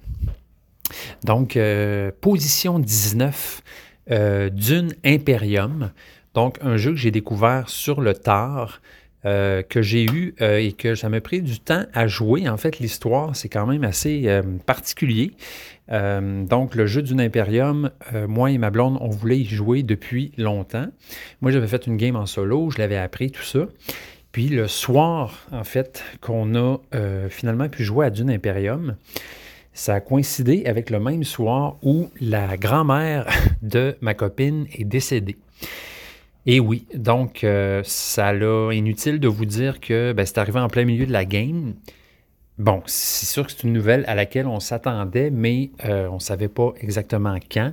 Donc, 1.25 1.59
position 2.23 2.79
19, 2.79 3.63
Dune 4.53 4.95
Imperium. 5.05 5.91
Donc, 6.35 6.59
un 6.63 6.77
jeu 6.77 6.93
que 6.93 6.97
j'ai 6.97 7.11
découvert 7.11 7.69
sur 7.69 8.01
le 8.01 8.15
tard, 8.15 8.81
euh, 9.25 9.63
que 9.63 9.83
j'ai 9.83 10.05
eu 10.05 10.37
euh, 10.41 10.59
et 10.59 10.71
que 10.71 10.95
ça 10.95 11.09
m'a 11.09 11.21
pris 11.21 11.43
du 11.43 11.59
temps 11.59 11.83
à 11.93 12.07
jouer. 12.07 12.49
En 12.49 12.57
fait, 12.57 12.79
l'histoire, 12.79 13.35
c'est 13.35 13.49
quand 13.49 13.67
même 13.67 13.83
assez 13.83 14.23
euh, 14.27 14.43
particulier. 14.65 15.33
donc, 15.91 16.75
le 16.75 16.87
jeu 16.87 17.03
d'une 17.03 17.21
Imperium, 17.21 17.91
moi 18.29 18.51
et 18.51 18.59
ma 18.59 18.71
blonde, 18.71 18.99
on 19.01 19.09
voulait 19.09 19.39
y 19.39 19.45
jouer 19.47 19.83
depuis 19.83 20.33
longtemps. 20.37 20.87
Moi, 21.41 21.51
j'avais 21.51 21.67
fait 21.67 21.87
une 21.87 21.97
game 21.97 22.15
en 22.15 22.27
solo, 22.27 22.71
je 22.71 22.79
l'avais 22.79 22.99
appris, 22.99 23.31
tout 23.31 23.43
ça. 23.43 23.61
Puis 24.31 24.49
le 24.49 24.69
soir, 24.69 25.47
en 25.51 25.65
fait, 25.65 26.05
qu'on 26.21 26.55
a 26.55 26.77
finalement 27.31 27.71
pu 27.71 27.85
jouer 27.85 28.05
à 28.05 28.11
Dune 28.11 28.29
Imperium, 28.31 28.97
ça 29.73 29.95
a 29.95 30.01
coïncidé 30.01 30.65
avec 30.67 30.91
le 30.91 31.01
même 31.01 31.25
soir 31.25 31.77
où 31.83 32.11
la 32.21 32.59
grand-mère 32.59 33.27
de 33.63 33.97
ma 34.03 34.13
copine 34.13 34.67
est 34.77 34.85
décédée. 34.85 35.37
Et 36.47 36.61
oui, 36.61 36.87
donc 36.95 37.45
euh, 37.45 37.83
ça 37.85 38.33
l'a 38.33 38.73
inutile 38.73 39.21
de 39.21 39.29
vous 39.29 39.45
dire 39.45 39.81
que 39.81 40.13
ben, 40.13 40.25
c'est 40.25 40.39
arrivé 40.39 40.59
en 40.59 40.69
plein 40.69 40.85
milieu 40.85 41.07
de 41.07 41.13
la 41.13 41.25
game. 41.25 41.75
Bon, 42.59 42.83
c'est 42.87 43.27
sûr 43.27 43.47
que 43.47 43.53
c'est 43.53 43.65
une 43.65 43.73
nouvelle 43.73 44.05
à 44.09 44.15
laquelle 44.15 44.47
on 44.47 44.59
s'attendait, 44.59 45.31
mais 45.31 45.71
euh, 45.85 46.09
on 46.09 46.15
ne 46.15 46.21
savait 46.21 46.49
pas 46.49 46.73
exactement 46.81 47.37
quand. 47.51 47.73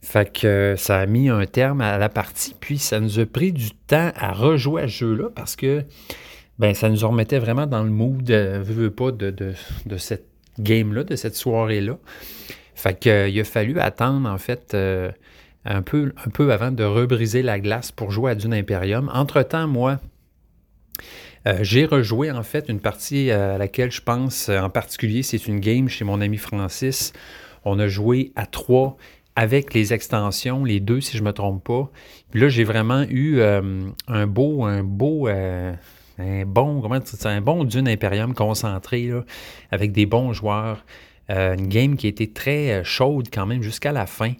Fait 0.00 0.32
que 0.32 0.46
euh, 0.46 0.76
ça 0.76 1.00
a 1.00 1.06
mis 1.06 1.28
un 1.28 1.46
terme 1.46 1.80
à 1.80 1.98
la 1.98 2.08
partie, 2.08 2.56
puis 2.58 2.78
ça 2.78 2.98
nous 2.98 3.20
a 3.20 3.26
pris 3.26 3.52
du 3.52 3.70
temps 3.70 4.10
à 4.16 4.32
rejouer 4.32 4.82
à 4.82 4.86
ce 4.86 4.92
jeu-là 4.92 5.28
parce 5.34 5.54
que 5.54 5.84
ben, 6.58 6.74
ça 6.74 6.88
nous 6.88 7.06
remettait 7.06 7.38
vraiment 7.38 7.66
dans 7.66 7.82
le 7.82 7.90
mood, 7.90 8.24
pas, 8.96 9.12
de, 9.12 9.30
de, 9.30 9.52
de 9.86 9.96
cette 9.98 10.26
game-là, 10.58 11.04
de 11.04 11.14
cette 11.14 11.36
soirée-là. 11.36 11.98
Fait 12.74 12.98
qu'il 12.98 13.38
a 13.40 13.44
fallu 13.44 13.78
attendre, 13.78 14.28
en 14.28 14.38
fait, 14.38 14.74
un 15.64 15.82
peu, 15.82 16.12
avant 16.52 16.72
de 16.72 16.84
rebriser 16.84 17.42
la 17.42 17.60
glace 17.60 17.92
pour 17.92 18.10
jouer 18.10 18.32
à 18.32 18.34
Dune 18.34 18.54
Imperium. 18.54 19.10
Entre-temps, 19.12 19.68
moi, 19.68 20.00
euh, 21.46 21.58
j'ai 21.62 21.84
rejoué 21.84 22.30
en 22.30 22.42
fait 22.42 22.68
une 22.68 22.80
partie 22.80 23.30
à 23.30 23.58
laquelle 23.58 23.90
je 23.90 24.00
pense 24.00 24.48
en 24.48 24.70
particulier, 24.70 25.22
c'est 25.22 25.46
une 25.46 25.60
game 25.60 25.88
chez 25.88 26.04
mon 26.04 26.20
ami 26.20 26.36
Francis. 26.36 27.12
On 27.64 27.78
a 27.78 27.88
joué 27.88 28.32
à 28.36 28.46
trois 28.46 28.96
avec 29.34 29.72
les 29.72 29.92
extensions, 29.92 30.64
les 30.64 30.80
deux 30.80 31.00
si 31.00 31.16
je 31.16 31.22
ne 31.22 31.28
me 31.28 31.32
trompe 31.32 31.64
pas. 31.64 31.90
Puis 32.30 32.40
là, 32.40 32.48
j'ai 32.48 32.64
vraiment 32.64 33.04
eu 33.08 33.38
euh, 33.38 33.62
un 34.08 34.26
beau, 34.26 34.64
un 34.64 34.82
beau, 34.82 35.28
euh, 35.28 35.72
un 36.18 36.44
bon, 36.44 36.80
comment 36.80 36.98
un 37.24 37.40
bon 37.40 37.64
Dune 37.64 37.88
Imperium 37.88 38.34
concentré 38.34 39.10
avec 39.70 39.92
des 39.92 40.06
bons 40.06 40.32
joueurs. 40.32 40.84
Une 41.32 41.68
game 41.68 41.96
qui 41.96 42.06
a 42.06 42.10
été 42.10 42.30
très 42.30 42.84
chaude 42.84 43.28
quand 43.32 43.46
même 43.46 43.62
jusqu'à 43.62 43.92
la 43.92 44.06
fin. 44.06 44.34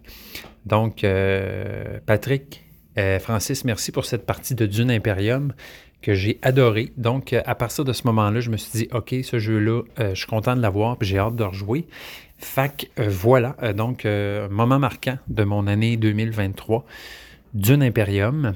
Donc, 0.67 1.05
euh, 1.05 1.99
Patrick, 2.07 2.65
euh, 2.99 3.19
Francis, 3.19 3.65
merci 3.65 3.93
pour 3.93 4.05
cette 4.05 4.27
partie 4.27 4.55
de 4.55 4.67
Dune 4.67 4.91
Imperium 4.91 5.53
que 6.03 6.15
j'ai 6.15 6.39
adoré. 6.43 6.93
Donc, 6.97 7.33
euh, 7.33 7.43
à 7.47 7.55
partir 7.55 7.85
de 7.85 7.93
ce 7.93 8.07
moment-là, 8.09 8.41
je 8.41 8.51
me 8.51 8.57
suis 8.57 8.79
dit, 8.79 8.89
OK, 8.93 9.15
ce 9.23 9.39
jeu-là, 9.39 9.83
je 9.99 10.15
suis 10.15 10.27
content 10.27 10.57
de 10.57 10.61
l'avoir, 10.61 10.97
puis 10.97 11.09
j'ai 11.09 11.19
hâte 11.19 11.37
de 11.37 11.45
rejouer. 11.45 11.87
Fac, 12.39 12.91
voilà, 12.97 13.55
donc, 13.77 14.05
moment 14.51 14.81
marquant 14.81 15.17
de 15.29 15.45
mon 15.45 15.69
année 15.69 15.97
2023, 15.97 16.85
Dune 17.55 17.85
Imperium. 17.85 18.55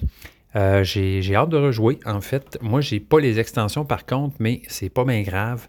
j'ai 0.82 1.34
hâte 1.36 1.50
de 1.50 1.56
rejouer. 1.56 2.00
En 2.04 2.20
fait, 2.20 2.58
moi, 2.60 2.80
j'ai 2.80 2.98
pas 2.98 3.20
les 3.20 3.38
extensions 3.38 3.84
par 3.84 4.04
contre, 4.04 4.34
mais 4.40 4.62
c'est 4.66 4.88
pas 4.88 5.04
bien 5.04 5.22
grave. 5.22 5.68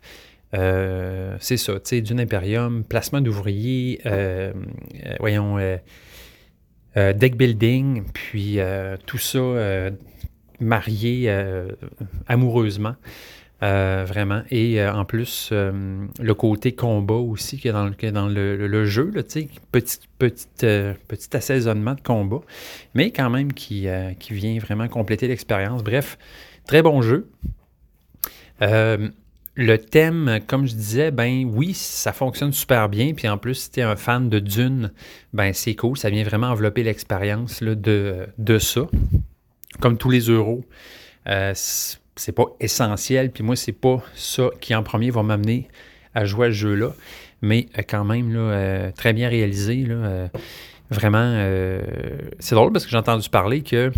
C'est 0.54 1.58
ça, 1.58 1.74
tu 1.74 1.80
sais, 1.84 2.02
Dune 2.02 2.20
Imperium, 2.20 2.84
placement 2.84 3.22
d'ouvriers, 3.22 4.02
voyons, 5.20 5.58
euh, 6.98 7.14
deck 7.14 7.38
building, 7.38 8.04
puis 8.12 8.60
euh, 8.60 8.98
tout 9.06 9.20
ça 9.20 9.38
euh, 9.38 9.91
marié 10.60 11.32
amoureusement. 12.28 12.95
vraiment. 13.62 14.41
Et 14.50 14.84
en 14.84 15.06
plus, 15.06 15.52
le 15.52 16.34
côté 16.34 16.74
combat 16.74 17.16
aussi 17.16 17.58
qui 17.58 17.68
est 17.68 17.72
dans 17.72 17.86
le, 17.86 18.12
dans 18.12 18.28
le, 18.28 18.86
jeu, 18.86 19.12
petit, 19.12 19.50
petit 20.20 21.38
assaisonnement 21.38 21.93
de 21.93 22.02
combat, 22.02 22.41
mais 22.95 23.12
quand 23.12 23.30
même 23.30 23.54
qui, 23.54 23.88
qui 24.20 24.34
vient 24.34 24.58
vraiment 24.58 24.88
compléter 24.88 25.28
l'expérience. 25.28 25.84
Bref, 25.84 26.18
très 26.66 26.82
bon 26.82 27.04
jeu. 27.04 27.30
Le 29.60 29.80
thème, 29.80 30.39
comme 30.45 30.68
je 30.68 30.76
disais, 30.76 31.10
ben 31.10 31.43
oui, 31.51 31.74
ça 31.74 32.14
fonctionne 32.14 32.53
super 32.53 32.89
bien. 32.89 33.14
Puis 33.16 33.28
en 33.28 33.39
plus, 33.39 33.55
si 33.55 33.72
tu 33.72 33.80
es 33.80 33.84
un 33.84 33.95
fan 33.95 34.30
de 34.30 34.38
Dune, 34.38 34.91
ben 35.34 35.51
c'est 35.51 35.74
cool. 35.74 35.97
Ça 35.97 36.12
vient 36.12 36.24
vraiment 36.24 36.49
envelopper 36.49 36.84
l'expérience 36.84 37.64
de, 37.64 38.28
de 38.38 38.60
ça. 38.60 38.82
Comme 39.80 39.97
tous 39.97 40.12
les 40.12 40.20
euros, 40.20 40.64
euh, 41.28 41.53
c'est 41.55 42.32
pas 42.34 42.45
essentiel. 42.60 43.32
Puis 43.32 43.43
moi, 43.43 43.55
c'est 43.55 43.72
pas 43.72 44.03
ça 44.14 44.51
qui 44.62 44.76
en 44.76 44.84
premier 44.84 45.10
va 45.10 45.24
m'amener 45.24 45.68
à 46.14 46.26
jouer 46.26 46.47
à 46.47 46.49
ce 46.51 46.55
jeu-là. 46.55 46.93
Mais 47.41 47.68
euh, 47.80 47.82
quand 47.89 48.05
même, 48.05 48.36
euh, 48.36 48.91
très 48.91 49.14
bien 49.14 49.28
réalisé. 49.28 49.78
Là, 49.78 50.30
vraiment, 50.91 51.36
c'est 52.38 52.53
drôle 52.53 52.72
parce 52.74 52.86
que 52.86 52.91
j'ai 52.91 52.97
entendu 52.97 53.28
parler 53.28 53.64
que 53.64 53.91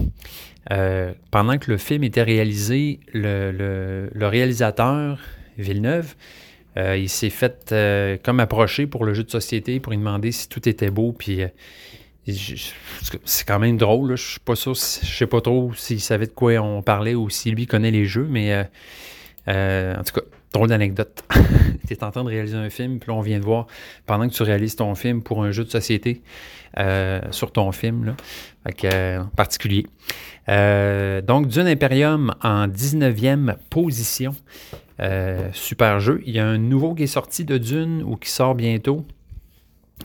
pendant 1.32 1.57
que 1.57 1.70
le 1.70 1.78
film 1.78 2.05
était 2.05 2.24
réalisé, 2.24 3.01
le 3.14 4.26
réalisateur 4.26 5.20
Villeneuve, 5.60 6.16
euh, 6.78 6.97
il 6.97 7.10
s'est 7.10 7.30
fait 7.30 7.70
euh, 7.72 8.18
comme 8.24 8.39
approcher 8.39 8.88
pour 8.88 9.03
le 9.03 9.14
jeu 9.14 9.24
de 9.24 9.32
société 9.32 9.80
pour 9.80 9.91
lui 9.91 9.97
demander 9.97 10.32
si 10.32 10.47
tout 10.47 10.68
était 10.70 10.91
beau. 10.91 11.14
Puis 11.18 11.41
euh, 11.41 11.47
c'est 13.26 13.47
quand 13.47 13.60
même 13.60 13.78
drôle. 13.78 14.16
Je 14.16 14.32
suis 14.32 14.39
pas 14.39 14.55
sûr, 14.55 14.76
je 14.76 14.80
sais 14.80 15.28
pas 15.28 15.41
trop 15.41 15.74
s'il 15.74 15.99
savait 15.99 16.28
de 16.28 16.32
quoi 16.32 16.53
on 16.60 16.82
parlait 16.82 17.16
ou 17.16 17.30
si 17.30 17.51
lui 17.51 17.66
connaît 17.66 17.91
les 17.91 18.05
jeux, 18.05 18.28
mais 18.30 18.55
en 19.47 20.03
tout 20.03 20.14
cas, 20.14 20.22
drôle 20.53 20.70
d'anecdote. 20.70 21.24
tu 21.88 21.93
es 21.93 22.03
en 22.03 22.12
train 22.12 22.24
de 22.24 22.30
réaliser 22.30 22.57
un 22.57 22.70
film, 22.70 22.99
puis 22.99 23.12
là, 23.12 23.18
on 23.18 23.22
vient 23.22 23.39
de 23.39 23.45
voir 23.45 23.66
pendant 24.05 24.30
que 24.30 24.34
tu 24.34 24.43
réalises 24.43 24.76
ton 24.76 24.93
film 24.93 25.24
pour 25.24 25.43
un 25.43 25.51
jeu 25.51 25.64
de 25.64 25.72
société 25.72 26.22
sur 27.32 27.51
ton 27.51 27.72
film, 27.72 28.05
là. 28.05 29.22
en 29.22 29.28
particulier. 29.36 29.88
donc, 30.47 31.47
Dune 31.47 31.68
Imperium 31.68 32.36
en 32.43 32.68
19e 32.68 33.55
position. 33.72 34.36
Euh, 35.00 35.50
super 35.54 36.00
jeu. 36.00 36.22
Il 36.26 36.34
y 36.34 36.39
a 36.39 36.45
un 36.45 36.58
nouveau 36.58 36.93
qui 36.93 37.04
est 37.04 37.08
sorti 37.08 37.45
de 37.45 37.58
Dune 37.58 38.04
ou 38.04 38.16
qui 38.18 38.30
sort 38.30 38.56
bientôt. 38.56 39.06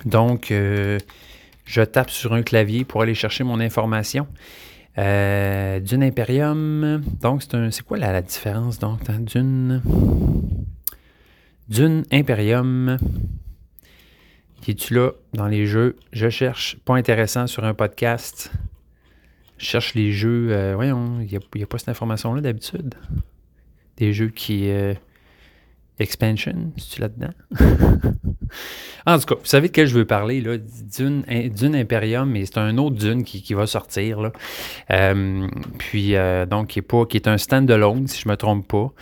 Donc, 0.04 0.50
euh, 0.50 0.98
je 1.64 1.82
tape 1.82 2.10
sur 2.10 2.32
un 2.32 2.42
clavier 2.42 2.84
pour 2.84 3.02
aller 3.02 3.14
chercher 3.14 3.44
mon 3.44 3.60
information. 3.60 4.26
Euh, 4.98 5.80
Dune 5.80 6.04
Imperium. 6.04 7.02
Donc, 7.20 7.42
c'est 7.42 7.82
quoi 7.82 7.98
la, 7.98 8.22
différence 8.22 8.78
donc 8.78 9.00
Dune? 9.10 9.82
Dune 11.68 12.04
Imperium. 12.12 12.98
Qui 14.60 14.70
es-tu 14.70 14.94
là 14.94 15.10
dans 15.32 15.48
les 15.48 15.66
jeux? 15.66 15.96
Je 16.12 16.28
cherche. 16.28 16.76
Pas 16.84 16.94
intéressant 16.94 17.46
sur 17.46 17.64
un 17.64 17.74
podcast. 17.74 18.52
Je 19.58 19.66
cherche 19.66 19.94
les 19.94 20.12
jeux. 20.12 20.74
voyons, 20.74 21.20
il 21.20 21.26
n'y 21.26 21.62
a, 21.62 21.66
pas 21.66 21.78
cette 21.78 21.88
information-là 21.88 22.40
d'habitude 22.40 22.94
des 23.96 24.12
jeux 24.12 24.28
qui. 24.28 24.70
Euh, 24.70 24.94
expansion, 25.98 26.72
es-tu 26.76 27.00
là-dedans? 27.00 27.32
En 29.06 29.18
tout 29.18 29.26
cas, 29.26 29.34
vous 29.34 29.44
savez 29.44 29.68
de 29.68 29.72
quel 29.72 29.86
je 29.86 29.94
veux 29.94 30.06
parler, 30.06 30.40
là, 30.40 30.56
Dune, 30.56 31.24
Dune 31.54 31.74
Imperium, 31.76 32.30
mais 32.30 32.46
c'est 32.46 32.56
un 32.56 32.78
autre 32.78 32.96
Dune 32.96 33.22
qui, 33.22 33.52
va 33.52 33.66
sortir, 33.66 34.20
là. 34.20 34.32
Euh, 34.90 35.46
puis, 35.76 36.16
euh, 36.16 36.46
donc, 36.46 36.68
qui 36.68 36.78
est, 36.78 36.82
pas, 36.82 37.04
qui 37.04 37.18
est 37.18 37.28
un 37.28 37.36
stand-alone, 37.36 38.06
si 38.06 38.22
je 38.22 38.28
me 38.28 38.36
trompe 38.36 38.66
pas. 38.66 38.92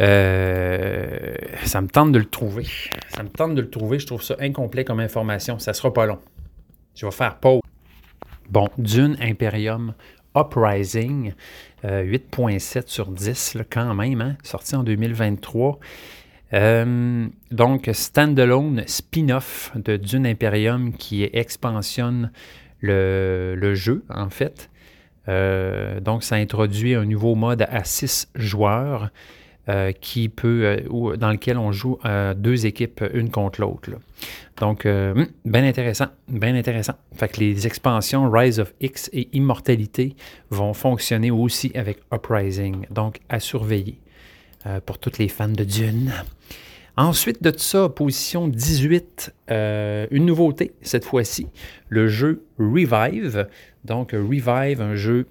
Euh, 0.00 1.34
ça 1.64 1.80
me 1.80 1.88
tente 1.88 2.12
de 2.12 2.18
le 2.18 2.26
trouver. 2.26 2.66
Ça 3.08 3.22
me 3.22 3.30
tente 3.30 3.54
de 3.54 3.62
le 3.62 3.70
trouver. 3.70 3.98
Je 3.98 4.06
trouve 4.06 4.22
ça 4.22 4.36
incomplet 4.40 4.84
comme 4.84 5.00
information. 5.00 5.58
Ça 5.58 5.72
sera 5.72 5.92
pas 5.92 6.06
long. 6.06 6.18
Je 6.94 7.06
vais 7.06 7.12
faire 7.12 7.36
pause. 7.36 7.60
Bon, 8.50 8.68
Dune 8.78 9.16
Imperium 9.20 9.94
Uprising, 10.36 11.32
8.7 11.84 12.84
sur 12.86 13.10
10, 13.10 13.54
là, 13.54 13.64
quand 13.68 13.94
même, 13.94 14.20
hein, 14.20 14.36
sorti 14.42 14.76
en 14.76 14.82
2023. 14.82 15.78
Euh, 16.52 17.26
donc, 17.50 17.88
standalone 17.92 18.82
spin-off 18.86 19.72
de 19.76 19.96
Dune 19.96 20.26
Imperium 20.26 20.92
qui 20.92 21.24
expansionne 21.24 22.32
le, 22.80 23.74
jeu, 23.74 24.04
en 24.08 24.30
fait. 24.30 24.70
Euh, 25.28 26.00
donc, 26.00 26.24
ça 26.24 26.36
introduit 26.36 26.94
un 26.94 27.04
nouveau 27.04 27.34
mode 27.34 27.62
à 27.62 27.84
6 27.84 28.30
joueurs 28.34 29.10
euh, 29.70 29.92
qui 29.92 30.28
peut, 30.28 30.82
dans 31.18 31.30
lequel 31.30 31.56
on 31.56 31.72
joue 31.72 31.98
deux 32.36 32.66
équipes, 32.66 33.02
une 33.14 33.30
contre 33.30 33.60
l'autre. 33.60 33.90
Donc, 34.58 34.84
hmm, 34.84 35.24
bien 35.46 35.64
intéressant, 35.64 36.08
bien 36.28 36.54
intéressant. 36.54 36.94
Fait 37.14 37.28
que 37.28 37.40
les 37.40 37.66
expansions 37.66 38.30
Rise 38.30 38.60
of 38.60 38.74
X 38.80 39.08
et 39.12 39.28
Immortalité 39.32 40.14
vont 40.50 40.74
fonctionner 40.74 41.30
aussi 41.30 41.72
avec 41.74 42.00
Uprising. 42.12 42.86
Donc, 42.90 43.20
à 43.28 43.40
surveiller. 43.40 43.98
Euh, 44.66 44.78
pour 44.84 44.98
tous 44.98 45.16
les 45.18 45.28
fans 45.28 45.48
de 45.48 45.64
Dune. 45.64 46.12
Ensuite 46.98 47.42
de 47.42 47.50
ça, 47.56 47.88
position 47.88 48.46
18, 48.46 49.32
euh, 49.50 50.06
une 50.10 50.26
nouveauté 50.26 50.74
cette 50.82 51.06
fois-ci, 51.06 51.46
le 51.88 52.08
jeu 52.08 52.44
Revive. 52.58 53.48
Donc 53.86 54.12
Revive, 54.12 54.82
un 54.82 54.96
jeu, 54.96 55.26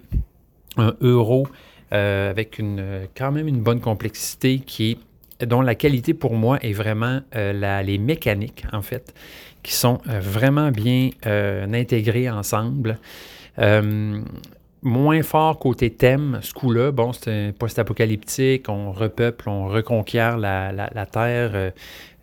un 0.76 0.96
euro 1.00 1.46
euh, 1.92 2.30
avec 2.30 2.58
une, 2.58 3.08
quand 3.16 3.32
même 3.32 3.48
une 3.48 3.60
bonne 3.60 3.80
complexité 3.80 4.60
qui 4.60 4.98
dont 5.46 5.62
la 5.62 5.74
qualité 5.74 6.12
pour 6.12 6.34
moi 6.34 6.58
est 6.60 6.74
vraiment 6.74 7.20
les 7.32 7.96
mécaniques 7.96 8.66
en 8.74 8.82
fait, 8.82 9.14
qui 9.62 9.72
sont 9.72 9.98
vraiment 10.04 10.70
bien 10.70 11.08
intégrées 11.24 12.28
ensemble 12.28 12.98
moins 14.82 15.22
fort 15.22 15.58
côté 15.58 15.90
thème, 15.90 16.38
ce 16.42 16.54
coup-là. 16.54 16.90
Bon, 16.90 17.12
c'est 17.12 17.48
un 17.48 17.52
post-apocalyptique, 17.52 18.68
on 18.68 18.92
repeuple, 18.92 19.48
on 19.48 19.66
reconquiert 19.68 20.38
la, 20.38 21.06
Terre 21.10 21.50
euh, 21.54 21.70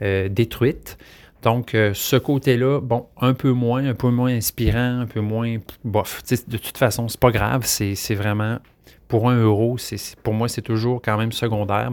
euh, 0.02 0.30
détruite. 0.30 0.98
Donc, 1.44 1.76
euh, 1.76 1.92
ce 1.94 2.16
côté-là, 2.16 2.80
bon, 2.82 3.06
un 3.22 3.34
peu 3.34 3.52
moins, 3.52 3.86
un 3.86 3.94
peu 3.94 4.10
moins 4.10 4.32
inspirant, 4.32 5.02
un 5.02 5.06
peu 5.06 5.22
moins 5.22 5.58
bof. 5.84 6.24
de 6.48 6.58
toute 6.58 6.78
façon, 6.78 7.08
c'est 7.08 7.20
pas 7.20 7.32
grave, 7.32 7.64
c'est 7.66 8.16
vraiment, 8.16 8.58
pour 9.08 9.30
un 9.30 9.38
euro, 9.38 9.78
pour 10.24 10.34
moi, 10.34 10.48
c'est 10.48 10.62
toujours 10.62 11.02
quand 11.02 11.18
même 11.18 11.32
secondaire, 11.32 11.92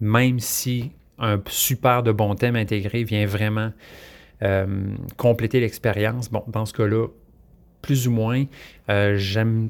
même 0.00 0.40
si 0.40 0.92
un 1.18 1.40
super 1.48 2.02
de 2.02 2.12
bon 2.12 2.34
thème 2.34 2.56
intégré 2.56 3.04
vient 3.04 3.26
vraiment 3.26 3.72
compléter 5.16 5.58
l'expérience. 5.60 6.30
Bon, 6.30 6.44
dans 6.48 6.66
ce 6.66 6.74
cas-là, 6.74 7.06
plus 7.84 8.08
ou 8.08 8.10
moins. 8.10 8.44
Euh, 8.88 9.16
j'aime 9.16 9.68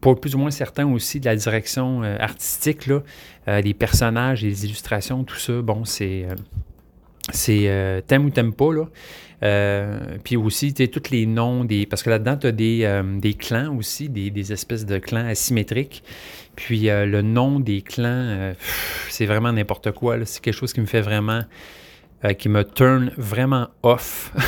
pas 0.00 0.14
plus 0.14 0.34
ou 0.34 0.38
moins 0.38 0.50
certain 0.50 0.86
aussi 0.86 1.20
de 1.20 1.24
la 1.24 1.36
direction 1.36 2.02
euh, 2.02 2.16
artistique, 2.18 2.86
là, 2.86 3.02
euh, 3.48 3.60
les 3.60 3.74
personnages, 3.74 4.42
les 4.42 4.64
illustrations, 4.64 5.24
tout 5.24 5.36
ça. 5.36 5.62
Bon, 5.62 5.84
c'est. 5.84 6.26
c'est 7.32 8.02
t'aimes 8.06 8.26
ou 8.26 8.30
t'aimes 8.30 8.52
pas, 8.52 8.72
là. 8.72 8.88
Puis 9.40 10.36
aussi, 10.36 10.72
tu 10.72 10.88
tous 10.88 11.10
les 11.10 11.26
noms 11.26 11.64
des. 11.64 11.86
Parce 11.86 12.02
que 12.02 12.10
là-dedans, 12.10 12.36
tu 12.36 12.46
as 12.46 12.52
des, 12.52 13.02
des, 13.20 13.34
clans 13.34 13.76
aussi, 13.76 14.08
des, 14.08 14.52
espèces 14.52 14.86
de 14.86 14.98
clans 14.98 15.26
asymétriques. 15.26 16.02
Puis 16.56 16.82
le 16.86 17.20
nom 17.22 17.60
des 17.60 17.82
clans, 17.82 18.54
c'est 19.08 19.26
vraiment 19.26 19.52
n'importe 19.52 19.92
quoi. 19.92 20.16
C'est 20.24 20.42
quelque 20.42 20.54
chose 20.54 20.72
qui 20.72 20.80
me 20.80 20.86
fait 20.86 21.02
vraiment. 21.02 21.42
qui 22.38 22.48
me 22.48 22.64
turn 22.64 23.12
vraiment 23.16 23.68
off. 23.82 24.32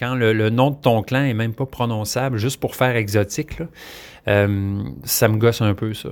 quand 0.00 0.14
le, 0.14 0.48
nom 0.48 0.70
de 0.70 0.76
ton 0.76 1.02
clan 1.02 1.24
est 1.24 1.34
même 1.34 1.52
pas 1.52 1.66
prononçable, 1.66 2.38
juste 2.38 2.58
pour 2.58 2.74
faire 2.74 2.96
exotique, 2.96 3.58
euh, 4.28 4.82
ça 5.04 5.28
me 5.28 5.36
gosse 5.36 5.60
un 5.60 5.74
peu 5.74 5.92
ça. 5.92 6.08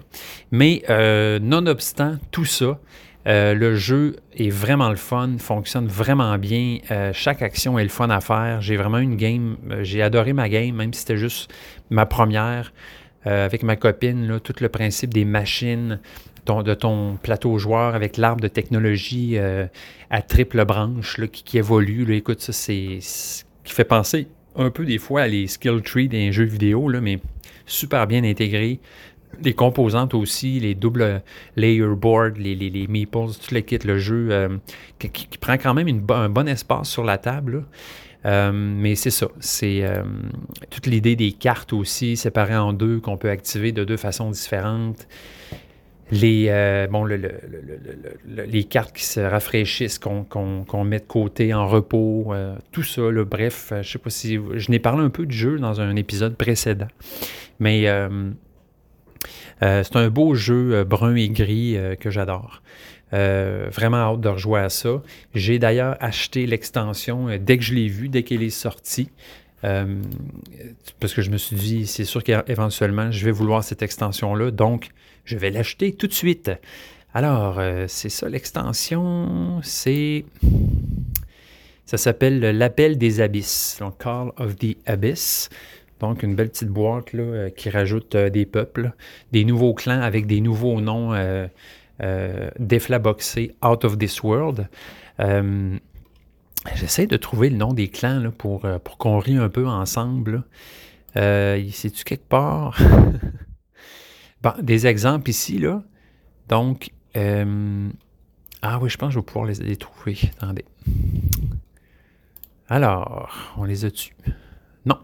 Mais 0.51 0.83
euh, 0.91 1.39
nonobstant 1.39 2.19
tout 2.31 2.45
ça, 2.45 2.79
euh, 3.27 3.55
le 3.55 3.77
jeu 3.77 4.17
est 4.37 4.51
vraiment 4.51 4.89
le 4.89 4.97
fun, 4.97 5.37
fonctionne 5.39 5.87
vraiment 5.87 6.37
bien. 6.39 6.79
chaque 7.13 7.43
action 7.43 7.79
est 7.79 7.83
le 7.83 7.89
fun 7.89 8.11
à 8.11 8.21
faire. 8.21 8.61
J'ai 8.61 8.77
vraiment 8.77 8.99
une 8.99 9.17
game, 9.17 9.57
j'ai 9.83 10.03
adoré 10.03 10.33
ma 10.33 10.49
game, 10.49 10.75
même 10.75 10.93
si 10.93 11.01
c'était 11.01 11.19
juste 11.19 11.53
ma 11.91 12.07
première. 12.07 12.73
avec 13.25 13.63
ma 13.63 13.77
copine, 13.77 14.41
tout 14.43 14.55
le 14.61 14.69
principe 14.69 15.13
des 15.13 15.25
machines, 15.25 16.01
de 16.47 16.73
ton 16.73 17.19
plateau 17.23 17.59
joueur 17.59 17.95
avec 17.95 18.17
l'arbre 18.17 18.41
de 18.41 18.49
technologie 18.49 19.37
à 20.09 20.23
triple 20.23 20.65
branche 20.65 21.21
qui, 21.31 21.59
évolue. 21.59 22.15
écoute, 22.15 22.41
ça, 22.41 22.53
c'est 22.53 23.01
qui 23.65 23.75
fait 23.75 23.85
penser 23.85 24.29
un 24.59 24.71
peu 24.71 24.85
des 24.85 24.99
fois 24.99 25.23
à 25.23 25.29
les 25.29 25.47
skill 25.47 25.83
trees 25.83 26.09
des 26.09 26.33
jeux 26.33 26.45
vidéo, 26.45 26.91
mais 27.01 27.21
super 27.67 28.07
bien 28.07 28.25
intégré. 28.25 28.81
Les 29.43 29.53
composantes 29.53 30.15
aussi, 30.15 30.59
les 30.61 30.75
doubles 30.75 31.23
layer 31.57 31.95
boards, 31.95 32.39
les, 32.39 32.55
les, 32.55 32.71
les 32.71 32.87
meeples, 32.87 33.33
tout 33.41 33.55
le 33.55 33.61
kit, 33.61 33.79
le 33.85 33.99
jeu 33.99 34.29
euh, 34.31 34.49
qui, 34.99 35.29
prend 35.39 35.55
quand 35.55 35.75
même 35.75 35.89
un 36.09 36.29
bon 36.29 36.49
espace 36.49 36.89
sur 36.89 37.05
la 37.05 37.19
table. 37.19 37.65
Euh, 38.27 38.51
mais 38.53 38.97
c'est 38.97 39.11
ça, 39.11 39.29
c'est 39.39 39.85
euh, 39.85 40.03
toute 40.71 40.87
l'idée 40.87 41.15
des 41.15 41.33
cartes 41.33 41.73
aussi, 41.73 42.17
séparées 42.17 42.57
en 42.57 42.73
deux, 42.73 42.99
qu'on 42.99 43.17
peut 43.17 43.31
activer 43.31 43.71
de 43.71 43.85
deux 43.85 43.97
façons 43.97 44.31
différentes 44.31 45.07
les, 46.11 46.87
bon, 46.91 47.07
cartes 48.69 48.97
qui 48.97 49.05
se 49.05 49.21
rafraîchissent, 49.21 49.99
qu'on 49.99 50.85
met 50.85 51.01
de 51.01 51.05
côté 51.05 51.53
en 51.55 51.69
repos, 51.69 52.33
tout 52.73 52.83
ça, 52.83 53.03
bref, 53.27 53.73
je 53.83 53.89
sais 53.89 53.99
pas 53.99 54.11
si... 54.11 54.39
Je 54.55 54.71
n'ai 54.71 54.79
parlé 54.79 55.05
un 55.05 55.11
peu 55.11 55.27
du 55.27 55.37
jeu 55.37 55.59
dans 55.59 55.81
un 55.81 55.97
épisode 55.97 56.37
précédent, 56.37 56.89
mais 57.61 57.87
c'est 59.61 59.97
un 59.97 60.09
beau 60.09 60.35
jeu 60.35 60.85
brun 60.85 61.15
et 61.15 61.29
gris 61.29 61.77
que 62.01 62.11
j'adore. 62.11 62.63
vraiment 63.13 63.97
hâte 63.97 64.21
de 64.21 64.29
rejouer 64.29 64.61
à 64.61 64.69
ça. 64.69 65.03
J'ai 65.35 65.59
d'ailleurs 65.59 65.97
acheté 66.01 66.47
l'extension 66.47 67.29
dès 67.41 67.59
que 67.59 67.65
je 67.65 67.75
l'ai 67.75 67.89
vu, 67.89 68.09
dès 68.09 68.23
qu'elle 68.23 68.43
est 68.43 68.51
sortie. 68.51 69.11
parce 69.63 71.15
que 71.15 71.23
je 71.23 71.31
me 71.31 71.39
suis 71.39 71.57
dit, 71.57 71.87
c'est 71.87 72.05
sûr 72.05 72.23
qu'éventuellement, 72.23 73.11
je 73.11 73.25
vais 73.25 73.33
vouloir 73.33 73.65
cette 73.65 73.83
extension-là. 73.83 74.51
Donc, 74.51 74.91
je 75.25 75.37
vais 75.37 75.51
l'acheter 75.51 75.93
tout 75.93 76.07
de 76.07 76.13
suite. 76.13 76.51
Alors, 77.15 77.59
euh, 77.59 77.87
c'est 77.89 78.09
ça 78.09 78.29
l'extension, 78.29 79.61
c'est... 79.63 80.25
Ça 81.87 81.97
s'appelle 81.97 82.41
l'appel 82.41 82.99
des 82.99 83.23
abysses, 83.23 83.79
donc 83.81 83.99
Call 83.99 84.31
of 84.37 84.57
the 84.57 84.77
Abyss. 84.85 85.49
Donc, 86.01 86.23
une 86.23 86.35
belle 86.35 86.51
petite 86.51 86.69
boîte 86.69 87.13
là, 87.13 87.23
euh, 87.23 87.51
qui 87.51 87.71
rajoute 87.71 88.15
euh, 88.15 88.31
des 88.31 88.47
peuples, 88.47 88.93
des 89.33 89.45
nouveaux 89.45 89.75
clans 89.75 90.01
avec 90.01 90.27
des 90.27 90.41
nouveaux 90.41 90.81
noms 90.81 91.13
euh, 91.13 92.51
déflaboxés 92.59 93.55
out 93.65 93.85
of 93.85 93.99
this 93.99 94.23
world. 94.23 94.69
J'essaie 96.75 97.07
de 97.07 97.17
trouver 97.17 97.51
le 97.51 97.57
nom 97.57 97.73
des 97.73 97.89
clans 97.89 98.19
là, 98.19 98.31
pour, 98.31 98.67
pour 98.85 98.99
qu'on 98.99 99.19
rie 99.19 99.37
un 99.37 99.49
peu 99.49 99.67
ensemble. 99.67 100.45
Euh, 101.17 101.65
C'est-tu 101.73 102.05
quelque 102.05 102.29
part? 102.29 102.79
des 104.63 104.87
exemples 104.87 105.31
ici, 105.31 105.59
là. 105.59 105.83
Donc, 106.49 106.91
ah 107.15 108.79
oui, 108.81 108.89
je 108.89 108.97
pense 108.97 109.09
que 109.09 109.15
je 109.15 109.19
vais 109.19 109.25
pouvoir 109.25 109.47
les, 109.47 109.77
trouver. 109.77 110.19
Attendez. 110.37 110.65
Alors, 112.69 113.55
on 113.57 113.65
les 113.65 113.85
a 113.85 113.91
tu 113.91 114.15
Non. 114.85 114.99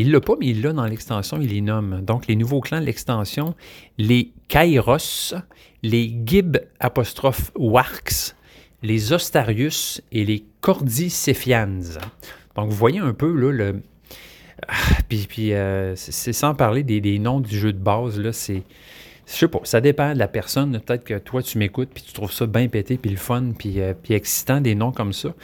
Il 0.00 0.12
l'a 0.12 0.20
pas, 0.20 0.34
mais 0.38 0.46
il 0.46 0.62
l'a 0.62 0.72
dans 0.72 0.86
l'extension, 0.86 1.40
il 1.40 1.48
les 1.48 1.60
nomme. 1.60 2.02
Donc, 2.02 2.28
les 2.28 2.36
nouveaux 2.36 2.60
clans 2.60 2.80
de 2.80 2.86
l'extension, 2.86 3.54
les 3.98 4.32
Kairos, 4.46 5.34
les 5.82 6.16
Gib 6.24 6.56
les 8.82 9.12
Ostarius 9.12 10.00
et 10.12 10.24
les 10.24 10.44
Cordicéphians. 10.60 11.98
Donc, 12.54 12.70
vous 12.70 12.76
voyez 12.76 13.00
un 13.00 13.12
peu 13.12 13.32
là, 13.32 13.50
le, 13.50 13.82
ah, 14.66 14.74
puis, 15.08 15.52
euh, 15.52 15.94
c'est 15.96 16.32
sans 16.32 16.54
parler 16.54 16.82
des, 16.82 17.18
noms 17.18 17.40
du 17.40 17.56
jeu 17.56 17.72
de 17.72 17.78
base, 17.78 18.18
là, 18.18 18.32
c'est. 18.32 18.62
Je 19.26 19.34
sais 19.34 19.48
pas, 19.48 19.60
ça 19.64 19.80
dépend 19.80 20.14
de 20.14 20.18
la 20.18 20.28
personne. 20.28 20.80
Peut-être 20.80 21.04
que 21.04 21.18
toi, 21.18 21.42
tu 21.42 21.58
m'écoutes, 21.58 21.90
puis 21.92 22.02
tu 22.02 22.12
trouves 22.14 22.32
ça 22.32 22.46
bien 22.46 22.68
pété, 22.68 22.96
puis 22.96 23.10
le 23.10 23.18
fun, 23.18 23.52
puis, 23.58 23.80
euh, 23.80 23.92
excitant, 24.08 24.60
des 24.60 24.74
noms 24.74 24.92
comme 24.92 25.12
ça. 25.12 25.34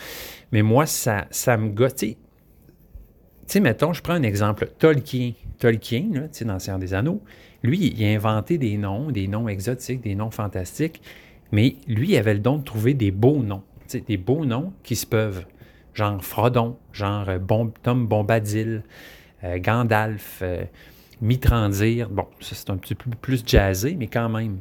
Mais 0.53 0.63
moi, 0.63 0.87
ça, 0.87 1.27
ça 1.31 1.57
me 1.57 1.69
gosse. 1.69 2.05
Sais, 3.47 3.61
mettons, 3.61 3.93
je 3.93 4.03
prends 4.03 4.15
un 4.15 4.23
exemple. 4.23 4.71
Tolkien. 4.79 5.33
Tolkien, 5.59 6.29
dans 6.43 6.59
Seigneur 6.59 6.79
des 6.79 6.95
Anneaux, 6.95 7.23
lui, 7.63 7.95
il 7.97 8.05
a 8.05 8.09
inventé 8.09 8.59
des 8.59 8.77
noms, 8.77 9.11
des 9.11 9.29
noms 9.29 9.49
exotiques, 9.49 10.03
des 10.03 10.15
noms 10.15 10.31
fantastiques, 10.31 11.01
mais 11.53 11.77
lui, 11.87 12.11
il 12.11 12.17
avait 12.17 12.35
le 12.35 12.41
don 12.41 12.59
de 12.59 12.65
trouver 12.65 12.95
des 12.95 13.11
beaux 13.11 13.43
noms. 13.43 13.63
des 14.07 14.17
beaux 14.17 14.45
noms 14.45 14.73
qui 14.83 14.97
se 14.97 15.07
peuvent. 15.07 15.45
Genre 15.95 16.23
Frodon, 16.25 16.77
genre 16.93 17.29
Tom 17.83 18.07
Bombadil, 18.07 18.83
Gandalf, 19.59 20.43
Mitrandir. 21.21 22.11
Bon, 22.11 22.27
ça 22.41 22.55
c'est 22.55 22.71
un 22.71 22.77
petit 22.77 22.95
peu 22.95 23.11
plus 23.21 23.43
jazzé, 23.47 23.95
mais 23.97 24.09
quand 24.09 24.29
même. 24.29 24.61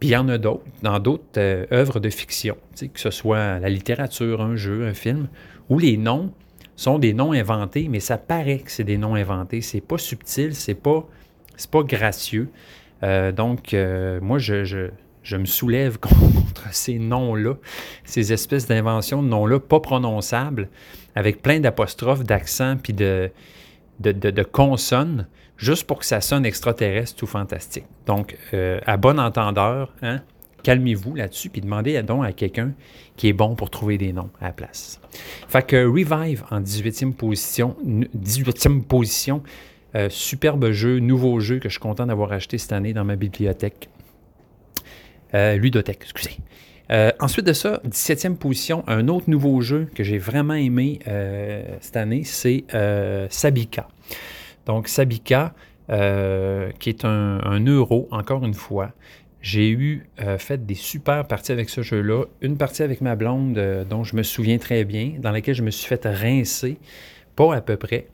Puis 0.00 0.10
il 0.10 0.12
y 0.12 0.16
en 0.16 0.28
a 0.28 0.38
d'autres, 0.38 0.64
dans 0.82 0.98
d'autres 0.98 1.40
œuvres 1.72 2.00
de 2.00 2.10
fiction, 2.10 2.56
que 2.78 3.00
ce 3.00 3.10
soit 3.10 3.58
la 3.60 3.68
littérature, 3.68 4.42
un 4.42 4.56
jeu, 4.56 4.86
un 4.86 4.94
film, 4.94 5.28
où 5.68 5.78
les 5.78 5.96
noms 5.96 6.32
sont 6.76 6.98
des 6.98 7.14
noms 7.14 7.32
inventés, 7.32 7.88
mais 7.88 8.00
ça 8.00 8.18
paraît 8.18 8.58
que 8.58 8.70
c'est 8.70 8.84
des 8.84 8.98
noms 8.98 9.14
inventés. 9.14 9.62
C'est 9.62 9.80
pas 9.80 9.98
subtil, 9.98 10.54
c'est 10.54 10.74
pas, 10.74 11.06
pas 11.70 11.82
gracieux. 11.82 12.50
Euh, 13.02 13.32
donc, 13.32 13.74
euh, 13.74 14.20
moi, 14.20 14.38
je, 14.38 14.64
je, 14.64 15.36
me 15.36 15.46
soulève 15.46 15.98
contre 16.00 16.72
ces 16.72 16.98
noms-là, 16.98 17.54
ces 18.04 18.32
espèces 18.32 18.66
d'inventions 18.66 19.22
de 19.22 19.28
noms-là 19.28 19.58
pas 19.58 19.80
prononçables, 19.80 20.68
avec 21.14 21.42
plein 21.42 21.60
d'apostrophes, 21.60 22.24
d'accents, 22.24 22.76
puis 22.76 22.92
de, 22.92 23.30
de, 24.00 24.42
consonnes, 24.42 25.26
juste 25.56 25.86
pour 25.86 25.98
que 25.98 26.06
ça 26.06 26.20
sonne 26.20 26.44
extraterrestre 26.44 27.22
ou 27.22 27.26
fantastique. 27.26 27.86
Donc, 28.06 28.36
euh, 28.52 28.80
à 28.84 28.98
bon 28.98 29.18
entendeur, 29.18 29.94
hein, 30.02 30.20
calmez-vous 30.66 31.14
là-dessus, 31.14 31.48
puis 31.48 31.60
demandez 31.60 32.02
donc 32.02 32.24
à 32.24 32.32
quelqu'un 32.32 32.72
qui 33.14 33.28
est 33.28 33.32
bon 33.32 33.54
pour 33.54 33.70
trouver 33.70 33.98
des 33.98 34.12
noms 34.12 34.30
à 34.40 34.46
la 34.46 34.52
place. 34.52 35.00
Fait 35.46 35.64
que 35.64 35.86
Revive 35.86 36.42
en 36.50 36.60
18e 36.60 37.12
position, 37.12 37.76
18e 37.86 38.82
position, 38.82 39.44
euh, 39.94 40.08
superbe 40.10 40.72
jeu, 40.72 40.98
nouveau 40.98 41.38
jeu 41.38 41.60
que 41.60 41.68
je 41.68 41.74
suis 41.74 41.80
content 41.80 42.04
d'avoir 42.04 42.32
acheté 42.32 42.58
cette 42.58 42.72
année 42.72 42.92
dans 42.92 43.04
ma 43.04 43.14
bibliothèque. 43.14 43.88
Euh, 45.34 45.54
ludothèque, 45.54 46.00
excusez. 46.02 46.36
Euh, 46.90 47.12
ensuite 47.20 47.46
de 47.46 47.52
ça, 47.52 47.80
17e 47.88 48.34
position, 48.34 48.82
un 48.88 49.06
autre 49.06 49.30
nouveau 49.30 49.60
jeu 49.60 49.86
que 49.94 50.02
j'ai 50.02 50.18
vraiment 50.18 50.54
aimé 50.54 50.98
cette 51.80 51.96
année, 51.96 52.24
c'est 52.24 52.64
Sabika. 53.30 53.86
Donc 54.66 54.88
Sabika, 54.88 55.54
qui 55.88 56.88
est 56.88 57.04
un, 57.04 57.64
euro, 57.66 58.08
encore 58.10 58.44
une 58.44 58.54
fois, 58.54 58.90
j'ai 59.46 59.70
eu 59.70 60.08
euh, 60.20 60.38
fait 60.38 60.66
des 60.66 60.74
super 60.74 61.24
parties 61.24 61.52
avec 61.52 61.70
ce 61.70 61.80
jeu-là. 61.80 62.24
Une 62.40 62.56
partie 62.56 62.82
avec 62.82 63.00
ma 63.00 63.14
blonde 63.14 63.56
euh, 63.58 63.84
dont 63.84 64.02
je 64.02 64.16
me 64.16 64.24
souviens 64.24 64.58
très 64.58 64.84
bien, 64.84 65.12
dans 65.20 65.30
laquelle 65.30 65.54
je 65.54 65.62
me 65.62 65.70
suis 65.70 65.86
fait 65.86 66.04
rincer, 66.04 66.78
pas 67.36 67.54
à 67.54 67.60
peu 67.60 67.76
près, 67.76 68.08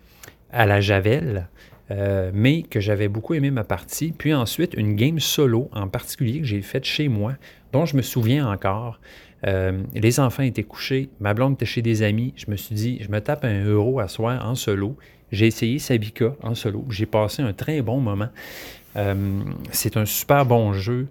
à 0.51 0.67
la 0.67 0.83
Javel, 0.83 1.49
euh, 1.91 2.31
mais 2.35 2.61
que 2.61 2.81
j'avais 2.81 3.09
beaucoup 3.09 3.33
aimé 3.33 3.51
ma 3.51 3.65
partie. 3.65 4.13
Puis 4.13 4.35
ensuite, 4.35 4.75
une 4.75 4.95
game 4.95 5.21
solo 5.21 5.71
en 5.73 5.89
particulier 5.89 6.41
que 6.41 6.47
j'ai 6.47 6.61
faite 6.61 6.85
chez 6.85 7.09
moi, 7.09 7.33
dont 7.73 7.87
je 7.87 7.97
me 7.97 8.03
souviens 8.03 8.47
encore. 8.53 9.01
les 9.43 10.21
enfants 10.21 10.43
étaient 10.43 10.65
couchés, 10.65 11.09
ma 11.19 11.33
blonde 11.33 11.55
était 11.55 11.65
chez 11.65 11.81
des 11.81 12.03
amis. 12.03 12.35
Je 12.37 12.51
me 12.51 12.57
suis 12.57 12.75
dit, 12.75 12.99
je 13.01 13.09
me 13.09 13.23
tape 13.23 13.47
un 13.47 13.65
euro 13.65 14.01
à 14.01 14.09
soir 14.09 14.47
en 14.47 14.55
solo. 14.55 14.99
J'ai 15.33 15.47
essayé 15.47 15.79
Sabika 15.79 16.37
en 16.43 16.55
solo. 16.55 16.85
J'ai 16.91 17.07
passé 17.07 17.41
un 17.41 17.55
très 17.55 17.81
bon 17.81 18.01
moment. 18.01 18.29
Euh, 18.97 19.43
c'est 19.71 19.97
un 19.97 20.05
super 20.05 20.47
bon 20.47 20.73
jeu. 20.73 21.09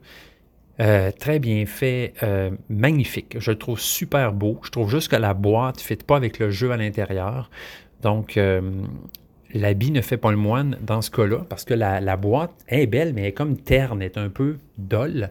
Euh, 0.79 1.11
très 1.11 1.39
bien 1.39 1.65
fait, 1.65 2.13
euh, 2.23 2.49
magnifique. 2.69 3.37
Je 3.39 3.51
le 3.51 3.57
trouve 3.57 3.79
super 3.79 4.33
beau. 4.33 4.59
Je 4.63 4.71
trouve 4.71 4.89
juste 4.89 5.09
que 5.09 5.15
la 5.15 5.33
boîte 5.33 5.77
ne 5.77 5.81
fit 5.81 5.95
pas 5.95 6.15
avec 6.15 6.39
le 6.39 6.49
jeu 6.49 6.71
à 6.71 6.77
l'intérieur. 6.77 7.49
Donc, 8.01 8.39
l'habit 9.53 9.91
ne 9.91 10.01
fait 10.01 10.17
pas 10.17 10.31
le 10.31 10.37
moine 10.37 10.75
dans 10.81 11.03
ce 11.03 11.11
cas-là, 11.11 11.45
parce 11.47 11.65
que 11.65 11.75
la, 11.75 12.17
boîte 12.17 12.51
est 12.67 12.87
belle, 12.87 13.13
mais 13.13 13.21
elle 13.21 13.27
est 13.27 13.31
comme 13.31 13.57
terne, 13.57 14.01
elle 14.01 14.07
est 14.07 14.17
un 14.17 14.29
peu 14.29 14.57
dolle. 14.79 15.29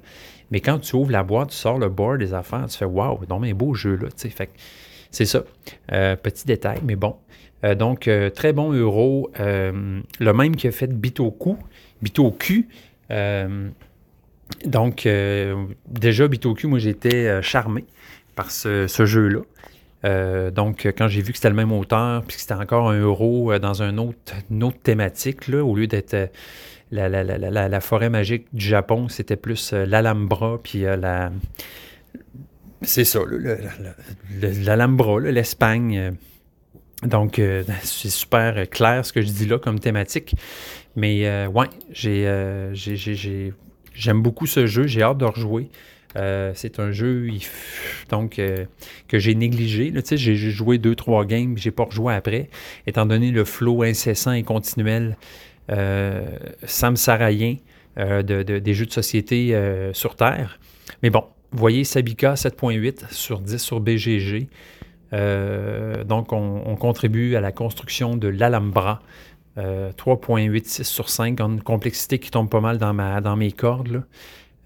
Mais 0.53 0.61
quand 0.61 0.79
tu 0.79 0.95
ouvres 0.95 1.11
la 1.11 1.25
boîte, 1.25 1.49
tu 1.49 1.57
sors 1.57 1.81
le 1.81 1.89
board 1.89 2.21
des 2.21 2.33
affaires, 2.33 2.67
tu 2.69 2.79
fais 2.79 2.85
Waouh, 2.85 3.27
donc 3.27 3.45
un 3.45 3.55
beau 3.55 3.75
jeu 3.75 3.97
là. 3.97 4.07
c'est 5.11 5.25
ça. 5.25 5.43
petit 5.89 6.47
détail, 6.47 6.79
mais 6.85 6.95
bon. 6.95 7.17
donc, 7.77 8.09
très 8.37 8.53
bon 8.53 8.73
euro. 8.73 9.33
le 9.37 10.33
même 10.33 10.55
qui 10.55 10.69
a 10.69 10.71
fait 10.71 10.87
Bitoku, 10.87 11.59
Bitoku. 12.03 12.67
Euh, 13.11 13.69
donc, 14.65 15.07
euh, 15.07 15.67
déjà, 15.89 16.29
Bitoku, 16.29 16.69
moi, 16.69 16.79
j'étais 16.79 17.27
euh, 17.27 17.43
charmé 17.43 17.85
par 18.35 18.51
ce, 18.51 18.87
jeu-là. 18.87 20.51
donc, 20.51 20.87
quand 20.97 21.09
j'ai 21.09 21.21
vu 21.21 21.33
que 21.33 21.39
c'était 21.39 21.51
le 21.51 21.55
même 21.55 21.73
auteur, 21.73 22.23
puis 22.23 22.37
que 22.37 22.41
c'était 22.41 22.55
encore 22.55 22.89
un 22.89 22.99
euro 22.99 23.59
dans 23.59 23.83
une 23.83 23.99
autre 23.99 24.79
thématique, 24.83 25.49
là, 25.49 25.63
au 25.63 25.77
lieu 25.77 25.87
d'être 25.87 26.31
la, 26.91 27.81
forêt 27.81 28.09
magique 28.09 28.47
du 28.55 28.65
Japon, 28.65 29.09
c'était 29.09 29.37
plus 29.37 29.73
l'Alhambra, 29.73 30.59
puis 30.63 30.83
la. 30.83 31.33
C'est 32.81 33.05
ça, 33.05 33.21
l'Alhambra, 34.41 35.21
l'Espagne. 35.21 36.15
Donc, 37.03 37.41
c'est 37.83 38.11
super 38.11 38.71
clair 38.71 39.05
ce 39.05 39.13
que 39.13 39.21
je 39.21 39.27
dis 39.27 39.47
là 39.47 39.59
comme 39.59 39.81
thématique. 39.81 40.35
Mais 40.97 41.27
euh, 41.27 41.47
ouais, 41.47 41.69
euh, 42.07 42.75
j'aime 43.95 44.23
beaucoup 44.23 44.47
ce 44.47 44.67
jeu, 44.67 44.87
j'ai 44.87 45.03
hâte 45.03 45.19
de 45.19 45.25
rejouer. 45.25 45.69
Euh, 46.17 46.51
c'est 46.57 46.81
un 46.81 46.91
jeu 46.91 47.29
donc 48.09 48.41
que 49.09 49.19
j'ai 49.19 49.35
négligé. 49.35 49.93
J'ai 50.11 50.37
joué 50.37 50.79
deux, 50.79 50.97
trois 50.97 51.25
games, 51.25 51.57
j'ai 51.57 51.71
pas 51.71 51.85
rejoué 51.85 52.15
après, 52.15 52.51
étant 52.87 53.07
donné 53.07 53.31
le 53.31 53.45
flow 53.45 53.83
incessant 53.83 54.33
et 54.33 54.43
continuel 54.43 55.17
samsarayen 56.65 57.57
de, 57.97 58.43
des 58.43 58.75
jeux 58.75 58.87
de 58.87 58.93
société 58.93 59.57
sur 59.93 60.17
Terre. 60.17 60.59
Mais 61.05 61.11
bon, 61.11 61.23
voyez 61.53 61.85
Sabika 61.85 62.35
7.8 62.35 63.13
sur 63.13 63.39
10 63.39 63.59
sur 63.59 63.79
BGG. 63.79 64.49
donc, 65.13 66.33
on, 66.33 66.63
on, 66.67 66.75
contribue 66.75 67.37
à 67.37 67.41
la 67.41 67.53
construction 67.53 68.17
de 68.17 68.27
l'Alhambra, 68.27 69.01
3.86 69.57 70.81
euh, 70.81 70.85
sur 70.85 71.09
5, 71.09 71.41
une 71.41 71.61
complexité 71.61 72.19
qui 72.19 72.31
tombe 72.31 72.49
pas 72.49 72.61
mal 72.61 72.79
dans, 72.79 72.95
ma, 72.95 73.21
dans 73.21 73.37
mes 73.37 73.53
cordes. 73.53 74.05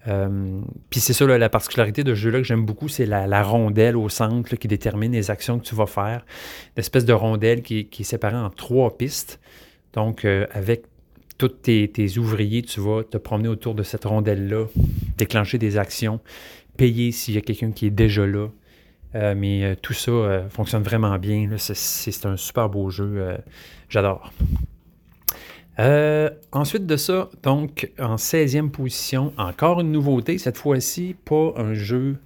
Euh, 0.07 0.61
puis 0.91 0.99
c'est 0.99 1.13
ça, 1.13 1.25
la 1.25 1.49
particularité 1.49 2.03
de 2.03 2.13
ce 2.13 2.19
jeu-là 2.19 2.37
que 2.37 2.43
j'aime 2.43 2.65
beaucoup, 2.65 2.87
c'est 2.87 3.07
la, 3.07 3.43
rondelle 3.43 3.97
au 3.97 4.09
centre 4.09 4.55
qui 4.55 4.67
détermine 4.67 5.11
les 5.13 5.31
actions 5.31 5.57
que 5.59 5.65
tu 5.65 5.75
vas 5.75 5.87
faire. 5.87 6.25
L'espèce 6.77 7.05
de 7.05 7.13
rondelle 7.13 7.63
qui, 7.63 7.89
est 7.99 8.03
séparée 8.03 8.37
en 8.37 8.49
trois 8.49 8.97
pistes. 8.97 9.39
Donc, 9.93 10.25
euh, 10.25 10.45
avec 10.51 10.83
tous 11.37 11.49
tes, 11.49 12.17
ouvriers, 12.17 12.61
tu 12.61 12.79
vas 12.79 13.03
te 13.03 13.17
promener 13.17 13.49
autour 13.49 13.73
de 13.73 13.83
cette 13.83 14.05
rondelle-là, 14.05 14.65
déclencher 15.17 15.57
des 15.57 15.77
actions, 15.77 16.19
payer 16.77 17.11
s'il 17.11 17.33
y 17.33 17.37
a 17.37 17.41
quelqu'un 17.41 17.71
qui 17.71 17.87
est 17.87 17.91
déjà 17.91 18.25
là. 18.25 18.47
mais 19.35 19.75
tout 19.81 19.93
ça 19.93 20.45
fonctionne 20.49 20.83
vraiment 20.83 21.17
bien. 21.17 21.49
C'est 21.57 22.25
un 22.25 22.37
super 22.37 22.69
beau 22.69 22.89
jeu. 22.89 23.35
J'adore. 23.89 24.31
Euh, 25.79 26.29
ensuite 26.51 26.85
de 26.85 26.95
ça, 26.95 27.29
donc 27.43 27.91
en 27.99 28.15
16e 28.15 28.69
position, 28.69 29.33
encore 29.37 29.81
une 29.81 29.91
nouveauté, 29.91 30.37
cette 30.37 30.57
fois-ci, 30.57 31.15
pas 31.25 31.53
un 31.57 31.73
jeu. 31.73 32.17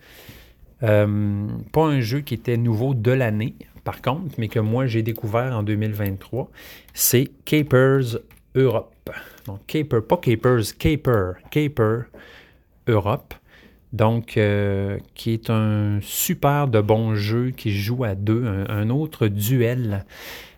Euh, 0.83 1.47
pas 1.73 1.85
un 1.85 1.99
jeu 1.99 2.21
qui 2.21 2.35
était 2.35 2.57
nouveau 2.57 2.93
de 2.93 3.11
l'année, 3.11 3.55
par 3.83 4.01
contre, 4.01 4.35
mais 4.37 4.47
que 4.47 4.59
moi 4.59 4.85
j'ai 4.85 5.01
découvert 5.01 5.57
en 5.57 5.63
2023, 5.63 6.49
c'est 6.93 7.31
Capers 7.43 8.19
Europe. 8.55 9.09
Donc, 9.45 9.65
Caper, 9.65 10.01
pas 10.01 10.17
Capers, 10.17 10.77
Caper, 10.77 11.31
Caper 11.49 12.01
Europe. 12.87 13.33
Donc, 13.91 14.37
euh, 14.37 14.99
qui 15.15 15.33
est 15.33 15.49
un 15.49 15.99
super 16.01 16.67
de 16.67 16.79
bon 16.79 17.15
jeu 17.15 17.49
qui 17.49 17.71
joue 17.71 18.03
à 18.03 18.13
deux, 18.13 18.45
un, 18.45 18.89
autre 18.91 19.27
duel. 19.27 20.05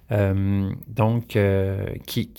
donc, 0.09 1.37
qui, 2.05 2.29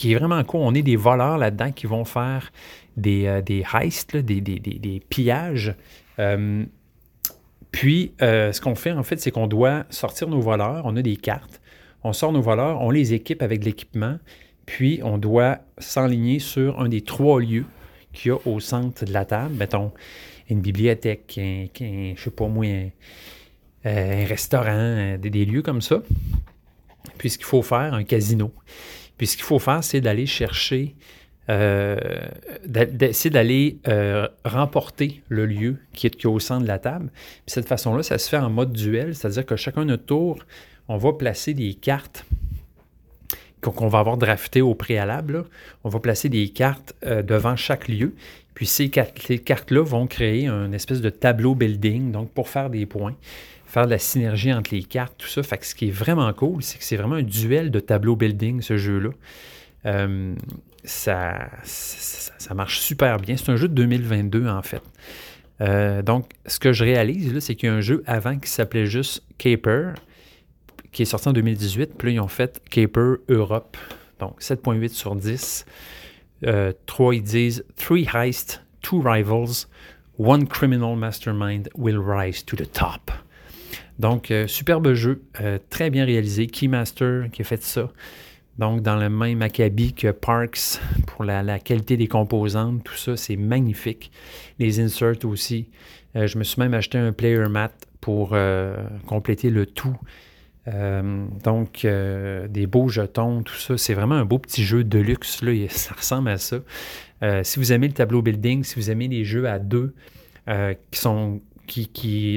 qui 0.00 0.12
est 0.12 0.16
vraiment 0.16 0.42
cool. 0.44 0.62
On 0.62 0.74
est 0.74 0.80
des 0.80 0.96
voleurs 0.96 1.36
là-dedans 1.36 1.72
qui 1.72 1.86
vont 1.86 2.06
faire 2.06 2.52
des, 2.96 3.26
euh, 3.26 3.42
des 3.42 3.64
heists, 3.74 4.16
des, 4.16 4.40
des, 4.40 5.02
pillages. 5.10 5.74
Euh, 6.18 6.64
puis, 7.70 8.14
euh, 8.22 8.50
ce 8.50 8.62
qu'on 8.62 8.74
fait, 8.74 8.92
en 8.92 9.02
fait, 9.02 9.20
c'est 9.20 9.30
qu'on 9.30 9.46
doit 9.46 9.84
sortir 9.90 10.28
nos 10.28 10.40
voleurs. 10.40 10.84
On 10.86 10.96
a 10.96 11.02
des 11.02 11.16
cartes. 11.16 11.60
On 12.02 12.14
sort 12.14 12.32
nos 12.32 12.40
voleurs, 12.40 12.80
on 12.80 12.90
les 12.90 13.12
équipe 13.12 13.42
avec 13.42 13.60
de 13.60 13.66
l'équipement. 13.66 14.16
Puis, 14.64 15.00
on 15.04 15.18
doit 15.18 15.58
s'enligner 15.76 16.38
sur 16.38 16.80
un 16.80 16.88
des 16.88 17.02
trois 17.02 17.38
lieux 17.38 17.66
qu'il 18.14 18.30
y 18.30 18.32
a 18.32 18.38
au 18.46 18.58
centre 18.58 19.04
de 19.04 19.12
la 19.12 19.26
table. 19.26 19.54
Mettons, 19.54 19.92
une 20.48 20.62
bibliothèque, 20.62 21.38
un, 21.38 21.66
un 21.78 22.14
je 22.16 22.22
sais 22.22 22.30
pas 22.30 22.48
moi, 22.48 22.64
un, 23.84 24.24
restaurant, 24.24 25.18
des, 25.18 25.28
des, 25.28 25.44
lieux 25.44 25.60
comme 25.60 25.82
ça. 25.82 26.00
Puis, 27.18 27.28
ce 27.28 27.36
qu'il 27.36 27.46
faut 27.46 27.60
faire, 27.60 27.92
un 27.92 28.04
casino. 28.04 28.50
Puis 29.20 29.26
ce 29.26 29.36
qu'il 29.36 29.44
faut 29.44 29.58
faire, 29.58 29.84
c'est 29.84 30.00
d'aller 30.00 30.24
chercher, 30.24 30.94
euh, 31.50 31.98
c'est 33.12 33.28
d'aller 33.28 33.78
euh, 33.86 34.26
remporter 34.46 35.22
le 35.28 35.44
lieu 35.44 35.76
qui 35.92 36.06
est, 36.06 36.24
au 36.24 36.38
centre 36.38 36.62
de 36.62 36.66
la 36.66 36.78
table. 36.78 37.10
Puis 37.12 37.52
cette 37.52 37.68
façon-là, 37.68 38.02
ça 38.02 38.16
se 38.16 38.30
fait 38.30 38.38
en 38.38 38.48
mode 38.48 38.72
duel, 38.72 39.14
c'est-à-dire 39.14 39.44
que 39.44 39.56
chacun 39.56 39.84
notre 39.84 40.06
tour, 40.06 40.38
on 40.88 40.96
va 40.96 41.12
placer 41.12 41.52
des 41.52 41.74
cartes 41.74 42.24
qu'on 43.60 43.88
va 43.88 43.98
avoir 43.98 44.16
draftées 44.16 44.62
au 44.62 44.74
préalable. 44.74 45.44
On 45.84 45.90
va 45.90 46.00
placer 46.00 46.30
des 46.30 46.48
cartes 46.48 46.94
euh, 47.04 47.20
devant 47.20 47.56
chaque 47.56 47.88
lieu. 47.88 48.14
Puis 48.54 48.64
ces, 48.64 48.88
cartes-là 48.88 49.84
vont 49.84 50.06
créer 50.06 50.46
un 50.46 50.72
espèce 50.72 51.02
de 51.02 51.10
tableau 51.10 51.54
building, 51.54 52.10
donc 52.10 52.30
pour 52.30 52.48
faire 52.48 52.70
des 52.70 52.86
points, 52.86 53.16
faire 53.70 53.86
de 53.86 53.90
la 53.90 53.98
synergie 53.98 54.52
entre 54.52 54.74
les 54.74 54.82
cartes, 54.82 55.14
tout 55.16 55.28
ça. 55.28 55.42
Fait 55.42 55.62
ce 55.64 55.74
qui 55.74 55.88
est 55.88 55.92
vraiment 55.92 56.32
cool, 56.32 56.62
c'est 56.62 56.78
que 56.78 56.84
c'est 56.84 56.96
vraiment 56.96 57.16
un 57.16 57.22
duel 57.22 57.70
de 57.70 57.80
tableau 57.80 58.16
building, 58.16 58.62
ce 58.62 58.76
jeu-là. 58.76 59.10
Euh, 59.86 60.34
ça, 60.82 61.50
ça, 61.62 62.54
marche 62.54 62.80
super 62.80 63.18
bien. 63.18 63.36
C'est 63.36 63.50
un 63.50 63.56
jeu 63.56 63.68
de 63.68 63.74
2022, 63.74 64.48
en 64.48 64.62
fait. 64.62 64.82
Euh, 65.60 66.02
donc, 66.02 66.30
ce 66.46 66.58
que 66.58 66.72
je 66.72 66.84
réalise, 66.84 67.38
c'est 67.40 67.54
qu'il 67.54 67.68
y 67.68 67.72
a 67.72 67.74
un 67.74 67.80
jeu 67.80 68.02
avant 68.06 68.38
qui 68.38 68.50
s'appelait 68.50 68.86
juste 68.86 69.22
Caper, 69.38 69.92
qui 70.90 71.02
est 71.02 71.06
sorti 71.06 71.28
en 71.28 71.32
2018. 71.32 71.94
Puis 71.96 72.08
là, 72.08 72.14
ils 72.14 72.20
ont 72.20 72.28
fait 72.28 72.60
Caper 72.70 73.16
Europe. 73.28 73.76
Donc, 74.18 74.40
7.8 74.40 74.88
sur 74.88 75.14
10. 75.14 75.64
Euh, 76.46 76.72
trois, 76.86 77.14
ils 77.14 77.22
disent 77.22 77.64
Three 77.76 78.08
heists, 78.12 78.62
two 78.82 79.00
rivals, 79.00 79.68
one 80.18 80.46
criminal 80.46 80.96
mastermind 80.96 81.68
will 81.76 81.98
rise 81.98 82.44
to 82.44 82.56
the 82.56 82.70
top. 82.70 83.12
Donc, 84.00 84.30
euh, 84.30 84.46
superbe 84.46 84.94
jeu, 84.94 85.22
très 85.68 85.90
bien 85.90 86.06
réalisé. 86.06 86.46
Keymaster 86.46 87.30
qui 87.30 87.42
a 87.42 87.44
fait 87.44 87.62
ça. 87.62 87.90
Donc, 88.58 88.82
dans 88.82 88.96
le 88.96 89.08
même 89.08 89.42
acabit 89.42 89.92
que 89.92 90.10
Parks 90.10 90.80
pour 91.06 91.24
la, 91.24 91.58
qualité 91.58 91.96
des 91.96 92.08
composantes, 92.08 92.82
tout 92.82 92.96
ça, 92.96 93.16
c'est 93.16 93.36
magnifique. 93.36 94.10
Les 94.58 94.80
inserts 94.80 95.24
aussi. 95.24 95.68
Euh, 96.16 96.26
je 96.26 96.38
me 96.38 96.44
suis 96.44 96.60
même 96.60 96.74
acheté 96.74 96.98
un 96.98 97.12
player 97.12 97.48
mat 97.48 97.72
pour 98.00 98.30
euh, 98.32 98.76
compléter 99.06 99.50
le 99.50 99.66
tout. 99.66 99.96
Euh, 100.68 101.26
donc, 101.44 101.86
des 101.86 102.66
beaux 102.66 102.88
jetons, 102.88 103.42
tout 103.42 103.54
ça. 103.54 103.76
C'est 103.76 103.94
vraiment 103.94 104.16
un 104.16 104.24
beau 104.24 104.38
petit 104.38 104.64
jeu 104.64 104.82
de 104.82 104.98
luxe. 104.98 105.42
Là. 105.42 105.52
Ça 105.68 105.94
ressemble 105.94 106.30
à 106.30 106.38
ça. 106.38 106.58
si 107.42 107.58
vous 107.58 107.72
aimez 107.72 107.88
le 107.88 107.94
tableau 107.94 108.22
building, 108.22 108.64
si 108.64 108.76
vous 108.76 108.90
aimez 108.90 109.08
les 109.08 109.24
jeux 109.24 109.46
à 109.46 109.58
deux 109.58 109.94
qui 110.90 110.98
sont. 110.98 111.40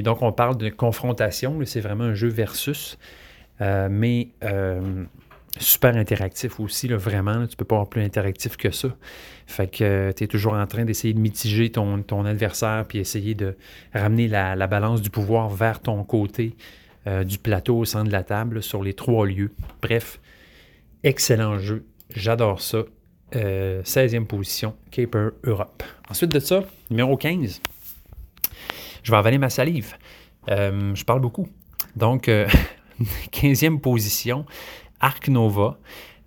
Donc, 0.02 0.22
on 0.22 0.32
parle 0.32 0.56
de 0.56 0.68
confrontation. 0.68 1.58
C'est 1.64 1.80
vraiment 1.80 2.04
un 2.04 2.14
jeu 2.14 2.28
versus. 2.28 2.98
mais 3.60 4.28
super 5.58 5.96
interactif 5.96 6.60
aussi, 6.60 6.88
là, 6.88 6.96
vraiment. 6.96 7.42
tu 7.42 7.54
tu 7.54 7.56
peux 7.56 7.64
pas 7.64 7.76
avoir 7.76 7.88
plus 7.88 8.02
interactif 8.02 8.56
que 8.56 8.70
ça. 8.70 8.88
Fait 9.46 9.68
que 9.68 9.84
euh, 9.84 10.12
tu 10.12 10.24
es 10.24 10.26
toujours 10.26 10.54
en 10.54 10.66
train 10.66 10.84
d'essayer 10.84 11.14
de 11.14 11.20
mitiger 11.20 11.70
ton, 11.70 12.24
adversaire 12.24 12.84
puis 12.88 12.98
essayer 12.98 13.34
de 13.34 13.56
ramener 13.92 14.26
la, 14.26 14.66
balance 14.66 15.02
du 15.02 15.10
pouvoir 15.10 15.48
vers 15.50 15.80
ton 15.80 16.02
côté 16.02 16.56
euh, 17.06 17.24
du 17.24 17.38
plateau 17.38 17.78
au 17.78 17.84
centre 17.84 18.06
de 18.06 18.12
la 18.12 18.24
table 18.24 18.62
sur 18.62 18.82
les 18.82 18.94
trois 18.94 19.26
lieux. 19.26 19.52
Bref, 19.82 20.20
excellent 21.02 21.58
jeu. 21.58 21.84
J'adore 22.14 22.60
ça. 22.60 22.84
16e 23.32 24.22
euh, 24.22 24.24
position, 24.24 24.74
Caper 24.90 25.30
Europe. 25.44 25.82
Ensuite 26.08 26.32
de 26.32 26.38
ça, 26.40 26.64
numéro 26.90 27.16
15. 27.16 27.60
Je 29.04 29.12
vais 29.12 29.16
avaler 29.16 29.38
ma 29.38 29.50
salive. 29.50 29.94
je 30.48 31.04
parle 31.04 31.20
beaucoup. 31.20 31.48
Donc, 31.94 32.28
15e 33.32 33.80
position, 33.80 34.44
Arc 35.00 35.28
Nova. 35.28 35.78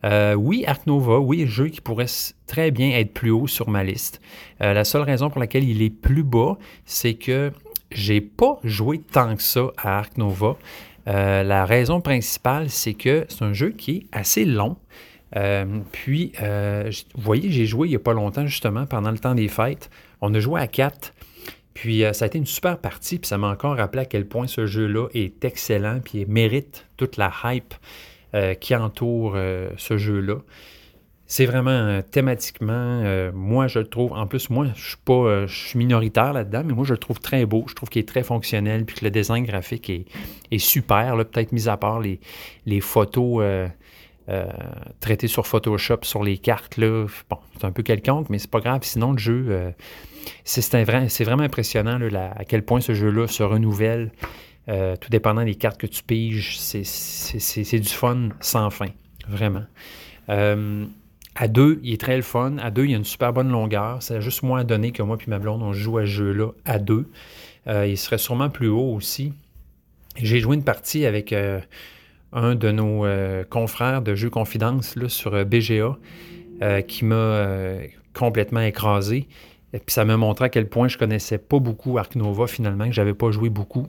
Euh, 0.03 0.35
oui, 0.35 0.63
Arc 0.67 0.85
Nova, 0.85 1.19
oui, 1.19 1.43
un 1.43 1.47
jeu 1.47 1.67
qui 1.67 1.81
pourrait 1.81 2.05
très 2.45 2.71
bien 2.71 2.91
être 2.91 3.13
plus 3.13 3.31
haut 3.31 3.47
sur 3.47 3.69
ma 3.69 3.83
liste. 3.83 4.21
Euh, 4.61 4.73
la 4.73 4.83
seule 4.83 5.01
raison 5.01 5.29
pour 5.29 5.39
laquelle 5.39 5.67
il 5.67 5.81
est 5.81 5.89
plus 5.89 6.23
bas, 6.23 6.57
c'est 6.85 7.15
que 7.15 7.51
j'ai 7.91 8.21
pas 8.21 8.59
joué 8.63 8.99
tant 8.99 9.35
que 9.35 9.41
ça 9.41 9.71
à 9.77 9.97
Arc 9.97 10.17
Nova. 10.17 10.55
Euh, 11.07 11.43
la 11.43 11.65
raison 11.65 12.01
principale, 12.01 12.69
c'est 12.69 12.93
que 12.93 13.25
c'est 13.29 13.43
un 13.43 13.53
jeu 13.53 13.69
qui 13.69 13.91
est 13.91 14.05
assez 14.11 14.45
long. 14.45 14.77
puis, 15.91 16.33
vous 16.39 17.21
voyez, 17.21 17.49
j'ai 17.51 17.65
joué 17.65 17.87
il 17.87 17.91
n'y 17.91 17.95
a 17.95 17.99
pas 17.99 18.13
longtemps, 18.13 18.45
justement, 18.45 18.85
pendant 18.85 19.11
le 19.11 19.19
temps 19.19 19.35
des 19.35 19.47
fêtes. 19.47 19.89
On 20.21 20.33
a 20.33 20.39
joué 20.39 20.61
à 20.61 20.67
4. 20.67 21.13
Puis 21.77 22.03
ça 22.11 22.25
a 22.25 22.27
été 22.27 22.39
une 22.39 22.47
super 22.47 22.79
partie, 22.79 23.19
puis 23.19 23.27
ça 23.27 23.37
m'a 23.37 23.49
encore 23.49 23.77
rappelé 23.77 24.01
à 24.01 24.05
quel 24.05 24.27
point 24.27 24.47
ce 24.47 24.65
jeu-là 24.65 25.09
est 25.13 25.45
excellent, 25.45 25.99
puis 26.03 26.21
il 26.21 26.27
mérite 26.27 26.87
toute 26.97 27.17
la 27.17 27.31
hype 27.43 27.75
euh, 28.33 28.55
qui 28.55 28.75
entoure 28.75 29.33
euh, 29.35 29.69
ce 29.77 29.95
jeu-là. 29.95 30.37
C'est 31.27 31.45
vraiment 31.45 31.69
euh, 31.69 32.01
thématiquement, 32.01 33.03
moi 33.31 33.67
je 33.67 33.77
le 33.77 33.85
trouve, 33.85 34.13
en 34.13 34.25
plus 34.25 34.49
moi 34.49 34.69
je 34.75 34.87
suis 34.87 34.97
pas, 35.05 35.45
je 35.45 35.55
suis 35.55 35.77
minoritaire 35.77 36.33
là-dedans, 36.33 36.63
mais 36.65 36.73
moi 36.73 36.83
je 36.83 36.93
le 36.93 36.97
trouve 36.97 37.19
très 37.19 37.45
beau, 37.45 37.65
je 37.67 37.75
trouve 37.75 37.89
qu'il 37.89 37.99
est 37.99 38.07
très 38.07 38.23
fonctionnel, 38.23 38.83
puis 38.83 38.95
que 38.95 39.05
le 39.05 39.11
design 39.11 39.45
graphique 39.45 39.91
est, 39.91 40.57
super, 40.57 41.15
peut-être 41.27 41.51
mis 41.51 41.69
à 41.69 41.77
part 41.77 41.99
les, 41.99 42.19
les 42.65 42.81
photos 42.81 43.69
traitées 44.99 45.27
sur 45.27 45.45
Photoshop 45.45 45.99
sur 46.01 46.23
les 46.23 46.39
cartes, 46.39 46.77
là, 46.77 47.05
bon, 47.29 47.37
c'est 47.55 47.65
un 47.65 47.71
peu 47.71 47.83
quelconque, 47.83 48.31
mais 48.31 48.39
c'est 48.39 48.49
pas 48.49 48.61
grave, 48.61 48.79
sinon 48.81 49.11
le 49.11 49.19
jeu, 49.19 49.73
c'est 50.43 50.83
vrai, 50.83 51.07
vraiment 51.21 51.43
impressionnant 51.43 51.99
à 52.35 52.45
quel 52.45 52.63
point 52.63 52.81
ce 52.81 52.93
jeu-là 52.93 53.27
se 53.27 53.43
renouvelle 53.43 54.11
euh, 54.69 54.97
tout 54.97 55.09
dépendant 55.09 55.45
des 55.45 55.55
cartes 55.55 55.79
que 55.79 55.87
tu 55.87 56.03
piges, 56.03 56.57
c'est 56.59 57.79
du 57.79 57.87
fun 57.87 58.29
sans 58.41 58.69
fin, 58.69 58.89
vraiment. 59.29 59.63
Euh, 60.29 60.85
à 61.35 61.47
deux, 61.47 61.79
il 61.83 61.93
est 61.93 62.01
très 62.01 62.17
le 62.17 62.21
fun. 62.21 62.57
À 62.57 62.69
deux, 62.69 62.83
il 62.83 62.91
y 62.91 62.93
a 62.93 62.97
une 62.97 63.05
super 63.05 63.31
bonne 63.31 63.49
longueur. 63.49 64.03
C'est 64.03 64.19
juste 64.19 64.43
moins 64.43 64.65
donné 64.65 64.91
que 64.91 65.01
moi 65.03 65.17
puis 65.17 65.29
ma 65.29 65.39
blonde, 65.39 65.63
on 65.63 65.71
joue 65.71 65.99
à 65.99 66.01
ce 66.01 66.07
jeu-là 66.07 66.51
à 66.65 66.79
deux. 66.79 67.09
Euh, 67.67 67.87
il 67.87 67.97
serait 67.97 68.17
sûrement 68.17 68.49
plus 68.49 68.67
haut 68.67 68.93
aussi. 68.93 69.33
J'ai 70.17 70.39
joué 70.39 70.55
une 70.55 70.63
partie 70.63 71.05
avec 71.05 71.33
un 72.33 72.55
de 72.55 72.71
nos 72.71 73.05
confrères 73.51 74.01
de 74.01 74.15
Jeux 74.15 74.31
Confidence 74.31 74.95
sur 75.09 75.45
BGA 75.45 75.95
qui 76.87 77.05
m'a 77.05 77.77
complètement 78.15 78.61
écrasé. 78.61 79.27
Et 79.73 79.79
puis 79.79 79.93
ça 79.93 80.05
m'a 80.05 80.17
montré 80.17 80.45
à 80.45 80.49
quel 80.49 80.67
point 80.67 80.87
je 80.87 80.97
connaissais 80.97 81.37
pas 81.37 81.59
beaucoup 81.59 81.97
Ark 81.97 82.15
Nova 82.15 82.47
finalement, 82.47 82.85
que 82.85 82.93
j'avais 82.93 83.13
pas 83.13 83.31
joué 83.31 83.49
beaucoup. 83.49 83.87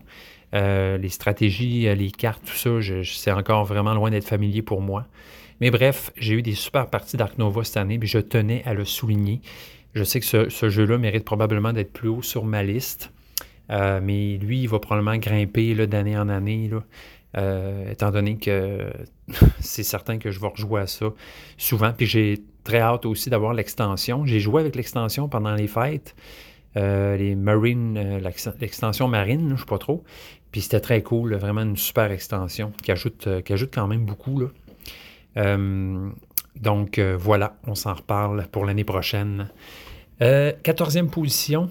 Euh, 0.54 0.96
les 0.96 1.10
stratégies, 1.10 1.88
euh, 1.88 1.94
les 1.94 2.10
cartes, 2.10 2.42
tout 2.44 2.54
ça, 2.54 2.70
c'est 3.04 3.32
encore 3.32 3.64
vraiment 3.64 3.92
loin 3.94 4.10
d'être 4.10 4.26
familier 4.26 4.62
pour 4.62 4.80
moi. 4.80 5.06
Mais 5.60 5.70
bref, 5.70 6.10
j'ai 6.16 6.34
eu 6.34 6.42
des 6.42 6.54
super 6.54 6.88
parties 6.88 7.16
d'Ark 7.16 7.36
Nova 7.38 7.64
cette 7.64 7.76
année, 7.76 7.98
puis 7.98 8.08
je 8.08 8.18
tenais 8.18 8.62
à 8.64 8.74
le 8.74 8.84
souligner. 8.84 9.40
Je 9.94 10.04
sais 10.04 10.20
que 10.20 10.48
ce, 10.48 10.68
jeu-là 10.68 10.96
mérite 10.98 11.24
probablement 11.24 11.72
d'être 11.72 11.92
plus 11.92 12.08
haut 12.08 12.22
sur 12.22 12.44
ma 12.44 12.62
liste, 12.62 13.12
euh, 13.70 14.00
mais 14.02 14.38
lui, 14.38 14.60
il 14.60 14.68
va 14.68 14.78
probablement 14.78 15.16
grimper 15.16 15.74
d'année 15.86 16.16
en 16.16 16.28
année, 16.28 16.70
étant 17.90 18.10
donné 18.10 18.38
que 18.38 18.90
c'est 19.60 19.82
certain 19.82 20.18
que 20.18 20.30
je 20.30 20.40
vais 20.40 20.48
rejouer 20.48 20.80
à 20.80 20.86
ça 20.86 21.12
souvent. 21.58 21.92
Puis 21.92 22.06
j'ai 22.06 22.42
très 22.68 22.80
hâte 22.80 23.06
aussi 23.06 23.30
d'avoir 23.30 23.54
l'extension. 23.54 24.26
J'ai 24.26 24.40
joué 24.40 24.60
avec 24.60 24.76
l'extension 24.76 25.28
pendant 25.28 25.54
les 25.54 25.68
fêtes. 25.68 26.14
les 26.76 27.34
Marine, 27.34 28.20
l'extension 28.60 29.08
marine, 29.08 29.48
je 29.48 29.52
ne 29.54 29.58
sais 29.58 29.64
pas 29.64 29.78
trop. 29.78 30.04
Puis 30.50 30.62
c'était 30.62 30.80
très 30.80 31.02
cool, 31.02 31.34
vraiment 31.34 31.62
une 31.62 31.76
super 31.76 32.10
extension 32.10 32.72
qui 32.82 32.90
ajoute, 32.90 33.26
euh, 33.26 33.40
qui 33.42 33.52
ajoute 33.52 33.70
quand 33.72 33.86
même 33.86 34.04
beaucoup. 34.04 34.42
Euh, 35.36 36.10
donc 36.56 36.98
euh, 36.98 37.16
voilà, 37.18 37.56
on 37.66 37.74
s'en 37.74 37.94
reparle 37.94 38.46
pour 38.50 38.64
l'année 38.64 38.84
prochaine. 38.84 39.50
Quatorzième 40.20 41.10
position, 41.10 41.70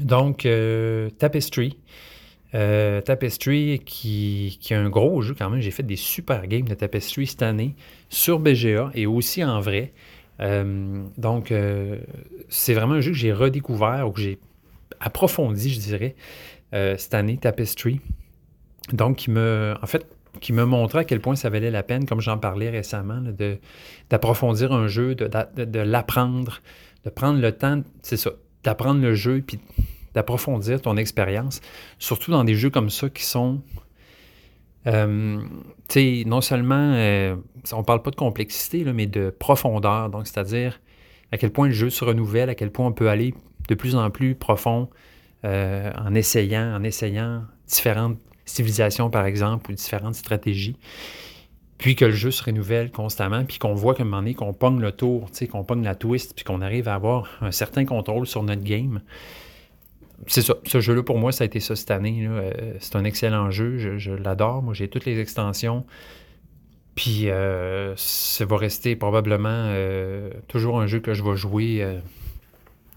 donc 0.00 0.48
Tapestry. 1.18 1.76
Tapestry 2.54 3.80
qui, 3.84 4.58
a 4.70 4.78
un 4.78 4.88
gros 4.88 5.20
jeu 5.22 5.34
quand 5.36 5.50
même. 5.50 5.60
J'ai 5.60 5.70
fait 5.70 5.82
des 5.82 5.96
super 5.96 6.46
games 6.46 6.68
de 6.68 6.74
Tapestry 6.74 7.26
cette 7.26 7.42
année 7.42 7.74
sur 8.08 8.38
BGA 8.38 8.90
et 8.94 9.06
aussi 9.06 9.42
en 9.44 9.60
vrai. 9.60 9.92
donc 10.38 11.52
c'est 12.48 12.74
vraiment 12.74 12.94
un 12.94 13.00
jeu 13.00 13.10
que 13.10 13.16
j'ai 13.16 13.32
redécouvert 13.32 14.08
ou 14.08 14.12
que 14.12 14.20
j'ai 14.20 14.38
approfondi, 15.00 15.70
je 15.70 15.80
dirais. 15.80 16.14
Euh, 16.74 16.96
cette 16.98 17.14
année, 17.14 17.36
Tapestry. 17.36 18.00
Donc, 18.92 19.16
qui 19.16 19.30
me, 19.30 19.74
en 19.80 19.86
fait, 19.86 20.06
qui 20.40 20.52
me 20.52 20.64
montrait 20.64 21.00
à 21.00 21.04
quel 21.04 21.20
point 21.20 21.36
ça 21.36 21.48
valait 21.48 21.70
la 21.70 21.82
peine, 21.82 22.04
comme 22.04 22.20
j'en 22.20 22.38
parlais 22.38 22.68
récemment, 22.68 23.22
d'approfondir 24.10 24.72
un 24.72 24.88
jeu, 24.88 25.14
de, 25.14 25.78
l'apprendre, 25.78 26.60
de 27.04 27.10
prendre 27.10 27.40
le 27.40 27.52
temps, 27.52 27.82
c'est 28.02 28.16
ça, 28.16 28.32
d'apprendre 28.64 29.00
le 29.00 29.14
jeu, 29.14 29.42
puis 29.46 29.60
d'approfondir 30.14 30.80
ton 30.80 30.96
expérience, 30.96 31.60
surtout 31.98 32.30
dans 32.30 32.44
des 32.44 32.54
jeux 32.54 32.70
comme 32.70 32.90
ça 32.90 33.08
qui 33.08 33.24
sont, 33.24 33.60
euh, 34.86 35.40
non 36.26 36.40
seulement, 36.40 36.92
euh, 36.94 37.36
on 37.72 37.82
parle 37.82 38.02
pas 38.02 38.10
de 38.10 38.16
complexité, 38.16 38.84
mais 38.84 39.06
de 39.06 39.30
profondeur, 39.30 40.10
donc 40.10 40.26
c'est-à-dire 40.26 40.80
à 41.32 41.36
quel 41.36 41.50
point 41.50 41.66
le 41.66 41.72
jeu 41.72 41.90
se 41.90 42.04
renouvelle, 42.04 42.48
à 42.50 42.54
quel 42.54 42.70
point 42.70 42.86
on 42.86 42.92
peut 42.92 43.08
aller 43.08 43.34
de 43.68 43.74
plus 43.74 43.96
en 43.96 44.10
plus 44.10 44.34
profond 44.34 44.88
euh, 45.44 45.90
en 45.98 46.14
essayant, 46.14 46.74
en 46.74 46.82
essayant 46.84 47.44
différentes 47.66 48.18
civilisations, 48.44 49.10
par 49.10 49.26
exemple, 49.26 49.70
ou 49.70 49.74
différentes 49.74 50.14
stratégies. 50.14 50.76
Puis 51.78 51.96
que 51.96 52.04
le 52.04 52.12
jeu 52.12 52.30
se 52.30 52.42
renouvelle 52.42 52.90
constamment, 52.90 53.44
puis 53.44 53.58
qu'on 53.58 53.74
voit 53.74 53.94
qu'à 53.94 54.02
un 54.02 54.06
moment 54.06 54.18
donné, 54.18 54.34
qu'on 54.34 54.52
pogne 54.52 54.80
le 54.80 54.92
tour, 54.92 55.30
qu'on 55.50 55.64
pogne 55.64 55.82
la 55.82 55.94
twist, 55.94 56.34
puis 56.34 56.44
qu'on 56.44 56.60
arrive 56.60 56.88
à 56.88 56.94
avoir 56.94 57.28
un 57.40 57.50
certain 57.50 57.84
contrôle 57.84 58.26
sur 58.26 58.42
notre 58.42 58.62
game. 58.62 59.00
C'est 60.26 60.42
ça. 60.42 60.54
Ce 60.64 60.80
jeu-là, 60.80 61.02
pour 61.02 61.18
moi, 61.18 61.32
ça 61.32 61.44
a 61.44 61.46
été 61.46 61.60
ça 61.60 61.76
cette 61.76 61.90
année. 61.90 62.26
Euh, 62.26 62.74
c'est 62.80 62.96
un 62.96 63.04
excellent 63.04 63.50
jeu. 63.50 63.98
Je, 63.98 64.12
l'adore. 64.12 64.62
Moi, 64.62 64.74
j'ai 64.74 64.88
toutes 64.88 65.04
les 65.04 65.20
extensions. 65.20 65.84
Puis 66.94 67.28
euh, 67.28 67.94
ça 67.96 68.44
va 68.44 68.56
rester 68.56 68.94
probablement 68.94 69.74
toujours 70.48 70.80
un 70.80 70.86
jeu 70.86 71.00
que 71.00 71.12
je 71.12 71.24
vais 71.24 71.36
jouer 71.36 72.00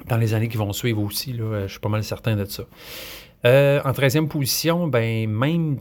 dans 0.07 0.18
les 0.18 0.34
années 0.34 0.48
qui 0.48 0.57
vont 0.57 0.73
suivre 0.73 1.02
aussi. 1.02 1.34
Là, 1.34 1.64
je 1.65 1.72
suis 1.72 1.80
pas 1.80 1.89
mal 1.89 2.03
certain 2.03 2.35
de 2.35 2.45
ça. 2.45 2.64
Euh, 3.45 3.80
en 3.85 3.91
13e 3.91 4.27
position, 4.27 4.88
ben, 4.88 5.30
même 5.30 5.77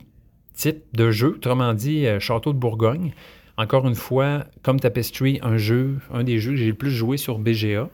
type 0.55 0.85
de 0.93 1.11
jeu, 1.11 1.35
autrement 1.37 1.75
dit, 1.75 2.07
euh, 2.07 2.21
Château 2.21 2.53
de 2.53 2.59
Bourgogne. 2.59 3.13
Encore 3.57 3.87
une 3.87 3.95
fois, 3.95 4.45
comme 4.63 4.79
Tapestry, 4.79 5.39
un 5.43 5.57
jeu, 5.57 5.99
un 6.13 6.25
des 6.25 6.39
jeux 6.39 6.51
que 6.53 6.57
j'ai 6.57 6.67
le 6.67 6.75
plus 6.75 6.91
joué 6.91 7.17
sur 7.17 7.39
BGA, 7.39 7.67
euh, 7.67 7.87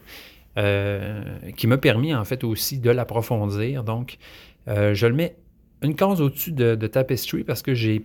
qui 0.54 1.66
m'a 1.66 1.78
permis 1.78 2.14
en 2.14 2.24
fait 2.24 2.44
aussi 2.44 2.78
de 2.78 2.90
l'approfondir. 2.90 3.84
Donc, 3.84 4.18
je 4.66 5.06
le 5.06 5.14
mets 5.14 5.36
une 5.82 5.94
case 5.94 6.20
au-dessus 6.20 6.52
de, 6.52 6.86
Tapestry 6.86 7.44
parce 7.44 7.62
que 7.62 7.74
j'ai. 7.74 8.04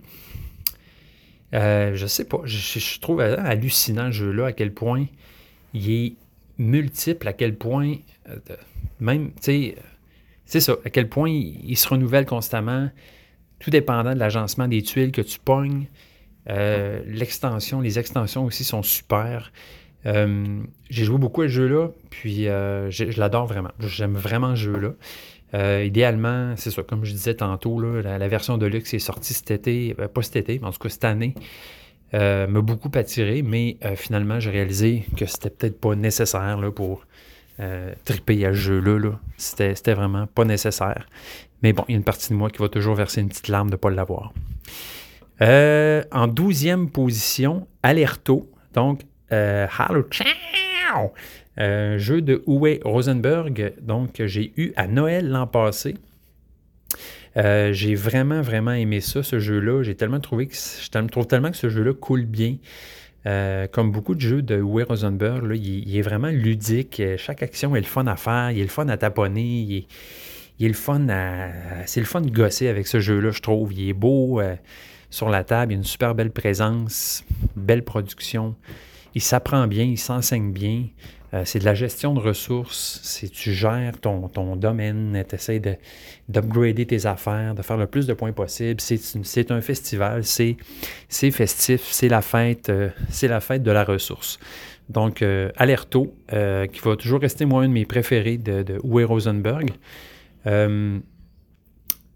je 1.54 2.06
sais 2.08 2.26
pas, 2.26 2.42
je, 2.46 2.80
je 2.80 3.00
trouve 3.00 3.22
hallucinant 3.22 4.08
ce 4.08 4.18
jeu-là, 4.18 4.48
à 4.48 4.52
quel 4.54 4.74
point 4.74 5.06
il 5.74 5.92
est 5.92 6.14
multiple, 6.58 7.28
à 7.28 7.34
quel 7.34 7.56
point, 7.56 7.96
même, 9.00 9.32
tu 9.32 9.42
sais, 9.42 9.76
c'est 10.48 10.62
ça, 10.62 10.78
à 10.86 10.90
quel 10.90 11.10
point 11.10 11.30
il, 11.30 11.78
se 11.78 11.88
renouvelle 11.88 12.26
constamment, 12.26 12.90
tout 13.60 13.70
dépendant 13.70 14.14
de 14.14 14.20
l'agencement 14.20 14.68
des 14.68 14.82
tuiles 14.82 15.12
que 15.12 15.22
tu 15.22 15.40
pognes. 15.40 15.88
Euh, 16.50 17.02
l'extension, 17.06 17.82
les 17.82 18.00
extensions 18.00 18.46
aussi 18.46 18.64
sont 18.64 18.82
super. 18.82 19.52
Euh, 20.08 20.62
j'ai 20.90 21.04
joué 21.04 21.18
beaucoup 21.18 21.42
à 21.42 21.46
ce 21.46 21.54
jeu-là, 21.54 21.90
puis 22.10 22.48
euh, 22.48 22.90
je, 22.90 23.20
l'adore 23.20 23.46
vraiment. 23.46 23.72
J'aime 23.80 24.16
vraiment 24.16 24.56
ce 24.56 24.62
jeu-là. 24.62 25.84
idéalement, 25.84 26.54
c'est 26.56 26.72
ça, 26.72 26.84
comme 26.84 27.04
je 27.04 27.12
disais 27.12 27.36
tantôt, 27.36 27.80
la, 27.80 28.28
version 28.28 28.58
de 28.58 28.66
luxe 28.66 28.94
est 28.94 29.00
sortie 29.00 29.34
cet 29.34 29.52
été, 29.52 29.94
pas 29.94 30.22
cet 30.22 30.38
été, 30.38 30.60
mais 30.60 30.68
en 30.68 30.72
tout 30.72 30.80
cas 30.80 30.90
cette 30.90 31.06
année. 31.06 31.34
m'a 32.14 32.62
beaucoup 32.62 32.92
attiré, 32.96 33.42
mais 33.42 33.78
finalement, 33.96 34.40
j'ai 34.40 34.52
réalisé 34.52 35.06
que 35.18 35.26
c'était 35.26 35.50
peut-être 35.50 35.80
pas 35.80 35.96
nécessaire 35.96 36.58
là, 36.58 36.72
pour 36.72 37.06
euh, 37.60 37.92
triper 38.06 38.46
à 38.46 38.50
ce 38.50 38.58
jeu-là. 38.58 39.14
C'était, 39.38 39.94
vraiment 39.96 40.28
pas 40.28 40.46
nécessaire. 40.46 41.08
Mais 41.64 41.74
bon, 41.74 41.84
il 41.88 41.94
y 41.94 41.96
a 41.96 41.98
une 41.98 42.04
partie 42.04 42.30
de 42.30 42.36
moi 42.36 42.52
qui 42.52 42.60
va 42.60 42.70
toujours 42.70 42.94
verser 42.94 43.20
une 43.20 43.30
petite 43.30 43.48
larme 43.48 43.70
de 43.70 43.74
ne 43.74 43.78
pas 43.78 43.90
l'avoir. 43.90 44.32
Euh, 45.42 46.04
en 46.12 46.28
douzième 46.28 46.92
position, 46.92 47.68
Alerto. 47.82 48.48
Donc, 48.76 49.02
euh, 49.32 49.68
Hello 49.68 50.04
Ciao! 50.10 51.12
jeu 51.58 52.22
de 52.22 52.44
Uwe 52.48 52.80
Rosenberg. 52.84 53.74
Donc, 53.82 54.22
j'ai 54.26 54.54
eu 54.58 54.74
à 54.76 54.88
Noël 54.88 55.30
l'an 55.30 55.48
passé. 55.48 55.96
j'ai 57.36 57.96
vraiment, 57.96 58.42
vraiment 58.42 58.74
aimé 58.74 59.02
ça, 59.02 59.24
ce 59.24 59.40
jeu-là. 59.40 59.84
J'ai 59.84 59.96
tellement 59.96 60.20
trouvé 60.20 60.48
que 60.48 60.56
je 60.56 61.08
trouve 61.08 61.28
tellement 61.28 61.52
que 61.52 61.58
ce 61.58 61.70
jeu-là 61.70 61.94
coule 61.94 62.26
bien. 62.26 62.58
Euh, 63.28 63.68
comme 63.68 63.92
beaucoup 63.92 64.16
de 64.16 64.22
jeux 64.22 64.42
de 64.42 64.56
Uwe 64.56 64.86
Rosenberg, 64.88 65.52
il, 65.54 65.98
est 65.98 66.02
vraiment 66.02 66.30
ludique. 66.30 67.02
Chaque 67.18 67.44
action 67.44 67.76
est 67.76 67.82
le 67.82 67.86
fun 67.86 68.08
à 68.08 68.16
faire, 68.16 68.52
il 68.52 68.60
est 68.60 68.64
le 68.64 68.70
fun 68.70 68.88
à 68.88 68.96
taponner, 68.96 69.86
il 70.60 70.66
est, 70.66 70.68
le 70.68 70.74
fun. 70.74 71.08
C'est 71.86 72.00
le 72.00 72.06
fun 72.06 72.22
de 72.22 72.30
gosser 72.30 72.70
avec 72.70 72.88
ce 72.88 73.00
jeu-là, 73.02 73.32
je 73.32 73.42
trouve. 73.42 73.74
Il 73.74 73.90
est 73.90 73.94
beau 73.94 74.40
euh, 74.40 74.56
sur 75.10 75.30
la 75.30 75.44
table, 75.44 75.74
il 75.74 75.76
a 75.76 75.78
une 75.80 75.84
super 75.84 76.16
belle 76.16 76.32
présence, 76.32 77.26
belle 77.58 77.84
production. 77.84 78.56
Il 79.18 79.22
s'apprend 79.22 79.66
bien, 79.66 79.84
il 79.84 79.98
s'enseigne 79.98 80.52
bien. 80.52 80.84
Euh, 81.34 81.42
c'est 81.44 81.58
de 81.58 81.66
la 81.66 81.74
gestion 81.74 82.14
de 82.14 82.20
ressources. 82.20 83.00
C'est 83.02 83.32
tu 83.32 83.52
gères 83.52 84.00
ton, 84.00 84.28
ton 84.28 84.56
domaine, 84.56 85.24
tu 85.28 85.34
essaies 85.34 85.60
d'upgrader 86.30 86.86
tes 86.86 87.08
affaires, 87.08 87.56
de 87.56 87.64
faire 87.64 87.78
le 87.78 87.88
plus 87.88 88.06
de 88.06 88.14
points 88.14 88.32
possible. 88.32 88.80
C'est 88.80 89.50
un 89.50 89.62
festival, 89.62 90.24
c'est 90.24 90.56
festif, 91.32 91.82
c'est 91.90 92.10
la 92.10 92.22
fête, 92.22 92.70
euh, 92.70 92.90
c'est 93.10 93.28
la 93.28 93.40
fête 93.40 93.64
de 93.64 93.72
la 93.72 93.84
ressource. 93.84 94.38
Donc, 94.88 95.24
euh, 95.24 95.50
Alerto, 95.58 96.14
qui 96.30 96.80
va 96.84 96.96
toujours 96.96 97.20
rester 97.20 97.46
moi 97.46 97.64
un 97.64 97.70
de 97.70 97.74
mes 97.74 97.86
préférés 97.88 98.38
de, 98.38 98.62
de 98.62 98.80
Rosenberg. 99.04 99.72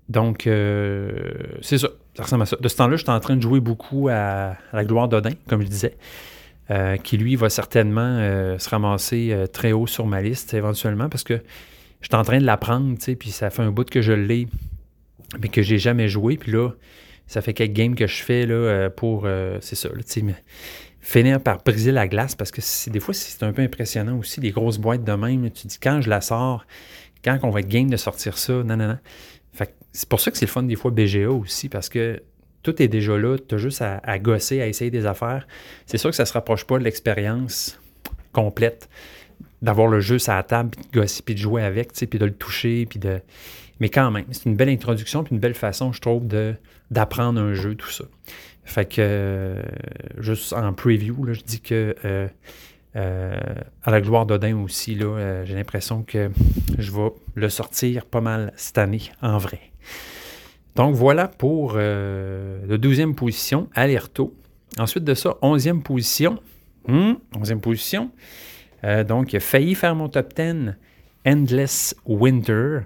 donc, 0.08 0.44
c'est 0.44 1.78
ça. 1.80 1.90
Ça 2.14 2.24
ressemble 2.24 2.44
à 2.44 2.46
ça. 2.46 2.58
De 2.58 2.68
ce 2.68 2.76
temps-là, 2.76 2.96
j'étais 2.96 3.10
en 3.10 3.20
train 3.22 3.38
de 3.38 3.42
jouer 3.42 3.60
beaucoup 3.60 4.08
à, 4.10 4.56
à 4.72 4.76
la 4.76 4.86
gloire 4.86 5.08
d'Odin, 5.08 5.32
comme 5.48 5.64
je 5.64 5.68
disais. 5.68 5.98
Euh, 6.72 6.96
qui 6.96 7.18
lui 7.18 7.36
va 7.36 7.50
certainement 7.50 8.16
euh, 8.20 8.58
se 8.58 8.70
ramasser 8.70 9.32
euh, 9.32 9.46
très 9.46 9.74
haut 9.74 9.88
sur 9.88 10.06
ma 10.06 10.22
liste 10.22 10.54
éventuellement 10.54 11.10
parce 11.10 11.26
que 11.26 11.34
je 12.00 12.08
suis 12.08 12.16
en 12.16 12.24
train 12.24 12.40
de 12.40 12.46
l'apprendre, 12.46 12.98
tu 12.98 13.04
sais, 13.04 13.16
puis 13.18 13.30
ça 13.32 13.50
fait 13.50 13.62
un 13.62 13.72
bout 13.72 13.90
que 13.90 14.02
je 14.02 14.14
l'ai, 14.14 14.48
mais 15.42 15.50
que 15.50 15.62
j'ai 15.62 15.78
jamais 15.78 16.08
joué. 16.08 16.38
Puis 16.38 16.54
là, 16.54 16.70
ça 17.28 17.42
fait 17.42 17.54
quelques 17.54 17.74
games 17.74 17.96
que 17.96 18.08
je 18.08 18.24
fais 18.24 18.46
là, 18.46 18.90
pour, 18.90 19.28
c'est 19.60 19.76
ça, 19.76 19.90
tu 19.90 20.02
sais, 20.06 20.24
finir 21.02 21.42
par 21.42 21.62
briser 21.62 21.92
la 21.92 22.08
glace 22.08 22.36
parce 22.36 22.52
que 22.52 22.62
des 22.90 23.00
fois, 23.00 23.14
c'est 23.14 23.44
un 23.44 23.52
peu 23.52 23.62
impressionnant 23.62 24.18
aussi, 24.18 24.40
des 24.40 24.52
grosses 24.52 24.78
boîtes 24.78 25.04
de 25.04 25.12
même. 25.12 25.52
tu 25.52 25.68
dis, 25.68 25.78
quand 25.78 26.00
je 26.02 26.10
la 26.10 26.22
sors, 26.22 26.66
quand 27.24 27.38
on 27.44 27.50
va 27.50 27.60
être 27.60 27.68
game 27.68 27.90
de 27.90 27.98
sortir 27.98 28.38
ça, 28.38 28.54
non, 28.64 28.78
non, 28.78 28.88
non. 28.88 28.98
c'est 29.92 30.10
pour 30.10 30.22
ça 30.22 30.32
que 30.32 30.38
c'est 30.38 30.46
le 30.46 30.52
fun 30.52 30.64
des 30.64 30.76
fois 30.76 30.90
BGA 30.90 31.30
aussi 31.30 31.70
parce 31.70 31.90
que 31.90 32.22
tout 32.64 32.82
est 32.82 32.88
déjà 32.88 33.18
là, 33.18 33.38
tu 33.38 33.56
as 33.56 33.58
juste 33.58 33.82
à, 33.82 34.20
gosser, 34.20 34.62
à 34.62 34.68
essayer 34.68 34.92
des 34.92 35.06
affaires. 35.06 35.48
C'est 35.86 35.98
sûr 35.98 36.10
que 36.10 36.16
ça 36.16 36.24
ne 36.24 36.28
se 36.28 36.34
rapproche 36.34 36.66
pas 36.66 36.78
de 36.78 36.84
l'expérience 36.84 37.80
complète 38.32 38.90
d'avoir 39.62 39.88
le 39.88 40.00
jeu 40.00 40.20
sur 40.20 40.34
la 40.34 40.44
table, 40.44 40.72
puis 40.72 40.82
de 40.92 41.00
gosser, 41.00 41.22
puis 41.24 41.36
de 41.36 41.40
jouer 41.40 41.64
avec, 41.64 41.94
puis 41.94 42.20
de 42.20 42.26
le 42.26 42.34
toucher, 42.34 42.86
puis 42.86 43.00
de... 43.00 43.20
Mais 43.80 43.90
quand 43.90 44.12
même, 44.12 44.26
c'est 44.32 44.46
une 44.46 44.56
belle 44.56 44.70
introduction, 44.70 45.24
puis 45.24 45.34
une 45.34 45.40
belle 45.40 45.56
façon, 45.56 45.92
je 45.92 46.02
trouve, 46.02 46.28
d'apprendre 46.92 47.42
un 47.42 47.54
jeu, 47.54 47.76
tout 47.76 47.90
ça. 47.90 48.06
Fait 48.64 48.86
que, 48.86 48.96
euh, 49.00 49.62
juste 50.20 50.54
en 50.54 50.74
preview, 50.74 51.18
je 51.32 51.42
dis 51.42 51.62
que 51.62 51.96
euh, 52.06 52.28
euh, 52.96 53.40
à 53.84 53.92
la 53.92 54.02
gloire 54.02 54.26
d'Odin 54.26 54.58
aussi, 54.58 54.96
là, 54.96 55.44
j'ai 55.46 55.56
l'impression 55.56 56.04
que 56.04 56.30
je 56.78 56.92
vais 56.92 57.10
le 57.36 57.50
sortir 57.50 58.06
pas 58.06 58.22
mal 58.22 58.54
cette 58.56 58.78
année, 58.78 59.12
en 59.22 59.38
vrai. 59.38 59.60
Donc 60.76 60.96
voilà 60.96 61.28
pour 61.28 61.74
euh, 61.76 62.60
la 62.68 62.78
douzième 62.78 63.16
position, 63.16 63.68
Alerto. 63.76 64.34
Ensuite 64.80 65.04
de 65.04 65.14
ça, 65.14 65.38
onzième 65.42 65.84
position. 65.84 66.40
Hmm, 66.88 67.14
onzième 67.38 67.60
position. 67.60 68.12
Euh, 68.84 69.04
donc, 69.04 69.38
failli 69.40 69.76
faire 69.76 69.96
mon 69.96 70.08
top 70.08 70.34
10, 70.34 70.74
Endless 71.26 71.96
Winter. 72.06 72.80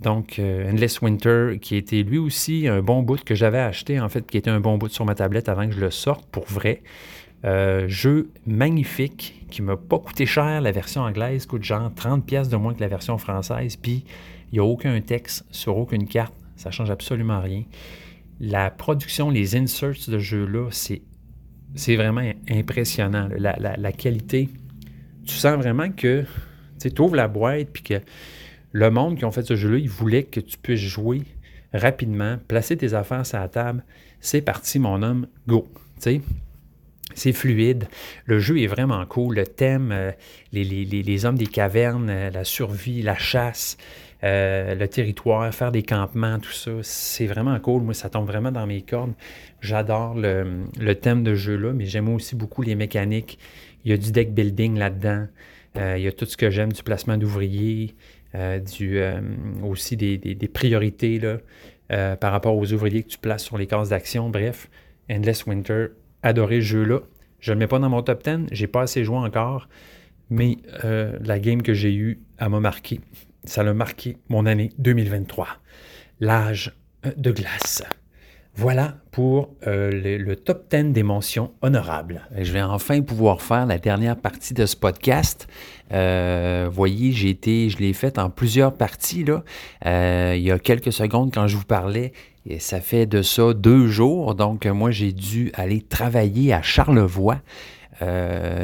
Donc, 0.00 0.38
euh, 0.38 0.70
Endless 0.70 1.00
Winter, 1.02 1.58
qui 1.60 1.76
était 1.76 2.02
lui 2.02 2.18
aussi 2.18 2.68
un 2.68 2.80
bon 2.80 3.02
bout 3.02 3.22
que 3.22 3.34
j'avais 3.34 3.60
acheté, 3.60 4.00
en 4.00 4.08
fait, 4.08 4.26
qui 4.26 4.38
était 4.38 4.50
un 4.50 4.60
bon 4.60 4.78
bout 4.78 4.88
sur 4.88 5.04
ma 5.04 5.14
tablette 5.14 5.48
avant 5.48 5.66
que 5.68 5.74
je 5.74 5.80
le 5.80 5.90
sorte 5.90 6.26
pour 6.26 6.46
vrai. 6.46 6.82
jeu 7.86 8.30
magnifique 8.46 9.44
qui 9.50 9.62
m'a 9.62 9.76
pas 9.76 9.98
coûté 9.98 10.26
cher. 10.26 10.60
La 10.62 10.72
version 10.72 11.02
anglaise 11.02 11.46
coûte 11.46 11.62
genre 11.62 11.92
30 11.94 12.24
pièces 12.26 12.48
de 12.48 12.56
moins 12.56 12.74
que 12.74 12.80
la 12.80 12.88
version 12.88 13.18
française. 13.18 13.76
Puis, 13.76 14.04
il 14.52 14.54
n'y 14.54 14.58
a 14.58 14.64
aucun 14.64 14.98
texte 15.02 15.44
sur 15.50 15.76
aucune 15.76 16.08
carte. 16.08 16.32
Ça 16.56 16.70
change 16.70 16.90
absolument 16.90 17.40
rien. 17.40 17.64
La 18.40 18.70
production, 18.70 19.30
les 19.30 19.56
inserts 19.56 20.08
de 20.08 20.18
jeu-là, 20.18 20.68
c'est, 20.70 21.02
vraiment 21.96 22.30
impressionnant. 22.50 23.28
La, 23.38 23.92
qualité, 23.92 24.48
tu 25.26 25.34
sens 25.34 25.56
vraiment 25.56 25.90
que 25.90 26.24
tu 26.78 27.00
ouvres 27.00 27.16
la 27.16 27.28
boîte 27.28 27.68
puis 27.72 27.82
que 27.82 28.00
le 28.72 28.90
monde 28.90 29.16
qui 29.16 29.24
ont 29.24 29.30
fait 29.30 29.46
ce 29.46 29.56
jeu-là, 29.56 29.78
ils 29.78 29.88
voulaient 29.88 30.24
que 30.24 30.40
tu 30.40 30.58
puisses 30.58 30.80
jouer 30.80 31.22
rapidement, 31.72 32.38
placer 32.48 32.76
tes 32.76 32.94
affaires 32.94 33.24
sur 33.26 33.38
la 33.38 33.48
table. 33.48 33.84
C'est 34.20 34.42
parti, 34.42 34.78
mon 34.78 35.02
homme, 35.02 35.26
go. 35.46 35.68
c'est 35.98 37.32
fluide. 37.32 37.88
Le 38.24 38.38
jeu 38.38 38.60
est 38.60 38.66
vraiment 38.66 39.04
cool. 39.06 39.36
Le 39.36 39.46
thème, 39.46 39.90
euh, 39.92 40.12
les, 40.52 40.64
les, 40.64 41.24
hommes 41.24 41.38
des 41.38 41.46
cavernes, 41.46 42.10
euh, 42.10 42.30
la 42.30 42.44
survie, 42.44 43.02
la 43.02 43.16
chasse, 43.16 43.76
euh, 44.24 44.74
le 44.74 44.88
territoire, 44.88 45.52
faire 45.54 45.72
des 45.72 45.82
campements, 45.82 46.38
tout 46.38 46.52
ça, 46.52 46.70
c'est 46.82 47.26
vraiment 47.26 47.58
cool. 47.60 47.82
Moi, 47.82 47.94
ça 47.94 48.08
tombe 48.08 48.26
vraiment 48.26 48.50
dans 48.50 48.66
mes 48.66 48.82
cordes. 48.82 49.12
J'adore 49.60 50.14
le, 50.14 50.94
thème 50.94 51.22
de 51.22 51.34
jeu-là, 51.34 51.72
mais 51.72 51.84
j'aime 51.84 52.08
aussi 52.08 52.34
beaucoup 52.34 52.62
les 52.62 52.74
mécaniques. 52.74 53.38
Il 53.84 53.90
y 53.90 53.94
a 53.94 53.96
du 53.96 54.12
deck 54.12 54.32
building 54.32 54.78
là-dedans. 54.78 55.26
Euh, 55.76 55.96
il 55.98 56.04
y 56.04 56.08
a 56.08 56.12
tout 56.12 56.24
ce 56.24 56.36
que 56.36 56.50
j'aime 56.50 56.72
du 56.72 56.82
placement 56.82 57.18
d'ouvriers, 57.18 57.94
euh, 58.34 58.60
aussi 59.62 59.96
des, 59.96 60.50
priorités 60.52 61.18
là, 61.18 62.16
par 62.16 62.32
rapport 62.32 62.56
aux 62.56 62.72
ouvriers 62.72 63.02
que 63.02 63.08
tu 63.08 63.18
places 63.18 63.44
sur 63.44 63.58
les 63.58 63.66
cases 63.66 63.90
d'action. 63.90 64.30
Bref, 64.30 64.70
Endless 65.10 65.44
Winter, 65.46 65.88
adoré 66.22 66.56
ce 66.56 66.66
jeu-là. 66.66 67.00
Je 67.40 67.52
ne 67.52 67.56
le 67.56 67.58
mets 67.60 67.66
pas 67.66 67.78
dans 67.78 67.90
mon 67.90 68.02
top 68.02 68.24
10, 68.24 68.46
j'ai 68.50 68.66
pas 68.66 68.82
assez 68.82 69.04
joué 69.04 69.18
encore, 69.18 69.68
mais 70.30 70.56
la 70.82 71.38
game 71.38 71.60
que 71.60 71.74
j'ai 71.74 71.94
eue, 71.94 72.20
elle 72.38 72.48
m'a 72.48 72.60
marqué 72.60 73.00
ça 73.46 73.62
a 73.62 73.72
marqué 73.72 74.18
mon 74.28 74.46
année 74.46 74.70
2023. 74.78 75.48
L'âge 76.20 76.76
euh, 77.04 77.12
de 77.16 77.30
glace. 77.30 77.82
Voilà 78.54 78.96
pour 79.10 79.50
euh, 79.66 79.90
le, 80.18 80.36
top 80.36 80.70
10 80.70 80.92
des 80.92 81.02
mentions 81.02 81.52
honorables. 81.60 82.22
Je 82.38 82.50
vais 82.52 82.62
enfin 82.62 83.02
pouvoir 83.02 83.42
faire 83.42 83.66
la 83.66 83.76
dernière 83.78 84.16
partie 84.16 84.54
de 84.54 84.64
ce 84.64 84.76
podcast. 84.76 85.46
Euh, 85.92 86.66
voyez, 86.72 87.12
j'ai 87.12 87.28
été, 87.28 87.68
je 87.68 87.76
l'ai 87.78 87.92
fait 87.92 88.18
en 88.18 88.30
plusieurs 88.30 88.72
parties. 88.72 89.24
Là. 89.24 90.34
il 90.34 90.40
y 90.40 90.50
a 90.50 90.58
quelques 90.58 90.92
secondes, 90.92 91.32
quand 91.34 91.46
je 91.48 91.56
vous 91.58 91.66
parlais, 91.66 92.12
et 92.46 92.58
ça 92.58 92.80
fait 92.80 93.04
de 93.04 93.20
ça 93.20 93.52
deux 93.52 93.88
jours. 93.88 94.34
Donc, 94.34 94.64
moi, 94.64 94.90
j'ai 94.90 95.12
dû 95.12 95.50
aller 95.54 95.82
travailler 95.82 96.54
à 96.54 96.62
Charlevoix. 96.62 97.40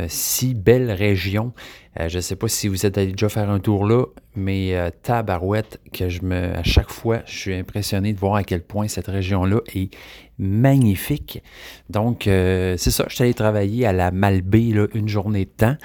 Si 0.09 0.55
belle 0.55 0.91
région. 0.91 1.53
je 1.99 2.17
ne 2.17 2.21
sais 2.21 2.37
pas 2.37 2.49
si 2.49 2.69
vous 2.69 2.87
êtes 2.87 2.99
allé 2.99 3.13
déjà 3.13 3.29
faire 3.29 3.51
un 3.51 3.61
tour 3.61 3.87
là, 3.87 4.05
mais 4.35 4.75
tabarouette, 5.03 5.81
que 5.93 6.09
je 6.09 6.23
me, 6.23 6.57
à 6.57 6.63
chaque 6.63 6.91
fois, 6.91 7.21
je 7.27 7.39
suis 7.39 7.55
impressionné 7.55 8.13
de 8.13 8.19
voir 8.19 8.37
à 8.37 8.45
quel 8.45 8.63
point 8.63 8.89
cette 8.89 9.09
région-là 9.09 9.61
est 9.75 9.95
magnifique. 10.39 11.43
Donc, 11.91 12.23
c'est 12.25 12.77
ça, 12.79 13.05
je 13.09 13.15
suis 13.15 13.25
allé 13.25 13.35
travailler 13.35 13.87
à 13.87 13.93
la 13.93 14.11
Malbaie 14.11 14.73
une 14.95 15.09
journée 15.09 15.45
de 15.45 15.51
temps, 15.51 15.77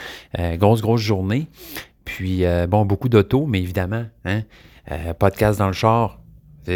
grosse, 0.57 0.81
grosse 0.81 1.01
journée. 1.01 1.47
Puis, 2.05 2.43
bon, 2.69 2.85
beaucoup 2.85 3.09
d'autos, 3.09 3.45
mais 3.45 3.61
évidemment, 3.61 4.05
hein, 4.25 4.43
podcast 5.19 5.59
dans 5.59 5.67
le 5.67 5.73
char, 5.73 6.21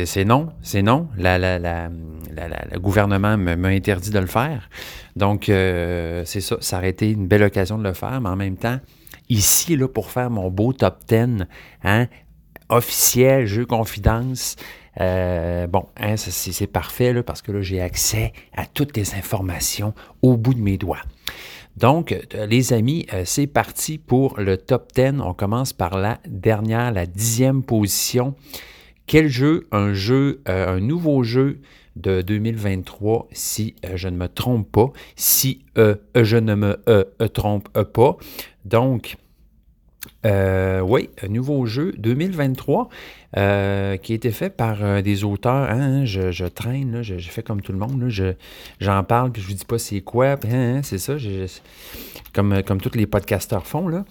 c'est 0.06 0.24
non, 0.24 0.50
c'est 0.62 0.82
non. 0.82 1.10
le 1.18 2.80
gouvernement 2.80 3.38
m'a 3.38 3.68
interdit 3.68 4.12
de 4.12 4.20
le 4.20 4.26
faire. 4.26 4.70
Donc, 5.18 5.50
euh, 5.50 6.24
c'est 6.26 6.40
ça. 6.40 6.56
Ça 6.62 6.78
aurait 6.78 6.90
été 6.90 7.12
une 7.12 7.28
belle 7.28 7.44
occasion 7.44 7.78
de 7.78 7.84
le 7.84 7.94
faire, 7.94 8.22
mais 8.22 8.30
en 8.30 8.38
même 8.38 8.56
temps, 8.56 8.80
ici, 9.28 9.76
là, 9.76 9.88
pour 9.90 10.10
faire 10.10 10.30
mon 10.30 10.50
beau 10.50 10.72
top 10.72 11.00
10, 11.10 11.46
hein, 11.84 12.08
officiel, 12.70 13.46
jeu 13.48 13.66
confidence, 13.66 14.56
euh, 15.02 15.68
bon, 15.68 15.88
hein, 15.98 16.16
c'est 16.16 16.68
parfait, 16.68 17.12
là, 17.12 17.22
parce 17.22 17.42
que 17.42 17.52
là, 17.52 17.62
j'ai 17.62 17.82
accès 17.82 18.32
à 18.56 18.66
toutes 18.66 18.96
les 18.96 19.14
informations 19.16 19.94
au 20.22 20.38
bout 20.38 20.54
de 20.54 20.62
mes 20.62 20.78
doigts. 20.78 21.02
Donc, 21.76 22.14
euh, 22.14 22.46
les 22.46 22.72
amis, 22.72 23.08
c'est 23.26 23.48
parti 23.48 23.98
pour 23.98 24.40
le 24.40 24.56
top 24.56 24.94
10. 24.96 25.20
On 25.22 25.34
commence 25.34 25.74
par 25.74 25.98
la 25.98 26.20
dernière, 26.28 26.94
la 26.94 27.06
dixième 27.06 27.62
position. 27.62 28.36
Quel 29.12 29.28
jeu? 29.28 29.68
Un 29.74 29.92
jeu, 29.92 30.40
euh, 30.48 30.78
un 30.78 30.80
nouveau 30.80 31.22
jeu 31.22 31.60
de 31.98 32.22
2023, 32.22 33.28
si 33.34 33.76
euh, 33.84 33.98
je 33.98 34.08
ne 34.08 34.16
me 34.16 34.30
trompe 34.30 34.72
pas, 34.72 34.94
si 35.18 35.66
euh, 35.78 35.96
je 36.16 36.38
ne 36.38 36.56
me 36.56 36.78
trompe 37.28 37.68
pas? 37.92 38.16
Donc, 38.64 39.18
oui, 40.24 41.10
un 41.22 41.28
nouveau 41.28 41.66
jeu 41.66 41.92
2023 41.98 42.88
qui 43.34 43.40
a 43.40 43.96
été 44.02 44.32
fait 44.32 44.50
par 44.50 45.04
des 45.04 45.26
auteurs. 45.26 45.70
Hein, 45.70 46.06
je, 46.06 46.48
traîne, 46.48 47.02
je, 47.02 47.18
fais 47.18 47.44
comme 47.44 47.62
tout 47.62 47.74
le 47.74 47.80
monde. 47.80 48.10
j'en 48.80 49.04
parle 49.04 49.34
puis 49.34 49.42
je 49.42 49.48
vous 49.50 49.56
dis 49.56 49.66
pas 49.66 49.78
c'est 49.78 50.00
quoi. 50.00 50.38
Hein, 50.50 50.84
c'est 50.84 51.00
ça, 51.00 51.18
comme, 52.32 52.64
comme 52.64 52.80
tous 52.80 52.98
les 52.98 53.08
podcasteurs 53.08 53.68
font. 53.68 53.90
Là. 53.90 54.06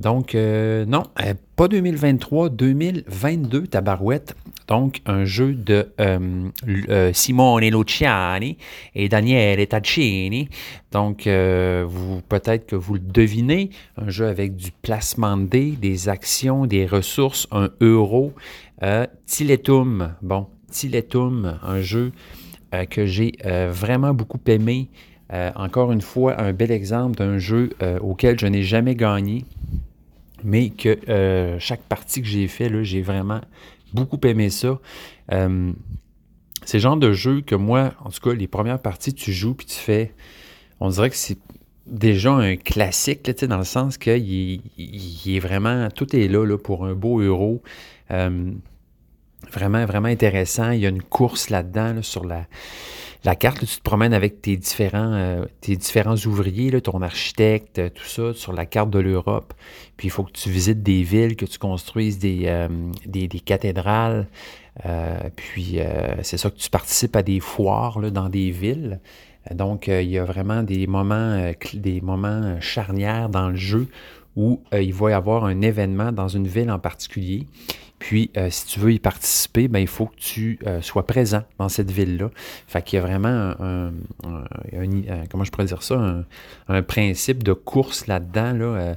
Donc, 0.00 0.34
euh, 0.34 0.86
non, 0.86 1.04
euh, 1.22 1.34
pas 1.56 1.68
2023, 1.68 2.48
2022, 2.48 3.66
Tabarouette. 3.66 4.34
Donc, 4.66 5.02
un 5.04 5.26
jeu 5.26 5.52
de 5.52 5.92
euh, 6.00 7.12
Simone 7.12 7.64
Luciani 7.68 8.56
et 8.94 9.10
Daniele 9.10 9.66
Taccini. 9.66 10.48
Donc, 10.90 11.26
vous 11.26 12.22
peut-être 12.28 12.66
que 12.66 12.76
vous 12.76 12.94
le 12.94 13.00
devinez, 13.00 13.70
un 13.98 14.08
jeu 14.08 14.26
avec 14.26 14.56
du 14.56 14.70
placement 14.70 15.36
de 15.36 15.44
dés, 15.44 15.72
des 15.72 16.08
actions, 16.08 16.64
des 16.66 16.86
ressources, 16.86 17.46
un 17.50 17.70
euro. 17.80 18.32
Tiletum, 19.26 20.14
bon, 20.22 20.46
Tiletum, 20.70 21.58
un 21.62 21.80
jeu 21.82 22.12
que 22.88 23.06
j'ai 23.06 23.32
vraiment 23.70 24.14
beaucoup 24.14 24.40
aimé. 24.46 24.88
encore 25.56 25.90
une 25.90 26.00
fois, 26.00 26.40
un 26.40 26.52
bel 26.52 26.70
exemple 26.70 27.16
d'un 27.16 27.38
jeu 27.38 27.70
auquel 28.00 28.38
je 28.38 28.46
n'ai 28.46 28.62
jamais 28.62 28.94
gagné 28.94 29.44
mais 30.44 30.70
que 30.70 30.98
euh, 31.08 31.58
chaque 31.58 31.82
partie 31.82 32.22
que 32.22 32.28
j'ai 32.28 32.48
fait, 32.48 32.84
j'ai 32.84 33.02
vraiment 33.02 33.40
beaucoup 33.92 34.20
aimé 34.24 34.50
ça. 34.50 34.78
Euh, 35.32 35.72
c'est 36.64 36.78
le 36.78 36.82
genre 36.82 36.96
de 36.96 37.12
jeu 37.12 37.40
que 37.40 37.54
moi, 37.54 37.92
en 38.04 38.10
tout 38.10 38.20
cas, 38.20 38.34
les 38.34 38.46
premières 38.46 38.80
parties, 38.80 39.14
tu 39.14 39.32
joues 39.32 39.54
puis 39.54 39.66
tu 39.66 39.76
fais. 39.76 40.14
On 40.78 40.88
dirait 40.88 41.10
que 41.10 41.16
c'est 41.16 41.38
déjà 41.86 42.32
un 42.32 42.56
classique, 42.56 43.28
dans 43.42 43.58
le 43.58 43.64
sens 43.64 43.98
qu'il 43.98 44.62
il, 44.76 45.36
est 45.36 45.40
vraiment. 45.40 45.88
Tout 45.90 46.14
est 46.14 46.28
là, 46.28 46.44
là 46.44 46.58
pour 46.58 46.84
un 46.84 46.94
beau 46.94 47.20
euro. 47.20 47.62
Vraiment, 49.52 49.84
vraiment 49.86 50.08
intéressant. 50.08 50.70
Il 50.70 50.80
y 50.80 50.86
a 50.86 50.90
une 50.90 51.02
course 51.02 51.50
là-dedans 51.50 52.02
sur 52.02 52.24
la 52.24 52.46
la 53.24 53.36
carte, 53.36 53.60
tu 53.60 53.66
te 53.76 53.82
promènes 53.82 54.14
avec 54.14 54.40
tes 54.40 54.56
différents, 54.56 55.12
euh, 55.12 55.44
ouvriers, 56.26 56.80
ton 56.80 57.02
architecte, 57.02 57.78
euh, 57.78 57.90
tout 57.90 58.04
ça, 58.04 58.32
sur 58.32 58.52
la 58.52 58.64
carte 58.64 58.90
de 58.90 58.98
l'Europe. 58.98 59.52
Puis 59.96 60.08
il 60.08 60.10
faut 60.10 60.24
que 60.24 60.32
tu 60.32 60.48
visites 60.50 60.82
des 60.82 61.02
villes, 61.02 61.36
que 61.36 61.44
tu 61.44 61.58
construises 61.58 62.18
des, 62.18 62.44
euh, 62.46 62.68
cathédrales. 63.44 64.26
puis 65.36 65.78
c'est 66.22 66.38
ça 66.38 66.50
que 66.50 66.56
tu 66.56 66.70
participes 66.70 67.14
à 67.16 67.22
des 67.22 67.40
foires 67.40 68.00
dans 68.10 68.28
des 68.28 68.50
villes. 68.50 69.00
Donc 69.50 69.88
il 69.88 70.08
y 70.08 70.18
a 70.18 70.24
vraiment 70.24 70.62
des 70.62 70.86
moments, 70.86 71.52
des 71.74 72.00
moments 72.00 72.58
charnières 72.60 73.28
dans 73.28 73.50
le 73.50 73.56
jeu 73.56 73.88
où 74.36 74.62
il 74.72 74.94
va 74.94 75.10
y 75.10 75.12
avoir 75.12 75.44
un 75.44 75.60
événement 75.60 76.12
dans 76.12 76.28
une 76.28 76.46
ville 76.46 76.70
en 76.70 76.78
particulier. 76.78 77.46
Puis, 78.00 78.30
euh, 78.38 78.48
si 78.48 78.64
tu 78.64 78.80
veux 78.80 78.94
y 78.94 78.98
participer, 78.98 79.68
ben, 79.68 79.78
il 79.78 79.86
faut 79.86 80.06
que 80.06 80.16
tu 80.16 80.58
euh, 80.66 80.80
sois 80.80 81.06
présent 81.06 81.42
dans 81.58 81.68
cette 81.68 81.90
ville-là. 81.90 82.30
Fait 82.66 82.82
qu'il 82.82 82.98
y 82.98 83.02
a 83.02 83.04
vraiment 83.04 83.28
un, 83.28 83.92
comment 85.30 85.44
je 85.44 85.50
pourrais 85.50 85.66
dire 85.66 85.82
ça, 85.82 86.24
un, 86.68 86.82
principe 86.82 87.42
de 87.42 87.52
course 87.52 88.06
là-dedans 88.06 88.52
là, 88.54 88.96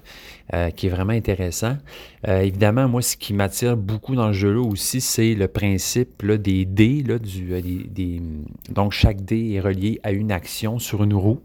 euh, 0.53 0.69
qui 0.69 0.87
est 0.87 0.89
vraiment 0.89 1.11
intéressant. 1.11 1.77
évidemment, 2.25 2.87
moi, 2.87 3.01
ce 3.01 3.17
qui 3.17 3.33
m'attire 3.33 3.75
beaucoup 3.75 4.15
dans 4.15 4.27
le 4.27 4.33
jeu-là 4.33 4.61
aussi, 4.61 5.01
c'est 5.01 5.35
le 5.35 5.49
principe 5.49 6.21
là, 6.21 6.37
des 6.37 6.63
dés. 6.63 7.03
Là, 7.05 7.19
du, 7.19 7.61
des, 7.61 8.21
donc, 8.69 8.93
chaque 8.93 9.25
dé 9.25 9.51
est 9.55 9.59
relié 9.59 9.99
à 10.03 10.11
une 10.11 10.31
action 10.31 10.79
sur 10.79 11.03
une 11.03 11.13
roue. 11.13 11.41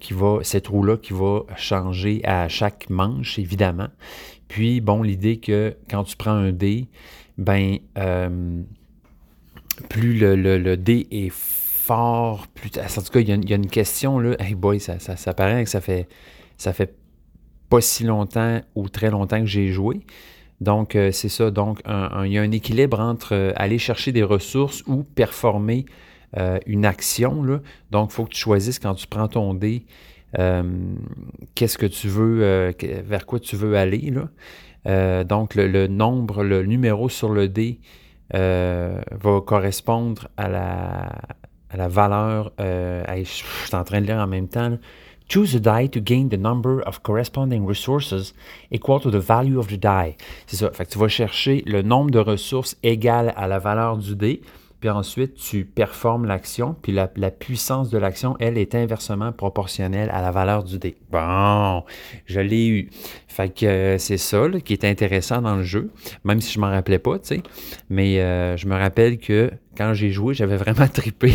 qui 0.00 0.14
va, 0.14 0.38
cette 0.42 0.68
roue-là 0.68 0.96
qui 0.96 1.12
va 1.12 1.42
changer 1.56 2.22
à 2.24 2.48
chaque 2.48 2.88
manche, 2.88 3.38
évidemment. 3.38 3.88
Puis, 4.48 4.80
bon, 4.80 5.02
l'idée 5.02 5.38
que 5.38 5.76
quand 5.90 6.04
tu 6.04 6.16
prends 6.16 6.32
un 6.32 6.52
dé, 6.52 6.88
ben, 7.36 7.76
euh, 7.98 8.62
plus 9.88 10.18
le, 10.18 10.76
dé 10.76 11.06
est 11.10 11.32
fort, 11.32 12.48
plus. 12.48 12.70
En 12.78 13.02
tout 13.02 13.12
cas, 13.12 13.20
il 13.20 13.28
y, 13.28 13.52
a, 13.52 13.56
une 13.56 13.68
question, 13.68 14.18
là. 14.18 14.34
Hey 14.40 14.54
boy, 14.54 14.80
ça, 14.80 14.98
ça, 14.98 15.34
paraît 15.34 15.64
que 15.64 15.70
ça 15.70 15.80
fait, 15.80 16.08
ça 16.56 16.72
fait 16.72 16.94
pas 17.68 17.80
si 17.80 18.04
longtemps 18.04 18.60
ou 18.74 18.88
très 18.88 19.10
longtemps 19.10 19.40
que 19.40 19.46
j'ai 19.46 19.68
joué. 19.68 20.00
Donc, 20.60 20.96
euh, 20.96 21.12
c'est 21.12 21.28
ça. 21.28 21.50
Donc, 21.50 21.80
il 21.86 22.32
y 22.32 22.38
a 22.38 22.42
un 22.42 22.50
équilibre 22.50 22.98
entre 22.98 23.34
euh, 23.34 23.52
aller 23.54 23.78
chercher 23.78 24.10
des 24.10 24.24
ressources 24.24 24.82
ou 24.86 25.04
performer 25.04 25.86
une 26.66 26.84
action. 26.84 27.42
Là. 27.42 27.60
Donc, 27.90 28.10
il 28.10 28.14
faut 28.14 28.24
que 28.24 28.34
tu 28.34 28.40
choisisses 28.40 28.78
quand 28.78 28.94
tu 28.94 29.06
prends 29.06 29.28
ton 29.28 29.54
dé 29.54 29.86
qu'est-ce 30.34 31.78
que 31.78 31.86
tu 31.86 32.08
veux, 32.08 32.42
euh, 32.42 32.72
vers 33.04 33.26
quoi 33.26 33.40
tu 33.40 33.56
veux 33.56 33.76
aller. 33.76 34.10
Là? 34.10 34.28
Euh, 34.86 35.24
donc, 35.24 35.54
le, 35.54 35.86
nombre, 35.86 36.44
le 36.44 36.64
numéro 36.64 37.08
sur 37.08 37.30
le 37.30 37.48
dé 37.48 37.80
va 38.32 39.40
correspondre 39.46 40.28
à 40.36 40.48
la, 40.48 41.08
à 41.70 41.76
la 41.76 41.88
valeur. 41.88 42.52
je 42.58 43.22
suis 43.24 43.74
en 43.74 43.84
train 43.84 44.00
de 44.00 44.06
lire 44.06 44.18
en 44.18 44.26
même 44.26 44.48
temps. 44.48 44.78
Choose 45.30 45.54
a 45.54 45.58
die 45.58 45.90
to 45.90 46.00
gain 46.00 46.28
the 46.30 46.38
number 46.38 46.80
of 46.86 47.02
corresponding 47.02 47.66
resources 47.66 48.32
equal 48.70 48.98
to 48.98 49.10
the 49.10 49.20
value 49.20 49.58
of 49.58 49.66
the 49.68 49.76
die. 49.76 50.16
C'est 50.46 50.56
ça. 50.56 50.70
Fait 50.72 50.86
tu 50.86 50.98
vas 50.98 51.08
chercher 51.08 51.62
le 51.66 51.82
nombre 51.82 52.10
de 52.10 52.18
ressources 52.18 52.78
égales 52.82 53.34
à 53.36 53.46
la 53.46 53.58
valeur 53.58 53.98
du 53.98 54.16
dé 54.16 54.40
puis 54.80 54.90
ensuite 54.90 55.34
tu 55.34 55.64
performes 55.64 56.24
l'action, 56.24 56.76
puis 56.80 56.92
la, 56.92 57.08
puissance 57.30 57.90
de 57.90 57.98
l'action, 57.98 58.36
elle, 58.38 58.58
est 58.58 58.74
inversement 58.74 59.32
proportionnelle 59.32 60.08
à 60.12 60.22
la 60.22 60.30
valeur 60.30 60.62
du 60.62 60.78
dé. 60.78 60.96
Bon, 61.10 61.84
je 62.26 62.40
l'ai 62.40 62.68
eu. 62.68 62.90
Fait 63.26 63.48
que 63.48 63.66
euh, 63.66 63.98
c'est 63.98 64.18
ça 64.18 64.46
qui 64.64 64.72
est 64.72 64.84
intéressant 64.84 65.42
dans 65.42 65.56
le 65.56 65.64
jeu, 65.64 65.90
même 66.24 66.40
si 66.40 66.52
je 66.52 66.60
m'en 66.60 66.70
rappelais 66.70 66.98
pas, 66.98 67.18
tu 67.18 67.26
sais. 67.36 67.42
Mais 67.90 68.20
euh, 68.20 68.56
je 68.56 68.66
me 68.66 68.76
rappelle 68.76 69.18
que 69.18 69.50
quand 69.76 69.94
j'ai 69.94 70.10
joué, 70.10 70.34
j'avais 70.34 70.56
vraiment 70.56 70.86
trippé. 70.92 71.32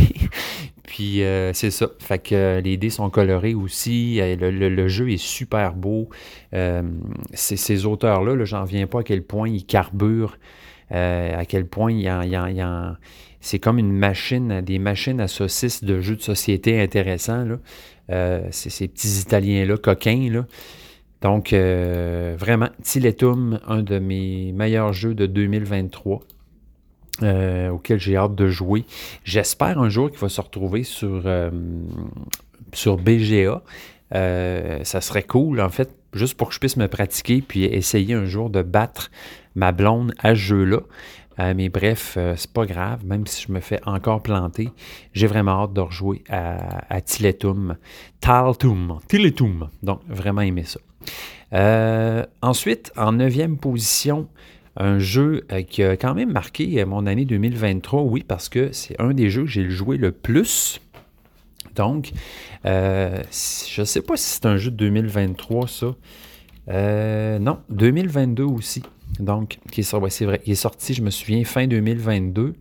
Puis 0.84 1.24
euh, 1.24 1.52
c'est 1.53 1.72
ça. 1.72 1.88
Fait 1.99 2.20
que 2.20 2.61
les 2.64 2.78
dés 2.78 2.90
sont 2.90 3.10
colorés 3.10 3.56
aussi. 3.56 4.20
Le, 4.22 4.88
jeu 4.88 5.11
est 5.11 5.18
super 5.18 5.74
beau. 5.74 6.10
ces 7.34 7.86
auteurs-là, 7.86 8.36
-là, 8.36 8.45
j'en 8.45 8.64
viens 8.64 8.88
pas 8.88 8.99
à 9.02 9.03
quel 9.03 9.24
point 9.24 9.49
ils 9.49 9.65
carburent, 9.65 10.38
à 10.91 11.45
quel 11.45 11.68
point 11.68 11.91
ils 11.91 12.10
en, 12.10 12.95
c'est 13.44 13.60
comme 13.60 13.78
une 13.78 13.91
machine, 13.91 14.61
des 14.61 14.80
machines 14.80 15.20
à 15.20 15.28
saucisses 15.28 15.84
de 15.84 15.99
jeux 15.99 16.15
de 16.15 16.22
société 16.22 16.80
intéressants. 16.80 17.45
Euh, 18.10 18.48
c'est 18.52 18.70
ces 18.70 18.88
petits 18.88 19.20
Italiens-là, 19.20 19.76
coquins. 19.76 20.30
Là. 20.32 20.45
Donc, 21.22 21.52
euh, 21.52 22.36
vraiment, 22.40 22.70
Tiletum, 22.82 23.60
un 23.68 23.84
de 23.84 23.99
mes 23.99 24.53
meilleurs 24.53 24.94
jeux 24.94 25.14
de 25.14 25.26
2023. 25.26 26.22
Euh, 27.22 27.70
auquel 27.70 27.99
j'ai 27.99 28.15
hâte 28.15 28.34
de 28.34 28.48
jouer. 28.48 28.86
J'espère 29.26 29.78
un 29.78 29.90
jour 29.90 30.10
qu'il 30.10 30.20
va 30.20 30.30
se 30.30 30.41
retrouver 30.41 30.84
sur, 30.84 31.30
sur 32.72 32.98
BGA. 32.98 33.61
ça 34.11 35.02
serait 35.02 35.24
cool, 35.24 35.60
en 35.60 35.70
fait, 35.70 35.94
juste 36.14 36.36
pour 36.36 36.48
que 36.48 36.53
je 36.56 36.60
puisse 36.60 36.78
me 36.78 36.88
pratiquer 36.88 37.44
puis 37.45 37.65
essayer 37.65 38.14
un 38.14 38.26
jour 38.26 38.49
de 38.49 38.61
battre 38.61 39.11
ma 39.56 39.72
blonde 39.72 40.14
à 40.20 40.30
ce 40.30 40.40
jeu-là. 40.40 40.80
Mais 41.38 41.70
bref, 41.70 42.18
c'est 42.36 42.52
pas 42.52 42.66
grave, 42.66 43.06
même 43.06 43.26
si 43.28 43.46
je 43.48 43.52
me 43.52 43.60
fais 43.60 43.80
encore 43.86 44.22
planter, 44.22 44.70
j'ai 45.14 45.28
vraiment 45.28 45.64
hâte 45.64 45.74
de 45.74 45.82
rejouer 45.82 46.24
à, 46.30 46.94
à 46.94 47.02
Tiletum. 47.02 47.78
Taltum. 48.20 49.00
Tiletum. 49.08 49.70
Donc, 49.82 50.02
vraiment 50.08 50.42
aimé 50.42 50.64
ça. 50.64 50.80
ensuite, 52.42 52.92
en 52.98 53.14
neuvième 53.14 53.58
position, 53.58 54.28
un 54.78 55.00
jeu 55.00 55.46
qui 55.70 55.84
a 55.84 55.98
quand 55.98 56.16
même 56.16 56.32
marqué 56.32 56.84
mon 56.86 57.06
année 57.06 57.26
2023, 57.26 58.02
oui, 58.04 58.24
parce 58.28 58.50
que 58.50 58.72
c'est 58.72 59.00
un 59.00 59.14
des 59.14 59.30
jeux 59.30 59.44
que 59.44 59.50
j'ai 59.50 59.70
joué 59.70 59.98
le 59.98 60.12
plus. 60.12 60.82
Donc, 61.76 62.12
je 62.64 63.82
ne 63.82 63.86
sais 63.86 64.02
pas 64.02 64.18
si 64.18 64.30
c'est 64.36 64.46
un 64.46 64.58
jeu 64.58 64.72
de 64.72 64.78
2023, 64.78 65.68
ça. 65.68 65.96
Euh, 66.70 67.40
non, 67.40 67.60
2022 67.70 68.44
aussi. 68.44 68.84
Donc, 69.19 69.60
qui 69.72 69.81
est, 69.81 70.56
sorti, 70.56 70.94
je 70.94 71.02
me 71.02 71.10
souviens, 71.10 71.44
fin 71.44 71.68
2022. 71.68 72.53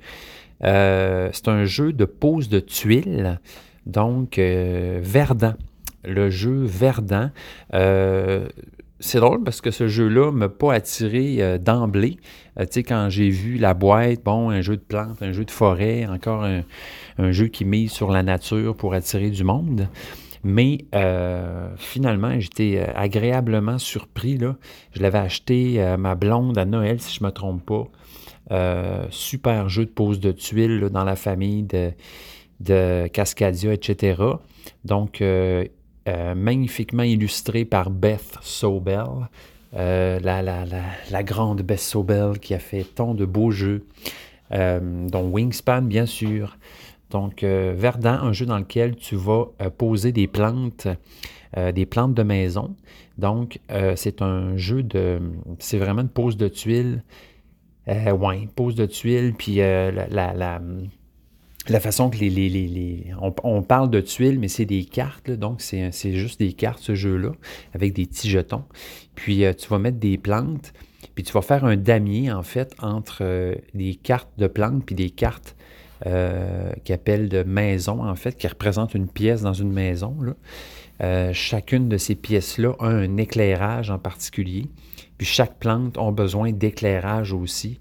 Euh, 0.64 1.30
c'est 1.32 1.48
un 1.48 1.64
jeu 1.64 1.92
de 1.92 2.04
pose 2.04 2.48
de 2.48 2.60
tuiles, 2.60 3.40
donc 3.86 4.38
euh, 4.38 5.00
Verdant. 5.02 5.54
Le 6.04 6.30
jeu 6.30 6.62
Verdant. 6.64 7.30
c'est 7.72 9.18
drôle 9.18 9.42
parce 9.44 9.60
que 9.60 9.70
ce 9.70 9.88
jeu-là 9.88 10.26
ne 10.26 10.36
m'a 10.36 10.48
pas 10.48 10.74
attiré 10.74 11.58
d'emblée. 11.58 12.18
tu 12.58 12.66
sais, 12.70 12.82
quand 12.82 13.08
j'ai 13.08 13.30
vu 13.30 13.56
la 13.56 13.74
boîte, 13.74 14.22
bon, 14.24 14.50
un 14.50 14.60
jeu 14.60 14.76
de 14.76 14.82
plantes, 14.82 15.22
un 15.22 15.32
jeu 15.32 15.44
de 15.44 15.50
forêt, 15.50 16.06
encore 16.06 16.44
un, 16.44 16.62
un 17.18 17.32
jeu 17.32 17.46
qui 17.46 17.64
mise 17.64 17.92
sur 17.92 18.10
la 18.10 18.22
nature 18.22 18.76
pour 18.76 18.94
attirer 18.94 19.30
du 19.30 19.44
monde. 19.44 19.88
Mais 20.44 20.86
euh, 20.94 21.68
finalement, 21.76 22.38
j'étais 22.38 22.78
euh, 22.78 22.92
agréablement 22.94 23.78
surpris. 23.78 24.38
Je 24.92 25.02
l'avais 25.02 25.18
acheté 25.18 25.80
à 25.80 25.96
ma 25.96 26.14
blonde 26.14 26.58
à 26.58 26.64
Noël, 26.64 27.00
si 27.00 27.16
je 27.16 27.22
ne 27.22 27.28
me 27.28 27.32
trompe 27.32 27.64
pas. 27.64 27.88
Euh, 28.50 29.06
super 29.10 29.68
jeu 29.68 29.84
de 29.84 29.90
pose 29.90 30.18
de 30.20 30.32
tuiles 30.32 30.88
dans 30.90 31.04
la 31.04 31.16
famille 31.16 31.64
de, 32.60 33.06
Cascadia, 33.08 33.72
etc. 33.72 34.22
Donc, 34.84 35.22
magnifiquement 36.06 37.02
illustré 37.02 37.64
par 37.64 37.90
Beth 37.90 38.38
Sobel. 38.40 39.04
la, 39.72 40.18
la, 40.20 40.64
la, 41.10 41.22
grande 41.22 41.62
Beth 41.62 41.80
Sobel 41.80 42.38
qui 42.40 42.54
a 42.54 42.58
fait 42.58 42.84
tant 42.84 43.14
de 43.14 43.24
beaux 43.24 43.50
jeux, 43.50 43.84
dont 44.50 45.28
Wingspan, 45.30 45.82
bien 45.82 46.06
sûr, 46.06 46.56
donc, 47.12 47.44
euh, 47.44 47.74
Verdant, 47.76 48.14
un 48.14 48.32
jeu 48.32 48.46
dans 48.46 48.58
lequel 48.58 48.96
tu 48.96 49.16
vas 49.16 49.44
euh, 49.60 49.70
poser 49.70 50.12
des 50.12 50.26
plantes, 50.26 50.88
euh, 51.56 51.70
des 51.70 51.86
plantes 51.86 52.14
de 52.14 52.22
maison. 52.22 52.74
Donc, 53.18 53.60
c'est 53.94 54.22
un 54.22 54.56
jeu 54.56 54.82
de. 54.82 55.20
C'est 55.58 55.76
vraiment 55.76 56.00
une 56.00 56.08
pose 56.08 56.38
de 56.38 56.48
tuiles. 56.48 57.04
oui, 57.86 58.48
pose 58.56 58.74
de 58.74 58.86
tuiles, 58.86 59.34
puis 59.36 59.56
la, 59.56 59.92
la, 61.68 61.80
façon 61.80 62.08
que 62.08 62.16
les. 62.16 62.30
les, 62.30 63.04
on, 63.20 63.62
parle 63.62 63.90
de 63.90 64.00
tuiles, 64.00 64.38
mais 64.40 64.48
c'est 64.48 64.64
des 64.64 64.84
cartes, 64.84 65.30
donc 65.30 65.60
c'est 65.60 65.92
juste 66.14 66.40
des 66.40 66.54
cartes, 66.54 66.80
ce 66.80 66.94
jeu-là, 66.94 67.32
avec 67.74 67.92
des 67.92 68.06
petits 68.06 68.30
jetons. 68.30 68.64
Puis, 69.14 69.44
tu 69.58 69.68
vas 69.68 69.78
mettre 69.78 69.98
des 69.98 70.16
plantes, 70.16 70.72
puis 71.14 71.22
tu 71.22 71.32
vas 71.34 71.42
faire 71.42 71.66
un 71.66 71.76
damier, 71.76 72.32
en 72.32 72.42
fait, 72.42 72.74
entre 72.80 73.54
des 73.74 73.94
cartes 73.94 74.30
de 74.38 74.46
plantes 74.46 74.86
puis 74.86 74.94
des 74.94 75.10
cartes 75.10 75.54
euh, 76.06 76.72
qui 76.84 76.92
appelle 76.92 77.28
de 77.28 77.42
maison, 77.42 78.04
en 78.04 78.14
fait, 78.16 78.36
qui 78.36 78.48
représente 78.48 78.94
une 78.94 79.08
pièce 79.08 79.42
dans 79.42 79.52
une 79.52 79.72
maison. 79.72 80.16
Euh, 81.02 81.32
chacune 81.32 81.88
de 81.88 81.96
ces 81.96 82.14
pièces-là 82.14 82.74
a 82.80 82.86
un 82.86 83.16
éclairage 83.18 83.90
en 83.90 83.98
particulier. 83.98 84.66
Puis 85.16 85.26
chaque 85.26 85.58
plante 85.58 85.96
a 85.98 86.10
besoin 86.10 86.52
d'éclairage 86.52 87.32
aussi. 87.32 87.78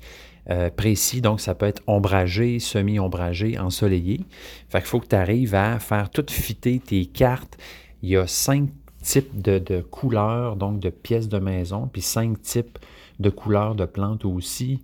Euh, 0.50 0.70
précis, 0.70 1.22
donc 1.22 1.40
ça 1.40 1.56
peut 1.56 1.68
être 1.68 1.82
ombragé, 1.88 2.60
semi-ombragé, 2.60 3.60
ensoleillé. 3.60 4.22
Fait 4.70 4.80
qu'il 4.80 4.88
faut 4.88 5.00
que 5.00 5.08
tu 5.08 5.16
arrives 5.16 5.56
à 5.56 5.80
faire 5.80 6.10
tout 6.10 6.26
fitter 6.30 6.80
tes 6.80 7.06
cartes. 7.06 7.58
Il 8.02 8.10
y 8.10 8.18
a 8.18 8.28
cinq 8.28 8.70
types 9.02 9.42
de, 9.42 9.60
de, 9.60 9.82
couleurs, 9.82 10.56
donc 10.56 10.80
de 10.80 10.90
pièces 10.90 11.30
de 11.30 11.40
maison, 11.40 11.90
puis 11.92 12.02
cinq 12.02 12.42
types 12.42 12.80
de 13.20 13.30
couleurs 13.30 13.76
de 13.76 13.86
plantes 13.86 14.26
aussi. 14.26 14.82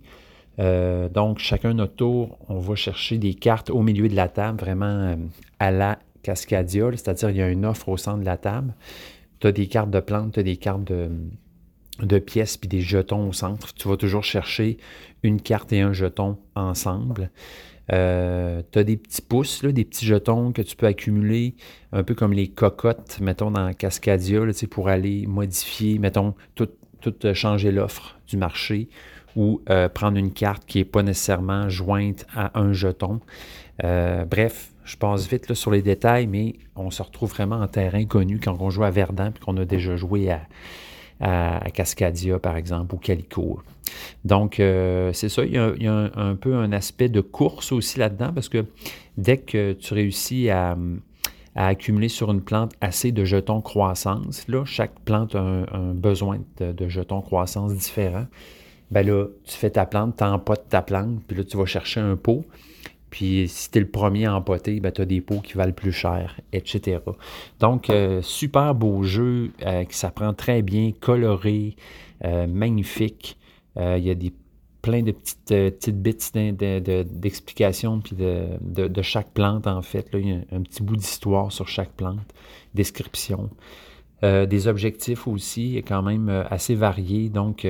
Euh, 0.58 1.08
donc, 1.08 1.38
chacun 1.38 1.74
notre 1.74 1.94
tour, 1.94 2.38
on 2.48 2.58
va 2.58 2.74
chercher 2.74 3.18
des 3.18 3.34
cartes 3.34 3.70
au 3.70 3.82
milieu 3.82 4.08
de 4.08 4.16
la 4.16 4.28
table, 4.28 4.60
vraiment 4.60 4.86
euh, 4.86 5.16
à 5.58 5.70
la 5.70 5.98
Cascadia, 6.22 6.90
c'est-à-dire 6.92 7.30
il 7.30 7.36
y 7.36 7.42
a 7.42 7.48
une 7.48 7.64
offre 7.64 7.88
au 7.88 7.96
centre 7.96 8.20
de 8.20 8.24
la 8.24 8.36
table. 8.36 8.74
Tu 9.40 9.46
as 9.46 9.52
des 9.52 9.68
cartes 9.68 9.90
de 9.90 10.00
plantes, 10.00 10.34
tu 10.34 10.40
as 10.40 10.42
des 10.42 10.56
cartes 10.56 10.84
de, 10.84 12.18
pièces, 12.18 12.56
puis 12.56 12.68
des 12.68 12.80
jetons 12.80 13.28
au 13.28 13.32
centre. 13.32 13.72
Tu 13.74 13.88
vas 13.88 13.96
toujours 13.96 14.24
chercher 14.24 14.78
une 15.22 15.40
carte 15.40 15.72
et 15.72 15.80
un 15.80 15.92
jeton 15.92 16.38
ensemble. 16.56 17.30
Euh, 17.92 18.62
tu 18.72 18.80
as 18.80 18.84
des 18.84 18.96
petits 18.96 19.22
pouces, 19.22 19.64
des 19.64 19.84
petits 19.84 20.06
jetons 20.06 20.52
que 20.52 20.60
tu 20.60 20.74
peux 20.74 20.86
accumuler, 20.86 21.54
un 21.92 22.02
peu 22.02 22.14
comme 22.14 22.32
les 22.32 22.48
cocottes, 22.48 23.20
mettons, 23.20 23.52
dans 23.52 23.72
Cascadia, 23.72 24.40
pour 24.70 24.88
aller 24.88 25.26
modifier, 25.26 25.98
mettons, 25.98 26.34
tout 26.56 26.68
changer 27.32 27.70
l'offre 27.70 28.18
du 28.26 28.36
marché 28.36 28.88
ou 29.38 29.62
euh, 29.70 29.88
prendre 29.88 30.18
une 30.18 30.32
carte 30.32 30.64
qui 30.66 30.78
n'est 30.78 30.84
pas 30.84 31.04
nécessairement 31.04 31.68
jointe 31.68 32.26
à 32.34 32.58
un 32.58 32.72
jeton. 32.72 33.20
Euh, 33.84 34.24
bref, 34.24 34.72
je 34.84 34.96
passe 34.96 35.28
vite 35.28 35.54
sur 35.54 35.70
les 35.70 35.80
détails, 35.80 36.26
mais 36.26 36.56
on 36.74 36.90
se 36.90 37.00
retrouve 37.04 37.30
vraiment 37.30 37.60
en 37.60 37.68
terrain 37.68 38.04
connu 38.04 38.40
quand 38.40 38.56
on 38.58 38.68
joue 38.68 38.82
à 38.82 38.90
Verdun 38.90 39.30
puis 39.30 39.44
qu'on 39.44 39.56
a 39.56 39.64
déjà 39.64 39.94
joué 39.94 40.32
à, 40.32 40.40
Cascadia, 41.72 42.40
par 42.40 42.56
exemple, 42.56 42.96
ou 42.96 42.98
Calico. 42.98 43.60
Donc, 44.24 44.58
euh, 44.58 45.12
c'est 45.12 45.28
ça, 45.28 45.44
il 45.44 45.52
y 45.52 45.86
a, 45.86 46.10
un, 46.16 46.34
peu 46.34 46.56
un 46.56 46.72
aspect 46.72 47.08
de 47.08 47.20
course 47.20 47.70
aussi 47.70 48.00
là-dedans, 48.00 48.32
parce 48.32 48.48
que 48.48 48.66
dès 49.16 49.36
que 49.36 49.72
tu 49.72 49.94
réussis 49.94 50.50
à, 50.50 50.76
accumuler 51.54 52.08
sur 52.08 52.30
une 52.32 52.40
plante 52.40 52.72
assez 52.80 53.12
de 53.12 53.24
jetons 53.24 53.60
croissance, 53.60 54.46
là, 54.48 54.64
chaque 54.64 54.98
plante 55.00 55.34
a 55.36 55.40
un, 55.40 55.94
besoin 55.94 56.38
de, 56.58 56.88
jetons 56.88 57.20
croissance 57.20 57.74
différents 57.74 58.26
ben 58.90 59.06
là, 59.06 59.26
tu 59.44 59.56
fais 59.56 59.70
ta 59.70 59.86
plante, 59.86 60.16
tu 60.16 60.24
empotes 60.24 60.68
ta 60.68 60.82
plante, 60.82 61.22
puis 61.26 61.36
là, 61.36 61.44
tu 61.44 61.56
vas 61.56 61.66
chercher 61.66 62.00
un 62.00 62.16
pot. 62.16 62.44
Puis 63.10 63.48
si 63.48 63.70
tu 63.70 63.78
es 63.78 63.80
le 63.80 63.88
premier 63.88 64.26
à 64.26 64.34
empoter, 64.34 64.80
ben, 64.80 64.92
tu 64.92 65.00
as 65.00 65.04
des 65.04 65.20
pots 65.20 65.40
qui 65.40 65.54
valent 65.54 65.72
plus 65.72 65.92
cher, 65.92 66.38
etc. 66.52 66.98
Donc, 67.58 67.90
euh, 67.90 68.20
super 68.22 68.74
beau 68.74 69.02
jeu 69.02 69.50
euh, 69.64 69.84
qui 69.84 69.96
s'apprend 69.96 70.34
très 70.34 70.62
bien, 70.62 70.92
coloré, 70.98 71.76
euh, 72.24 72.46
magnifique. 72.46 73.36
Il 73.80 74.04
y 74.04 74.10
a 74.10 74.14
des, 74.16 74.32
plein 74.82 75.04
de 75.04 75.12
petites, 75.12 75.44
petites 75.46 76.02
bits 76.02 76.16
d'explications 76.32 78.02
de, 78.10 78.88
de, 78.88 79.02
chaque 79.02 79.30
plante, 79.30 79.68
en 79.68 79.82
fait. 79.82 80.12
Là, 80.12 80.18
il 80.18 80.28
y 80.28 80.32
a 80.32 80.40
un 80.50 80.62
petit 80.62 80.82
bout 80.82 80.96
d'histoire 80.96 81.52
sur 81.52 81.68
chaque 81.68 81.92
plante, 81.92 82.34
description. 82.74 83.50
des 84.20 84.66
objectifs 84.66 85.28
aussi, 85.28 85.80
quand 85.86 86.02
même 86.02 86.28
assez 86.50 86.74
variés. 86.74 87.28
Donc, 87.28 87.64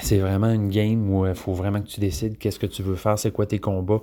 c'est 0.00 0.18
vraiment 0.18 0.50
une 0.50 0.70
game 0.70 1.10
où 1.10 1.26
il 1.26 1.34
faut 1.34 1.52
vraiment 1.52 1.80
que 1.80 1.88
tu 1.88 2.00
décides 2.00 2.38
qu'est-ce 2.38 2.58
que 2.58 2.66
tu 2.66 2.82
veux 2.82 2.96
faire, 2.96 3.18
c'est 3.18 3.30
quoi 3.30 3.46
tes 3.46 3.58
combats. 3.58 4.00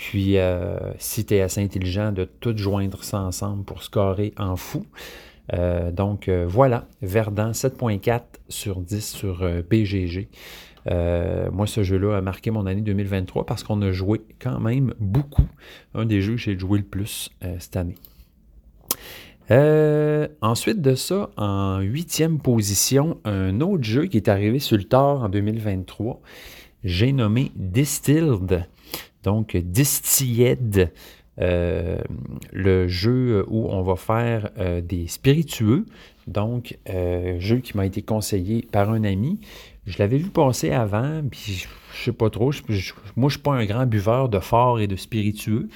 Puis, 0.00 0.38
euh, 0.38 0.78
si 0.96 1.26
tu 1.26 1.34
es 1.34 1.42
assez 1.42 1.62
intelligent, 1.62 2.10
de 2.10 2.24
tout 2.24 2.56
joindre 2.56 3.04
ça 3.04 3.20
ensemble 3.20 3.64
pour 3.64 3.82
scorer 3.82 4.32
en 4.38 4.56
fou. 4.56 4.86
Euh, 5.52 5.90
donc, 5.90 6.28
euh, 6.28 6.46
voilà, 6.48 6.86
Verdun 7.02 7.50
7.4 7.50 8.22
sur 8.48 8.80
10 8.80 9.06
sur 9.06 9.46
BGG. 9.68 10.28
moi, 11.52 11.66
ce 11.66 11.82
jeu-là 11.82 12.16
a 12.16 12.20
marqué 12.22 12.50
mon 12.50 12.64
année 12.64 12.80
2023 12.80 13.44
parce 13.44 13.62
qu'on 13.62 13.82
a 13.82 13.92
joué 13.92 14.22
quand 14.40 14.58
même 14.58 14.94
beaucoup. 15.00 15.46
Un 15.94 16.06
des 16.06 16.22
jeux 16.22 16.36
que 16.36 16.40
j'ai 16.40 16.58
joué 16.58 16.78
le 16.78 16.84
plus 16.86 17.28
cette 17.58 17.76
année. 17.76 17.96
Euh, 19.50 20.28
ensuite 20.42 20.80
de 20.80 20.94
ça, 20.94 21.30
en 21.36 21.80
huitième 21.80 22.38
position, 22.38 23.18
un 23.24 23.60
autre 23.60 23.82
jeu 23.82 24.06
qui 24.06 24.16
est 24.16 24.28
arrivé 24.28 24.60
sur 24.60 24.76
le 24.76 24.84
tard 24.84 25.24
en 25.24 25.28
2023, 25.28 26.20
j'ai 26.84 27.12
nommé 27.12 27.50
Distilled, 27.56 28.66
donc 29.24 29.56
Distilled, 29.56 30.92
euh, 31.40 31.98
le 32.52 32.86
jeu 32.86 33.44
où 33.48 33.66
on 33.70 33.82
va 33.82 33.96
faire 33.96 34.50
euh, 34.58 34.80
des 34.80 35.08
spiritueux, 35.08 35.86
donc 36.28 36.78
jeu 37.38 37.58
qui 37.58 37.76
m'a 37.76 37.86
été 37.86 38.02
conseillé 38.02 38.64
par 38.70 38.90
un 38.90 39.02
ami. 39.02 39.40
Je 39.86 39.98
l'avais 39.98 40.18
vu 40.18 40.28
passer 40.28 40.70
avant, 40.70 41.22
puis 41.28 41.66
je 41.92 42.04
sais 42.04 42.12
pas 42.12 42.30
trop. 42.30 42.52
moi, 42.52 42.52
je 42.68 42.92
ne 43.16 43.28
suis 43.28 43.38
pas 43.40 43.52
un 43.52 43.64
grand 43.64 43.86
buveur 43.86 44.28
de 44.28 44.38
fort 44.38 44.78
et 44.78 44.86
de 44.86 44.94
spiritueux. 44.94 45.68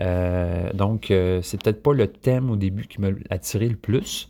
Euh, 0.00 0.72
donc, 0.72 1.10
euh, 1.10 1.40
c'est 1.42 1.62
peut-être 1.62 1.82
pas 1.82 1.92
le 1.92 2.06
thème 2.06 2.50
au 2.50 2.56
début 2.56 2.86
qui 2.86 3.00
m'a 3.00 3.08
attiré 3.30 3.68
le 3.68 3.76
plus. 3.76 4.28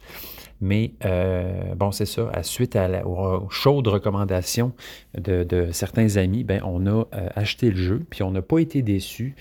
Mais 0.63 0.93
euh, 1.07 1.75
bon, 1.75 1.91
c'est 1.91 2.07
ça. 2.07 2.29
À 2.35 2.43
suite 2.43 2.77
à 2.77 2.87
la, 2.87 3.07
aux 3.07 3.49
chaudes 3.49 3.89
recommandations 3.89 4.73
de, 5.17 5.69
certains 5.73 6.17
amis, 6.17 6.45
ben, 6.45 6.61
on 6.65 6.87
a 6.87 7.05
acheté 7.35 7.71
le 7.71 7.77
jeu, 7.77 8.05
puis 8.11 8.23
on 8.23 8.31
n'a 8.31 8.43
pas 8.43 8.59
été 8.59 8.83
déçus. 8.83 9.35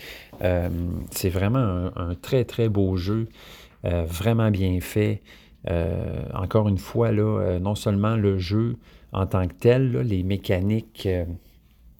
c'est 1.11 1.29
vraiment 1.29 1.91
un, 1.97 2.15
très, 2.15 2.45
très 2.45 2.69
beau 2.69 2.95
jeu, 2.95 3.27
vraiment 3.83 4.49
bien 4.49 4.79
fait. 4.79 5.21
encore 6.33 6.69
une 6.69 6.77
fois, 6.77 7.11
là, 7.11 7.59
non 7.59 7.75
seulement 7.75 8.15
le 8.15 8.37
jeu 8.37 8.77
en 9.11 9.25
tant 9.25 9.45
que 9.45 9.55
tel, 9.55 9.97
les 9.97 10.23
mécaniques 10.23 11.05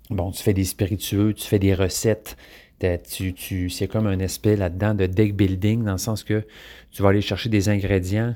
bon, 0.10 0.32
tu 0.32 0.44
fais 0.44 0.54
des 0.54 0.64
spiritueux, 0.64 1.34
tu 1.34 1.46
fais 1.48 1.60
des 1.60 1.74
recettes. 1.74 2.38
Tu, 2.80 3.34
tu, 3.34 3.70
c'est 3.70 3.88
comme 3.88 4.08
un 4.08 4.20
aspect 4.20 4.56
là-dedans 4.56 4.94
de 4.94 5.06
deck 5.06 5.36
building, 5.36 5.84
dans 5.84 5.94
le 5.94 5.98
sens 5.98 6.24
que 6.24 6.46
tu 6.92 7.02
vas 7.02 7.10
aller 7.10 7.22
chercher 7.22 7.50
des 7.50 7.70
ingrédients. 7.70 8.36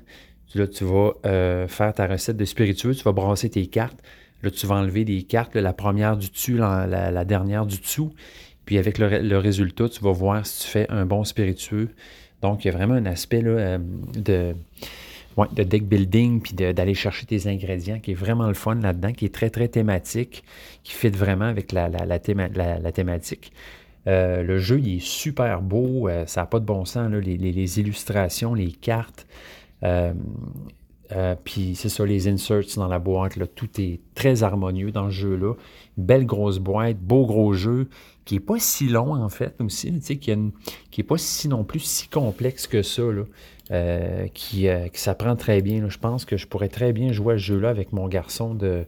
Là, 0.56 0.68
tu 0.68 0.84
vas 0.84 1.14
euh, 1.26 1.68
faire 1.68 1.94
ta 1.94 2.08
recette 2.08 2.38
de 2.38 2.46
spiritueux, 2.46 2.94
tu 2.94 3.04
vas 3.04 3.12
brasser 3.12 3.50
tes 3.50 3.66
cartes. 3.68 3.98
Là, 4.44 4.52
tu 4.52 4.68
vas 4.68 4.76
enlever 4.76 5.06
des 5.06 5.24
cartes, 5.24 5.56
la 5.56 5.74
première 5.74 6.18
du 6.18 6.30
dessus, 6.30 6.58
la, 6.58 7.26
dernière 7.26 7.66
du 7.66 7.80
dessous. 7.80 8.14
Puis 8.66 8.78
avec 8.78 8.98
le, 8.98 9.38
résultat, 9.38 9.90
tu 9.90 10.02
vas 10.02 10.12
voir 10.12 10.46
si 10.46 10.64
tu 10.64 10.68
fais 10.68 10.86
un 10.90 11.06
bon 11.06 11.24
spiritueux. 11.24 11.90
Donc, 12.42 12.66
il 12.66 12.68
y 12.68 12.72
a 12.72 12.74
vraiment 12.74 12.96
un 12.96 13.06
aspect 13.06 13.42
là, 13.42 13.52
euh, 13.52 13.78
de, 14.16 14.54
de 15.54 15.64
deck 15.64 15.88
building, 15.88 16.42
puis 16.42 16.54
d'aller 16.54 16.94
chercher 16.94 17.26
tes 17.26 17.48
ingrédients, 17.48 18.00
qui 18.00 18.12
est 18.12 18.16
vraiment 18.16 18.48
le 18.48 18.54
fun 18.54 18.76
là-dedans, 18.76 19.14
qui 19.14 19.26
est 19.26 19.34
très, 19.34 19.50
très 19.50 19.70
thématique, 19.70 20.44
qui 20.84 20.94
fit 20.94 21.10
vraiment 21.10 21.46
avec 21.46 21.72
la, 21.72 21.90
thématique. 22.20 23.54
Euh, 24.08 24.44
le 24.44 24.58
jeu, 24.58 24.80
il 24.80 24.98
est 24.98 25.06
super 25.06 25.62
beau, 25.62 26.08
euh, 26.08 26.26
ça 26.26 26.42
n'a 26.42 26.48
pas 26.48 26.60
de 26.60 26.66
bon 26.66 26.86
sens, 26.86 27.12
les, 27.12 27.80
illustrations, 27.80 28.54
les 28.54 28.72
cartes. 28.72 29.28
Euh, 29.84 30.14
puis 31.44 31.76
c'est 31.76 31.90
ça, 31.90 32.06
les 32.06 32.28
inserts 32.28 32.64
dans 32.76 32.88
la 32.88 33.00
boîte, 33.00 33.36
là, 33.36 33.46
tout 33.46 33.70
est 33.80 34.00
très 34.16 34.44
harmonieux 34.44 34.92
dans 34.92 35.06
le 35.06 35.12
jeu-là. 35.12 35.54
Belle 35.96 36.26
grosse 36.26 36.58
boîte, 36.58 36.98
beau 36.98 37.26
gros 37.26 37.54
jeu, 37.54 37.88
qui 38.26 38.36
n'est 38.36 38.40
pas 38.40 38.58
si 38.58 38.88
long 38.88 39.14
en 39.14 39.30
fait 39.30 39.54
aussi, 39.62 40.00
qui, 40.00 40.36
n'est 40.36 41.04
pas 41.04 41.18
si 41.18 41.48
non 41.48 41.64
plus 41.64 41.82
si 41.82 42.08
complexe 42.08 42.66
que 42.66 42.82
ça, 42.82 43.04
là, 43.04 44.26
qui, 44.34 44.68
qui 44.92 45.00
s'apprend 45.00 45.36
très 45.36 45.62
bien. 45.62 45.88
Je 45.88 46.00
pense 46.00 46.26
que 46.26 46.36
je 46.36 46.48
pourrais 46.48 46.70
très 46.70 46.94
bien 46.94 47.12
jouer 47.12 47.36
à 47.36 47.38
ce 47.38 47.44
jeu-là 47.44 47.70
avec 47.70 47.94
mon 47.94 48.08
garçon 48.08 48.56
de, 48.56 48.86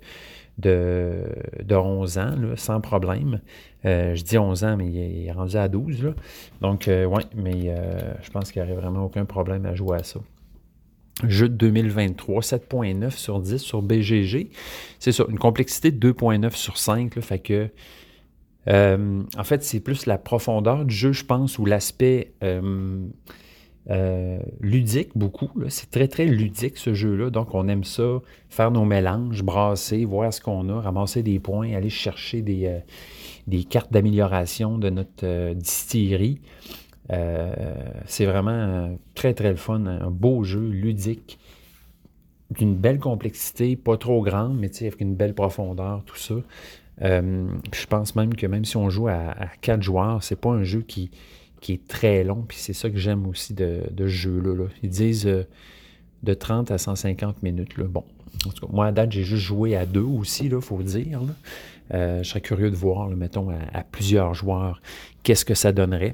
de, 0.58 1.24
de 1.64 1.76
11 1.76 2.18
ans, 2.18 2.36
sans 2.56 2.82
problème. 2.82 3.42
je 3.84 4.22
dis 4.22 4.38
11 4.38 4.64
ans, 4.64 4.78
mais 4.78 4.88
il 4.88 5.26
est 5.28 5.32
rendu 5.32 5.58
à 5.58 5.68
12. 5.68 6.14
Donc, 6.62 6.90
oui, 6.90 7.24
mais 7.36 7.76
je 8.22 8.30
pense 8.32 8.52
qu'il 8.52 8.62
n'y 8.62 8.70
aurait 8.70 8.80
vraiment 8.80 9.06
aucun 9.06 9.26
problème 9.26 9.66
à 9.66 9.76
jouer 9.76 9.98
à 9.98 10.04
ça. 10.04 10.20
Jeu 11.24 11.48
de 11.48 11.56
2023, 11.56 12.42
7.9 12.42 13.12
sur 13.12 13.40
10 13.40 13.58
sur 13.60 13.82
BGG. 13.82 14.50
C'est 15.00 15.14
ça, 15.14 15.24
une 15.30 15.40
complexité 15.40 15.92
de 15.92 16.12
2.9 16.12 16.54
sur 16.56 16.78
5. 16.78 17.20
fait 17.22 17.40
que, 17.40 17.70
euh, 18.68 19.24
en 19.38 19.44
fait, 19.46 19.64
c'est 19.64 19.80
plus 19.80 20.08
la 20.08 20.18
profondeur 20.18 20.84
du 20.84 20.94
jeu, 20.94 21.14
je 21.14 21.24
pense, 21.24 21.58
ou 21.58 21.66
l'aspect 21.66 22.34
euh, 23.90 23.94
euh, 23.96 24.40
ludique, 24.62 25.10
beaucoup. 25.16 25.50
C'est 25.70 25.92
très, 25.92 26.08
très 26.08 26.26
ludique, 26.26 26.78
ce 26.78 26.94
jeu-là. 26.94 27.30
Donc, 27.30 27.54
on 27.54 27.68
aime 27.68 27.84
ça, 27.84 28.22
faire 28.50 28.72
nos 28.72 28.86
mélanges, 28.86 29.44
brasser, 29.44 30.06
voir 30.06 30.34
ce 30.34 30.42
qu'on 30.42 30.70
a, 30.70 30.82
ramasser 30.82 31.24
des 31.24 31.40
points, 31.40 31.74
aller 31.74 31.90
chercher 31.90 32.42
des, 32.42 32.80
des 33.48 33.64
cartes 33.64 33.92
d'amélioration 33.92 34.78
de 34.78 34.90
notre 34.90 35.54
distillerie. 35.54 36.40
Euh, 37.12 37.54
c'est 38.06 38.26
vraiment 38.26 38.98
très, 39.14 39.34
très 39.34 39.56
fun. 39.56 39.86
Un 39.86 40.10
beau 40.10 40.44
jeu, 40.44 40.68
ludique, 40.68 41.40
d'une 42.52 42.76
belle 42.76 43.00
complexité, 43.00 43.76
pas 43.76 43.98
trop 43.98 44.22
grande, 44.22 44.58
mais 44.58 44.70
avec 44.82 45.02
une 45.02 45.16
belle 45.16 45.34
profondeur, 45.34 46.04
tout 46.06 46.18
ça. 46.18 46.36
Euh, 47.02 47.48
je 47.74 47.86
pense 47.88 48.16
même 48.16 48.36
que 48.36 48.48
même 48.48 48.64
si 48.64 48.78
on 48.78 48.90
joue 48.90 49.08
à, 49.08 49.36
quatre 49.62 49.82
joueurs, 49.82 50.24
c'est 50.24 50.40
pas 50.40 50.52
un 50.52 50.64
jeu 50.64 50.82
qui, 50.82 51.12
qui 51.66 51.74
est 51.74 51.88
très 51.88 52.24
long. 52.24 52.46
Puis 52.48 52.60
c'est 52.60 52.74
ça 52.74 52.92
que 52.92 52.98
j'aime 52.98 53.26
aussi 53.26 53.56
de, 53.56 53.82
ce 53.98 54.08
jeu-là. 54.08 54.68
Ils 54.84 54.90
disent 54.90 55.26
euh, 55.26 55.48
de 56.22 56.36
30 56.36 56.70
à 56.70 56.78
150 56.78 57.42
minutes. 57.42 57.80
Bon, 57.80 58.04
en 58.46 58.50
tout 58.52 58.68
cas, 58.68 58.72
moi 58.72 58.86
à 58.86 58.92
date, 58.92 59.12
j'ai 59.12 59.24
juste 59.24 59.42
joué 59.42 59.76
à 59.76 59.88
deux 59.88 60.02
aussi, 60.02 60.46
il 60.46 60.62
faut 60.62 60.84
dire. 60.84 61.22
je 61.90 62.22
serais 62.22 62.42
curieux 62.42 62.70
de 62.70 62.76
voir, 62.76 63.10
mettons, 63.10 63.50
à, 63.50 63.84
plusieurs 63.84 64.36
joueurs, 64.36 64.80
qu'est-ce 65.24 65.44
que 65.44 65.56
ça 65.56 65.72
donnerait. 65.72 66.14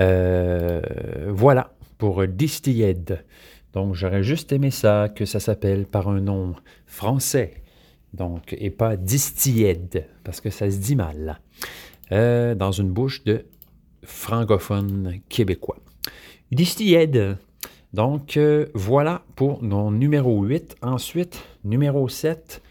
Euh, 0.00 0.80
voilà 1.28 1.72
pour 1.96 2.26
Distilled. 2.26 3.24
Donc 3.72 3.94
j'aurais 3.94 4.24
juste 4.24 4.50
aimé 4.50 4.72
ça, 4.72 5.10
que 5.14 5.26
ça 5.26 5.38
s'appelle 5.38 5.86
par 5.86 6.08
un 6.08 6.20
nom 6.20 6.56
français. 6.86 7.62
Donc, 8.14 8.52
et 8.58 8.70
pas 8.70 8.96
Distilled, 8.96 10.08
parce 10.24 10.40
que 10.40 10.50
ça 10.50 10.68
se 10.68 10.78
dit 10.78 10.96
mal. 10.96 11.38
Euh, 12.10 12.56
dans 12.56 12.72
une 12.72 12.90
bouche 12.90 13.22
de 13.24 13.46
francophone 14.04 15.20
québécois. 15.28 15.78
Distilled. 16.50 17.38
Donc, 17.92 18.36
euh, 18.36 18.66
voilà 18.74 19.22
pour 19.36 19.62
mon 19.62 19.90
numéro 19.90 20.42
8. 20.42 20.76
Ensuite, 20.82 21.42
numéro 21.64 22.08
7, 22.08 22.62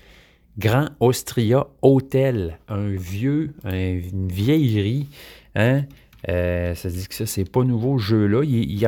Grand 0.57 0.89
Austria 0.99 1.67
Hotel. 1.81 2.59
Un 2.67 2.89
vieux, 2.89 3.53
une 3.63 4.27
vieillerie. 4.29 5.07
Hein? 5.55 5.83
Euh, 6.29 6.75
ça 6.75 6.89
dit 6.89 7.07
que 7.07 7.15
ça, 7.15 7.25
c'est 7.25 7.49
pas 7.49 7.63
nouveau 7.63 7.97
jeu-là. 7.97 8.41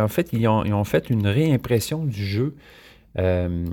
en 0.03 0.07
fait, 0.07 0.29
ils 0.33 0.47
ont, 0.47 0.83
fait 0.83 1.09
une 1.09 1.27
réimpression 1.27 2.05
du 2.05 2.25
jeu 2.25 2.55
euh, 3.17 3.65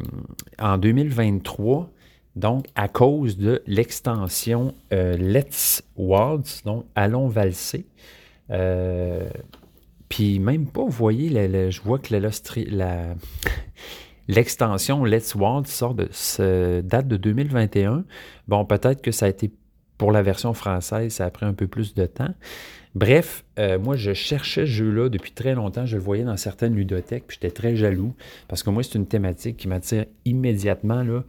en 0.59 0.79
2023, 0.79 1.91
donc 2.37 2.67
à 2.75 2.89
cause 2.89 3.37
de 3.37 3.63
l'extension 3.67 4.75
euh, 4.93 5.17
Let's 5.17 5.83
Waltz, 5.97 6.63
donc 6.65 6.87
Allons 6.95 7.29
valser. 7.29 7.87
Puis 10.09 10.41
même 10.41 10.67
pas, 10.67 10.83
vous 10.83 10.91
voyez, 10.91 11.71
je 11.71 11.81
vois 11.83 11.99
que 11.99 12.15
l'extension 14.29 15.05
Let's 15.05 15.35
Waltz 15.35 15.71
sort 15.71 15.95
de, 15.95 16.09
date 16.83 17.09
de 17.09 17.17
2021. 17.17 18.05
Bon, 18.49 18.65
peut-être 18.65 19.03
que 19.03 19.13
ça 19.13 19.27
a 19.27 19.29
été 19.29 19.51
pour 19.99 20.13
la 20.13 20.23
version 20.23 20.55
française, 20.55 21.13
ça 21.13 21.27
a 21.27 21.31
pris 21.31 21.45
un 21.45 21.53
peu 21.53 21.67
plus 21.67 21.95
de 21.95 22.07
temps. 22.07 22.33
Bref, 22.95 23.45
euh, 23.59 23.79
moi, 23.79 23.97
je 23.97 24.13
cherchais 24.15 24.63
ce 24.63 24.67
jeu-là 24.67 25.09
depuis 25.09 25.31
très 25.31 25.55
longtemps. 25.55 25.87
Je 25.87 25.97
le 25.97 26.03
voyais 26.03 26.25
dans 26.25 26.37
certaines 26.37 26.75
ludothèques, 26.75 27.27
puis 27.27 27.39
j'étais 27.41 27.55
très 27.55 27.77
jaloux 27.77 28.15
parce 28.49 28.63
que 28.63 28.71
moi, 28.71 28.83
c'est 28.83 28.97
une 28.97 29.07
thématique 29.07 29.59
qui 29.59 29.69
m'attire 29.69 30.07
immédiatement. 30.25 31.03
Là. 31.03 31.23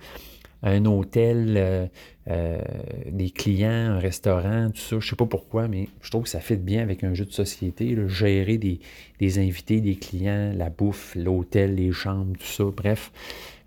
Un 0.64 0.86
hôtel, 0.86 1.56
euh, 1.58 1.88
euh, 2.30 2.62
des 3.10 3.32
clients, 3.32 3.70
un 3.70 4.00
restaurant, 4.00 4.70
tout 4.70 4.82
ça. 4.82 4.90
Je 4.90 4.96
ne 4.96 5.02
sais 5.02 5.16
pas 5.16 5.26
pourquoi, 5.26 5.68
mais 5.68 5.90
je 6.02 6.12
trouve 6.12 6.24
que 6.24 6.30
ça 6.30 6.40
fait 6.40 6.58
bien 6.58 6.82
avec 6.82 7.04
un 7.04 7.14
jeu 7.14 7.26
de 7.26 7.32
société. 7.32 7.98
gérer 8.08 8.58
des, 8.58 8.80
des, 9.20 9.40
invités, 9.40 9.82
des 9.82 9.96
clients, 9.96 10.54
la 10.56 10.70
bouffe, 10.70 11.16
l'hôtel, 11.16 11.76
les 11.76 11.92
chambres, 11.92 12.38
tout 12.38 12.46
ça. 12.46 12.66
Bref, 12.66 13.12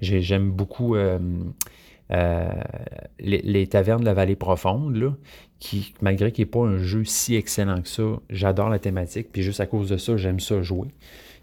j'aime 0.01 0.51
beaucoup 0.51 0.95
euh, 2.11 2.49
les, 3.19 3.67
tavernes 3.67 4.01
de 4.01 4.05
la 4.05 4.15
vallée 4.15 4.37
profonde, 4.37 5.17
qui, 5.59 5.95
malgré 6.03 6.33
qu'il 6.33 6.45
n'est 6.45 6.51
pas 6.51 6.61
un 6.61 6.79
jeu 6.79 7.05
si 7.05 7.35
excellent 7.35 7.81
que 7.81 7.89
ça, 7.89 8.21
j'adore 8.29 8.69
la 8.69 8.79
thématique, 8.79 9.29
puis 9.33 9.43
juste 9.43 9.61
à 9.61 9.67
cause 9.67 9.89
de 9.89 9.97
ça, 9.97 10.17
j'aime 10.17 10.41
ça 10.41 10.61
jouer. 10.63 10.89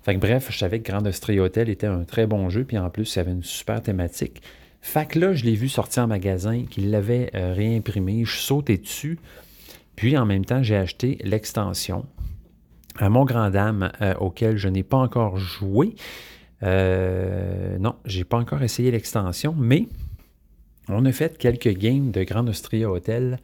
Fait 0.04 0.16
bref, 0.18 0.48
je 0.52 0.58
savais 0.58 0.80
que 0.80 0.92
Grand 0.92 1.06
Austria 1.06 1.42
Hotel 1.42 1.70
était 1.70 1.88
un 1.88 2.04
très 2.04 2.28
bon 2.28 2.50
jeu, 2.50 2.64
puis 2.64 2.78
en 2.78 2.90
plus, 2.90 3.16
y 3.16 3.20
avait 3.20 3.32
une 3.32 3.44
super 3.44 3.82
thématique. 3.82 4.42
Fait 4.82 5.08
que 5.08 5.20
là, 5.20 5.34
je 5.34 5.46
l'ai 5.46 5.56
vu 5.56 5.70
sortir 5.70 6.04
en 6.04 6.08
magasin, 6.08 6.66
qu'il 6.70 6.90
l'avait 6.90 7.30
euh, 7.36 7.54
réimprimé, 7.54 8.26
je 8.26 8.38
sautais 8.38 8.78
dessus, 8.78 9.20
puis 9.96 10.18
en 10.18 10.26
même 10.26 10.46
temps, 10.46 10.64
j'ai 10.64 10.76
acheté 10.76 11.20
l'extension 11.24 12.06
à 12.98 13.10
mon 13.10 13.24
grand 13.24 13.50
dame 13.50 13.92
euh, 14.02 14.14
auquel 14.16 14.58
je 14.58 14.68
n'ai 14.68 14.84
pas 14.84 14.98
encore 14.98 15.38
joué. 15.38 15.96
non, 16.62 17.96
j'ai 18.06 18.24
pas 18.24 18.38
encore 18.38 18.64
essayé 18.64 18.92
l'extension, 18.92 19.56
mais 19.58 19.88
on 20.90 21.06
a 21.06 21.12
fait 21.12 21.38
quelques 21.38 21.74
games 21.78 22.12
de 22.12 22.24
Grand 22.24 22.48
Austria 22.48 22.90
Hotel 22.90 23.40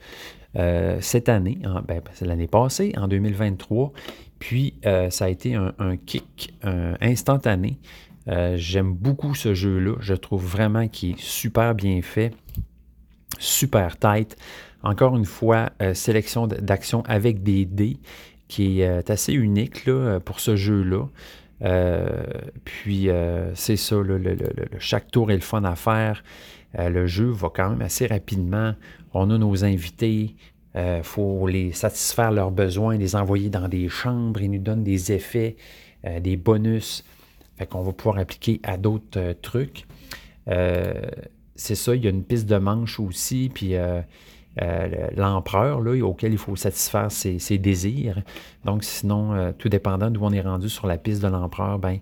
euh, 0.55 0.97
cette 1.01 1.29
année, 1.29 1.59
ben, 1.87 2.01
c'est 2.13 2.25
l'année 2.25 2.47
passée, 2.47 2.93
en 2.97 3.07
2023. 3.07 3.93
Puis 4.39 4.75
euh, 4.85 5.09
ça 5.09 5.25
a 5.25 5.29
été 5.29 5.55
un, 5.55 5.97
kick 6.05 6.53
instantané. 7.01 7.77
Euh, 8.27 8.55
j'aime 8.57 8.93
beaucoup 8.93 9.35
ce 9.35 9.53
jeu-là. 9.53 9.95
Je 9.99 10.13
trouve 10.13 10.45
vraiment 10.45 10.87
qu'il 10.87 11.11
est 11.11 11.19
super 11.19 11.75
bien 11.75 12.01
fait, 12.01 12.31
super 13.39 13.97
tight. 13.97 14.35
Encore 14.83 15.15
une 15.15 15.25
fois, 15.25 15.71
sélection 15.93 16.47
d'action 16.47 17.03
avec 17.07 17.41
des 17.41 17.65
dés 17.65 17.97
qui 18.47 18.81
est 18.81 19.09
assez 19.09 19.33
unique 19.33 19.85
là, 19.85 20.19
pour 20.19 20.39
ce 20.39 20.55
jeu-là. 20.55 21.07
puis 22.63 23.09
c'est 23.55 23.75
ça, 23.75 23.95
chaque 24.77 25.09
tour 25.09 25.31
est 25.31 25.35
le 25.35 25.41
fun 25.41 25.63
à 25.63 25.75
faire. 25.75 26.23
Euh, 26.77 26.89
le 26.89 27.07
jeu 27.07 27.27
va 27.27 27.49
quand 27.53 27.69
même 27.69 27.81
assez 27.81 28.07
rapidement. 28.07 28.73
On 29.13 29.29
a 29.29 29.37
nos 29.37 29.63
invités, 29.63 30.35
il 30.75 30.79
euh, 30.79 31.03
faut 31.03 31.47
les 31.47 31.71
satisfaire 31.71 32.31
leurs 32.31 32.51
besoins, 32.51 32.97
les 32.97 33.15
envoyer 33.15 33.49
dans 33.49 33.67
des 33.67 33.89
chambres. 33.89 34.41
Ils 34.41 34.51
nous 34.51 34.59
donnent 34.59 34.83
des 34.83 35.11
effets, 35.11 35.55
euh, 36.05 36.19
des 36.19 36.37
bonus. 36.37 37.03
Fait 37.57 37.65
qu'on 37.65 37.81
va 37.81 37.91
pouvoir 37.91 38.19
appliquer 38.19 38.59
à 38.63 38.77
d'autres 38.77 39.33
trucs. 39.41 39.85
c'est 40.45 41.75
ça, 41.75 41.95
il 41.95 42.03
y 42.03 42.07
a 42.07 42.09
une 42.09 42.23
piste 42.23 42.47
de 42.47 42.57
manche 42.57 42.99
aussi, 42.99 43.49
puis 43.53 43.73
l'empereur 45.15 45.81
auquel 46.03 46.33
il 46.33 46.37
faut 46.37 46.55
satisfaire 46.55 47.11
ses, 47.11 47.57
désirs. 47.57 48.21
Donc, 48.65 48.83
sinon, 48.83 49.53
tout 49.57 49.69
dépendant 49.69 50.11
d'où 50.11 50.23
on 50.23 50.31
est 50.31 50.41
rendu 50.41 50.69
sur 50.69 50.87
la 50.87 50.97
piste 50.97 51.21
de 51.23 51.27
l'empereur, 51.27 51.79
ben, 51.79 51.97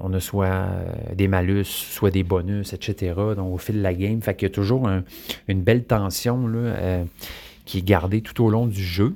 on 0.00 0.12
a 0.12 0.20
soit 0.20 0.66
des 1.14 1.28
malus, 1.28 1.64
soit 1.64 2.10
des 2.10 2.24
bonus, 2.24 2.72
etc. 2.72 3.14
Donc, 3.36 3.54
au 3.54 3.58
fil 3.58 3.76
de 3.76 3.82
la 3.82 3.94
game, 3.94 4.20
fait 4.22 4.34
qu'il 4.34 4.48
y 4.48 4.50
a 4.50 4.54
toujours 4.54 4.88
une 5.48 5.62
belle 5.62 5.84
tension 5.84 6.48
là, 6.48 7.04
qui 7.64 7.78
est 7.78 7.86
gardée 7.86 8.22
tout 8.22 8.44
au 8.44 8.50
long 8.50 8.66
du 8.66 8.82
jeu. 8.82 9.14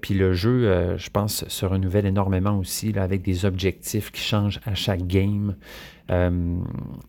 Puis 0.00 0.14
le 0.14 0.32
jeu, 0.32 0.96
je 0.96 1.10
pense, 1.10 1.46
se 1.48 1.66
renouvelle 1.66 2.06
énormément 2.06 2.58
aussi 2.58 2.92
là, 2.92 3.02
avec 3.02 3.22
des 3.22 3.44
objectifs 3.44 4.10
qui 4.10 4.20
changent 4.20 4.60
à 4.66 4.74
chaque 4.74 5.06
game. 5.06 5.56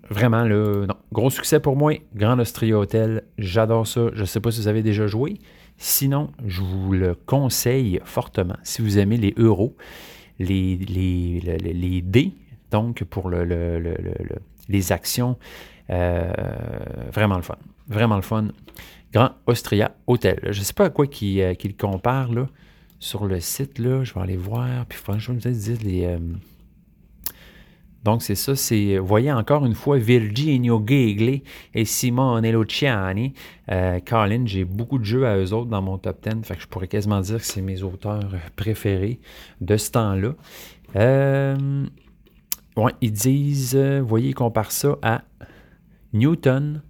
vraiment, 0.10 0.44
le 0.44 0.88
gros 1.12 1.30
succès 1.30 1.60
pour 1.60 1.76
moi. 1.76 1.94
Grand 2.16 2.40
Austria 2.40 2.78
Hotel, 2.78 3.24
j'adore 3.38 3.88
ça. 3.88 4.10
Je 4.14 4.22
ne 4.22 4.26
sais 4.26 4.40
pas 4.40 4.52
si 4.52 4.62
vous 4.62 4.68
avez 4.68 4.84
déjà 4.84 5.08
joué. 5.08 5.40
Sinon, 5.82 6.32
je 6.46 6.62
vous 6.62 6.92
le 6.92 7.16
conseille 7.16 8.02
fortement. 8.04 8.58
Si 8.64 8.82
vous 8.82 9.00
aimez 9.00 9.16
les 9.16 9.34
euros, 9.38 9.78
les, 10.38 10.76
les, 10.76 12.02
dés, 12.02 12.34
donc 12.70 13.06
pour 13.06 13.30
le, 13.30 13.96
les 14.68 14.92
actions, 14.92 15.38
euh, 15.90 16.32
vraiment 17.14 17.38
le 17.38 17.42
fun. 17.44 17.58
Vraiment 17.88 18.18
le 18.18 18.22
fun. 18.22 18.50
Grand 19.14 19.32
Austria 19.48 19.96
Hotel. 20.08 20.40
Je 20.44 20.60
ne 20.60 20.64
sais 20.64 20.74
pas 20.74 20.86
à 20.86 20.90
quoi 20.90 21.08
qu'il 21.08 21.42
euh, 21.42 21.54
sur 23.00 23.26
le 23.26 23.40
site. 23.40 23.80
Là. 23.80 24.04
Je 24.04 24.14
vais 24.14 24.22
aller 24.22 24.38
voir. 24.38 24.86
Puis 24.88 25.00
franchement, 25.00 25.36
je 25.40 25.72
les. 25.84 26.06
Euh, 26.06 26.20
donc, 28.04 28.24
c'est 28.24 28.36
ça, 28.36 28.56
c'est, 28.56 28.98
voyez 28.98 29.32
encore 29.32 29.66
une 29.66 29.76
fois, 29.76 29.98
Virginio 29.98 30.82
Gigli 30.86 31.44
et 31.74 31.84
Simone 31.84 32.50
Luciani. 32.50 33.34
Euh, 33.70 34.00
Colin, 34.00 34.46
j'ai 34.46 34.64
beaucoup 34.64 34.98
de 34.98 35.04
jeux 35.04 35.28
à 35.28 35.38
eux 35.38 35.54
autres 35.54 35.70
dans 35.70 35.82
mon 35.82 35.98
top 35.98 36.26
10, 36.26 36.46
fait 36.48 36.58
je 36.58 36.68
pourrais 36.68 36.88
quasiment 36.88 37.20
dire 37.20 37.38
que 37.38 37.46
c'est 37.46 37.62
mes 37.62 37.84
auteurs 37.84 38.32
préférés 38.56 39.20
de 39.60 39.76
ce 39.76 39.92
temps-là. 39.92 40.34
Euh, 40.96 41.86
ils 43.02 43.12
disent, 43.12 43.76
euh, 43.76 44.02
voyez, 44.02 44.30
ils 44.30 44.36
comparent 44.36 44.72
ça 44.72 44.98
à 45.02 45.24
Newton, 46.14 46.82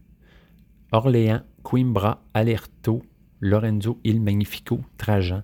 Orléans, 0.91 1.41
Coimbra, 1.69 2.23
Alerto, 2.33 3.03
Lorenzo 3.41 3.99
Il 4.03 4.21
Magnifico, 4.21 4.79
Trajan. 4.97 5.43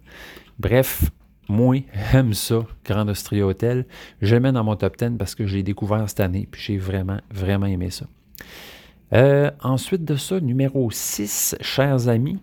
Bref, 0.57 1.11
moi, 1.47 1.84
j'aime 2.11 2.34
ça, 2.34 2.65
Grand 2.84 3.07
Austria 3.07 3.45
Hotel. 3.45 3.85
Je 4.23 4.35
mets 4.35 4.52
dans 4.52 4.64
mon 4.64 4.76
top 4.76 4.97
10 4.97 5.18
parce 5.19 5.35
que 5.35 5.45
je 5.45 5.56
l'ai 5.56 5.61
découvert 5.61 6.10
cette 6.10 6.22
année, 6.22 6.47
puis 6.49 6.60
j'ai 6.64 6.77
vraiment, 6.80 7.19
vraiment 7.31 7.68
aimé 7.68 7.91
ça. 7.91 8.07
Euh, 9.14 9.52
ensuite 9.61 10.03
de 10.03 10.15
ça, 10.15 10.39
numéro 10.39 10.89
6, 10.89 11.57
chers 11.61 12.07
amis, 12.07 12.39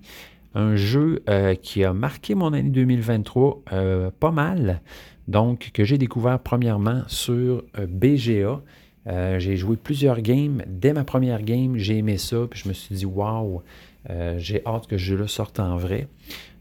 un 0.54 0.76
jeu 0.76 1.24
euh, 1.28 1.56
qui 1.56 1.82
a 1.82 1.92
marqué 1.92 2.36
mon 2.36 2.52
année 2.52 2.70
2023 2.70 3.62
euh, 3.72 4.10
pas 4.12 4.30
mal, 4.30 4.80
donc 5.26 5.72
que 5.74 5.82
j'ai 5.82 5.98
découvert 5.98 6.38
premièrement 6.38 7.02
sur 7.09 7.64
BGA. 7.88 8.62
J'ai 9.07 9.57
joué 9.57 9.77
plusieurs 9.77 10.20
games. 10.20 10.62
Dès 10.66 10.93
ma 10.93 11.05
première 11.05 11.43
game, 11.43 11.77
j'ai 11.77 11.99
aimé 11.99 12.19
ça, 12.19 12.47
puis 12.49 12.61
je 12.62 12.69
me 12.69 12.73
suis 12.73 12.95
dit, 12.95 13.07
waouh, 13.07 13.62
j'ai 14.37 14.62
hâte 14.66 14.87
que 14.87 14.97
ce 14.97 15.03
jeu-là 15.03 15.29
sorte 15.29 15.61
en 15.61 15.77
vrai. 15.77 16.09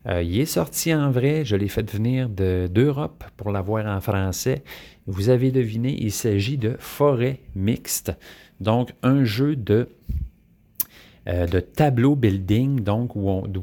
Euh, 0.08 0.24
il 0.24 0.40
est 0.40 0.46
sorti 0.46 0.94
en 0.94 1.12
vrai, 1.12 1.46
je 1.46 1.56
l'ai 1.56 1.68
fait 1.68 1.90
venir 1.90 2.28
d'Europe 2.30 3.24
pour 3.38 3.52
l'avoir 3.52 3.86
en 3.86 4.02
français. 4.02 4.64
Vous 5.06 5.30
avez 5.30 5.52
deviné, 5.52 5.96
il 6.00 6.12
s'agit 6.12 6.58
de 6.58 6.76
Forêt 6.80 7.40
Mixte, 7.56 8.12
donc 8.60 8.94
un 9.04 9.24
jeu 9.24 9.56
de, 9.56 9.90
euh, 11.28 11.46
de 11.46 11.60
tableau 11.60 12.16
building, 12.16 12.82
donc 12.82 13.12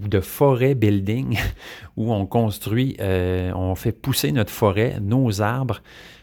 de 0.09 0.21
forêt 0.21 0.75
building, 0.75 1.39
où 1.97 2.13
on 2.13 2.27
construit, 2.27 2.97
euh, 3.01 3.53
on 3.55 3.75
fait 3.75 3.93
pousser 3.93 4.31
notre 4.31 4.53
forêt, 4.53 5.01
nos 5.01 5.43
arbres. 5.43 5.83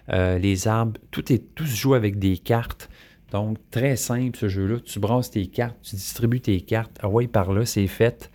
Les 0.09 0.67
arbres, 0.67 0.99
tout, 1.11 1.31
est, 1.33 1.55
tout 1.55 1.65
se 1.65 1.75
joue 1.75 1.93
avec 1.93 2.19
des 2.19 2.37
cartes. 2.37 2.89
Donc, 3.31 3.57
très 3.71 3.95
simple 3.95 4.37
ce 4.37 4.47
jeu-là. 4.47 4.79
Tu 4.79 4.99
brasses 4.99 5.31
tes 5.31 5.47
cartes, 5.47 5.77
tu 5.81 5.95
distribues 5.95 6.41
tes 6.41 6.61
cartes. 6.61 6.97
Ah 7.01 7.09
ouais, 7.09 7.27
par 7.27 7.51
là, 7.51 7.65
c'est 7.65 7.87
fait. 7.87 8.29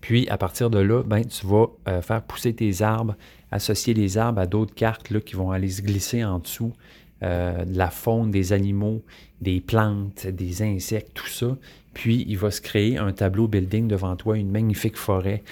Puis, 0.00 0.28
à 0.28 0.36
partir 0.36 0.68
de 0.68 0.78
là, 0.78 1.02
ben, 1.02 1.24
tu 1.24 1.46
vas 1.46 1.66
euh, 1.88 2.02
faire 2.02 2.22
pousser 2.22 2.54
tes 2.54 2.82
arbres, 2.82 3.16
associer 3.50 3.94
les 3.94 4.18
arbres 4.18 4.40
à 4.40 4.46
d'autres 4.46 4.74
cartes 4.74 5.10
là, 5.10 5.20
qui 5.20 5.36
vont 5.36 5.52
aller 5.52 5.68
se 5.68 5.82
glisser 5.82 6.24
en 6.24 6.40
dessous 6.40 6.72
euh, 7.22 7.64
de 7.64 7.78
la 7.78 7.88
faune, 7.88 8.30
des 8.30 8.52
animaux, 8.52 9.02
des 9.40 9.60
plantes, 9.60 10.26
des 10.26 10.62
insectes, 10.62 11.12
tout 11.14 11.28
ça. 11.28 11.56
Puis, 11.94 12.24
il 12.28 12.36
va 12.36 12.50
se 12.50 12.60
créer 12.60 12.98
un 12.98 13.12
tableau 13.12 13.46
building 13.48 13.86
devant 13.86 14.16
toi, 14.16 14.36
une 14.36 14.50
magnifique 14.50 14.96
forêt. 14.96 15.42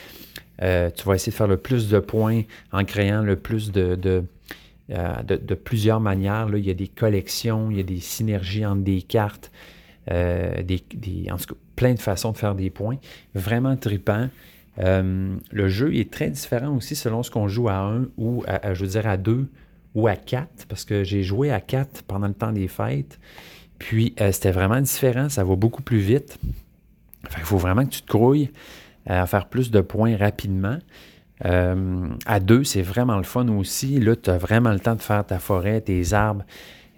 Euh, 0.63 0.91
tu 0.91 1.05
vas 1.05 1.15
essayer 1.15 1.33
de 1.33 1.37
faire 1.37 1.49
le 1.49 1.57
plus 1.57 1.89
de 1.89 2.01
points 2.01 2.43
en 2.73 2.85
créant 2.85 3.23
le 3.23 3.37
plus 3.37 3.71
de, 3.71 4.25
de, 4.91 5.55
plusieurs 5.55 6.01
manières. 6.01 6.49
Là. 6.49 6.59
Il 6.59 6.67
y 6.67 6.71
a 6.71 6.75
des 6.75 6.89
collections, 6.89 7.71
il 7.71 7.77
y 7.77 7.81
a 7.81 7.85
des 7.85 8.01
synergies 8.01 8.67
entre 8.67 8.83
des 8.83 9.03
cartes. 9.03 9.51
des, 10.09 10.83
en 11.31 11.37
tout 11.37 11.55
cas, 11.55 11.61
plein 11.77 11.95
de 11.95 11.99
façons 11.99 12.33
de 12.33 12.37
faire 12.37 12.55
des 12.55 12.69
points. 12.69 12.99
Vraiment 13.35 13.77
tripant. 13.77 14.29
Euh, 14.79 15.37
le 15.51 15.69
jeu 15.69 15.95
est 15.97 16.11
très 16.11 16.31
différent 16.31 16.77
aussi 16.77 16.95
selon 16.95 17.23
ce 17.23 17.31
qu'on 17.31 17.49
joue 17.49 17.69
à 17.69 17.79
1 17.79 18.09
ou 18.17 18.45
à, 18.47 18.73
je 18.75 18.85
veux 18.85 18.91
dire 18.91 19.07
à 19.07 19.17
2 19.17 19.49
ou 19.95 20.07
à 20.07 20.17
4, 20.17 20.67
parce 20.69 20.85
que 20.85 21.05
j'ai 21.05 21.23
joué 21.23 21.51
à 21.51 21.61
4 21.61 22.03
pendant 22.05 22.29
le 22.29 22.35
temps 22.35 22.53
des 22.53 22.69
fêtes. 22.69 23.19
Puis 23.79 24.15
euh, 24.21 24.31
c'était 24.31 24.53
vraiment 24.53 24.81
différent, 24.81 25.29
ça 25.29 25.43
va 25.43 25.57
beaucoup 25.57 25.83
plus 25.83 25.99
vite. 25.99 26.39
il 27.37 27.43
faut 27.43 27.59
vraiment 27.59 27.85
que 27.85 27.91
tu 27.91 28.03
te 28.03 28.09
grouilles 28.09 28.51
à 29.07 29.27
faire 29.27 29.47
plus 29.47 29.71
de 29.71 29.81
points 29.81 30.17
rapidement. 30.17 30.79
Euh, 31.45 32.09
à 32.27 32.41
2, 32.41 32.65
c'est 32.65 32.83
vraiment 32.83 33.17
le 33.17 33.23
fun 33.23 33.49
aussi. 33.49 33.99
Là, 33.99 34.17
tu 34.17 34.31
as 34.31 34.39
vraiment 34.39 34.73
le 34.73 34.81
temps 34.81 34.95
de 34.95 35.03
faire 35.03 35.25
ta 35.25 35.39
forêt, 35.39 35.81
tes 35.81 36.13
arbres, 36.13 36.45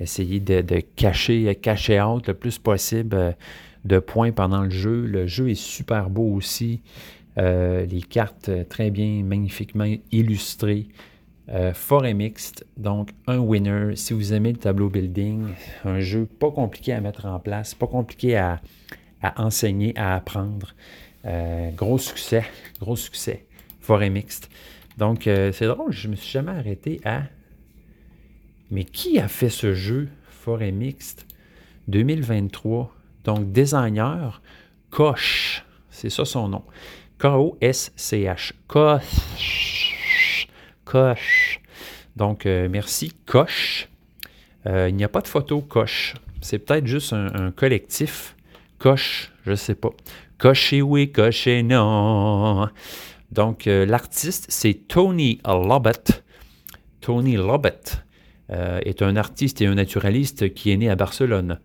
essayer 0.01 0.41
de, 0.41 0.81
cacher, 0.97 1.55
cacher 1.55 2.01
out 2.01 2.27
le 2.29 2.35
plus 2.35 2.59
possible 2.59 3.37
de 3.85 3.99
points 3.99 4.33
pendant 4.33 4.63
le 4.63 4.71
jeu. 4.71 5.07
Le 5.07 5.27
jeu 5.27 5.51
est 5.51 5.61
super 5.61 6.11
beau 6.11 6.35
aussi. 6.35 6.81
Euh, 7.39 7.87
les 7.87 8.03
cartes 8.03 8.51
euh, 8.51 8.65
très 8.65 8.91
bien, 8.91 9.23
magnifiquement 9.25 9.91
illustrées. 10.11 10.89
Euh, 11.49 11.75
forêt 11.75 12.15
mixte, 12.15 12.65
donc 12.77 13.11
un 13.27 13.39
winner. 13.39 13.97
Si 13.97 14.13
vous 14.13 14.33
aimez 14.33 14.53
le 14.53 14.59
tableau 14.59 14.89
building, 14.89 15.49
un 15.85 16.01
jeu 16.01 16.27
pas 16.27 16.51
compliqué 16.51 16.93
à 16.93 17.01
mettre 17.01 17.27
en 17.27 17.41
place, 17.41 17.75
pas 17.75 17.87
compliqué 17.87 18.37
à, 18.37 18.61
enseigner, 19.37 19.93
à 19.97 20.15
apprendre. 20.15 20.75
gros 21.77 21.99
succès, 21.99 22.45
gros 22.81 22.97
succès. 22.97 23.45
Forêt 23.83 24.09
mixte. 24.09 24.49
Donc, 24.97 25.23
c'est 25.25 25.67
drôle, 25.67 25.93
je 25.93 26.09
me 26.09 26.17
suis 26.17 26.31
jamais 26.31 26.53
arrêté 26.53 27.01
à. 27.05 27.23
Mais 28.71 28.85
qui 28.85 29.19
a 29.19 29.29
fait 29.29 29.51
ce 29.51 29.75
jeu, 29.75 30.09
Forêt 30.31 30.73
mixte, 30.73 31.27
2023? 31.89 32.95
Donc, 33.25 33.53
designer, 33.53 34.41
Koch, 34.91 35.65
c'est 35.91 36.11
ça 36.11 36.25
son 36.25 36.49
nom. 36.49 36.65
K-O-S-C-H. 37.19 38.53
Koch. 38.67 40.49
Koch. 40.85 41.61
Donc, 42.17 42.47
euh, 42.47 42.69
merci, 42.69 43.13
Koch. 43.27 43.89
Euh, 44.67 44.89
il 44.89 44.97
n'y 44.97 45.05
a 45.05 45.09
pas 45.09 45.21
de 45.21 45.29
photo 45.29 45.61
Koch. 45.61 46.15
C'est 46.41 46.59
peut-être 46.59 46.87
juste 46.87 47.13
un, 47.13 47.53
collectif. 47.53 48.35
Koch, 48.79 49.31
je 49.45 49.53
ne 49.53 49.57
sais 49.57 49.75
pas. 49.75 49.91
Coché 50.39 50.83
oui, 50.83 51.13
coché 51.13 51.63
non. 51.63 52.69
Donc, 53.33 53.67
euh, 53.67 53.85
l'artiste, 53.85 54.47
c'est 54.49 54.75
Tony 54.87 55.41
Lobbett. 55.45 56.23
Tony 57.01 57.37
Lobbett 57.37 58.05
est 58.49 59.01
un 59.01 59.17
artiste 59.17 59.63
et 59.63 59.67
un 59.67 59.75
naturaliste 59.75 60.53
qui 60.53 60.71
est 60.73 60.77
né 60.77 60.91
à 60.91 60.95
Barcelone. 60.95 61.59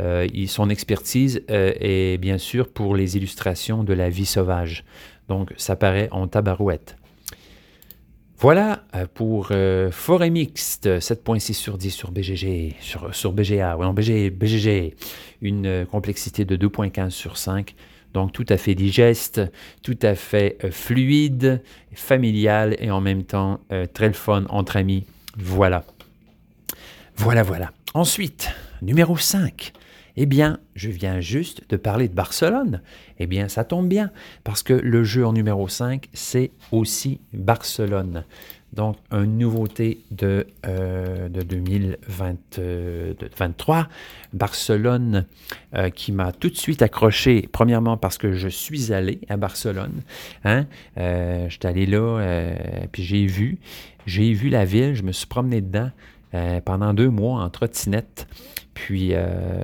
Euh, 0.00 0.26
son 0.46 0.70
expertise 0.70 1.42
euh, 1.50 1.72
est 1.78 2.18
bien 2.18 2.38
sûr 2.38 2.68
pour 2.68 2.96
les 2.96 3.16
illustrations 3.16 3.84
de 3.84 3.92
la 3.92 4.08
vie 4.08 4.26
sauvage. 4.26 4.84
Donc, 5.28 5.52
ça 5.56 5.76
paraît 5.76 6.08
en 6.12 6.28
tabarouette. 6.28 6.96
Voilà 8.38 8.84
euh, 8.96 9.06
pour 9.12 9.52
Forêt 9.92 10.30
Mixte, 10.30 10.88
7.6 10.88 11.52
sur 11.52 11.78
10 11.78 11.90
sur 11.90 12.10
BGG, 12.10 12.74
sur, 12.80 13.14
sur 13.14 13.32
BGA, 13.32 13.76
oui, 13.76 13.92
BG, 13.92 14.30
BGG, 14.30 14.96
une 15.42 15.86
complexité 15.90 16.44
de 16.44 16.56
2.15 16.56 17.10
sur 17.10 17.36
5. 17.36 17.74
Donc 18.14 18.32
tout 18.32 18.46
à 18.48 18.56
fait 18.56 18.74
digeste, 18.74 19.40
tout 19.82 19.98
à 20.02 20.14
fait 20.14 20.58
fluide, 20.70 21.62
familial 21.94 22.76
et 22.78 22.90
en 22.90 23.00
même 23.00 23.24
temps 23.24 23.60
très 23.94 24.08
le 24.08 24.12
fun 24.12 24.44
entre 24.48 24.76
amis. 24.76 25.04
Voilà. 25.36 25.84
Voilà, 27.16 27.42
voilà. 27.42 27.72
Ensuite, 27.94 28.50
numéro 28.80 29.16
5. 29.16 29.72
Eh 30.16 30.26
bien, 30.26 30.58
je 30.74 30.90
viens 30.90 31.20
juste 31.20 31.62
de 31.70 31.76
parler 31.78 32.06
de 32.06 32.14
Barcelone. 32.14 32.82
Eh 33.18 33.26
bien, 33.26 33.48
ça 33.48 33.64
tombe 33.64 33.88
bien, 33.88 34.10
parce 34.44 34.62
que 34.62 34.74
le 34.74 35.04
jeu 35.04 35.26
en 35.26 35.32
numéro 35.32 35.68
5, 35.68 36.08
c'est 36.12 36.50
aussi 36.70 37.20
Barcelone. 37.32 38.24
Donc, 38.72 38.96
une 39.10 39.38
nouveauté 39.38 40.00
de, 40.10 40.46
euh, 40.66 41.28
de 41.28 41.42
2023. 41.42 43.86
Barcelone 44.32 45.26
euh, 45.74 45.90
qui 45.90 46.10
m'a 46.10 46.32
tout 46.32 46.48
de 46.48 46.56
suite 46.56 46.80
accroché, 46.80 47.46
premièrement 47.52 47.98
parce 47.98 48.16
que 48.16 48.32
je 48.32 48.48
suis 48.48 48.94
allé 48.94 49.20
à 49.28 49.36
Barcelone. 49.36 50.00
Hein? 50.44 50.64
Euh, 50.96 51.50
J'étais 51.50 51.68
allé 51.68 51.84
là, 51.84 52.54
puis 52.92 53.02
j'ai 53.02 53.26
vu. 53.26 53.58
J'ai 54.06 54.32
vu 54.32 54.48
la 54.48 54.64
ville, 54.64 54.94
je 54.94 55.02
me 55.02 55.12
suis 55.12 55.26
promené 55.26 55.60
dedans. 55.60 55.90
pendant 56.64 56.94
deux 56.94 57.10
mois 57.10 57.42
en 57.42 57.50
trottinette. 57.50 58.26
Puis 58.72 59.12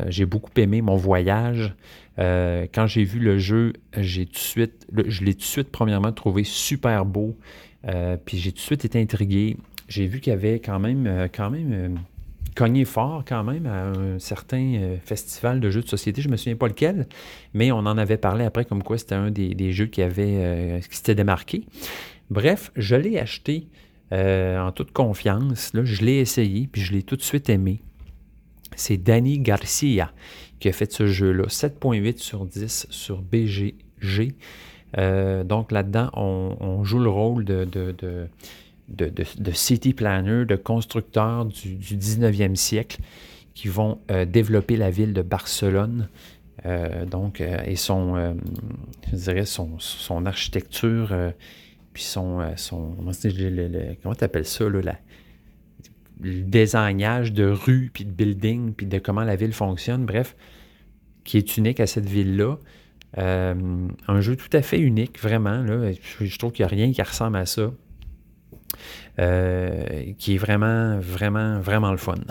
j'ai 0.08 0.26
beaucoup 0.26 0.50
aimé 0.56 0.82
mon 0.82 0.96
voyage. 0.96 1.72
quand 2.18 2.86
j'ai 2.86 3.04
vu 3.04 3.20
le 3.20 3.38
jeu, 3.38 3.72
j'ai 3.96 4.26
tout 4.26 4.32
de 4.32 4.38
suite, 4.38 4.86
je 5.06 5.24
l'ai 5.24 5.32
tout 5.32 5.40
de 5.40 5.44
suite 5.44 5.70
premièrement 5.70 6.12
trouvé 6.12 6.44
super 6.44 7.06
beau. 7.06 7.38
Puis 8.24 8.38
j'ai 8.38 8.52
tout 8.52 8.58
de 8.58 8.62
suite 8.62 8.84
été 8.84 9.00
intrigué. 9.00 9.56
J'ai 9.88 10.06
vu 10.06 10.20
qu'il 10.20 10.32
y 10.32 10.34
avait 10.34 10.60
quand 10.60 10.78
même, 10.78 11.28
quand 11.32 11.50
même 11.50 11.98
cogné 12.58 12.84
fort 12.84 13.22
quand 13.24 13.44
même 13.44 13.66
à 13.66 13.86
un 13.86 14.18
certain 14.18 14.74
euh, 14.74 14.96
festival 15.04 15.60
de 15.60 15.70
jeux 15.70 15.82
de 15.82 15.88
société. 15.88 16.22
Je 16.22 16.26
ne 16.26 16.32
me 16.32 16.36
souviens 16.36 16.56
pas 16.56 16.66
lequel, 16.66 17.06
mais 17.54 17.70
on 17.70 17.78
en 17.78 17.96
avait 17.96 18.16
parlé 18.16 18.44
après 18.44 18.64
comme 18.64 18.82
quoi 18.82 18.98
c'était 18.98 19.14
un 19.14 19.30
des, 19.30 19.72
jeux 19.72 19.86
qui 19.86 20.02
avait 20.02 20.34
euh, 20.38 20.80
qui 20.80 20.96
s'était 20.96 21.14
démarqué. 21.14 21.66
Bref, 22.30 22.72
je 22.74 22.96
l'ai 22.96 23.16
acheté 23.20 23.68
euh, 24.12 24.58
en 24.58 24.72
toute 24.72 24.90
confiance. 24.90 25.72
Là, 25.72 25.84
je 25.84 26.02
l'ai 26.02 26.16
essayé, 26.16 26.66
puis 26.66 26.82
je 26.82 26.92
l'ai 26.92 27.04
tout 27.04 27.14
de 27.14 27.22
suite 27.22 27.48
aimé. 27.48 27.80
C'est 28.74 28.96
Danny 28.96 29.38
Garcia 29.38 30.12
qui 30.58 30.68
a 30.68 30.72
fait 30.72 30.90
ce 30.90 31.06
jeu-là. 31.06 31.44
7.8 31.44 32.18
sur 32.18 32.44
10 32.44 32.88
sur 32.90 33.22
BGG. 33.22 34.34
Donc 34.96 35.72
là-dedans, 35.72 36.10
on, 36.14 36.84
joue 36.84 36.98
le 36.98 37.10
rôle 37.10 37.44
de 37.44 38.28
city 39.52 39.92
planners, 39.92 40.44
de 40.46 40.56
constructeurs 40.56 41.44
du, 41.44 41.76
19e 41.76 42.54
siècle 42.54 43.00
qui 43.54 43.66
vont 43.66 43.98
euh, 44.12 44.24
développer 44.24 44.76
la 44.76 44.90
ville 44.90 45.12
de 45.12 45.22
Barcelone. 45.22 46.08
Euh, 46.64 47.04
donc, 47.04 47.40
euh, 47.40 47.58
et 47.64 47.74
son, 47.74 48.36
je 49.10 49.16
dirais, 49.16 49.44
son, 49.44 50.26
architecture, 50.26 51.12
puis 51.92 52.04
son, 52.04 52.40
son 52.56 52.94
comment 54.02 54.14
tu 54.14 54.24
appelles 54.24 54.44
ça, 54.44 54.68
là, 54.68 54.94
le 56.20 56.42
désignage 56.42 57.32
de 57.32 57.46
rues, 57.46 57.90
puis 57.92 58.04
de 58.04 58.10
buildings, 58.10 58.74
puis 58.74 58.86
de 58.86 58.98
comment 58.98 59.24
la 59.24 59.34
ville 59.34 59.52
fonctionne, 59.52 60.04
bref, 60.04 60.36
qui 61.24 61.36
est 61.36 61.56
unique 61.56 61.80
à 61.80 61.86
cette 61.86 62.06
ville-là. 62.06 62.58
Un 63.16 64.20
jeu 64.20 64.36
tout 64.36 64.54
à 64.56 64.62
fait 64.62 64.78
unique, 64.78 65.20
vraiment. 65.20 65.64
Je, 65.66 66.38
trouve 66.38 66.52
qu'il 66.52 66.64
n'y 66.64 66.72
a 66.72 66.74
rien 66.74 66.92
qui 66.92 67.02
ressemble 67.02 67.36
à 67.36 67.46
ça. 67.46 67.70
Euh, 69.18 70.12
qui 70.18 70.34
est 70.34 70.38
vraiment, 70.38 71.00
vraiment, 71.00 71.60
vraiment 71.60 71.90
le 71.90 71.98
fun. 71.98 72.14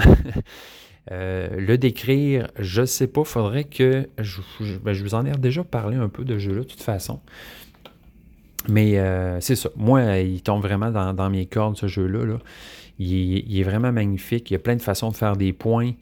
Euh, 1.09 1.47
le 1.57 1.77
décrire, 1.77 2.49
je 2.59 2.81
ne 2.81 2.85
sais 2.85 3.07
pas, 3.07 3.23
faudrait 3.23 3.63
que. 3.63 4.09
Je, 4.17 4.41
ben, 4.83 4.91
je, 4.91 5.01
vous 5.05 5.15
en 5.15 5.25
ai 5.25 5.31
déjà 5.31 5.63
parlé 5.63 5.95
un 5.95 6.09
peu 6.09 6.25
de 6.25 6.37
jeu-là, 6.37 6.63
de 6.63 6.67
toute 6.67 6.81
façon. 6.81 7.21
Mais 8.67 8.99
euh, 8.99 9.39
c'est 9.39 9.55
ça. 9.55 9.69
Moi, 9.77 10.17
il 10.17 10.41
tombe 10.41 10.61
vraiment 10.61 10.91
dans, 10.91 11.29
mes 11.29 11.45
cordes, 11.45 11.77
ce 11.77 11.87
jeu-là. 11.87 12.25
Là. 12.25 12.39
Il, 12.99 13.57
est 13.57 13.63
vraiment 13.63 13.93
magnifique. 13.93 14.51
Il 14.51 14.55
y 14.55 14.57
a 14.57 14.59
plein 14.59 14.75
de 14.75 14.81
façons 14.81 15.09
de 15.09 15.15
faire 15.15 15.37
des 15.37 15.53
points. 15.53 15.93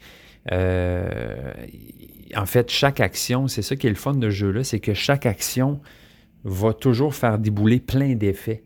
En 0.52 2.46
fait, 2.46 2.70
chaque 2.70 3.00
action, 3.00 3.48
c'est 3.48 3.62
ça 3.62 3.76
qui 3.76 3.88
est 3.88 3.92
le 3.92 3.96
fun 3.96 4.14
de 4.14 4.30
ce 4.30 4.36
jeu-là, 4.36 4.64
c'est 4.64 4.80
que 4.80 4.94
chaque 4.94 5.26
action 5.26 5.80
va 6.44 6.74
toujours 6.74 7.16
faire 7.16 7.38
débouler 7.40 7.80
plein 7.80 8.14
d'effets. 8.16 8.64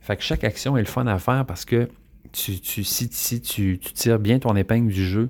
Fait 0.00 0.16
que 0.16 0.22
chaque 0.22 0.44
action 0.44 0.76
est 0.76 0.82
le 0.82 0.86
fun 0.86 1.06
à 1.06 1.18
faire 1.18 1.44
parce 1.46 1.64
que 1.64 1.88
si, 2.32 2.60
tu, 3.40 3.78
tires 3.78 4.18
bien 4.18 4.38
ton 4.38 4.56
épingle 4.56 4.92
du 4.92 5.04
jeu, 5.04 5.28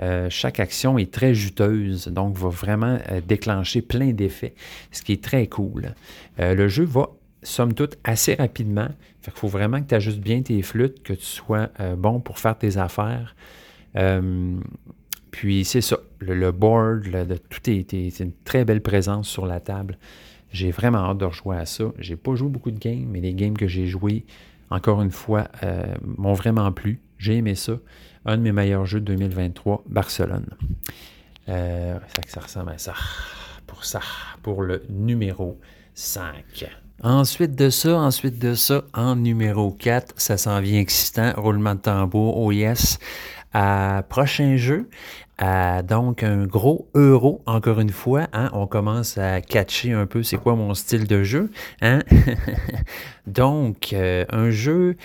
euh, 0.00 0.28
chaque 0.30 0.60
action 0.60 0.98
est 0.98 1.12
très 1.12 1.34
juteuse, 1.34 2.08
donc 2.08 2.36
va 2.36 2.48
vraiment 2.48 2.98
euh, 3.10 3.20
déclencher 3.26 3.82
plein 3.82 4.12
d'effets, 4.12 4.54
ce 4.90 5.02
qui 5.02 5.12
est 5.12 5.22
très 5.22 5.46
cool. 5.46 5.94
Euh, 6.40 6.54
le 6.54 6.68
jeu 6.68 6.84
va, 6.84 7.10
somme 7.42 7.74
toute, 7.74 7.98
assez 8.04 8.34
rapidement. 8.34 8.88
Fait 9.20 9.30
qu'il 9.30 9.40
faut 9.40 9.48
vraiment 9.48 9.80
que 9.80 9.88
tu 9.88 9.94
ajustes 9.94 10.20
bien 10.20 10.42
tes 10.42 10.62
flûtes, 10.62 11.02
que 11.02 11.12
tu 11.12 11.24
sois 11.24 11.68
bon 11.96 12.20
pour 12.20 12.38
faire 12.40 12.58
tes 12.58 12.76
affaires. 12.76 13.36
Puis 15.32 15.64
c'est 15.64 15.80
ça, 15.80 15.96
le, 16.20 16.52
board, 16.52 17.04
tout 17.48 17.70
est, 17.70 17.92
une 18.20 18.32
très 18.44 18.64
belle 18.64 18.82
présence 18.82 19.28
sur 19.28 19.46
la 19.46 19.58
table. 19.58 19.98
J'ai 20.52 20.70
vraiment 20.70 20.98
hâte 20.98 21.18
de 21.18 21.24
rejouer 21.24 21.56
à 21.56 21.66
ça. 21.66 21.86
J'ai 21.98 22.16
pas 22.16 22.34
joué 22.34 22.50
beaucoup 22.50 22.70
de 22.70 22.78
games, 22.78 23.06
mais 23.08 23.20
les 23.20 23.32
games 23.32 23.56
que 23.56 23.66
j'ai 23.66 23.86
joués, 23.86 24.24
encore 24.70 25.00
une 25.00 25.10
fois, 25.10 25.48
euh, 25.62 25.82
m'ont 26.04 26.34
vraiment 26.34 26.70
plu. 26.70 27.00
J'ai 27.18 27.36
aimé 27.36 27.54
ça. 27.54 27.72
Un 28.26 28.36
de 28.36 28.42
mes 28.42 28.52
meilleurs 28.52 28.84
jeux 28.84 29.00
de 29.00 29.06
2023, 29.06 29.82
Barcelone. 29.88 30.50
Euh, 31.48 31.98
ça, 32.28 32.40
ressemble 32.40 32.70
à 32.70 32.78
ça. 32.78 32.94
Pour 33.66 33.86
ça, 33.86 34.00
pour 34.42 34.62
le 34.62 34.82
numéro 34.90 35.58
5. 35.94 36.66
Ensuite 37.02 37.56
de 37.56 37.70
ça, 37.70 37.98
ensuite 37.98 38.38
de 38.38 38.54
ça, 38.54 38.84
en 38.92 39.16
numéro 39.16 39.72
4, 39.72 40.14
ça 40.18 40.36
s'en 40.36 40.60
vient 40.60 40.78
excitant, 40.78 41.32
roulement 41.36 41.74
de 41.74 41.80
tambour, 41.80 42.36
oh. 42.36 42.52
Prochain 44.08 44.56
jeu, 44.56 44.88
donc 45.84 46.22
un 46.22 46.46
gros 46.46 46.88
euro, 46.94 47.42
encore 47.46 47.80
une 47.80 47.90
fois. 47.90 48.28
Hein, 48.32 48.50
on 48.52 48.66
commence 48.66 49.18
à 49.18 49.40
catcher 49.40 49.92
un 49.92 50.06
peu 50.06 50.22
c'est 50.22 50.36
quoi 50.36 50.54
mon 50.54 50.74
style 50.74 51.06
de 51.06 51.22
jeu. 51.22 51.50
Hein? 51.80 52.00
donc, 53.26 53.92
euh, 53.92 54.24
un 54.30 54.50
jeu 54.50 54.96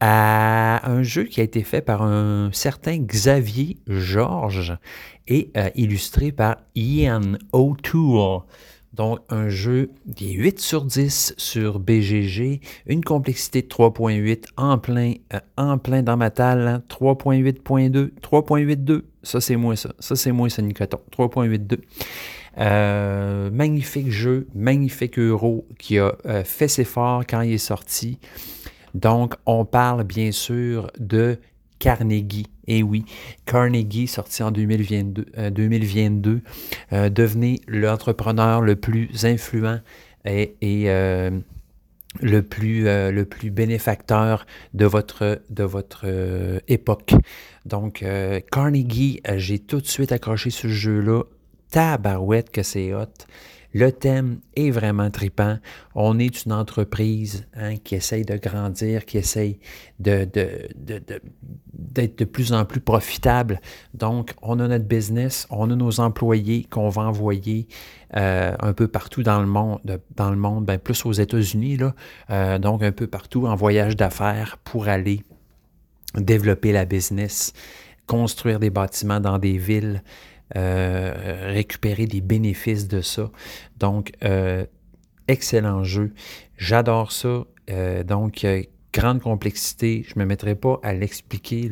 à 0.00 0.90
un 0.90 1.02
jeu 1.02 1.24
qui 1.24 1.40
a 1.40 1.44
été 1.44 1.62
fait 1.62 1.80
par 1.80 2.02
un 2.02 2.50
certain 2.52 2.98
Xavier 2.98 3.78
Georges 3.86 4.76
et 5.28 5.50
euh, 5.56 5.70
illustré 5.74 6.32
par 6.32 6.56
Ian 6.74 7.38
O'Toole. 7.52 8.42
Donc, 8.94 9.18
un 9.28 9.48
jeu 9.48 9.90
qui 10.14 10.30
est 10.30 10.34
8 10.34 10.60
sur 10.60 10.84
10 10.84 11.34
sur 11.36 11.80
BGG, 11.80 12.60
une 12.86 13.02
complexité 13.02 13.62
de 13.62 13.66
3.8 13.66 14.44
en 14.56 14.78
plein, 14.78 15.14
euh, 15.32 15.40
en 15.56 15.78
plein 15.78 16.02
dans 16.04 16.16
ma 16.16 16.30
talle, 16.30 16.80
3.8.2, 16.88 18.12
3.82, 18.20 19.02
ça 19.24 19.40
c'est 19.40 19.56
moi 19.56 19.74
ça, 19.74 19.92
ça 19.98 20.14
c'est 20.14 20.30
moi 20.30 20.48
ça 20.48 20.62
Nicoton, 20.62 21.00
3.82. 21.16 21.78
Euh, 22.58 23.50
magnifique 23.50 24.12
jeu, 24.12 24.46
magnifique 24.54 25.18
euro 25.18 25.66
qui 25.76 25.98
a 25.98 26.14
euh, 26.26 26.44
fait 26.44 26.68
ses 26.68 26.84
forts 26.84 27.24
quand 27.28 27.40
il 27.40 27.54
est 27.54 27.58
sorti. 27.58 28.20
Donc, 28.94 29.34
on 29.44 29.64
parle 29.64 30.04
bien 30.04 30.30
sûr 30.30 30.92
de 31.00 31.38
Carnegie. 31.78 32.46
Et 32.66 32.78
eh 32.78 32.82
oui, 32.82 33.04
Carnegie, 33.44 34.06
sorti 34.06 34.42
en 34.42 34.50
2022, 34.50 35.50
2022 35.50 36.30
euh, 36.30 36.38
euh, 36.92 37.08
devenez 37.10 37.60
l'entrepreneur 37.68 38.62
le 38.62 38.76
plus 38.76 39.26
influent 39.26 39.80
et, 40.24 40.54
euh, 40.62 41.30
le, 42.22 42.40
plus, 42.40 42.84
le 42.84 43.24
plus 43.24 43.50
bénéfacteur 43.50 44.46
de 44.72 44.86
votre, 44.86 45.42
de 45.50 45.64
votre 45.64 46.06
époque. 46.68 47.12
Donc, 47.66 48.02
Carnegie, 48.50 49.20
j'ai 49.36 49.58
tout 49.58 49.82
de 49.82 49.86
suite 49.86 50.12
accroché 50.12 50.48
ce 50.48 50.68
jeu-là. 50.68 51.24
Tabarouette 51.70 52.50
que 52.50 52.62
c'est 52.62 52.94
hot. 52.94 53.08
Le 53.74 53.90
thème 53.90 54.38
est 54.54 54.70
vraiment 54.70 55.10
tripant. 55.10 55.58
On 55.96 56.20
est 56.20 56.44
une 56.44 56.52
entreprise 56.52 57.46
hein, 57.56 57.76
qui 57.76 57.96
essaye 57.96 58.24
de 58.24 58.36
grandir, 58.36 59.04
qui 59.04 59.18
essaye 59.18 59.58
d'être 59.98 60.38
de, 60.84 62.24
plus 62.24 62.52
en 62.52 62.64
plus 62.64 62.80
profitable. 62.80 63.60
Donc, 63.92 64.32
on 64.42 64.60
a 64.60 64.68
notre 64.68 64.84
business, 64.84 65.48
on 65.50 65.70
a 65.70 65.74
nos 65.74 65.98
employés 65.98 66.64
qu'on 66.70 66.88
va 66.88 67.02
envoyer 67.02 67.66
euh, 68.16 68.54
un 68.60 68.72
peu 68.72 68.86
partout 68.86 69.24
dans 69.24 69.40
le 69.40 69.48
monde, 69.48 69.80
dans 70.14 70.30
le 70.30 70.36
monde, 70.36 70.64
ben, 70.64 70.78
plus 70.78 71.04
aux 71.04 71.12
États-Unis, 71.12 71.78
euh, 72.30 72.58
donc 72.58 72.84
un 72.84 72.92
peu 72.92 73.08
partout 73.08 73.46
en 73.46 73.56
voyage 73.56 73.96
d'affaires 73.96 74.56
pour 74.62 74.86
aller 74.86 75.24
développer 76.16 76.70
la 76.70 76.84
business, 76.84 77.52
construire 78.06 78.60
des 78.60 78.70
bâtiments 78.70 79.18
dans 79.18 79.38
des 79.38 79.58
villes. 79.58 80.02
Euh, 80.56 81.52
récupérer 81.52 82.06
des 82.06 82.20
bénéfices 82.20 82.86
de 82.86 83.00
ça. 83.00 83.30
Donc, 83.78 84.12
euh, 84.22 84.66
excellent 85.26 85.84
jeu. 85.84 86.12
J'adore 86.58 87.12
ça. 87.12 87.44
Euh, 87.70 88.04
donc, 88.04 88.46
grande 88.92 89.20
complexité. 89.20 90.04
Je 90.06 90.14
ne 90.16 90.20
me 90.20 90.26
mettrai 90.26 90.54
pas 90.54 90.78
à 90.82 90.92
l'expliquer. 90.92 91.70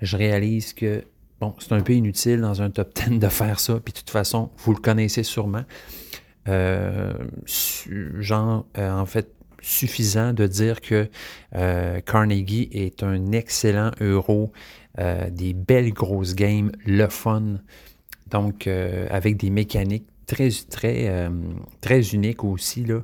Je 0.00 0.16
réalise 0.16 0.72
que 0.72 1.04
bon, 1.40 1.54
c'est 1.58 1.72
un 1.72 1.80
peu 1.80 1.94
inutile 1.94 2.40
dans 2.40 2.62
un 2.62 2.70
top 2.70 2.94
10 2.94 3.18
de 3.18 3.28
faire 3.28 3.58
ça. 3.58 3.80
Puis 3.84 3.92
de 3.92 3.98
toute 3.98 4.10
façon, 4.10 4.50
vous 4.58 4.72
le 4.72 4.80
connaissez 4.80 5.24
sûrement. 5.24 5.64
genre, 6.46 8.66
en 8.78 9.06
fait, 9.06 9.34
suffisant 9.60 10.32
de 10.32 10.46
dire 10.46 10.80
que 10.80 11.08
Carnegie 12.06 12.68
est 12.72 13.02
un 13.02 13.32
excellent 13.32 13.90
euro, 14.00 14.52
des 14.96 15.54
belles 15.54 15.92
grosses 15.92 16.36
games, 16.36 16.70
le 16.86 17.08
fun. 17.08 17.58
Donc, 18.32 18.66
euh, 18.66 19.06
avec 19.10 19.36
des 19.36 19.50
mécaniques 19.50 20.06
très, 20.26 20.48
très, 20.70 21.08
euh, 21.08 21.28
très 21.80 22.00
uniques 22.10 22.42
aussi. 22.42 22.84
Là. 22.84 23.02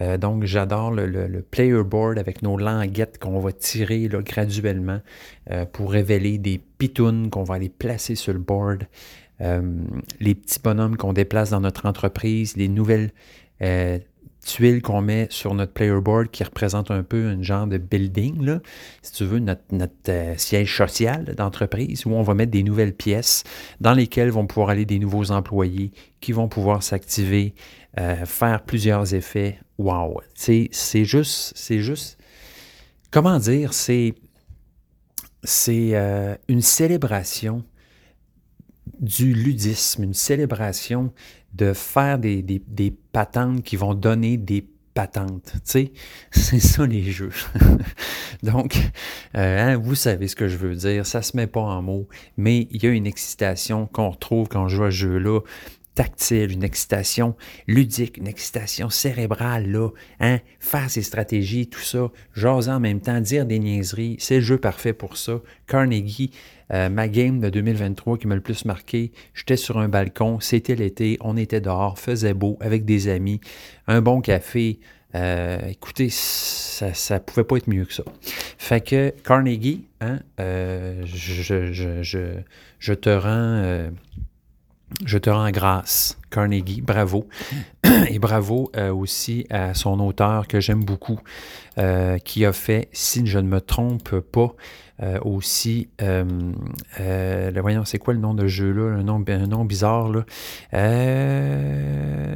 Euh, 0.00 0.18
donc, 0.18 0.44
j'adore 0.44 0.90
le, 0.90 1.42
player 1.42 1.84
board 1.84 2.18
avec 2.18 2.42
nos 2.42 2.58
languettes 2.58 3.18
qu'on 3.18 3.38
va 3.38 3.52
tirer 3.52 4.08
là, 4.08 4.20
graduellement 4.22 5.00
pour 5.72 5.92
révéler 5.92 6.38
des 6.38 6.60
pitounes 6.78 7.30
qu'on 7.30 7.44
va 7.44 7.54
aller 7.54 7.68
placer 7.68 8.16
sur 8.16 8.32
le 8.32 8.40
board. 8.40 8.86
les 9.40 10.34
petits 10.34 10.60
bonhommes 10.62 10.96
qu'on 10.96 11.12
déplace 11.12 11.50
dans 11.50 11.60
notre 11.60 11.86
entreprise, 11.86 12.56
les 12.56 12.68
nouvelles 12.68 13.12
tuile 14.44 14.82
qu'on 14.82 15.00
met 15.00 15.26
sur 15.30 15.54
notre 15.54 15.72
player 15.72 16.00
board 16.00 16.30
qui 16.30 16.44
représente 16.44 16.90
un 16.90 17.02
peu 17.02 17.26
un 17.26 17.42
genre 17.42 17.66
de 17.66 17.78
building, 17.78 18.44
là, 18.44 18.60
si 19.02 19.12
tu 19.12 19.24
veux, 19.24 19.38
notre, 19.38 19.62
euh, 20.08 20.34
siège 20.36 20.76
social 20.76 21.34
d'entreprise, 21.36 22.06
où 22.06 22.12
on 22.12 22.22
va 22.22 22.34
mettre 22.34 22.52
des 22.52 22.62
nouvelles 22.62 22.94
pièces 22.94 23.44
dans 23.80 23.94
lesquelles 23.94 24.30
vont 24.30 24.46
pouvoir 24.46 24.70
aller 24.70 24.84
des 24.84 24.98
nouveaux 24.98 25.30
employés 25.30 25.90
qui 26.20 26.32
vont 26.32 26.48
pouvoir 26.48 26.82
s'activer, 26.82 27.54
euh, 27.98 28.24
faire 28.24 28.62
plusieurs 28.62 29.14
effets. 29.14 29.58
Wow! 29.78 30.20
C'est 30.34 30.70
juste, 31.04 31.52
c'est 31.56 31.80
juste, 31.80 32.18
comment 33.10 33.38
dire, 33.38 33.72
c'est 33.74 34.14
c'est 35.44 35.90
euh, 35.92 36.34
une 36.48 36.62
célébration 36.62 37.64
du 38.98 39.34
ludisme, 39.34 40.02
une 40.02 40.14
célébration 40.14 41.12
de 41.54 41.72
faire 41.72 42.18
des, 42.18 42.42
des, 42.42 42.94
patentes 43.12 43.62
qui 43.62 43.76
vont 43.76 43.94
donner 43.94 44.36
des 44.36 44.66
patentes. 44.92 45.52
Tu 45.52 45.60
sais, 45.64 45.92
c'est 46.30 46.60
ça 46.60 46.86
les 46.86 47.04
jeux. 47.04 47.32
Donc, 48.42 48.76
euh, 49.36 49.74
hein, 49.74 49.76
vous 49.76 49.94
savez 49.94 50.28
ce 50.28 50.36
que 50.36 50.48
je 50.48 50.56
veux 50.56 50.74
dire. 50.74 51.06
Ça 51.06 51.22
se 51.22 51.36
met 51.36 51.46
pas 51.46 51.60
en 51.60 51.82
mots, 51.82 52.08
mais 52.36 52.68
il 52.70 52.82
y 52.82 52.86
a 52.86 52.90
une 52.90 53.06
excitation 53.06 53.86
qu'on 53.86 54.10
retrouve 54.10 54.48
quand 54.48 54.64
on 54.64 54.68
joue 54.68 54.84
à 54.84 54.90
ce 54.90 54.96
jeu-là 54.96 55.40
tactile, 55.94 56.52
une 56.52 56.64
excitation 56.64 57.36
ludique, 57.66 58.18
une 58.18 58.26
excitation 58.26 58.90
cérébrale, 58.90 59.70
là, 59.70 59.90
hein, 60.20 60.40
faire 60.58 60.90
ses 60.90 61.02
stratégies, 61.02 61.68
tout 61.68 61.80
ça, 61.80 62.10
jaser 62.34 62.70
en 62.70 62.80
même 62.80 63.00
temps, 63.00 63.20
dire 63.20 63.46
des 63.46 63.58
niaiseries, 63.58 64.16
c'est 64.18 64.36
le 64.36 64.40
jeu 64.40 64.58
parfait 64.58 64.92
pour 64.92 65.16
ça. 65.16 65.40
Carnegie, 65.66 66.30
euh, 66.72 66.88
ma 66.88 67.08
game 67.08 67.40
de 67.40 67.50
2023 67.50 68.18
qui 68.18 68.26
m'a 68.26 68.34
le 68.34 68.40
plus 68.40 68.64
marqué, 68.64 69.12
j'étais 69.34 69.56
sur 69.56 69.78
un 69.78 69.88
balcon, 69.88 70.40
c'était 70.40 70.74
l'été, 70.74 71.16
on 71.20 71.36
était 71.36 71.60
dehors, 71.60 71.98
faisait 71.98 72.34
beau, 72.34 72.56
avec 72.60 72.84
des 72.84 73.08
amis, 73.08 73.40
un 73.86 74.00
bon 74.00 74.20
café, 74.20 74.80
euh, 75.14 75.60
écoutez, 75.68 76.08
ça, 76.10 76.92
ça 76.92 77.20
pouvait 77.20 77.44
pas 77.44 77.56
être 77.56 77.68
mieux 77.68 77.84
que 77.84 77.94
ça. 77.94 78.02
Fait 78.58 78.80
que 78.80 79.14
Carnegie, 79.22 79.86
hein, 80.00 80.18
euh, 80.40 81.02
je, 81.06 81.70
je, 81.72 82.02
je, 82.02 82.40
je, 82.80 82.92
te 82.94 83.10
rends 83.10 83.90
je 85.04 85.18
te 85.18 85.30
rends 85.30 85.50
grâce, 85.50 86.18
Carnegie, 86.30 86.80
bravo. 86.80 87.28
Et 88.10 88.18
bravo 88.18 88.70
euh, 88.76 88.92
aussi 88.92 89.46
à 89.50 89.74
son 89.74 90.00
auteur 90.00 90.46
que 90.46 90.60
j'aime 90.60 90.84
beaucoup, 90.84 91.18
euh, 91.78 92.18
qui 92.18 92.44
a 92.44 92.52
fait, 92.52 92.88
si 92.92 93.26
je 93.26 93.38
ne 93.38 93.48
me 93.48 93.60
trompe 93.60 94.20
pas, 94.20 94.54
euh, 95.02 95.18
aussi, 95.22 95.88
le, 95.98 97.60
voyons, 97.60 97.84
c'est 97.84 97.98
quoi 97.98 98.14
le 98.14 98.20
nom 98.20 98.34
de 98.34 98.46
jeu-là, 98.46 98.94
un 98.94 99.02
nom, 99.02 99.24
un 99.26 99.46
nom 99.46 99.64
bizarre, 99.64 100.08
là, 100.08 100.24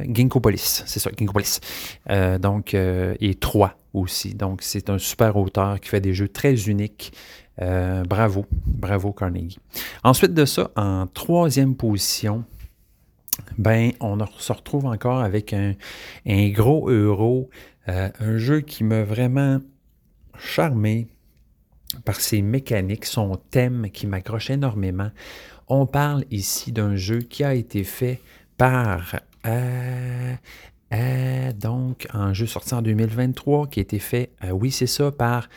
Ginkgopolis, 0.05 0.83
c'est 0.85 0.99
ça, 0.99 1.09
Ginkgopolis. 1.17 1.61
donc, 2.39 2.73
et 2.73 3.35
3 3.39 3.75
aussi. 3.93 4.35
Donc, 4.35 4.61
c'est 4.61 4.89
un 4.89 4.97
super 4.97 5.35
auteur 5.37 5.79
qui 5.79 5.89
fait 5.89 6.01
des 6.01 6.13
jeux 6.13 6.27
très 6.27 6.53
uniques, 6.67 7.13
euh, 7.61 8.03
bravo, 8.03 8.45
bravo 8.65 9.11
Carnegie. 9.11 9.59
Ensuite 10.03 10.33
de 10.33 10.45
ça, 10.45 10.71
en 10.75 11.07
troisième 11.07 11.75
position, 11.75 12.45
ben, 13.57 13.91
on 13.99 14.17
se 14.37 14.53
retrouve 14.53 14.85
encore 14.85 15.19
avec 15.19 15.53
un, 15.53 15.73
gros 16.25 16.89
euro, 16.89 17.49
euh, 17.89 18.09
un 18.19 18.37
jeu 18.37 18.61
qui 18.61 18.83
m'a 18.83 19.03
vraiment 19.03 19.59
charmé 20.37 21.07
par 22.05 22.15
ses 22.21 22.41
mécaniques, 22.41 23.05
son 23.05 23.35
thème 23.49 23.89
qui 23.91 24.07
m'accroche 24.07 24.49
énormément. 24.49 25.11
On 25.67 25.85
parle 25.85 26.23
ici 26.31 26.71
d'un 26.71 26.95
jeu 26.95 27.19
qui 27.19 27.43
a 27.43 27.53
été 27.53 27.83
fait 27.83 28.21
par 28.57 29.15
euh, 29.45 30.35
donc 31.53 32.07
un 32.13 32.33
jeu 32.33 32.45
sorti 32.45 32.73
en 32.73 32.81
2023 32.81 33.67
qui 33.67 33.79
a 33.79 33.81
été 33.81 33.99
fait, 33.99 34.31
oui 34.51 34.71
c'est 34.71 34.87
ça, 34.87 35.11
par 35.11 35.49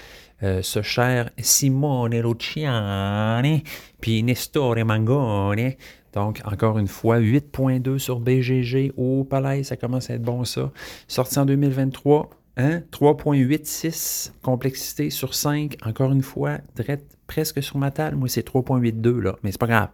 euh, 0.43 0.61
ce 0.63 0.83
cher 0.83 1.31
Simone 1.39 2.21
Luciani, 2.21 3.63
puis 4.01 4.23
Nestore 4.23 4.85
Mangone. 4.85 5.73
Donc, 6.13 6.41
encore 6.45 6.79
une 6.79 6.89
fois, 6.89 7.19
8.2 7.21 7.99
sur 7.99 8.21
BGG. 8.21 8.93
Au 8.97 9.25
Palais, 9.25 9.63
ça 9.63 9.77
commence 9.77 10.11
à 10.11 10.15
être 10.15 10.23
bon 10.23 10.45
ça. 10.45 10.71
Sorti 11.09 11.39
en 11.39 11.47
2023, 11.47 12.31
hein? 12.59 12.83
3.86 12.93 14.33
complexité 14.43 15.11
sur 15.11 15.35
5. 15.35 15.77
Encore 15.87 16.13
une 16.13 16.23
fois, 16.23 16.59
direct 16.77 17.17
presque 17.33 17.63
sur 17.63 17.79
ma 17.79 17.91
table. 17.91 18.17
Moi, 18.17 18.29
c'est 18.29 18.47
3.82, 18.47 19.19
là, 19.19 19.37
mais 19.43 19.53
c'est 19.53 19.61
pas 19.61 19.67
grave. 19.67 19.89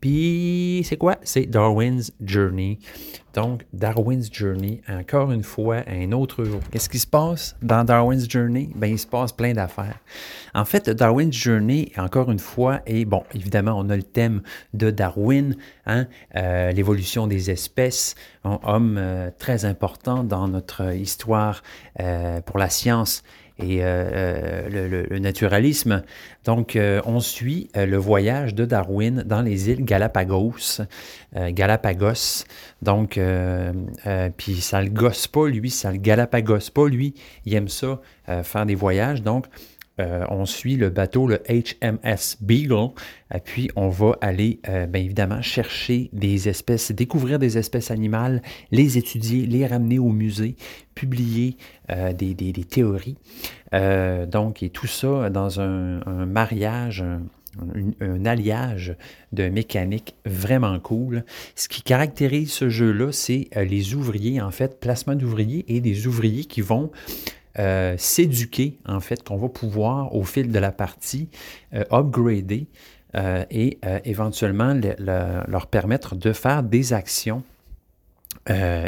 Puis, 0.00 0.82
c'est 0.88 0.96
quoi? 0.96 1.16
C'est 1.22 1.44
Darwin's 1.44 2.12
Journey. 2.24 2.78
Donc, 3.34 3.66
Darwin's 3.74 4.32
Journey, 4.32 4.80
encore 4.88 5.30
une 5.30 5.42
fois, 5.42 5.82
un 5.86 6.12
autre 6.12 6.44
jour. 6.44 6.60
Qu'est-ce 6.72 6.88
qui 6.88 6.98
se 6.98 7.06
passe 7.06 7.56
dans 7.60 7.84
Darwin's 7.84 8.26
Journey? 8.28 8.70
Ben, 8.74 8.86
il 8.86 8.98
se 8.98 9.06
passe 9.06 9.32
plein 9.32 9.52
d'affaires. 9.52 9.98
En 10.54 10.64
fait, 10.64 10.88
Darwin's 10.88 11.36
Journey, 11.36 11.92
encore 11.98 12.30
une 12.30 12.38
fois, 12.38 12.80
et 12.86 13.04
bon, 13.04 13.22
évidemment, 13.34 13.74
on 13.76 13.90
a 13.90 13.96
le 13.96 14.02
thème 14.02 14.40
de 14.72 14.90
Darwin, 14.90 15.56
hein, 15.84 16.06
euh, 16.36 16.72
l'évolution 16.72 17.26
des 17.26 17.50
espèces, 17.50 18.14
un 18.44 18.58
homme 18.62 18.96
euh, 18.98 19.30
très 19.38 19.66
important 19.66 20.24
dans 20.24 20.48
notre 20.48 20.94
histoire 20.94 21.62
euh, 22.00 22.40
pour 22.40 22.58
la 22.58 22.70
science 22.70 23.22
et 23.58 23.82
euh, 23.82 24.68
euh, 24.72 25.06
le, 25.10 25.18
naturalisme. 25.18 26.02
Donc, 26.44 26.76
euh, 26.76 27.00
on 27.04 27.20
suit 27.20 27.68
le 27.74 27.96
voyage 27.96 28.54
de 28.54 28.64
Darwin 28.64 29.22
dans 29.26 29.42
les 29.42 29.70
îles 29.70 29.84
Galapagos. 29.84 30.82
Galapagos. 31.34 32.44
Donc, 32.82 33.20
puis 34.36 34.54
ça 34.60 34.82
le 34.82 34.88
gosse 34.88 35.26
pas, 35.26 35.48
lui, 35.48 35.70
ça 35.70 35.92
le 35.92 35.98
Galapagos 35.98 36.70
pas, 36.72 36.88
lui. 36.88 37.14
Il 37.44 37.54
aime 37.54 37.68
ça, 37.68 38.00
faire 38.42 38.64
des 38.64 38.74
voyages. 38.74 39.22
Donc, 39.22 39.46
euh, 40.00 40.24
on 40.30 40.46
suit 40.46 40.76
le 40.76 40.90
bateau, 40.90 41.26
le 41.26 41.40
HMS 41.48 42.36
Beagle, 42.40 42.90
et 43.34 43.40
puis 43.40 43.70
on 43.76 43.88
va 43.88 44.16
aller, 44.20 44.60
euh, 44.68 44.86
bien 44.86 45.02
évidemment, 45.02 45.42
chercher 45.42 46.08
des 46.12 46.48
espèces, 46.48 46.92
découvrir 46.92 47.38
des 47.38 47.58
espèces 47.58 47.90
animales, 47.90 48.42
les 48.70 48.96
étudier, 48.96 49.46
les 49.46 49.66
ramener 49.66 49.98
au 49.98 50.10
musée, 50.10 50.56
publier 50.94 51.56
euh, 51.90 52.12
des, 52.12 52.34
théories. 52.68 53.16
donc, 53.72 54.62
et 54.62 54.70
tout 54.70 54.86
ça 54.86 55.30
dans 55.30 55.60
un, 55.60 56.26
mariage, 56.26 57.04
un, 58.00 58.24
alliage 58.24 58.96
de 59.32 59.48
mécanique 59.48 60.14
vraiment 60.24 60.78
cool. 60.78 61.24
Ce 61.56 61.68
qui 61.68 61.82
caractérise 61.82 62.52
ce 62.52 62.68
jeu-là, 62.68 63.10
c'est 63.12 63.48
les 63.56 63.94
ouvriers, 63.94 64.40
en 64.40 64.50
fait, 64.50 64.80
placement 64.80 65.14
d'ouvriers 65.14 65.64
et 65.68 65.80
des 65.80 66.06
ouvriers 66.06 66.44
qui 66.44 66.60
vont 66.60 66.90
euh, 67.58 67.96
s'éduquer, 67.98 68.78
en 68.86 69.00
fait, 69.00 69.22
qu'on 69.22 69.36
va 69.36 69.48
pouvoir, 69.48 70.14
au 70.14 70.22
fil 70.22 70.52
de 70.52 70.58
la 70.58 70.70
partie, 70.70 71.28
euh, 71.74 71.84
upgrader 71.90 72.68
euh, 73.16 73.44
et 73.50 73.78
éventuellement 74.04 74.78
leur 74.98 75.66
permettre 75.66 76.14
de 76.14 76.32
faire 76.32 76.62
des 76.62 76.92
actions 76.92 77.42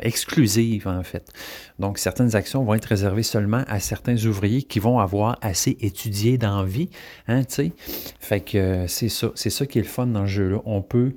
exclusives, 0.02 0.88
en 0.88 1.02
fait. 1.02 1.30
Donc, 1.78 1.98
certaines 1.98 2.34
actions 2.34 2.64
vont 2.64 2.72
être 2.72 2.86
réservées 2.86 3.22
seulement 3.22 3.62
à 3.68 3.78
certains 3.78 4.16
ouvriers 4.24 4.62
qui 4.62 4.78
vont 4.78 5.00
avoir 5.00 5.36
assez 5.42 5.76
étudié 5.80 6.38
dans 6.38 6.64
vie, 6.64 6.88
hein. 7.28 7.42
Fait 8.20 8.40
que 8.40 8.86
c'est 8.86 9.10
ça, 9.10 9.32
c'est 9.34 9.50
ça 9.50 9.66
qui 9.66 9.78
est 9.78 9.82
le 9.82 9.88
fun 9.88 10.06
dans 10.06 10.22
le 10.22 10.26
jeu-là. 10.26 10.62
On 10.64 10.80
peut 10.80 11.12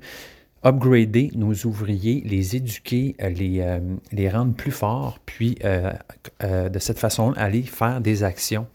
upgrader 0.64 1.30
nos 1.34 1.52
ouvriers, 1.66 2.22
les 2.24 2.56
éduquer, 2.56 3.14
euh, 3.20 3.28
les, 3.28 3.60
euh, 3.60 3.78
les 4.12 4.28
rendre 4.30 4.54
plus 4.54 4.72
forts, 4.72 5.18
puis 5.24 5.58
euh, 5.64 5.92
de 6.40 6.78
cette 6.78 6.98
façon 6.98 7.32
aller 7.32 7.62
faire 7.62 8.00
des 8.00 8.24
actions 8.24 8.66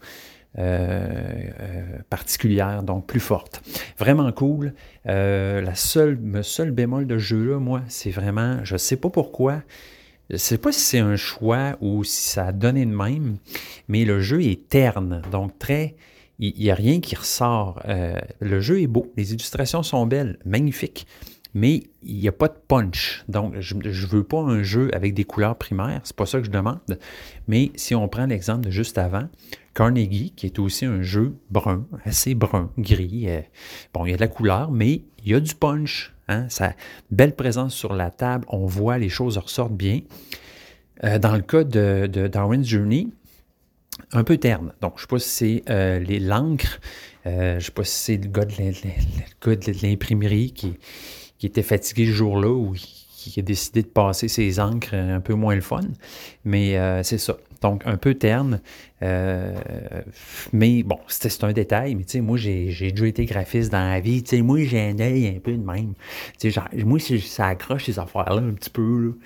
particulières, 2.10 2.82
donc 2.82 3.06
plus 3.06 3.20
fortes. 3.20 3.62
Vraiment 3.98 4.32
cool. 4.32 4.74
la 5.04 5.74
seule, 5.76 6.18
le 6.20 6.42
seul 6.42 6.72
bémol 6.72 7.06
de 7.06 7.18
jeu-là, 7.18 7.60
moi, 7.60 7.82
c'est 7.86 8.10
vraiment, 8.10 8.58
je 8.64 8.74
ne 8.74 8.78
sais 8.78 8.96
pas 8.96 9.10
pourquoi, 9.10 9.62
je 10.28 10.34
ne 10.34 10.38
sais 10.38 10.58
pas 10.58 10.72
si 10.72 10.80
c'est 10.80 10.98
un 10.98 11.14
choix 11.14 11.76
ou 11.80 12.02
si 12.02 12.30
ça 12.30 12.46
a 12.46 12.52
donné 12.52 12.84
de 12.84 12.90
même, 12.90 13.36
mais 13.86 14.04
le 14.04 14.20
jeu 14.20 14.42
est 14.42 14.68
terne, 14.68 15.22
donc 15.30 15.56
très... 15.58 15.94
Il 16.42 16.54
n'y 16.58 16.70
a 16.70 16.74
rien 16.74 17.00
qui 17.00 17.14
ressort. 17.14 17.82
le 18.40 18.60
jeu 18.60 18.80
est 18.80 18.86
beau, 18.86 19.12
les 19.18 19.34
illustrations 19.34 19.82
sont 19.82 20.06
belles, 20.06 20.38
magnifiques 20.46 21.06
mais 21.54 21.82
il 22.02 22.16
n'y 22.16 22.28
a 22.28 22.32
pas 22.32 22.48
de 22.48 22.56
punch. 22.68 23.24
Donc, 23.28 23.54
je 23.58 23.74
ne 23.74 23.90
veux 23.90 24.24
pas 24.24 24.40
un 24.40 24.62
jeu 24.62 24.90
avec 24.94 25.14
des 25.14 25.24
couleurs 25.24 25.56
primaires, 25.56 26.00
c'est 26.04 26.16
pas 26.16 26.26
ça 26.26 26.38
que 26.38 26.46
je 26.46 26.50
demande. 26.50 26.98
Mais 27.48 27.72
si 27.74 27.94
on 27.94 28.08
prend 28.08 28.26
l'exemple 28.26 28.66
de 28.66 28.70
juste 28.70 28.98
avant, 28.98 29.28
Carnegie, 29.74 30.32
qui 30.34 30.46
est 30.46 30.58
aussi 30.58 30.84
un 30.84 31.02
jeu 31.02 31.34
brun, 31.50 31.86
assez 32.04 32.34
brun, 32.34 32.70
gris. 32.78 33.28
Euh, 33.28 33.40
bon, 33.94 34.04
il 34.06 34.10
y 34.10 34.14
a 34.14 34.16
de 34.16 34.20
la 34.20 34.28
couleur, 34.28 34.70
mais 34.70 35.02
il 35.24 35.30
y 35.30 35.34
a 35.34 35.40
du 35.40 35.54
punch. 35.54 36.12
Hein, 36.28 36.48
sa 36.48 36.74
belle 37.10 37.34
présence 37.34 37.74
sur 37.74 37.92
la 37.92 38.10
table, 38.10 38.44
on 38.48 38.64
voit 38.64 38.98
les 38.98 39.08
choses 39.08 39.36
ressortent 39.36 39.72
bien. 39.72 40.00
Euh, 41.02 41.18
dans 41.18 41.34
le 41.34 41.42
cas 41.42 41.64
de, 41.64 42.06
Darwin's 42.28 42.66
Journey, 42.66 43.08
un 44.12 44.22
peu 44.22 44.36
terne. 44.36 44.72
Donc, 44.80 44.94
je 44.96 44.98
ne 44.98 45.00
sais 45.00 45.06
pas 45.08 45.18
si 45.18 45.28
c'est 45.28 45.62
euh, 45.70 46.18
l'encre, 46.20 46.80
je 47.24 47.54
ne 47.54 47.60
sais 47.60 47.72
pas 47.72 47.84
si 47.84 47.98
c'est 47.98 48.16
le 48.16 48.28
gars 48.28 48.44
de 48.44 49.82
l'imprimerie 49.82 50.52
qui, 50.52 50.74
qui 51.40 51.46
était 51.46 51.62
fatigué 51.62 52.06
ce 52.06 52.12
jour-là 52.12 52.50
ou 52.50 52.74
qui, 52.74 53.40
a 53.40 53.42
décidé 53.42 53.82
de 53.82 53.88
passer 53.88 54.28
ses 54.28 54.60
encres 54.60 54.94
un 54.94 55.20
peu 55.20 55.34
moins 55.34 55.54
le 55.54 55.60
fun. 55.60 55.80
Mais 56.44 57.02
c'est 57.02 57.18
ça. 57.18 57.36
Donc, 57.60 57.82
un 57.84 57.98
peu 57.98 58.14
terne. 58.14 58.60
mais 59.00 60.82
bon, 60.82 60.98
c'est 61.08 61.44
un 61.44 61.52
détail. 61.52 61.94
Mais 61.96 62.04
tu 62.04 62.12
sais, 62.12 62.20
moi, 62.20 62.38
j'ai 62.38 62.68
déjà 62.68 63.06
été 63.06 63.24
graphiste 63.24 63.72
dans 63.72 63.90
la 63.90 64.00
vie. 64.00 64.22
Tu 64.22 64.36
sais, 64.36 64.42
moi, 64.42 64.62
j'ai 64.64 64.80
un 64.80 64.98
œil 65.00 65.28
un 65.28 65.40
peu 65.40 65.52
de 65.52 65.62
même. 65.62 65.94
Tu 66.38 66.50
sais, 66.50 66.60
moi, 66.84 66.98
ça 66.98 67.46
accroche 67.46 67.86
ces 67.86 67.98
affaires-là 67.98 68.40
un 68.40 68.52
petit 68.52 68.70
peu. 68.70 69.18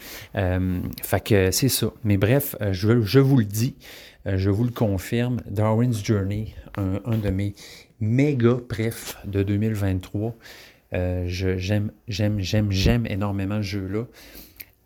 fait 1.03 1.21
que 1.25 1.51
c'est 1.51 1.69
ça. 1.69 1.93
Mais 2.05 2.17
bref, 2.17 2.57
je, 2.73 3.03
je 3.03 3.21
vous 3.21 3.37
le 3.37 3.45
dis. 3.45 3.75
je 4.25 4.51
vous 4.51 4.65
le 4.65 4.73
confirme. 4.73 5.41
Darwin's 5.47 6.05
Journey, 6.05 6.55
un, 6.77 7.19
de 7.19 7.31
mes 7.31 7.55
méga 8.01 8.57
pref 8.69 9.17
de 9.25 9.43
2023. 9.43 10.35
Euh, 10.95 11.25
j'aime, 11.27 11.91
j'aime, 12.09 12.41
j'aime, 12.41 12.71
j'aime 12.71 13.07
énormément 13.07 13.59
ce 13.59 13.63
jeu-là. 13.63 14.05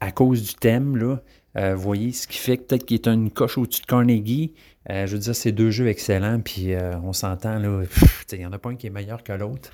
À 0.00 0.10
cause 0.10 0.42
du 0.42 0.54
thème, 0.54 0.96
là, 0.96 1.20
euh, 1.56 1.74
voyez, 1.74 2.12
ce 2.12 2.26
qui 2.26 2.38
fait 2.38 2.56
que 2.56 2.62
peut-être 2.62 2.86
qu'il 2.86 2.94
est 2.94 3.08
une 3.08 3.30
coche 3.30 3.58
au-dessus 3.58 3.82
de 3.82 3.86
Carnegie. 3.86 4.54
Euh, 4.90 5.06
je 5.06 5.14
veux 5.14 5.18
dire, 5.18 5.34
c'est 5.34 5.52
deux 5.52 5.70
jeux 5.70 5.88
excellents, 5.88 6.40
puis 6.40 6.72
on 7.02 7.12
s'entend, 7.12 7.58
là, 7.58 7.82
il 8.32 8.38
n'y 8.38 8.46
en 8.46 8.52
a 8.52 8.58
pas 8.58 8.70
un 8.70 8.76
qui 8.76 8.86
est 8.86 8.90
meilleur 8.90 9.22
que 9.22 9.32
l'autre. 9.32 9.70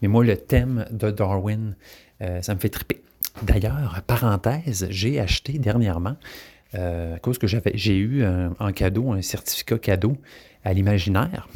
Mais 0.00 0.08
moi, 0.08 0.24
le 0.24 0.36
thème 0.36 0.86
de 0.90 1.10
Darwin, 1.10 1.76
ça 2.20 2.54
me 2.54 2.60
fait 2.60 2.68
triper. 2.68 3.02
D'ailleurs, 3.42 4.00
parenthèse, 4.06 4.86
j'ai 4.90 5.20
acheté 5.20 5.58
dernièrement, 5.58 6.16
à 6.72 7.18
cause 7.20 7.38
que 7.38 7.46
j'avais, 7.46 7.72
j'ai 7.74 7.98
eu 7.98 8.24
en 8.24 8.72
cadeau 8.72 9.12
un 9.12 9.20
certificat 9.20 9.78
cadeau 9.78 10.16
à 10.64 10.72
l'imaginaire. 10.72 11.48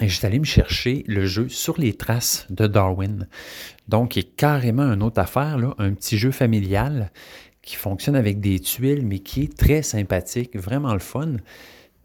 Et 0.00 0.08
je 0.08 0.16
suis 0.16 0.26
allé 0.26 0.40
me 0.40 0.44
chercher 0.44 1.04
le 1.06 1.24
jeu 1.24 1.48
sur 1.48 1.78
les 1.78 1.94
traces 1.94 2.46
de 2.50 2.66
Darwin. 2.66 3.28
Donc, 3.86 4.16
il 4.16 4.20
est 4.20 4.36
carrément 4.36 4.92
une 4.92 5.02
autre 5.02 5.20
affaire, 5.20 5.56
là, 5.56 5.74
un 5.78 5.92
petit 5.92 6.18
jeu 6.18 6.32
familial 6.32 7.12
qui 7.62 7.76
fonctionne 7.76 8.16
avec 8.16 8.40
des 8.40 8.58
tuiles, 8.58 9.06
mais 9.06 9.20
qui 9.20 9.42
est 9.44 9.56
très 9.56 9.82
sympathique, 9.82 10.56
vraiment 10.56 10.92
le 10.92 10.98
fun. 10.98 11.36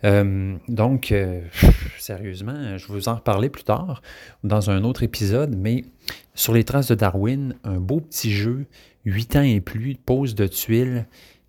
Euh, 0.03 0.55
donc, 0.67 1.11
euh, 1.11 1.41
sérieusement, 1.99 2.77
je 2.77 2.87
vais 2.87 2.93
vous 2.93 3.09
en 3.09 3.15
reparler 3.15 3.49
plus 3.49 3.63
tard 3.63 4.01
dans 4.43 4.69
un 4.69 4.83
autre 4.83 5.03
épisode, 5.03 5.55
mais 5.57 5.83
sur 6.35 6.53
les 6.53 6.63
traces 6.63 6.87
de 6.87 6.95
Darwin, 6.95 7.55
un 7.63 7.79
beau 7.79 7.99
petit 7.99 8.31
jeu, 8.31 8.65
8 9.05 9.35
ans 9.35 9.41
et 9.41 9.61
plus, 9.61 9.95
pose 9.95 10.35
de 10.35 10.47
tuiles, 10.47 11.07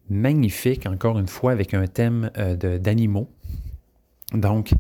magnifique, 0.09 0.87
encore 0.87 1.19
une 1.19 1.29
fois, 1.29 1.53
avec 1.53 1.75
un 1.75 1.87
thème 1.87 2.31
euh, 2.39 2.79
d'animaux. 2.79 3.29
Donc, 4.33 4.73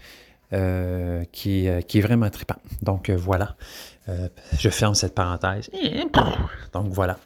euh, 0.52 1.22
qui, 1.30 1.68
euh, 1.68 1.80
qui, 1.80 1.98
est 1.98 2.00
vraiment 2.00 2.28
trippant. 2.28 2.56
Donc 2.82 3.08
euh, 3.08 3.16
voilà, 3.16 3.54
je 4.58 4.68
ferme 4.68 4.96
cette 4.96 5.14
parenthèse. 5.14 5.70
Donc 6.72 6.88
voilà. 6.88 7.18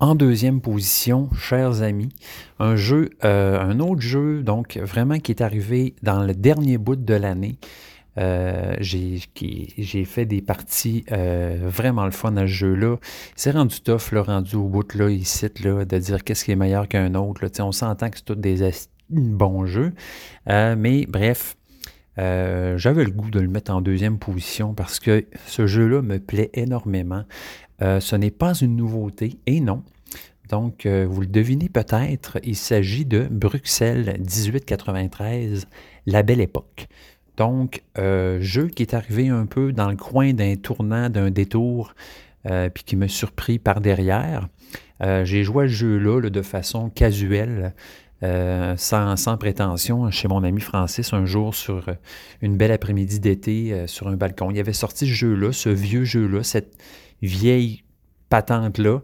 En 0.00 0.16
deuxième 0.16 0.60
position, 0.60 1.28
chers 1.38 1.82
amis, 1.82 2.12
un 2.58 2.74
jeu, 2.74 3.10
un 3.22 3.78
autre 3.78 4.00
jeu, 4.00 4.42
donc 4.42 4.76
vraiment 4.76 5.20
qui 5.20 5.30
est 5.30 5.40
arrivé 5.40 5.94
dans 6.02 6.24
le 6.24 6.34
dernier 6.34 6.78
bout 6.78 6.96
de 6.96 7.14
l'année. 7.14 7.58
j'ai 8.16 10.04
fait 10.04 10.26
des 10.26 10.42
parties 10.42 11.04
vraiment 11.08 12.06
le 12.06 12.10
fun 12.10 12.36
à 12.36 12.40
ce 12.40 12.46
jeu-là. 12.46 12.96
C'est 13.36 13.52
rendu 13.52 13.80
tough, 13.80 14.10
là, 14.10 14.22
rendu 14.24 14.56
au 14.56 14.66
bout 14.66 14.92
là, 14.96 15.08
ici, 15.08 15.46
là, 15.62 15.84
de 15.84 15.98
dire 15.98 16.24
qu'est-ce 16.24 16.44
qui 16.44 16.50
est 16.50 16.56
meilleur 16.56 16.88
qu'un 16.88 17.14
autre. 17.14 17.44
Là. 17.44 17.50
On 17.64 17.70
s'entend 17.70 18.10
que 18.10 18.16
c'est 18.16 18.24
tout 18.24 18.34
des, 18.34 18.64
bon 19.12 19.66
jeu. 19.66 19.92
Euh, 20.48 20.74
mais 20.76 21.06
bref, 21.06 21.56
euh, 22.18 22.76
j'avais 22.78 23.04
le 23.04 23.10
goût 23.10 23.30
de 23.30 23.40
le 23.40 23.48
mettre 23.48 23.72
en 23.72 23.80
deuxième 23.80 24.18
position 24.18 24.74
parce 24.74 25.00
que 25.00 25.24
ce 25.46 25.66
jeu-là 25.66 26.02
me 26.02 26.18
plaît 26.18 26.50
énormément. 26.54 27.24
Euh, 27.82 28.00
ce 28.00 28.16
n'est 28.16 28.30
pas 28.30 28.54
une 28.54 28.76
nouveauté, 28.76 29.38
et 29.46 29.60
non. 29.60 29.82
Donc, 30.48 30.86
vous 30.86 31.22
le 31.22 31.26
devinez 31.26 31.70
peut-être, 31.70 32.38
il 32.44 32.56
s'agit 32.56 33.06
de 33.06 33.26
Bruxelles 33.30 34.16
1893, 34.18 35.66
La 36.04 36.22
Belle 36.22 36.42
Époque. 36.42 36.88
Donc, 37.38 37.82
jeu 37.96 38.68
qui 38.68 38.82
est 38.82 38.92
arrivé 38.92 39.30
un 39.30 39.46
peu 39.46 39.72
dans 39.72 39.88
le 39.88 39.96
coin 39.96 40.34
d'un 40.34 40.56
tournant, 40.56 41.08
d'un 41.08 41.30
détour, 41.30 41.94
puis 42.44 42.84
qui 42.84 42.96
me 42.96 43.08
surpris 43.08 43.58
par 43.58 43.80
derrière. 43.80 44.50
J'ai 45.00 45.42
joué 45.42 45.64
à 45.64 45.68
ce 45.68 45.72
jeu-là 45.72 46.20
de 46.20 46.42
façon 46.42 46.90
casuelle. 46.90 47.72
Euh, 48.22 48.76
sans, 48.76 49.36
prétention, 49.36 50.10
chez 50.10 50.28
mon 50.28 50.44
ami 50.44 50.60
Francis, 50.60 51.12
un 51.12 51.26
jour 51.26 51.54
sur 51.54 51.88
euh, 51.88 51.94
une 52.40 52.56
belle 52.56 52.70
après-midi 52.70 53.18
d'été 53.18 53.72
euh, 53.72 53.86
sur 53.88 54.06
un 54.08 54.16
balcon. 54.16 54.50
Il 54.52 54.60
avait 54.60 54.72
sorti 54.72 55.06
ce 55.06 55.12
jeu-là, 55.12 55.52
ce 55.52 55.68
vieux 55.68 56.04
jeu-là, 56.04 56.44
cette 56.44 56.76
vieille 57.20 57.82
patente-là 58.28 59.02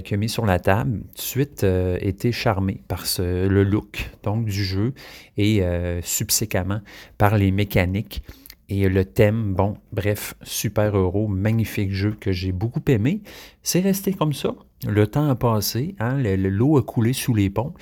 qu'il 0.00 0.14
a 0.14 0.16
mis 0.16 0.28
sur 0.30 0.46
la 0.46 0.58
table. 0.58 1.00
De 1.00 1.20
suite, 1.20 1.66
été 2.00 2.32
charmé 2.32 2.80
par 2.88 3.04
le 3.18 3.62
look 3.62 4.10
du 4.46 4.64
jeu 4.64 4.94
et 5.36 5.62
subséquemment 6.02 6.80
par 7.18 7.36
les 7.36 7.50
mécaniques. 7.50 8.22
Et 8.70 8.88
le 8.88 9.04
thème, 9.04 9.52
bon, 9.52 9.76
bref, 9.92 10.34
super 10.40 10.96
euro, 10.96 11.28
magnifique 11.28 11.92
jeu 11.92 12.16
que 12.18 12.32
j'ai 12.32 12.52
beaucoup 12.52 12.80
aimé. 12.88 13.20
C'est 13.62 13.80
resté 13.80 14.14
comme 14.14 14.32
ça. 14.32 14.54
Le 14.86 15.06
temps 15.06 15.28
a 15.28 15.34
passé, 15.34 15.94
hein, 15.98 16.16
l'eau 16.22 16.78
a 16.78 16.82
coulé 16.82 17.12
sous 17.12 17.34
les 17.34 17.50
ponts 17.50 17.74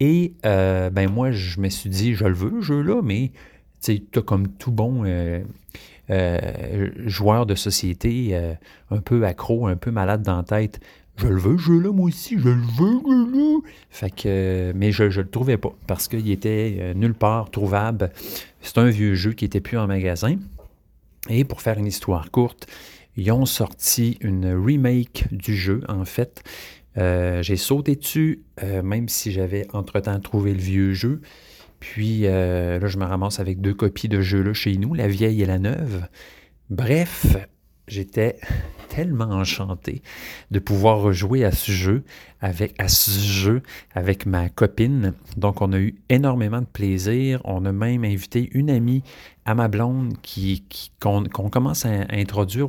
et 0.00 0.34
euh, 0.46 0.90
ben 0.90 1.10
moi, 1.10 1.30
je 1.30 1.60
me 1.60 1.68
suis 1.68 1.90
dit, 1.90 2.14
je 2.14 2.24
le 2.24 2.34
veux, 2.34 2.60
ce 2.60 2.66
jeu-là, 2.66 3.02
mais 3.02 3.32
tu 3.82 4.00
as 4.14 4.22
comme 4.22 4.48
tout 4.48 4.70
bon 4.70 5.02
euh, 5.04 5.42
euh, 6.10 6.90
joueur 7.06 7.46
de 7.46 7.54
société, 7.54 8.38
un 8.90 8.98
peu 8.98 9.24
accro, 9.24 9.66
un 9.66 9.76
peu 9.76 9.90
malade 9.90 10.22
dans 10.22 10.36
la 10.36 10.42
tête. 10.42 10.80
Je 11.16 11.26
le 11.26 11.38
veux, 11.38 11.58
ce 11.58 11.64
jeu-là, 11.64 11.90
moi 11.90 12.06
aussi, 12.06 12.38
je 12.38 12.48
le 12.48 12.54
veux, 12.54 13.00
ce 13.04 13.34
jeu-là. 13.34 13.58
Fait 13.90 14.10
que, 14.10 14.72
mais 14.76 14.92
je 14.92 15.04
ne 15.04 15.08
le 15.08 15.28
trouvais 15.28 15.56
pas 15.56 15.74
parce 15.88 16.06
qu'il 16.06 16.30
était 16.30 16.92
nulle 16.94 17.14
part 17.14 17.50
trouvable. 17.50 18.12
C'est 18.60 18.78
un 18.78 18.88
vieux 18.88 19.14
jeu 19.14 19.32
qui 19.32 19.44
n'était 19.44 19.60
plus 19.60 19.78
en 19.78 19.88
magasin. 19.88 20.36
Et 21.28 21.44
pour 21.44 21.60
faire 21.60 21.76
une 21.76 21.86
histoire 21.86 22.30
courte, 22.30 22.68
ils 23.16 23.32
ont 23.32 23.46
sorti 23.46 24.16
une 24.20 24.46
remake 24.46 25.26
du 25.32 25.56
jeu, 25.56 25.82
en 25.88 26.04
fait, 26.04 26.44
euh, 26.98 27.42
j'ai 27.42 27.56
sauté 27.56 27.96
dessus, 27.96 28.42
euh, 28.62 28.82
même 28.82 29.08
si 29.08 29.30
j'avais 29.30 29.66
entre-temps 29.72 30.18
trouvé 30.20 30.52
le 30.52 30.60
vieux 30.60 30.92
jeu. 30.92 31.20
Puis 31.80 32.22
euh, 32.24 32.80
là, 32.80 32.88
je 32.88 32.98
me 32.98 33.04
ramasse 33.04 33.38
avec 33.38 33.60
deux 33.60 33.74
copies 33.74 34.08
de 34.08 34.20
jeu 34.20 34.42
là 34.42 34.52
chez 34.52 34.76
nous, 34.76 34.94
la 34.94 35.06
vieille 35.06 35.42
et 35.42 35.46
la 35.46 35.58
neuve. 35.58 36.08
Bref, 36.70 37.36
j'étais 37.88 38.36
tellement 38.88 39.30
enchanté 39.30 40.02
de 40.50 40.58
pouvoir 40.58 41.00
rejouer 41.00 41.44
à 41.44 41.52
ce 41.52 41.70
jeu 41.70 42.02
avec 42.40 42.74
à 42.78 42.88
ce 42.88 43.10
jeu 43.10 43.62
avec 43.94 44.26
ma 44.26 44.48
copine. 44.48 45.14
Donc 45.36 45.60
on 45.60 45.72
a 45.72 45.78
eu 45.78 45.96
énormément 46.08 46.60
de 46.60 46.66
plaisir. 46.66 47.40
On 47.44 47.64
a 47.64 47.72
même 47.72 48.04
invité 48.04 48.48
une 48.52 48.70
amie 48.70 49.02
à 49.44 49.54
ma 49.54 49.68
blonde 49.68 50.14
qui, 50.22 50.62
qu'on, 51.00 51.24
commence 51.24 51.86
à, 51.86 51.90
introduire 52.10 52.68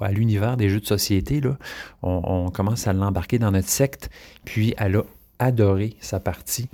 à 0.00 0.12
l'univers 0.12 0.56
des 0.56 0.68
jeux 0.68 0.80
de 0.80 0.86
société. 0.86 1.40
Là. 1.40 1.56
On, 2.02 2.50
commence 2.50 2.86
à 2.86 2.92
l'embarquer 2.92 3.38
dans 3.38 3.50
notre 3.50 3.68
secte. 3.68 4.10
Puis 4.44 4.74
elle 4.76 4.96
a 4.96 5.04
adoré 5.38 5.96
sa 6.00 6.20
partie. 6.20 6.68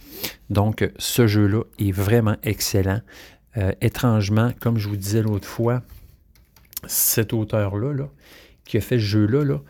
Donc 0.51 0.89
ce 0.99 1.27
jeu-là 1.27 1.63
est 1.79 1.93
vraiment 1.93 2.37
excellent. 2.43 3.01
Euh, 3.57 3.73
étrangement, 3.81 4.51
comme 4.61 4.77
je 4.77 4.89
vous 4.89 4.97
disais 4.97 5.23
l'autre 5.23 5.49
fois, 5.49 5.83
cet 6.87 7.33
auteur-là, 7.33 7.93
là, 7.93 8.09
qui 8.65 8.77
a 8.77 8.81
fait 8.81 8.99
ce 8.99 9.05
jeu-là, 9.05 9.45
là, 9.45 9.61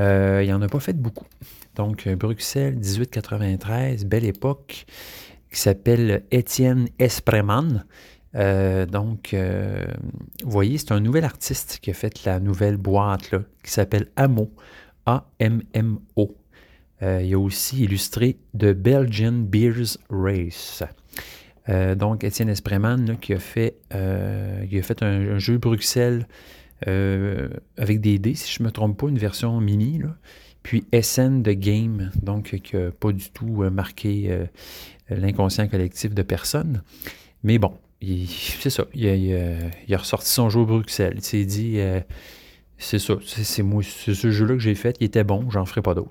euh, 0.00 0.42
il 0.44 0.50
n'en 0.50 0.62
a 0.62 0.68
pas 0.68 0.80
fait 0.80 0.96
beaucoup. 0.96 1.26
Donc, 1.74 2.06
euh, 2.06 2.16
Bruxelles, 2.16 2.74
1893, 2.74 4.04
belle 4.04 4.24
époque, 4.24 4.86
qui 5.50 5.60
s'appelle 5.60 6.24
Étienne 6.30 6.88
Espreman. 6.98 7.84
Euh, 8.34 8.84
donc, 8.86 9.34
vous 9.34 10.50
voyez, 10.50 10.78
c'est 10.78 10.92
un 10.92 11.00
nouvel 11.00 11.24
artiste 11.24 11.78
qui 11.80 11.90
a 11.90 11.94
fait 11.94 12.24
la 12.24 12.40
nouvelle 12.40 12.76
boîte 12.76 13.30
qui 13.64 13.70
s'appelle 13.70 14.08
Amo, 14.16 14.52
A-M-M-O. 15.06 16.36
il 17.00 17.34
a 17.34 17.38
aussi 17.38 17.84
illustré 17.84 18.36
The 18.56 18.72
Belgian 18.72 19.32
Beers 19.32 19.96
Race. 20.10 20.82
donc, 21.96 22.24
Étienne 22.24 22.50
Espreman 22.50 23.16
qui 23.18 23.32
a 23.32 23.38
fait, 23.38 23.78
un 23.90 25.38
jeu 25.38 25.56
Bruxelles 25.56 26.26
euh, 26.86 27.48
avec 27.76 28.00
des 28.00 28.18
dés, 28.18 28.34
si 28.34 28.52
je 28.52 28.62
ne 28.62 28.68
me 28.68 28.72
trompe 28.72 28.98
pas, 28.98 29.08
une 29.08 29.18
version 29.18 29.60
mini. 29.60 30.00
Puis 30.62 30.84
SN 30.92 31.42
de 31.42 31.52
Game, 31.52 32.10
donc 32.22 32.56
qui 32.62 32.76
n'a 32.76 32.90
pas 32.90 33.12
du 33.12 33.30
tout 33.30 33.62
euh, 33.62 33.70
marqué 33.70 34.26
euh, 34.28 34.44
l'inconscient 35.10 35.66
collectif 35.66 36.14
de 36.14 36.22
personne. 36.22 36.82
Mais 37.42 37.58
bon, 37.58 37.72
c'est 38.60 38.70
ça. 38.70 38.84
Il, 38.94 39.34
a 39.90 39.96
ressorti 39.96 40.28
son 40.28 40.50
jeu 40.50 40.60
à 40.60 40.64
Bruxelles. 40.64 41.14
Il 41.16 41.24
s'est 41.24 41.44
dit, 41.44 41.78
c'est 42.76 42.98
ça, 42.98 43.14
c'est 43.24 43.44
ce 43.44 44.30
jeu-là 44.30 44.54
que 44.54 44.60
j'ai 44.60 44.74
fait, 44.74 44.96
il 45.00 45.04
était 45.04 45.24
bon, 45.24 45.50
j'en 45.50 45.64
ferai 45.64 45.82
pas 45.82 45.94
d'autre. 45.94 46.10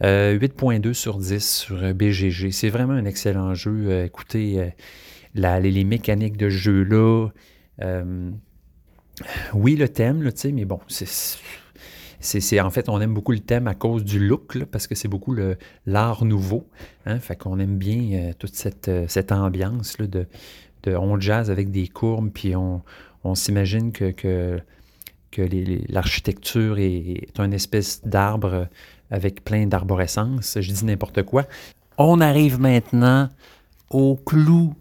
8.2 0.00 0.94
sur 0.94 1.18
10 1.18 1.48
sur 1.48 1.94
BGG. 1.94 2.50
C'est 2.50 2.70
vraiment 2.70 2.94
un 2.94 3.04
excellent 3.04 3.54
jeu. 3.54 4.04
écoutez, 4.04 4.72
les, 5.34 5.84
mécaniques 5.84 6.36
de 6.36 6.48
jeu-là, 6.48 7.28
oui, 9.54 9.76
le 9.76 9.88
thème, 9.88 10.22
là, 10.22 10.30
mais 10.52 10.64
bon, 10.64 10.80
c'est 10.88 11.08
c'est, 12.24 12.60
en 12.60 12.70
fait, 12.70 12.88
on 12.88 13.00
aime 13.00 13.14
beaucoup 13.14 13.32
le 13.32 13.40
thème 13.40 13.66
à 13.66 13.74
cause 13.74 14.04
du 14.04 14.20
look, 14.20 14.64
parce 14.66 14.86
que 14.86 14.94
c'est 14.94 15.08
beaucoup 15.08 15.34
l'art 15.86 16.24
nouveau. 16.24 16.68
Hein, 17.04 17.18
fait 17.18 17.34
qu'on 17.34 17.58
aime 17.58 17.78
bien 17.78 18.30
toute 18.38 18.54
cette, 18.54 18.88
cette 19.08 19.32
ambiance 19.32 19.96
de, 19.96 20.28
de, 20.84 20.94
on 20.94 21.18
jazz 21.18 21.50
avec 21.50 21.72
des 21.72 21.88
courbes, 21.88 22.30
puis 22.32 22.54
on, 22.54 22.82
s'imagine 23.34 23.90
que 23.90 24.60
l'architecture 25.88 26.78
est, 26.78 26.94
est 26.94 27.40
une 27.40 27.54
espèce 27.54 28.02
d'arbre 28.04 28.68
avec 29.10 29.44
plein 29.44 29.66
d'arborescence. 29.66 30.58
Je 30.60 30.72
dis 30.72 30.84
n'importe 30.84 31.24
quoi. 31.24 31.44
On 31.98 32.20
arrive 32.20 32.60
maintenant 32.60 33.28
au 33.90 34.16
clou 34.16 34.74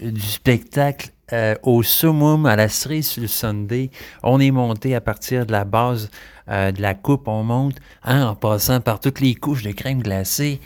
du 0.00 0.20
spectacle, 0.20 1.11
euh, 1.32 1.54
au 1.62 1.82
summum, 1.82 2.46
à 2.46 2.56
la 2.56 2.68
cerise 2.68 3.08
sur 3.08 3.22
le 3.22 3.28
Sunday. 3.28 3.90
On 4.22 4.40
est 4.40 4.50
monté 4.50 4.94
à 4.94 5.00
partir 5.00 5.46
de 5.46 5.52
la 5.52 5.64
base 5.64 6.10
euh, 6.48 6.72
de 6.72 6.82
la 6.82 6.94
coupe, 6.94 7.28
on 7.28 7.44
monte 7.44 7.76
hein, 8.02 8.26
en 8.26 8.34
passant 8.34 8.80
par 8.80 9.00
toutes 9.00 9.20
les 9.20 9.34
couches 9.34 9.62
de 9.62 9.70
crème 9.70 10.02
glacée 10.02 10.60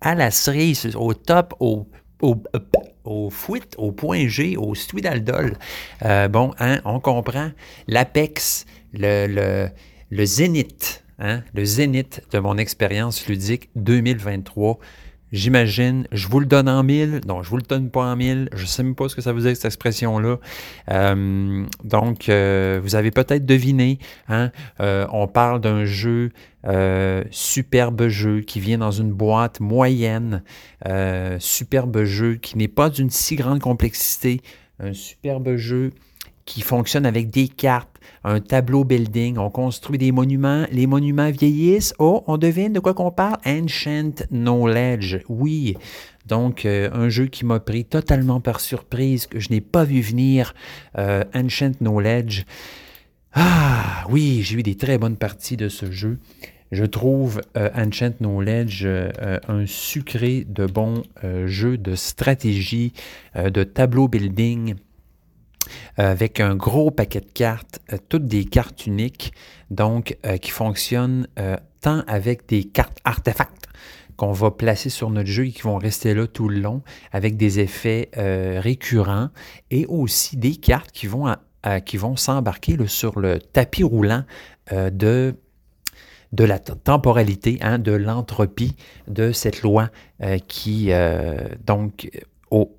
à 0.00 0.14
la 0.14 0.30
cerise, 0.30 0.94
au 0.96 1.14
top, 1.14 1.54
au, 1.60 1.88
au, 2.20 2.42
au 3.04 3.30
au 3.78 3.92
point 3.92 4.28
G, 4.28 4.56
au 4.56 4.74
Stuidaldol. 4.74 5.56
Euh, 6.04 6.28
bon, 6.28 6.52
hein, 6.58 6.80
on 6.84 7.00
comprend 7.00 7.50
l'apex, 7.88 8.66
le 8.92 9.70
zénith, 10.12 11.04
hein, 11.18 11.42
le 11.54 11.64
zénith 11.64 12.22
de 12.30 12.38
mon 12.38 12.58
expérience 12.58 13.26
ludique 13.26 13.70
2023. 13.76 14.78
J'imagine, 15.32 16.06
je 16.12 16.28
vous 16.28 16.40
le 16.40 16.46
donne 16.46 16.68
en 16.68 16.82
mille. 16.82 17.22
Non, 17.26 17.42
je 17.42 17.48
vous 17.48 17.56
le 17.56 17.62
donne 17.62 17.90
pas 17.90 18.04
en 18.04 18.16
mille. 18.16 18.50
Je 18.54 18.66
sais 18.66 18.82
même 18.82 18.94
pas 18.94 19.08
ce 19.08 19.16
que 19.16 19.22
ça 19.22 19.32
veut 19.32 19.40
dire, 19.40 19.56
cette 19.56 19.64
expression-là. 19.64 20.36
Euh, 20.90 21.64
donc, 21.84 22.28
euh, 22.28 22.78
vous 22.82 22.96
avez 22.96 23.10
peut-être 23.10 23.46
deviné, 23.46 23.98
hein, 24.28 24.50
euh, 24.80 25.06
on 25.10 25.26
parle 25.28 25.62
d'un 25.62 25.86
jeu, 25.86 26.30
superbe 27.30 28.08
jeu, 28.08 28.40
qui 28.40 28.60
vient 28.60 28.78
dans 28.78 28.90
une 28.90 29.10
boîte 29.10 29.60
moyenne, 29.60 30.42
superbe 31.38 32.04
jeu 32.04 32.34
qui 32.34 32.58
n'est 32.58 32.68
pas 32.68 32.90
d'une 32.90 33.10
si 33.10 33.34
grande 33.34 33.60
complexité, 33.60 34.42
un 34.78 34.92
superbe 34.92 35.56
jeu 35.56 35.92
qui 36.52 36.60
fonctionne 36.60 37.06
avec 37.06 37.30
des 37.30 37.48
cartes, 37.48 37.98
un 38.24 38.38
tableau 38.40 38.84
building, 38.84 39.38
on 39.38 39.48
construit 39.48 39.96
des 39.96 40.12
monuments, 40.12 40.66
les 40.70 40.86
monuments 40.86 41.30
vieillissent. 41.30 41.94
Oh, 41.98 42.24
on 42.26 42.36
devine 42.36 42.74
de 42.74 42.80
quoi 42.80 42.92
qu'on 42.92 43.10
parle? 43.10 43.38
Ancient 43.46 44.26
Knowledge, 44.30 45.20
oui. 45.30 45.78
Donc, 46.26 46.66
euh, 46.66 46.90
un 46.92 47.08
jeu 47.08 47.24
qui 47.24 47.46
m'a 47.46 47.58
pris 47.58 47.86
totalement 47.86 48.40
par 48.40 48.60
surprise, 48.60 49.26
que 49.26 49.40
je 49.40 49.48
n'ai 49.48 49.62
pas 49.62 49.84
vu 49.84 50.02
venir, 50.02 50.54
euh, 50.98 51.24
Ancient 51.34 51.72
Knowledge. 51.80 52.44
Ah, 53.32 54.04
oui, 54.10 54.42
j'ai 54.42 54.58
eu 54.58 54.62
des 54.62 54.76
très 54.76 54.98
bonnes 54.98 55.16
parties 55.16 55.56
de 55.56 55.70
ce 55.70 55.90
jeu. 55.90 56.18
Je 56.70 56.84
trouve 56.84 57.40
euh, 57.56 57.70
Ancient 57.74 58.12
Knowledge 58.20 58.86
un 59.48 59.64
sucré 59.64 60.46
de 60.46 60.66
bon 60.66 61.02
jeu 61.46 61.78
de 61.78 61.94
stratégie, 61.94 62.92
de 63.34 63.64
tableau 63.64 64.06
building, 64.06 64.74
euh, 64.74 64.91
avec 65.96 66.40
un 66.40 66.54
gros 66.54 66.90
paquet 66.90 67.20
de 67.20 67.30
cartes, 67.32 67.80
euh, 67.92 67.98
toutes 68.08 68.26
des 68.26 68.44
cartes 68.44 68.86
uniques, 68.86 69.32
donc 69.70 70.16
euh, 70.26 70.36
qui 70.36 70.50
fonctionnent 70.50 71.26
tant 71.80 72.02
avec 72.06 72.48
des 72.48 72.64
cartes 72.64 72.98
artefacts 73.04 73.66
qu'on 74.16 74.32
va 74.32 74.50
placer 74.50 74.90
sur 74.90 75.10
notre 75.10 75.28
jeu 75.28 75.46
et 75.46 75.52
qui 75.52 75.62
vont 75.62 75.78
rester 75.78 76.14
là 76.14 76.26
tout 76.26 76.48
le 76.48 76.60
long 76.60 76.82
avec 77.10 77.36
des 77.36 77.58
effets 77.60 78.10
récurrents 78.14 79.30
et 79.70 79.86
aussi 79.86 80.36
des 80.36 80.54
cartes 80.54 80.92
qui 80.92 81.06
vont, 81.06 81.26
s'embarquer 82.16 82.76
sur 82.86 83.18
le 83.18 83.38
tapis 83.38 83.82
roulant 83.82 84.24
de 84.70 85.34
de 86.32 86.44
la 86.44 86.58
temporalité, 86.58 87.58
hein, 87.60 87.78
de 87.78 87.92
l'entropie, 87.92 88.76
de 89.08 89.32
cette 89.32 89.62
loi 89.62 89.90
qui, 90.46 90.90
donc, 91.66 92.08
au, 92.50 92.70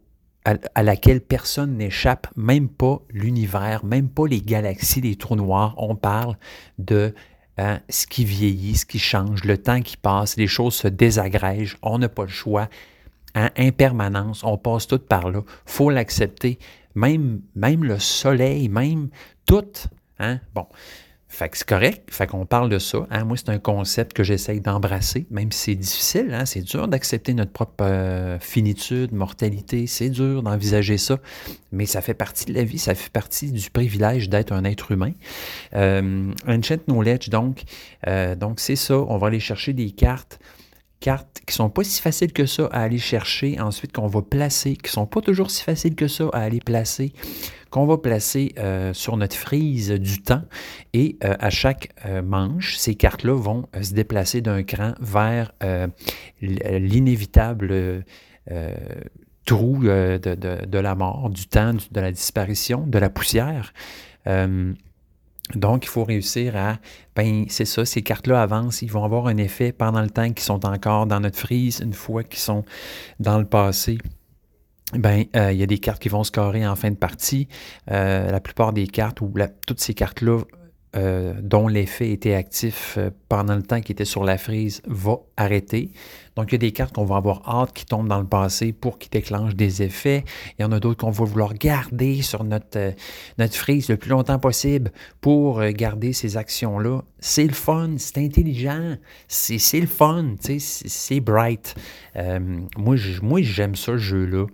à, 0.46 0.84
laquelle 0.84 1.22
personne 1.22 1.78
n'échappe, 1.78 2.28
même 2.36 2.68
pas 2.68 3.02
l'univers, 3.10 3.86
même 3.86 4.10
pas 4.10 4.28
les 4.28 4.42
galaxies, 4.42 5.02
les 5.02 5.16
trous 5.16 5.36
noirs. 5.36 5.74
On 5.78 5.96
parle 5.96 6.38
de 6.80 7.14
hein, 7.58 7.80
ce 7.90 8.08
qui 8.08 8.26
vieillit, 8.26 8.76
ce 8.76 8.86
qui 8.86 9.00
change, 9.00 9.44
le 9.46 9.58
temps 9.58 9.82
qui 9.82 9.98
passe, 9.98 10.36
les 10.38 10.48
choses 10.48 10.76
se 10.76 10.88
désagrègent, 10.88 11.78
on 11.82 11.98
n'a 11.98 12.10
pas 12.10 12.24
le 12.24 12.30
choix. 12.30 12.70
Hein, 13.36 13.50
impermanence, 13.58 14.44
on 14.44 14.58
passe 14.58 14.86
tout 14.86 15.00
par 15.00 15.32
là. 15.32 15.42
faut 15.66 15.90
l'accepter. 15.90 16.60
Même, 16.94 17.42
même 17.56 17.84
le 17.84 17.98
soleil, 17.98 18.70
même 18.70 19.10
tout. 19.48 19.66
Hein? 20.20 20.40
Bon, 20.54 20.68
fait 21.34 21.50
que 21.50 21.58
c'est 21.58 21.68
correct, 21.68 22.04
fait 22.12 22.28
qu'on 22.28 22.46
parle 22.46 22.70
de 22.70 22.78
ça. 22.78 23.08
Hein. 23.10 23.26
Moi, 23.26 23.38
c'est 23.38 23.50
un 23.50 23.58
concept 23.58 24.14
que 24.14 24.24
j'essaye 24.24 24.62
d'embrasser, 24.62 25.26
même 25.32 25.52
si 25.52 25.60
c'est 25.60 25.76
difficile, 25.76 26.32
hein. 26.32 26.46
c'est 26.46 26.62
dur 26.62 26.88
d'accepter 26.88 27.34
notre 27.34 27.52
propre 27.52 27.84
euh, 27.84 28.38
finitude, 28.40 29.14
mortalité, 29.14 29.88
c'est 29.88 30.10
dur 30.10 30.44
d'envisager 30.44 31.00
ça, 31.00 31.18
mais 31.72 31.88
ça 31.88 32.02
fait 32.02 32.14
partie 32.14 32.46
de 32.46 32.54
la 32.54 32.64
vie, 32.64 32.78
ça 32.78 32.94
fait 32.94 33.12
partie 33.12 33.52
du 33.52 33.72
privilège 33.72 34.30
d'être 34.30 34.52
un 34.52 34.64
être 34.64 34.92
humain. 34.92 35.14
Euh, 35.76 36.32
Ancient 36.48 36.78
Knowledge, 36.88 37.30
donc, 37.30 37.64
euh, 38.08 38.36
donc 38.36 38.60
c'est 38.60 38.76
ça, 38.76 39.00
on 39.00 39.18
va 39.18 39.28
aller 39.28 39.40
chercher 39.40 39.74
des 39.74 39.90
cartes 39.90 40.40
cartes 41.04 41.42
qui 41.46 41.54
sont 41.54 41.70
pas 41.70 41.84
si 41.84 42.02
faciles 42.02 42.32
que 42.32 42.46
ça 42.46 42.70
à 42.72 42.84
aller 42.84 42.98
chercher, 42.98 43.60
ensuite 43.60 43.92
qu'on 43.92 44.08
va 44.08 44.22
placer, 44.22 44.78
qui 44.78 44.90
sont 44.90 45.06
pas 45.06 45.20
toujours 45.20 45.52
si 45.52 45.62
faciles 45.62 45.96
que 45.96 46.08
ça 46.08 46.30
à 46.32 46.40
aller 46.40 46.62
placer, 46.62 47.12
qu'on 47.70 47.86
va 47.86 47.98
placer 47.98 48.54
euh, 48.58 48.94
sur 48.94 49.18
notre 49.18 49.36
frise 49.36 49.92
du 49.92 50.22
temps. 50.22 50.44
Et 50.94 51.18
euh, 51.26 51.36
à 51.40 51.50
chaque 51.50 51.90
euh, 52.06 52.22
manche, 52.22 52.78
ces 52.78 52.96
cartes-là 52.96 53.34
vont 53.34 53.68
se 53.82 53.94
déplacer 53.94 54.40
d'un 54.40 54.64
cran 54.64 54.94
vers 55.02 55.52
l'inévitable 56.42 58.06
trou 59.46 59.80
de, 59.84 60.18
de, 60.18 60.78
la 60.78 60.96
mort, 60.96 61.30
du 61.30 61.48
temps, 61.48 61.74
de 61.74 62.00
la 62.00 62.14
disparition, 62.14 62.88
de 62.88 62.98
la 62.98 63.10
poussière. 63.10 63.74
Donc, 65.56 65.86
il 65.86 65.90
faut 65.90 66.04
réussir 66.04 66.56
à, 66.56 66.78
ben, 67.16 67.46
c'est 67.50 67.66
ça, 67.66 67.86
ces 67.86 68.02
cartes-là 68.02 68.42
avancent, 68.42 68.82
ils 68.82 68.92
vont 68.92 69.04
avoir 69.04 69.28
un 69.28 69.38
effet 69.38 69.72
pendant 69.72 70.02
le 70.02 70.10
temps 70.10 70.28
qu'ils 70.32 70.44
sont 70.44 70.66
encore 70.66 71.06
dans 71.06 71.20
notre 71.20 71.38
frise, 71.38 71.82
une 71.82 71.94
fois 71.94 72.24
qu'ils 72.24 72.40
sont 72.40 72.64
dans 73.20 73.38
le 73.38 73.46
passé. 73.46 73.98
Ben, 74.94 75.26
euh, 75.36 75.52
il 75.52 75.58
y 75.58 75.64
a 75.64 75.66
des 75.66 75.80
cartes 75.80 76.02
qui 76.02 76.10
vont 76.10 76.24
scorer 76.24 76.66
en 76.66 76.76
fin 76.76 76.92
de 76.92 76.96
partie. 76.96 77.48
Euh, 77.92 78.32
la 78.32 78.40
plupart 78.40 78.74
des 78.74 78.88
cartes, 78.88 79.22
ou 79.22 79.34
toutes 79.68 79.80
ces 79.80 79.94
cartes-là, 79.94 80.40
euh, 80.96 81.34
dont 81.42 81.68
l'effet 81.68 82.12
était 82.12 82.36
actif 82.36 82.98
pendant 83.28 83.56
le 83.56 83.64
temps 83.64 83.82
qui 83.82 83.92
était 83.92 84.06
sur 84.06 84.24
la 84.24 84.38
frise, 84.38 84.82
va 84.86 85.18
arrêter. 85.36 85.92
Donc, 86.36 86.52
il 86.52 86.54
y 86.54 86.56
a 86.56 86.60
des 86.60 86.72
cartes 86.72 86.94
qu'on 86.94 87.06
va 87.06 87.18
avoir 87.18 87.42
hâte 87.48 87.74
qui 87.74 87.86
tombent 87.86 88.08
dans 88.08 88.20
le 88.20 88.28
passé 88.28 88.74
pour 88.74 88.98
qu'ils 88.98 89.12
déclenchent 89.12 89.56
des 89.56 89.84
effets. 89.84 90.24
Il 90.58 90.64
y 90.64 90.66
en 90.66 90.72
a 90.72 90.80
d'autres 90.80 91.00
qu'on 91.00 91.12
va 91.12 91.26
vouloir 91.26 91.54
garder 91.54 92.22
sur 92.22 92.44
notre, 92.44 92.78
euh, 92.78 93.48
frise 93.52 93.90
le 93.90 93.98
plus 93.98 94.10
longtemps 94.10 94.40
possible 94.40 94.92
pour 95.22 95.60
euh, 95.60 95.72
garder 95.72 96.14
ces 96.14 96.38
actions-là. 96.38 97.02
C'est 97.20 97.46
le 97.46 97.54
fun, 97.54 97.96
c'est 97.98 98.18
intelligent, 98.18 98.96
c'est 99.28 99.80
le 99.80 99.88
fun, 99.88 100.36
c'est 100.40 101.20
bright. 101.20 101.76
Euh, 102.16 102.40
moi, 102.78 102.96
j'aime 103.42 103.76
ce 103.76 103.98
jeu-là. 103.98 104.46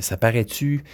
ça 0.00 0.16
paraît-tu? 0.16 0.84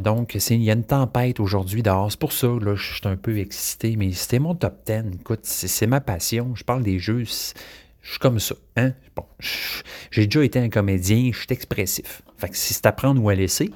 donc, 0.00 0.34
il 0.34 0.62
y 0.62 0.70
a 0.70 0.74
une 0.74 0.84
tempête 0.84 1.40
aujourd'hui 1.40 1.82
dehors. 1.82 2.10
C'est 2.10 2.20
pour 2.20 2.32
ça 2.32 2.48
que 2.60 2.74
je 2.74 2.94
suis 2.94 3.08
un 3.08 3.16
peu 3.16 3.38
excité, 3.38 3.96
mais 3.96 4.12
c'était 4.12 4.38
mon 4.38 4.54
top 4.54 4.74
10. 4.86 5.18
Écoute, 5.20 5.40
c'est 5.44 5.86
ma 5.86 6.00
passion. 6.00 6.52
Je 6.54 6.62
parle 6.62 6.82
des 6.82 6.98
jeux 6.98 7.24
je 8.02 8.10
suis 8.10 8.18
comme 8.18 8.40
ça. 8.40 8.56
Hein? 8.76 8.92
Bon, 9.16 9.24
j'ai 10.10 10.26
déjà 10.26 10.44
été 10.44 10.58
un 10.58 10.68
comédien, 10.68 11.30
je 11.32 11.38
suis 11.38 11.46
expressif. 11.50 12.22
Fait 12.36 12.48
que 12.48 12.56
si 12.56 12.74
c'est 12.74 12.86
à 12.86 12.92
prendre 12.92 13.22
ou 13.22 13.28
à 13.28 13.36
laisser. 13.36 13.70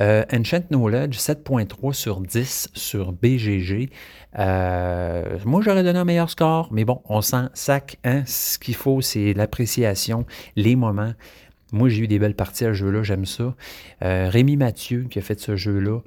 Euh, 0.00 0.24
Ancient 0.32 0.62
Knowledge, 0.70 1.16
7.3 1.16 1.92
sur 1.92 2.20
10 2.20 2.70
sur 2.74 3.12
BGG. 3.12 3.90
Euh, 4.38 5.38
moi, 5.44 5.60
j'aurais 5.62 5.84
donné 5.84 5.98
un 5.98 6.04
meilleur 6.04 6.28
score, 6.28 6.68
mais 6.72 6.84
bon, 6.84 7.02
on 7.04 7.20
sent 7.20 7.46
sac. 7.54 7.98
Hein? 8.02 8.24
Ce 8.26 8.58
qu'il 8.58 8.74
faut, 8.74 9.00
c'est 9.00 9.32
l'appréciation, 9.34 10.26
les 10.56 10.74
moments. 10.74 11.12
Moi, 11.72 11.88
j'ai 11.88 12.02
eu 12.02 12.08
des 12.08 12.18
belles 12.18 12.34
parties 12.34 12.64
à 12.64 12.68
ce 12.70 12.74
jeu-là, 12.74 13.04
j'aime 13.04 13.26
ça. 13.26 13.54
Euh, 14.02 14.28
Rémi 14.28 14.56
Mathieu 14.56 15.06
qui 15.08 15.20
a 15.20 15.22
fait 15.22 15.38
ce 15.38 15.54
jeu-là. 15.54 16.00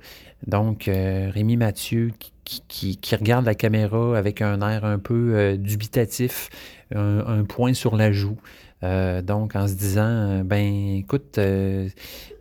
Donc, 0.45 0.90
euh, 0.90 1.30
Rémi 1.34 1.56
Mathieu 1.56 2.11
qui, 2.44 2.99
regarde 3.15 3.45
la 3.45 3.56
caméra 3.56 4.18
avec 4.18 4.41
un 4.41 4.60
air 4.69 4.84
un 4.84 4.99
peu 4.99 5.56
dubitatif, 5.57 6.49
un, 6.94 7.44
point 7.44 7.74
sur 7.74 7.95
la 7.95 8.11
joue. 8.11 8.38
donc, 8.82 9.56
en 9.56 9.68
se 9.68 9.74
disant, 9.74 10.44
ben 10.44 10.98
écoute, 10.98 11.36
je 11.38 11.90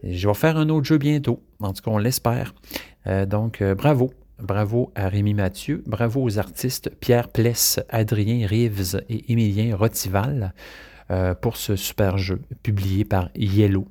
vais 0.02 0.34
faire 0.34 0.56
un 0.56 0.68
autre 0.68 0.86
jeu 0.86 0.98
bientôt. 0.98 1.42
En 1.60 1.72
tout 1.72 1.82
cas, 1.82 1.90
on 1.90 1.98
l'espère. 1.98 2.54
donc, 3.26 3.62
bravo. 3.62 4.12
Bravo 4.38 4.90
à 4.96 5.08
Rémi 5.08 5.34
Mathieu. 5.34 5.84
Bravo 5.86 6.20
aux 6.20 6.38
artistes 6.38 6.90
Pierre 6.98 7.28
Pless, 7.28 7.78
Adrien 7.88 8.46
Rives 8.46 9.00
et 9.08 9.32
Émilien 9.32 9.76
Rotival. 9.76 10.52
Euh, 11.12 11.34
pour 11.34 11.58
ce 11.58 11.76
super 11.76 12.16
jeu 12.16 12.40
publié 12.62 13.04
par 13.04 13.28
Yellow, 13.34 13.86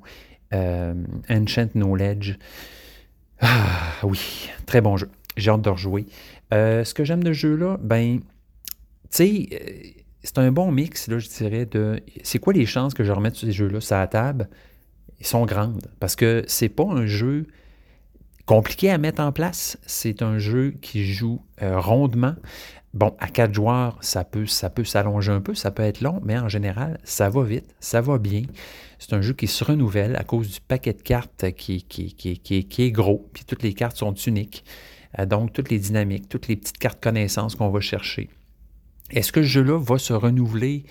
euh, 0.54 0.94
Ancient 1.30 1.68
Knowledge. 1.74 2.36
Ah 3.40 3.92
oui, 4.02 4.50
très 4.66 4.80
bon 4.80 4.96
jeu. 4.96 5.08
J'ai 5.36 5.50
hâte 5.50 5.62
de 5.62 5.68
rejouer. 5.68 6.06
Euh, 6.52 6.82
ce 6.84 6.94
que 6.94 7.04
j'aime 7.04 7.22
de 7.22 7.32
jeu-là, 7.32 7.78
ben, 7.80 8.20
sais, 9.10 9.48
c'est 10.22 10.38
un 10.38 10.52
bon 10.52 10.70
mix, 10.70 11.08
là, 11.08 11.18
je 11.18 11.28
dirais, 11.28 11.66
de 11.66 12.00
c'est 12.22 12.38
quoi 12.38 12.52
les 12.52 12.66
chances 12.66 12.94
que 12.94 13.04
je 13.04 13.12
remette 13.12 13.36
ces 13.36 13.52
jeux-là? 13.52 13.80
Sur 13.80 13.96
la 13.96 14.06
table? 14.06 14.48
Ils 15.20 15.26
sont 15.26 15.44
grandes 15.46 15.86
parce 16.00 16.16
que 16.16 16.44
c'est 16.46 16.68
pas 16.68 16.84
un 16.84 17.06
jeu 17.06 17.46
compliqué 18.46 18.90
à 18.90 18.98
mettre 18.98 19.22
en 19.22 19.32
place. 19.32 19.78
C'est 19.86 20.22
un 20.22 20.38
jeu 20.38 20.74
qui 20.80 21.04
joue 21.04 21.40
euh, 21.62 21.78
rondement. 21.80 22.34
Bon, 22.94 23.14
à 23.20 23.28
quatre 23.28 23.54
joueurs, 23.54 23.96
ça 24.02 24.22
peut, 24.22 24.46
ça 24.46 24.68
peut 24.68 24.84
s'allonger 24.84 25.32
un 25.32 25.40
peu, 25.40 25.54
ça 25.54 25.70
peut 25.70 25.82
être 25.82 26.02
long, 26.02 26.20
mais 26.22 26.38
en 26.38 26.48
général, 26.48 26.98
ça 27.04 27.30
va 27.30 27.42
vite, 27.42 27.74
ça 27.80 28.02
va 28.02 28.18
bien. 28.18 28.42
C'est 28.98 29.14
un 29.14 29.22
jeu 29.22 29.32
qui 29.32 29.46
se 29.46 29.64
renouvelle 29.64 30.14
à 30.16 30.24
cause 30.24 30.50
du 30.50 30.60
paquet 30.60 30.92
de 30.92 31.00
cartes 31.00 31.52
qui, 31.52 31.84
qui, 31.84 32.14
qui, 32.14 32.82
est 32.82 32.90
gros, 32.90 33.30
puis 33.32 33.44
toutes 33.46 33.62
les 33.62 33.72
cartes 33.72 33.96
sont 33.96 34.12
uniques. 34.12 34.64
Euh, 35.18 35.24
donc, 35.24 35.54
toutes 35.54 35.70
les 35.70 35.78
dynamiques, 35.78 36.28
toutes 36.28 36.48
les 36.48 36.56
petites 36.56 36.78
cartes 36.78 37.02
connaissances 37.02 37.54
qu'on 37.54 37.70
va 37.70 37.80
chercher. 37.80 38.28
Est-ce 39.12 39.30
que 39.30 39.42
ce 39.42 39.46
jeu-là 39.46 39.78
va 39.78 39.98
se 39.98 40.14
renouveler 40.14 40.84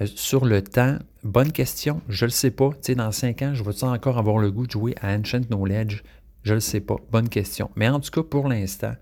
euh, 0.00 0.06
sur 0.06 0.46
le 0.46 0.62
temps? 0.62 0.96
Bonne 1.22 1.52
question. 1.52 2.00
Je 2.08 2.24
ne 2.24 2.28
le 2.28 2.32
sais 2.32 2.50
pas. 2.50 2.70
Dans 2.96 3.12
cinq 3.12 3.42
ans, 3.42 3.52
je 3.54 3.62
vais 3.62 3.84
encore 3.84 4.16
avoir 4.16 4.38
le 4.38 4.50
goût 4.50 4.66
de 4.66 4.72
jouer 4.72 4.94
à 5.02 5.14
Ancient 5.14 5.42
Knowledge? 5.50 6.02
Je 6.44 6.52
ne 6.52 6.56
le 6.56 6.60
sais 6.60 6.80
pas. 6.80 6.96
Bonne 7.12 7.28
question. 7.28 7.70
Mais 7.76 7.88
en 7.88 8.00
tout 8.00 8.10
cas, 8.10 8.22
pour 8.22 8.48
l'instant, 8.48 8.94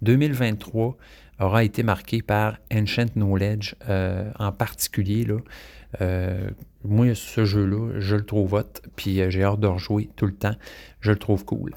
2023 0.00 0.96
aura 1.40 1.64
été 1.64 1.82
marqué 1.82 2.22
par 2.22 2.56
Ancient 2.72 3.12
Knowledge 3.14 3.74
euh, 3.90 4.30
en 4.38 4.52
particulier. 4.52 5.26
Là. 5.26 5.36
Euh, 6.00 6.48
moi, 6.82 7.14
ce 7.14 7.44
jeu-là, 7.44 8.00
je 8.00 8.16
le 8.16 8.24
trouve 8.24 8.54
hot, 8.54 8.62
puis 8.96 9.20
j'ai 9.28 9.42
hâte 9.42 9.60
de 9.60 9.66
rejouer 9.66 10.08
tout 10.16 10.26
le 10.26 10.34
temps. 10.34 10.54
Je 11.00 11.10
le 11.10 11.18
trouve 11.18 11.44
cool. 11.44 11.74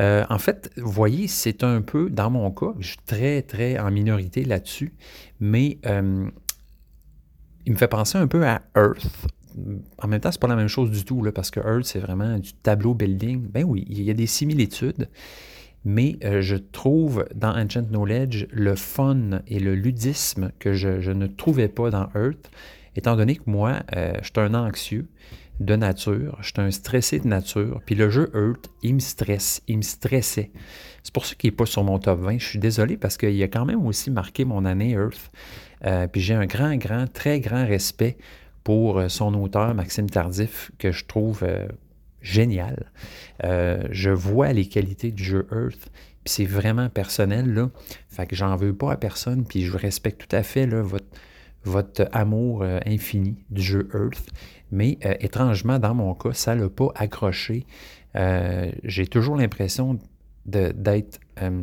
En 0.00 0.38
fait, 0.38 0.70
vous 0.76 0.92
voyez, 0.92 1.26
c'est 1.26 1.64
un 1.64 1.82
peu, 1.82 2.08
dans 2.08 2.30
mon 2.30 2.52
cas, 2.52 2.72
je 2.78 2.90
suis 2.90 3.00
très, 3.04 3.42
très 3.42 3.80
en 3.80 3.90
minorité 3.90 4.44
là-dessus, 4.44 4.92
mais 5.40 5.78
euh, 5.86 6.28
il 7.66 7.72
me 7.72 7.78
fait 7.78 7.88
penser 7.88 8.18
un 8.18 8.26
peu 8.26 8.46
à 8.46 8.62
Earth. 8.76 9.28
En 9.98 10.08
même 10.08 10.20
temps, 10.20 10.30
c'est 10.30 10.40
pas 10.40 10.48
la 10.48 10.56
même 10.56 10.68
chose 10.68 10.90
du 10.90 11.04
tout, 11.04 11.22
là, 11.22 11.32
parce 11.32 11.50
que 11.50 11.60
Earth, 11.60 11.84
c'est 11.84 11.98
vraiment 11.98 12.38
du 12.38 12.52
tableau 12.52 12.94
building. 12.94 13.48
Ben 13.48 13.64
oui, 13.64 13.84
il 13.88 14.02
y 14.02 14.10
a 14.10 14.14
des 14.14 14.26
similitudes, 14.26 15.08
mais 15.84 16.16
euh, 16.24 16.40
je 16.40 16.56
trouve 16.56 17.24
dans 17.34 17.56
Ancient 17.56 17.84
Knowledge 17.84 18.46
le 18.52 18.74
fun 18.76 19.40
et 19.46 19.58
le 19.58 19.74
ludisme 19.74 20.52
que 20.58 20.74
je, 20.74 21.10
ne 21.10 21.26
trouvais 21.26 21.68
pas 21.68 21.90
dans 21.90 22.08
Earth, 22.14 22.50
étant 22.94 23.16
donné 23.16 23.36
que 23.36 23.42
moi, 23.46 23.80
je 23.92 24.24
suis 24.24 24.32
un 24.36 24.54
anxieux 24.54 25.08
de 25.60 25.76
nature. 25.76 26.38
Je 26.40 26.46
suis 26.46 26.54
un 26.58 26.70
stressé 26.70 27.18
de 27.18 27.26
nature. 27.26 27.80
Puis 27.84 27.94
le 27.94 28.10
jeu 28.10 28.30
Earth, 28.34 28.70
il 28.82 28.94
me 28.94 29.00
stresse. 29.00 29.62
Il 29.66 29.78
me 29.78 29.82
stressait. 29.82 30.50
C'est 31.02 31.12
pour 31.12 31.26
ça 31.26 31.34
qu'il 31.34 31.50
n'est 31.50 31.56
pas 31.56 31.66
sur 31.66 31.84
mon 31.84 31.98
top 31.98 32.20
20. 32.20 32.38
Je 32.38 32.46
suis 32.46 32.58
désolé 32.58 32.96
parce 32.96 33.16
qu'il 33.16 33.42
a 33.42 33.48
quand 33.48 33.64
même 33.64 33.84
aussi 33.86 34.10
marqué 34.10 34.44
mon 34.44 34.64
année 34.64 34.90
Earth. 34.90 35.30
Euh, 35.84 36.06
puis 36.06 36.20
j'ai 36.20 36.34
un 36.34 36.46
grand, 36.46 36.76
grand, 36.76 37.06
très 37.12 37.40
grand 37.40 37.66
respect 37.66 38.18
pour 38.64 38.98
euh, 38.98 39.08
son 39.08 39.34
auteur, 39.34 39.74
Maxime 39.74 40.10
Tardif, 40.10 40.70
que 40.78 40.92
je 40.92 41.04
trouve 41.04 41.42
euh, 41.42 41.66
génial. 42.20 42.90
je 43.42 44.10
vois 44.10 44.52
les 44.52 44.66
qualités 44.66 45.10
du 45.10 45.22
jeu 45.22 45.46
Earth. 45.52 45.90
Puis 46.24 46.34
c'est 46.34 46.44
vraiment 46.44 46.88
personnel, 46.88 47.54
là. 47.54 47.70
Fait 48.08 48.26
que 48.26 48.36
j'en 48.36 48.56
veux 48.56 48.74
pas 48.74 48.92
à 48.92 48.96
personne. 48.96 49.44
Puis 49.44 49.62
je 49.62 49.76
respecte 49.76 50.26
tout 50.28 50.36
à 50.36 50.42
fait 50.42 50.68
votre 51.64 52.08
amour 52.12 52.64
infini 52.84 53.36
du 53.50 53.62
jeu 53.62 53.88
Earth. 53.94 54.30
Mais 54.70 54.98
euh, 55.04 55.14
étrangement, 55.20 55.78
dans 55.78 55.94
mon 55.94 56.14
cas, 56.14 56.32
ça 56.32 56.54
ne 56.54 56.62
l'a 56.62 56.68
pas 56.68 56.88
accroché. 56.94 57.66
Euh, 58.16 58.70
j'ai 58.84 59.06
toujours 59.06 59.36
l'impression 59.36 59.98
d'être. 60.46 61.20
Euh, 61.42 61.62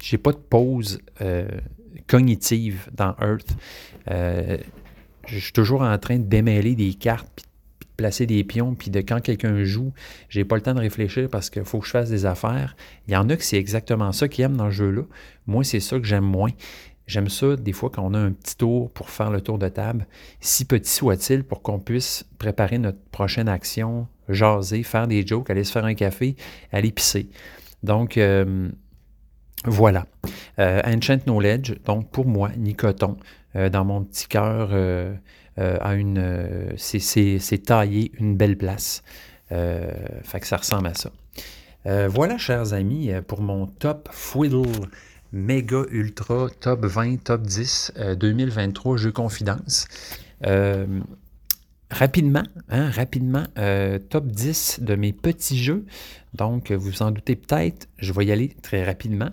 j'ai 0.00 0.18
pas 0.18 0.32
de 0.32 0.38
pause 0.38 1.00
cognitive 2.06 2.88
dans 2.94 3.14
Earth. 3.20 3.56
je 4.08 5.38
suis 5.38 5.52
toujours 5.52 5.82
en 5.82 5.98
train 5.98 6.18
de 6.18 6.24
démêler 6.24 6.74
des 6.74 6.94
cartes, 6.94 7.28
puis 7.34 7.44
de 7.44 7.96
placer 7.96 8.26
des 8.26 8.44
pions, 8.44 8.74
puis 8.74 8.90
de 8.90 9.00
quand 9.00 9.20
quelqu'un 9.20 9.64
joue, 9.64 9.92
j'ai 10.28 10.44
pas 10.44 10.56
le 10.56 10.62
temps 10.62 10.74
de 10.74 10.80
réfléchir 10.80 11.28
parce 11.28 11.50
qu'il 11.50 11.64
faut 11.64 11.80
que 11.80 11.86
je 11.86 11.90
fasse 11.90 12.10
des 12.10 12.26
affaires. 12.26 12.76
Il 13.08 13.14
y 13.14 13.16
en 13.16 13.28
a 13.28 13.36
que 13.36 13.44
c'est 13.44 13.58
exactement 13.58 14.12
ça 14.12 14.28
qu'ils 14.28 14.44
aiment 14.44 14.56
dans 14.56 14.66
le 14.66 14.70
jeu-là. 14.72 15.02
Moi, 15.46 15.64
c'est 15.64 15.80
ça 15.80 15.98
que 15.98 16.06
j'aime 16.06 16.24
moins. 16.24 16.50
J'aime 17.06 17.28
ça 17.28 17.56
des 17.56 17.72
fois 17.72 17.90
quand 17.90 18.04
on 18.04 18.14
a 18.14 18.18
un 18.18 18.32
petit 18.32 18.56
tour 18.56 18.90
pour 18.90 19.10
faire 19.10 19.30
le 19.30 19.40
tour 19.40 19.58
de 19.58 19.68
table, 19.68 20.06
si 20.40 20.64
petit 20.64 20.90
soit-il, 20.90 21.44
pour 21.44 21.62
qu'on 21.62 21.80
puisse 21.80 22.24
préparer 22.38 22.78
notre 22.78 23.00
prochaine 23.10 23.48
action, 23.48 24.06
jaser, 24.28 24.82
faire 24.82 25.08
des 25.08 25.26
jokes, 25.26 25.50
aller 25.50 25.64
se 25.64 25.72
faire 25.72 25.84
un 25.84 25.94
café, 25.94 26.36
aller 26.70 26.92
pisser. 26.92 27.28
Donc, 27.82 28.16
euh, 28.16 28.68
voilà. 29.64 30.06
Euh, 30.58 30.80
Ancient 30.84 31.18
Knowledge, 31.26 31.74
donc 31.84 32.10
pour 32.10 32.26
moi, 32.26 32.50
Nicoton, 32.56 33.16
euh, 33.56 33.68
dans 33.68 33.84
mon 33.84 34.04
petit 34.04 34.28
cœur, 34.28 34.70
a 35.58 35.94
une, 35.94 36.72
c'est 36.76 37.62
taillé 37.64 38.12
une 38.18 38.36
belle 38.36 38.56
place. 38.56 39.02
fait 39.48 40.40
que 40.40 40.46
ça 40.46 40.56
ressemble 40.56 40.86
à 40.86 40.94
ça. 40.94 41.10
voilà, 42.08 42.38
chers 42.38 42.72
amis, 42.72 43.10
pour 43.26 43.42
mon 43.42 43.66
top 43.66 44.08
Fwiddle 44.12 44.88
méga 45.32 45.84
ultra 45.90 46.48
top 46.60 46.84
20, 46.84 47.24
top 47.24 47.42
10 47.42 47.92
2023 48.18 48.96
jeux 48.96 49.12
confidence. 49.12 49.86
Euh, 50.46 50.86
rapidement, 51.90 52.42
hein, 52.68 52.90
rapidement, 52.90 53.44
euh, 53.58 53.98
top 53.98 54.26
10 54.26 54.80
de 54.80 54.94
mes 54.94 55.12
petits 55.12 55.62
jeux. 55.62 55.84
Donc, 56.34 56.72
vous 56.72 56.90
vous 56.90 57.02
en 57.02 57.10
doutez 57.10 57.36
peut-être, 57.36 57.88
je 57.98 58.12
vais 58.12 58.26
y 58.26 58.32
aller 58.32 58.54
très 58.62 58.84
rapidement. 58.84 59.30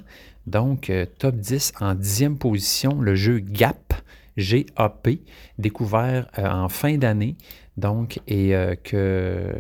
Donc, 0.47 0.89
euh, 0.89 1.05
top 1.17 1.35
10 1.35 1.73
en 1.79 1.95
dixième 1.95 2.37
position, 2.37 3.01
le 3.01 3.15
jeu 3.15 3.39
GAP, 3.39 3.93
G-A-P, 4.37 5.21
découvert 5.57 6.29
en 6.37 6.69
fin 6.69 6.97
d'année 6.97 7.35
donc, 7.79 8.19
et 8.27 8.55
euh, 8.55 8.75
que, 8.75 9.53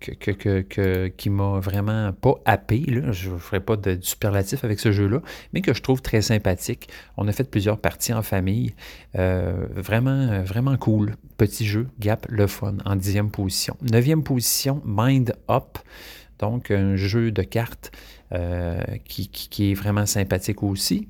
que, 0.00 0.60
que, 0.62 1.08
qui 1.08 1.30
m'a 1.30 1.58
vraiment 1.58 2.12
pas 2.12 2.34
happé, 2.44 2.78
là. 2.86 3.12
je 3.12 3.30
ne 3.30 3.38
ferai 3.38 3.60
pas 3.60 3.76
de, 3.76 3.98
superlatif 4.00 4.64
avec 4.64 4.80
ce 4.80 4.92
jeu-là, 4.92 5.20
mais 5.52 5.60
que 5.60 5.74
je 5.74 5.82
trouve 5.82 6.00
très 6.00 6.22
sympathique. 6.22 6.88
On 7.16 7.28
a 7.28 7.32
fait 7.32 7.50
plusieurs 7.50 7.78
parties 7.78 8.12
en 8.12 8.22
famille. 8.22 8.74
Euh, 9.16 9.66
vraiment, 9.74 10.42
vraiment 10.42 10.76
cool. 10.76 11.16
Petit 11.36 11.66
jeu, 11.66 11.88
Gap, 11.98 12.26
le 12.30 12.46
fun, 12.46 12.76
en 12.84 12.96
dixième 12.96 13.30
position. 13.30 13.76
Neuvième 13.82 14.22
position, 14.22 14.80
Mind 14.84 15.34
Up. 15.50 15.78
Donc, 16.38 16.70
un 16.70 16.96
jeu 16.96 17.32
de 17.32 17.42
cartes 17.42 17.90
euh, 18.32 18.80
qui, 19.04 19.28
qui, 19.28 19.70
est 19.70 19.74
vraiment 19.74 20.06
sympathique 20.06 20.62
aussi. 20.62 21.08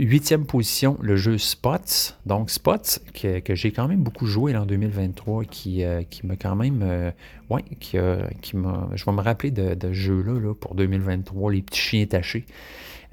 Huitième 0.00 0.46
position, 0.46 0.96
le 1.02 1.16
jeu 1.16 1.38
Spots. 1.38 2.14
Donc 2.24 2.50
Spots, 2.50 3.00
que, 3.14 3.54
j'ai 3.56 3.72
quand 3.72 3.88
même 3.88 4.04
beaucoup 4.04 4.26
joué 4.26 4.56
en 4.56 4.64
2023, 4.64 5.44
qui, 5.44 5.82
euh, 5.82 6.02
qui 6.02 6.24
m'a 6.24 6.36
quand 6.36 6.54
même... 6.54 6.82
Euh, 6.84 7.10
ouais, 7.50 7.64
qui, 7.80 7.98
qui 8.40 8.56
m'a... 8.56 8.90
Je 8.94 9.04
vais 9.04 9.12
me 9.12 9.20
rappeler 9.20 9.50
de, 9.50 9.74
de 9.74 9.92
jeu-là 9.92 10.38
là, 10.38 10.54
pour 10.54 10.76
2023, 10.76 11.50
les 11.50 11.62
petits 11.62 11.80
chiens 11.80 12.06
tachés. 12.06 12.46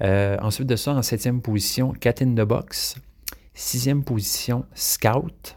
Euh, 0.00 0.36
ensuite 0.40 0.68
de 0.68 0.76
ça, 0.76 0.92
en 0.92 1.02
septième 1.02 1.42
position, 1.42 1.92
Cat 1.92 2.14
in 2.20 2.34
the 2.34 2.46
Box. 2.46 2.94
Sixième 3.52 4.04
position, 4.04 4.64
Scout. 4.74 5.56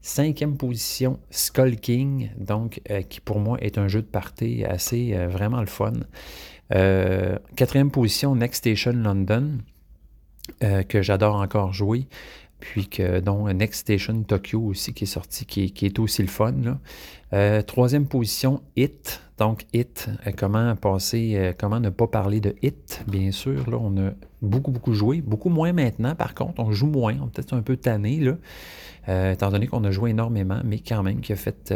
Cinquième 0.00 0.56
position, 0.56 1.20
Skull 1.30 1.76
King, 1.76 2.30
donc 2.36 2.82
qui 3.08 3.20
pour 3.20 3.40
moi 3.40 3.56
est 3.62 3.78
un 3.78 3.88
jeu 3.88 4.02
de 4.02 4.06
party 4.06 4.62
assez 4.62 5.14
vraiment 5.28 5.60
le 5.60 5.66
fun. 5.66 5.94
quatrième 7.56 7.90
position, 7.90 8.36
Next 8.36 8.58
Station 8.58 8.92
London. 8.92 9.60
Euh, 10.62 10.82
que 10.82 11.02
j'adore 11.02 11.36
encore 11.36 11.72
jouer. 11.72 12.06
Puis 12.60 12.88
que, 12.88 13.20
dont 13.20 13.52
Next 13.52 13.80
Station 13.80 14.22
Tokyo 14.22 14.60
aussi 14.60 14.94
qui 14.94 15.04
est 15.04 15.08
sorti, 15.08 15.44
qui, 15.44 15.86
est 15.86 15.98
aussi 15.98 16.22
le 16.22 16.28
fun. 16.28 16.54
Euh, 17.32 17.62
troisième 17.62 18.06
position, 18.06 18.62
Hit. 18.76 19.22
Donc, 19.38 19.66
Hit, 19.72 20.08
euh, 20.26 20.30
comment 20.36 20.74
passer, 20.76 21.52
comment 21.58 21.80
ne 21.80 21.90
pas 21.90 22.06
parler 22.06 22.40
de 22.40 22.54
Hit, 22.62 23.04
bien 23.06 23.32
sûr. 23.32 23.68
Là, 23.68 23.78
on 23.80 23.96
a 23.98 24.12
beaucoup, 24.40 24.70
beaucoup 24.70 24.92
joué. 24.92 25.20
Beaucoup 25.20 25.48
moins 25.48 25.72
maintenant, 25.72 26.14
par 26.14 26.34
contre. 26.34 26.60
On 26.60 26.72
joue 26.72 26.86
moins. 26.86 27.16
On 27.20 27.26
est 27.26 27.30
peut-être 27.30 27.54
un 27.54 27.62
peu 27.62 27.76
tanné, 27.76 28.20
là. 28.20 29.32
étant 29.32 29.50
donné 29.50 29.66
qu'on 29.66 29.84
a 29.84 29.90
joué 29.90 30.10
énormément, 30.10 30.60
mais 30.64 30.78
quand 30.78 31.02
même 31.02 31.20
qui 31.20 31.32
a 31.32 31.36
fait. 31.36 31.74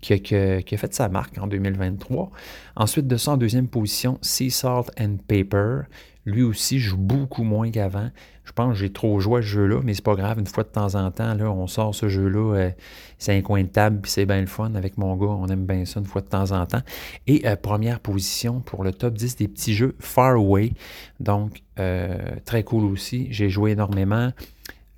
Qui 0.00 0.20
qui, 0.20 0.34
a, 0.34 0.60
fait 0.62 0.94
sa 0.94 1.08
marque 1.08 1.38
en 1.38 1.46
2023. 1.46 2.30
Ensuite 2.76 3.06
de 3.06 3.16
ça, 3.16 3.32
en 3.32 3.36
deuxième 3.38 3.68
position, 3.68 4.18
Sea 4.20 4.50
Salt 4.50 4.90
and 5.00 5.16
Paper. 5.26 5.84
Lui 6.26 6.42
aussi 6.42 6.78
joue 6.78 6.96
beaucoup 6.96 7.42
moins 7.42 7.70
qu'avant. 7.70 8.10
Je 8.44 8.52
pense 8.52 8.74
que 8.74 8.78
j'ai 8.78 8.92
trop 8.92 9.20
joué 9.20 9.40
à 9.40 9.42
ce 9.42 9.46
jeu-là, 9.46 9.80
mais 9.82 9.94
c'est 9.94 10.04
pas 10.04 10.14
grave. 10.14 10.38
Une 10.38 10.46
fois 10.46 10.64
de 10.64 10.68
temps 10.68 10.94
en 10.94 11.10
temps, 11.10 11.34
là, 11.34 11.50
on 11.50 11.66
sort 11.66 11.94
ce 11.94 12.08
jeu-là, 12.08 12.56
euh, 12.56 12.70
c'est 13.18 13.36
un 13.36 13.42
coin 13.42 13.62
de 13.62 13.68
table, 13.68 14.00
puis 14.02 14.10
c'est 14.10 14.26
bien 14.26 14.40
le 14.40 14.46
fun 14.46 14.74
avec 14.74 14.96
mon 14.98 15.16
gars. 15.16 15.26
On 15.26 15.46
aime 15.48 15.66
bien 15.66 15.84
ça 15.84 16.00
une 16.00 16.06
fois 16.06 16.20
de 16.20 16.26
temps 16.26 16.52
en 16.52 16.64
temps. 16.66 16.82
Et 17.26 17.46
euh, 17.46 17.56
première 17.56 18.00
position 18.00 18.60
pour 18.60 18.84
le 18.84 18.92
top 18.92 19.14
10 19.14 19.36
des 19.36 19.48
petits 19.48 19.74
jeux 19.74 19.96
Far 19.98 20.36
Away. 20.36 20.72
Donc, 21.20 21.62
euh, 21.78 22.18
très 22.44 22.64
cool 22.64 22.84
aussi. 22.84 23.28
J'ai 23.30 23.50
joué 23.50 23.72
énormément. 23.72 24.30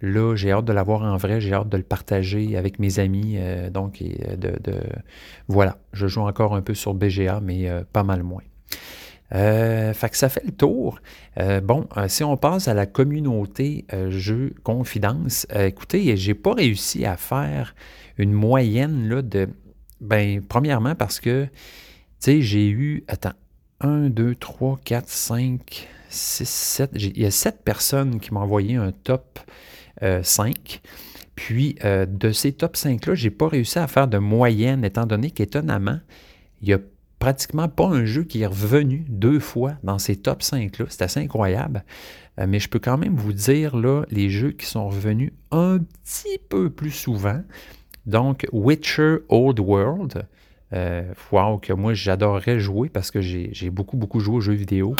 Là, 0.02 0.36
j'ai 0.36 0.52
hâte 0.52 0.64
de 0.64 0.72
l'avoir 0.72 1.02
en 1.02 1.16
vrai, 1.16 1.40
j'ai 1.40 1.54
hâte 1.54 1.68
de 1.68 1.76
le 1.76 1.82
partager 1.82 2.56
avec 2.56 2.78
mes 2.78 2.98
amis. 2.98 3.38
donc, 3.72 4.02
de, 4.02 4.52
voilà, 5.48 5.78
je 5.94 6.06
joue 6.06 6.20
encore 6.20 6.54
un 6.54 6.60
peu 6.60 6.74
sur 6.74 6.92
BGA, 6.92 7.40
mais 7.40 7.66
pas 7.94 8.02
mal 8.02 8.22
moins. 8.22 8.42
Euh, 9.34 9.92
fait 9.92 10.10
que 10.10 10.16
ça 10.16 10.28
fait 10.28 10.44
le 10.44 10.52
tour. 10.52 11.00
Euh, 11.38 11.60
bon, 11.60 11.88
euh, 11.96 12.08
si 12.08 12.22
on 12.22 12.36
passe 12.36 12.68
à 12.68 12.74
la 12.74 12.86
communauté 12.86 13.84
jeu 14.10 14.54
confidence, 14.62 15.46
écoutez, 15.54 16.16
j'ai 16.16 16.34
pas 16.34 16.54
réussi 16.54 17.04
à 17.04 17.16
faire 17.16 17.74
une 18.18 18.32
moyenne 18.32 19.08
de. 19.22 19.48
Ben, 20.00 20.42
premièrement, 20.42 20.94
parce 20.94 21.20
que, 21.20 21.44
tu 21.44 21.50
sais, 22.20 22.42
j'ai 22.42 22.68
eu. 22.68 23.04
Attends. 23.08 23.34
1, 23.80 24.08
2, 24.08 24.34
3, 24.34 24.80
4, 24.82 25.06
5, 25.06 25.88
6, 26.08 26.48
7. 26.48 26.90
Il 26.94 27.20
y 27.20 27.26
a 27.26 27.30
7 27.30 27.62
personnes 27.62 28.20
qui 28.20 28.32
m'ont 28.32 28.40
envoyé 28.40 28.76
un 28.76 28.90
top 28.90 29.38
5. 30.22 30.80
Puis, 31.34 31.76
de 31.84 32.32
ces 32.32 32.52
top 32.52 32.74
5-là, 32.74 33.14
je 33.14 33.24
n'ai 33.24 33.30
pas 33.30 33.48
réussi 33.48 33.78
à 33.78 33.86
faire 33.86 34.08
de 34.08 34.16
moyenne, 34.16 34.82
étant 34.82 35.04
donné 35.04 35.30
qu'étonnamment, 35.30 36.00
il 36.62 36.70
y 36.70 36.72
a 36.72 36.78
pratiquement 37.26 37.66
pas 37.66 37.88
un 37.88 38.04
jeu 38.04 38.22
qui 38.22 38.42
est 38.42 38.46
revenu 38.46 39.04
deux 39.08 39.40
fois 39.40 39.72
dans 39.82 39.98
ces 39.98 40.14
top 40.14 40.42
5-là. 40.42 40.86
C'est 40.88 41.02
assez 41.02 41.18
incroyable. 41.18 41.84
Euh, 42.38 42.46
mais 42.48 42.60
je 42.60 42.68
peux 42.68 42.78
quand 42.78 42.98
même 42.98 43.16
vous 43.16 43.32
dire, 43.32 43.76
là, 43.76 44.04
les 44.12 44.30
jeux 44.30 44.52
qui 44.52 44.64
sont 44.64 44.88
revenus 44.88 45.32
un 45.50 45.78
petit 45.78 46.38
peu 46.48 46.70
plus 46.70 46.92
souvent. 46.92 47.42
Donc, 48.06 48.46
Witcher 48.52 49.16
Old 49.28 49.58
World. 49.58 50.28
Euh, 50.72 51.02
wow, 51.32 51.58
que 51.58 51.72
moi 51.72 51.94
j'adorerais 51.94 52.60
jouer 52.60 52.88
parce 52.88 53.10
que 53.10 53.20
j'ai 53.20 53.70
beaucoup, 53.70 53.96
beaucoup 53.96 54.20
joué 54.20 54.36
aux 54.36 54.40
jeux 54.40 54.52
vidéo. 54.52 54.94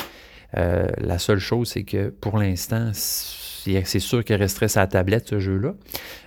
Euh, 0.56 0.88
la 0.98 1.20
seule 1.20 1.38
chose, 1.38 1.68
c'est 1.68 1.84
que 1.84 2.08
pour 2.08 2.38
l'instant, 2.38 2.90
c'est 2.92 4.00
sûr 4.00 4.24
qu'il 4.24 4.34
resterait 4.34 4.66
sa 4.66 4.88
tablette, 4.88 5.28
ce 5.28 5.38
jeu-là. 5.38 5.74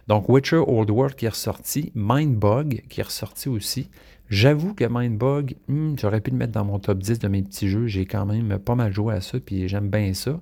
Donc, 0.07 0.29
Witcher 0.29 0.63
Old 0.65 0.91
World 0.91 1.15
qui 1.15 1.25
est 1.25 1.29
ressorti, 1.29 1.91
Mindbug 1.93 2.83
qui 2.87 3.01
est 3.01 3.03
ressorti 3.03 3.49
aussi. 3.49 3.89
J'avoue 4.29 4.75
que 4.75 4.85
Mindbug, 4.87 5.55
hmm, 5.67 5.95
j'aurais 5.99 6.21
pu 6.21 6.31
le 6.31 6.37
mettre 6.37 6.53
dans 6.53 6.65
mon 6.65 6.79
top 6.79 6.99
10 6.99 7.19
de 7.19 7.27
mes 7.27 7.41
petits 7.41 7.67
jeux. 7.67 7.87
J'ai 7.87 8.05
quand 8.05 8.25
même 8.25 8.59
pas 8.59 8.75
mal 8.75 8.93
joué 8.93 9.15
à 9.15 9.21
ça, 9.21 9.39
puis 9.39 9.67
j'aime 9.67 9.89
bien 9.89 10.13
ça. 10.13 10.39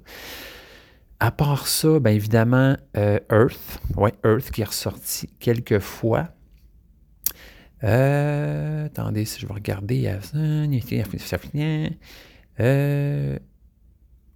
À 1.19 1.31
part 1.31 1.67
ça, 1.67 1.99
bien 1.99 2.11
évidemment, 2.11 2.75
euh, 2.97 3.19
Earth. 3.31 3.79
Ouais, 3.95 4.13
Earth 4.25 4.51
qui 4.51 4.61
est 4.61 4.65
ressorti 4.65 5.29
quelques 5.39 5.79
fois. 5.79 6.29
Euh, 7.83 8.85
attendez, 8.85 9.25
si 9.25 9.39
je 9.39 9.47
vais 9.47 9.53
regarder. 9.53 10.11
Euh, 12.59 13.39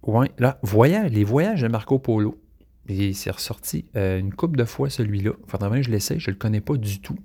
ouais, 0.02 0.30
là, 0.38 0.58
voyage, 0.62 1.10
les 1.10 1.24
voyages 1.24 1.62
de 1.62 1.68
Marco 1.68 1.98
Polo. 1.98 2.38
C'est 2.88 3.30
ressorti 3.30 3.84
euh, 3.96 4.18
une 4.18 4.34
couple 4.34 4.58
de 4.58 4.64
fois 4.64 4.90
celui-là. 4.90 5.32
Faudrait 5.46 5.80
que 5.80 5.86
je 5.86 5.90
l'essaie, 5.90 6.18
je 6.18 6.30
ne 6.30 6.34
le 6.34 6.38
connais 6.38 6.60
pas 6.60 6.76
du 6.76 7.00
tout. 7.00 7.18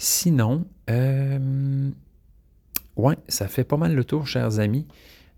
Sinon, 0.00 0.64
euh, 0.88 1.90
ça 3.26 3.48
fait 3.48 3.64
pas 3.64 3.76
mal 3.76 3.96
le 3.96 4.04
tour, 4.04 4.28
chers 4.28 4.60
amis. 4.60 4.86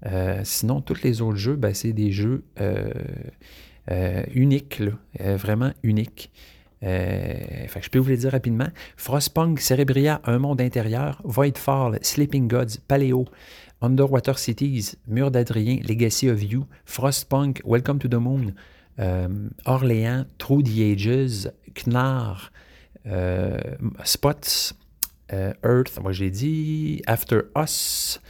Euh, 0.04 0.42
sinon, 0.44 0.82
tous 0.82 1.02
les 1.02 1.22
autres 1.22 1.38
jeux, 1.38 1.56
ben, 1.56 1.72
c'est 1.72 1.94
des 1.94 2.12
jeux 2.12 2.44
euh, 2.60 2.92
uniques, 4.34 4.82
vraiment 5.18 5.72
uniques. 5.82 6.30
je 6.82 7.88
peux 7.90 7.98
vous 7.98 8.10
les 8.10 8.18
dire 8.18 8.32
rapidement. 8.32 8.68
Frostpunk, 8.98 9.60
Cerebria, 9.60 10.20
Un 10.24 10.38
monde 10.38 10.60
intérieur, 10.60 11.22
Voidfall, 11.24 11.98
Sleeping 12.02 12.46
Gods, 12.46 12.80
Paleo, 12.86 13.24
Underwater 13.80 14.38
Cities, 14.38 14.96
Mur 15.08 15.30
d'Adrien, 15.30 15.78
Legacy 15.88 16.28
of 16.28 16.42
You, 16.42 16.66
Frostpunk, 16.84 17.62
Welcome 17.64 17.98
to 17.98 18.08
the 18.08 18.20
Moon, 18.20 18.54
Orléans, 19.64 20.26
Through 20.38 20.64
the 20.64 20.80
Ages, 20.82 21.50
Knarr, 21.74 22.52
Spots, 24.04 24.74
euh, 25.32 25.52
Earth, 25.64 25.98
moi 26.02 26.12
j'ai 26.12 26.30
dit, 26.30 27.02
After 27.06 27.40
Us, 27.56 28.20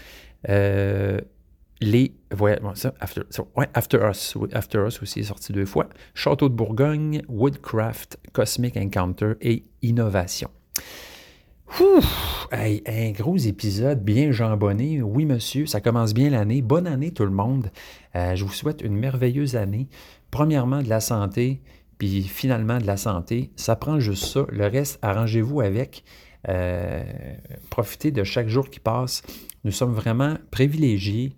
euh, 0.48 1.20
les. 1.80 2.14
After, 2.30 2.90
After 3.74 3.98
Us. 4.10 4.36
After 4.52 4.78
Us 4.86 5.02
aussi 5.02 5.20
est 5.20 5.24
sorti 5.24 5.52
deux 5.52 5.66
fois. 5.66 5.88
Château 6.14 6.48
de 6.48 6.54
Bourgogne, 6.54 7.22
Woodcraft, 7.28 8.18
Cosmic 8.32 8.76
Encounter 8.76 9.32
et 9.40 9.64
Innovation. 9.82 10.50
un 12.52 13.10
gros 13.12 13.36
épisode 13.38 14.04
bien 14.04 14.30
jambonné. 14.30 15.00
Oui, 15.00 15.24
monsieur, 15.24 15.66
ça 15.66 15.80
commence 15.80 16.12
bien 16.12 16.30
l'année. 16.30 16.60
Bonne 16.60 16.86
année, 16.86 17.12
tout 17.12 17.24
le 17.24 17.30
monde. 17.30 17.70
je 18.14 18.44
vous 18.44 18.52
souhaite 18.52 18.82
une 18.82 18.96
merveilleuse 18.96 19.56
année. 19.56 19.88
Premièrement, 20.30 20.82
de 20.82 20.88
la 20.88 21.00
santé, 21.00 21.62
puis 22.00 22.22
finalement 22.22 22.78
de 22.78 22.86
la 22.86 22.96
santé. 22.96 23.50
Ça 23.56 23.76
prend 23.76 24.00
juste 24.00 24.24
ça. 24.24 24.46
Le 24.48 24.66
reste, 24.66 24.98
arrangez-vous 25.02 25.60
avec. 25.60 26.02
Euh, 26.48 27.04
profitez 27.68 28.10
de 28.10 28.24
chaque 28.24 28.48
jour 28.48 28.70
qui 28.70 28.80
passe. 28.80 29.20
Nous 29.64 29.70
sommes 29.70 29.92
vraiment 29.92 30.36
privilégiés 30.50 31.36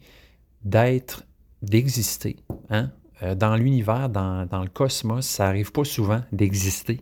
d'être, 0.65 1.25
d'exister. 1.63 2.37
Hein? 2.71 2.93
Euh, 3.25 3.35
dans 3.35 3.57
l'univers, 3.57 4.09
dans, 4.09 4.47
le 4.53 4.69
cosmos, 4.69 5.27
ça 5.27 5.47
n'arrive 5.47 5.73
pas 5.73 5.83
souvent 5.83 6.23
d'exister. 6.31 7.01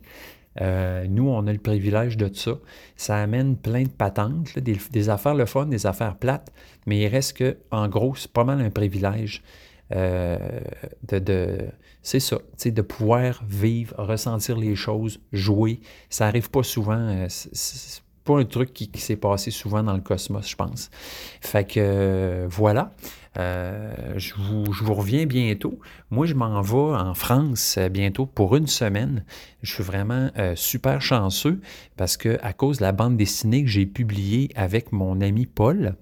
Euh, 0.62 1.06
nous, 1.06 1.28
on 1.28 1.46
a 1.46 1.52
le 1.52 1.58
privilège 1.58 2.16
de 2.16 2.32
ça. 2.32 2.52
Ça 2.96 3.18
amène 3.18 3.58
plein 3.58 3.82
de 3.82 3.88
patentes, 3.90 4.58
des, 4.58 5.10
affaires 5.10 5.34
le 5.34 5.44
fun, 5.44 5.66
des 5.66 5.84
affaires 5.84 6.16
plates, 6.16 6.50
mais 6.86 7.00
il 7.00 7.08
reste 7.08 7.36
que, 7.36 7.58
en 7.70 7.88
gros, 7.88 8.14
c'est 8.16 8.32
pas 8.32 8.44
mal 8.44 8.62
un 8.62 8.70
privilège 8.70 9.42
de, 9.90 11.68
c'est 12.02 12.20
ça, 12.20 12.38
de 12.64 12.82
pouvoir 12.82 13.42
vivre, 13.46 13.94
ressentir 13.98 14.56
les 14.56 14.74
choses, 14.74 15.20
jouer. 15.32 15.80
Ça 16.08 16.26
n'arrive 16.26 16.50
pas 16.50 16.62
souvent. 16.62 16.98
Euh, 16.98 17.26
c'est 17.28 18.02
pas 18.24 18.38
un 18.38 18.44
truc 18.44 18.72
qui, 18.72 18.90
s'est 18.94 19.16
passé 19.16 19.50
souvent 19.50 19.82
dans 19.82 19.94
le 19.94 20.00
cosmos, 20.00 20.48
je 20.48 20.56
pense. 20.56 20.90
Fait 21.40 21.64
que 21.64 21.80
euh, 21.80 22.46
voilà. 22.48 22.94
Euh, 23.38 24.14
je, 24.16 24.34
vous, 24.34 24.94
reviens 24.94 25.24
bientôt. 25.24 25.78
Moi, 26.10 26.26
je 26.26 26.34
m'en 26.34 26.60
vais 26.62 26.96
en 26.96 27.14
France 27.14 27.78
bientôt 27.90 28.26
pour 28.26 28.56
une 28.56 28.66
semaine. 28.66 29.24
Je 29.62 29.72
suis 29.72 29.84
vraiment 29.84 30.30
super 30.56 31.00
chanceux 31.00 31.60
parce 31.96 32.16
que 32.16 32.38
à 32.42 32.52
cause 32.52 32.78
de 32.78 32.82
la 32.82 32.92
bande 32.92 33.16
dessinée 33.16 33.62
que 33.62 33.70
j'ai 33.70 33.86
publiée 33.86 34.50
avec 34.56 34.90
mon 34.90 35.20
ami 35.20 35.46
Paul, 35.46 35.94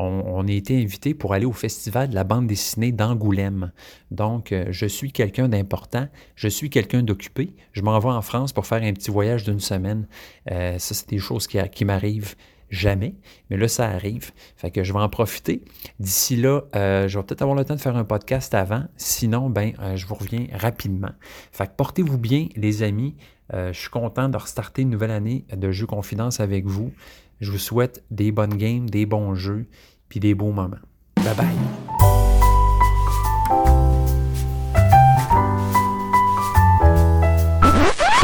on, 0.00 0.46
a 0.46 0.52
été 0.52 0.80
invité 0.80 1.14
pour 1.14 1.34
aller 1.34 1.46
au 1.46 1.52
festival 1.52 2.08
de 2.08 2.14
la 2.14 2.24
bande 2.24 2.46
dessinée 2.46 2.92
d'Angoulême. 2.92 3.72
Donc, 4.10 4.52
euh, 4.52 4.66
je 4.70 4.86
suis 4.86 5.12
quelqu'un 5.12 5.48
d'important, 5.48 6.08
je 6.36 6.48
suis 6.48 6.70
quelqu'un 6.70 7.02
d'occupé. 7.02 7.54
Je 7.72 7.82
m'en 7.82 7.98
vais 7.98 8.08
en 8.08 8.22
France 8.22 8.52
pour 8.52 8.66
faire 8.66 8.82
un 8.82 8.92
petit 8.92 9.10
voyage 9.10 9.44
d'une 9.44 9.60
semaine. 9.60 10.06
Euh, 10.50 10.78
ça, 10.78 10.94
c'est 10.94 11.08
des 11.08 11.18
choses 11.18 11.46
qui, 11.46 11.58
qui 11.70 11.84
m'arrivent 11.84 12.34
jamais, 12.70 13.14
mais 13.50 13.56
là, 13.56 13.68
ça 13.68 13.88
arrive. 13.88 14.30
Fait 14.56 14.70
que 14.70 14.84
je 14.84 14.92
vais 14.92 15.00
en 15.00 15.08
profiter. 15.08 15.62
D'ici 15.98 16.36
là, 16.36 16.62
euh, 16.76 17.08
je 17.08 17.18
vais 17.18 17.24
peut-être 17.24 17.42
avoir 17.42 17.56
le 17.56 17.64
temps 17.64 17.74
de 17.74 17.80
faire 17.80 17.96
un 17.96 18.04
podcast 18.04 18.54
avant. 18.54 18.84
Sinon, 18.96 19.50
ben, 19.50 19.72
je 19.96 20.06
vous 20.06 20.14
reviens 20.14 20.46
rapidement. 20.52 21.10
Fait 21.52 21.66
que 21.66 21.72
portez-vous 21.76 22.18
bien, 22.18 22.46
les 22.56 22.82
amis. 22.82 23.16
je 23.52 23.72
suis 23.72 23.90
content 23.90 24.28
de 24.28 24.36
restarter 24.36 24.82
une 24.82 24.90
nouvelle 24.90 25.10
année 25.10 25.44
de 25.54 25.72
jeux 25.72 25.86
confidence 25.86 26.38
avec 26.38 26.64
vous. 26.64 26.92
Je 27.40 27.50
vous 27.50 27.58
souhaite 27.58 28.04
des 28.10 28.32
bonnes 28.32 28.56
games, 28.56 28.88
des 28.88 29.06
bons 29.06 29.34
jeux, 29.34 29.66
puis 30.10 30.20
des 30.20 30.34
beaux 30.34 30.52
moments. 30.52 30.76
Bye 31.16 31.34
bye! 31.34 31.46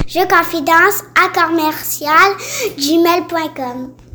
Je 0.06 0.22
confidence 0.28 1.04
à 1.14 1.28
commercial 1.28 2.36
gmail.com 2.78 4.05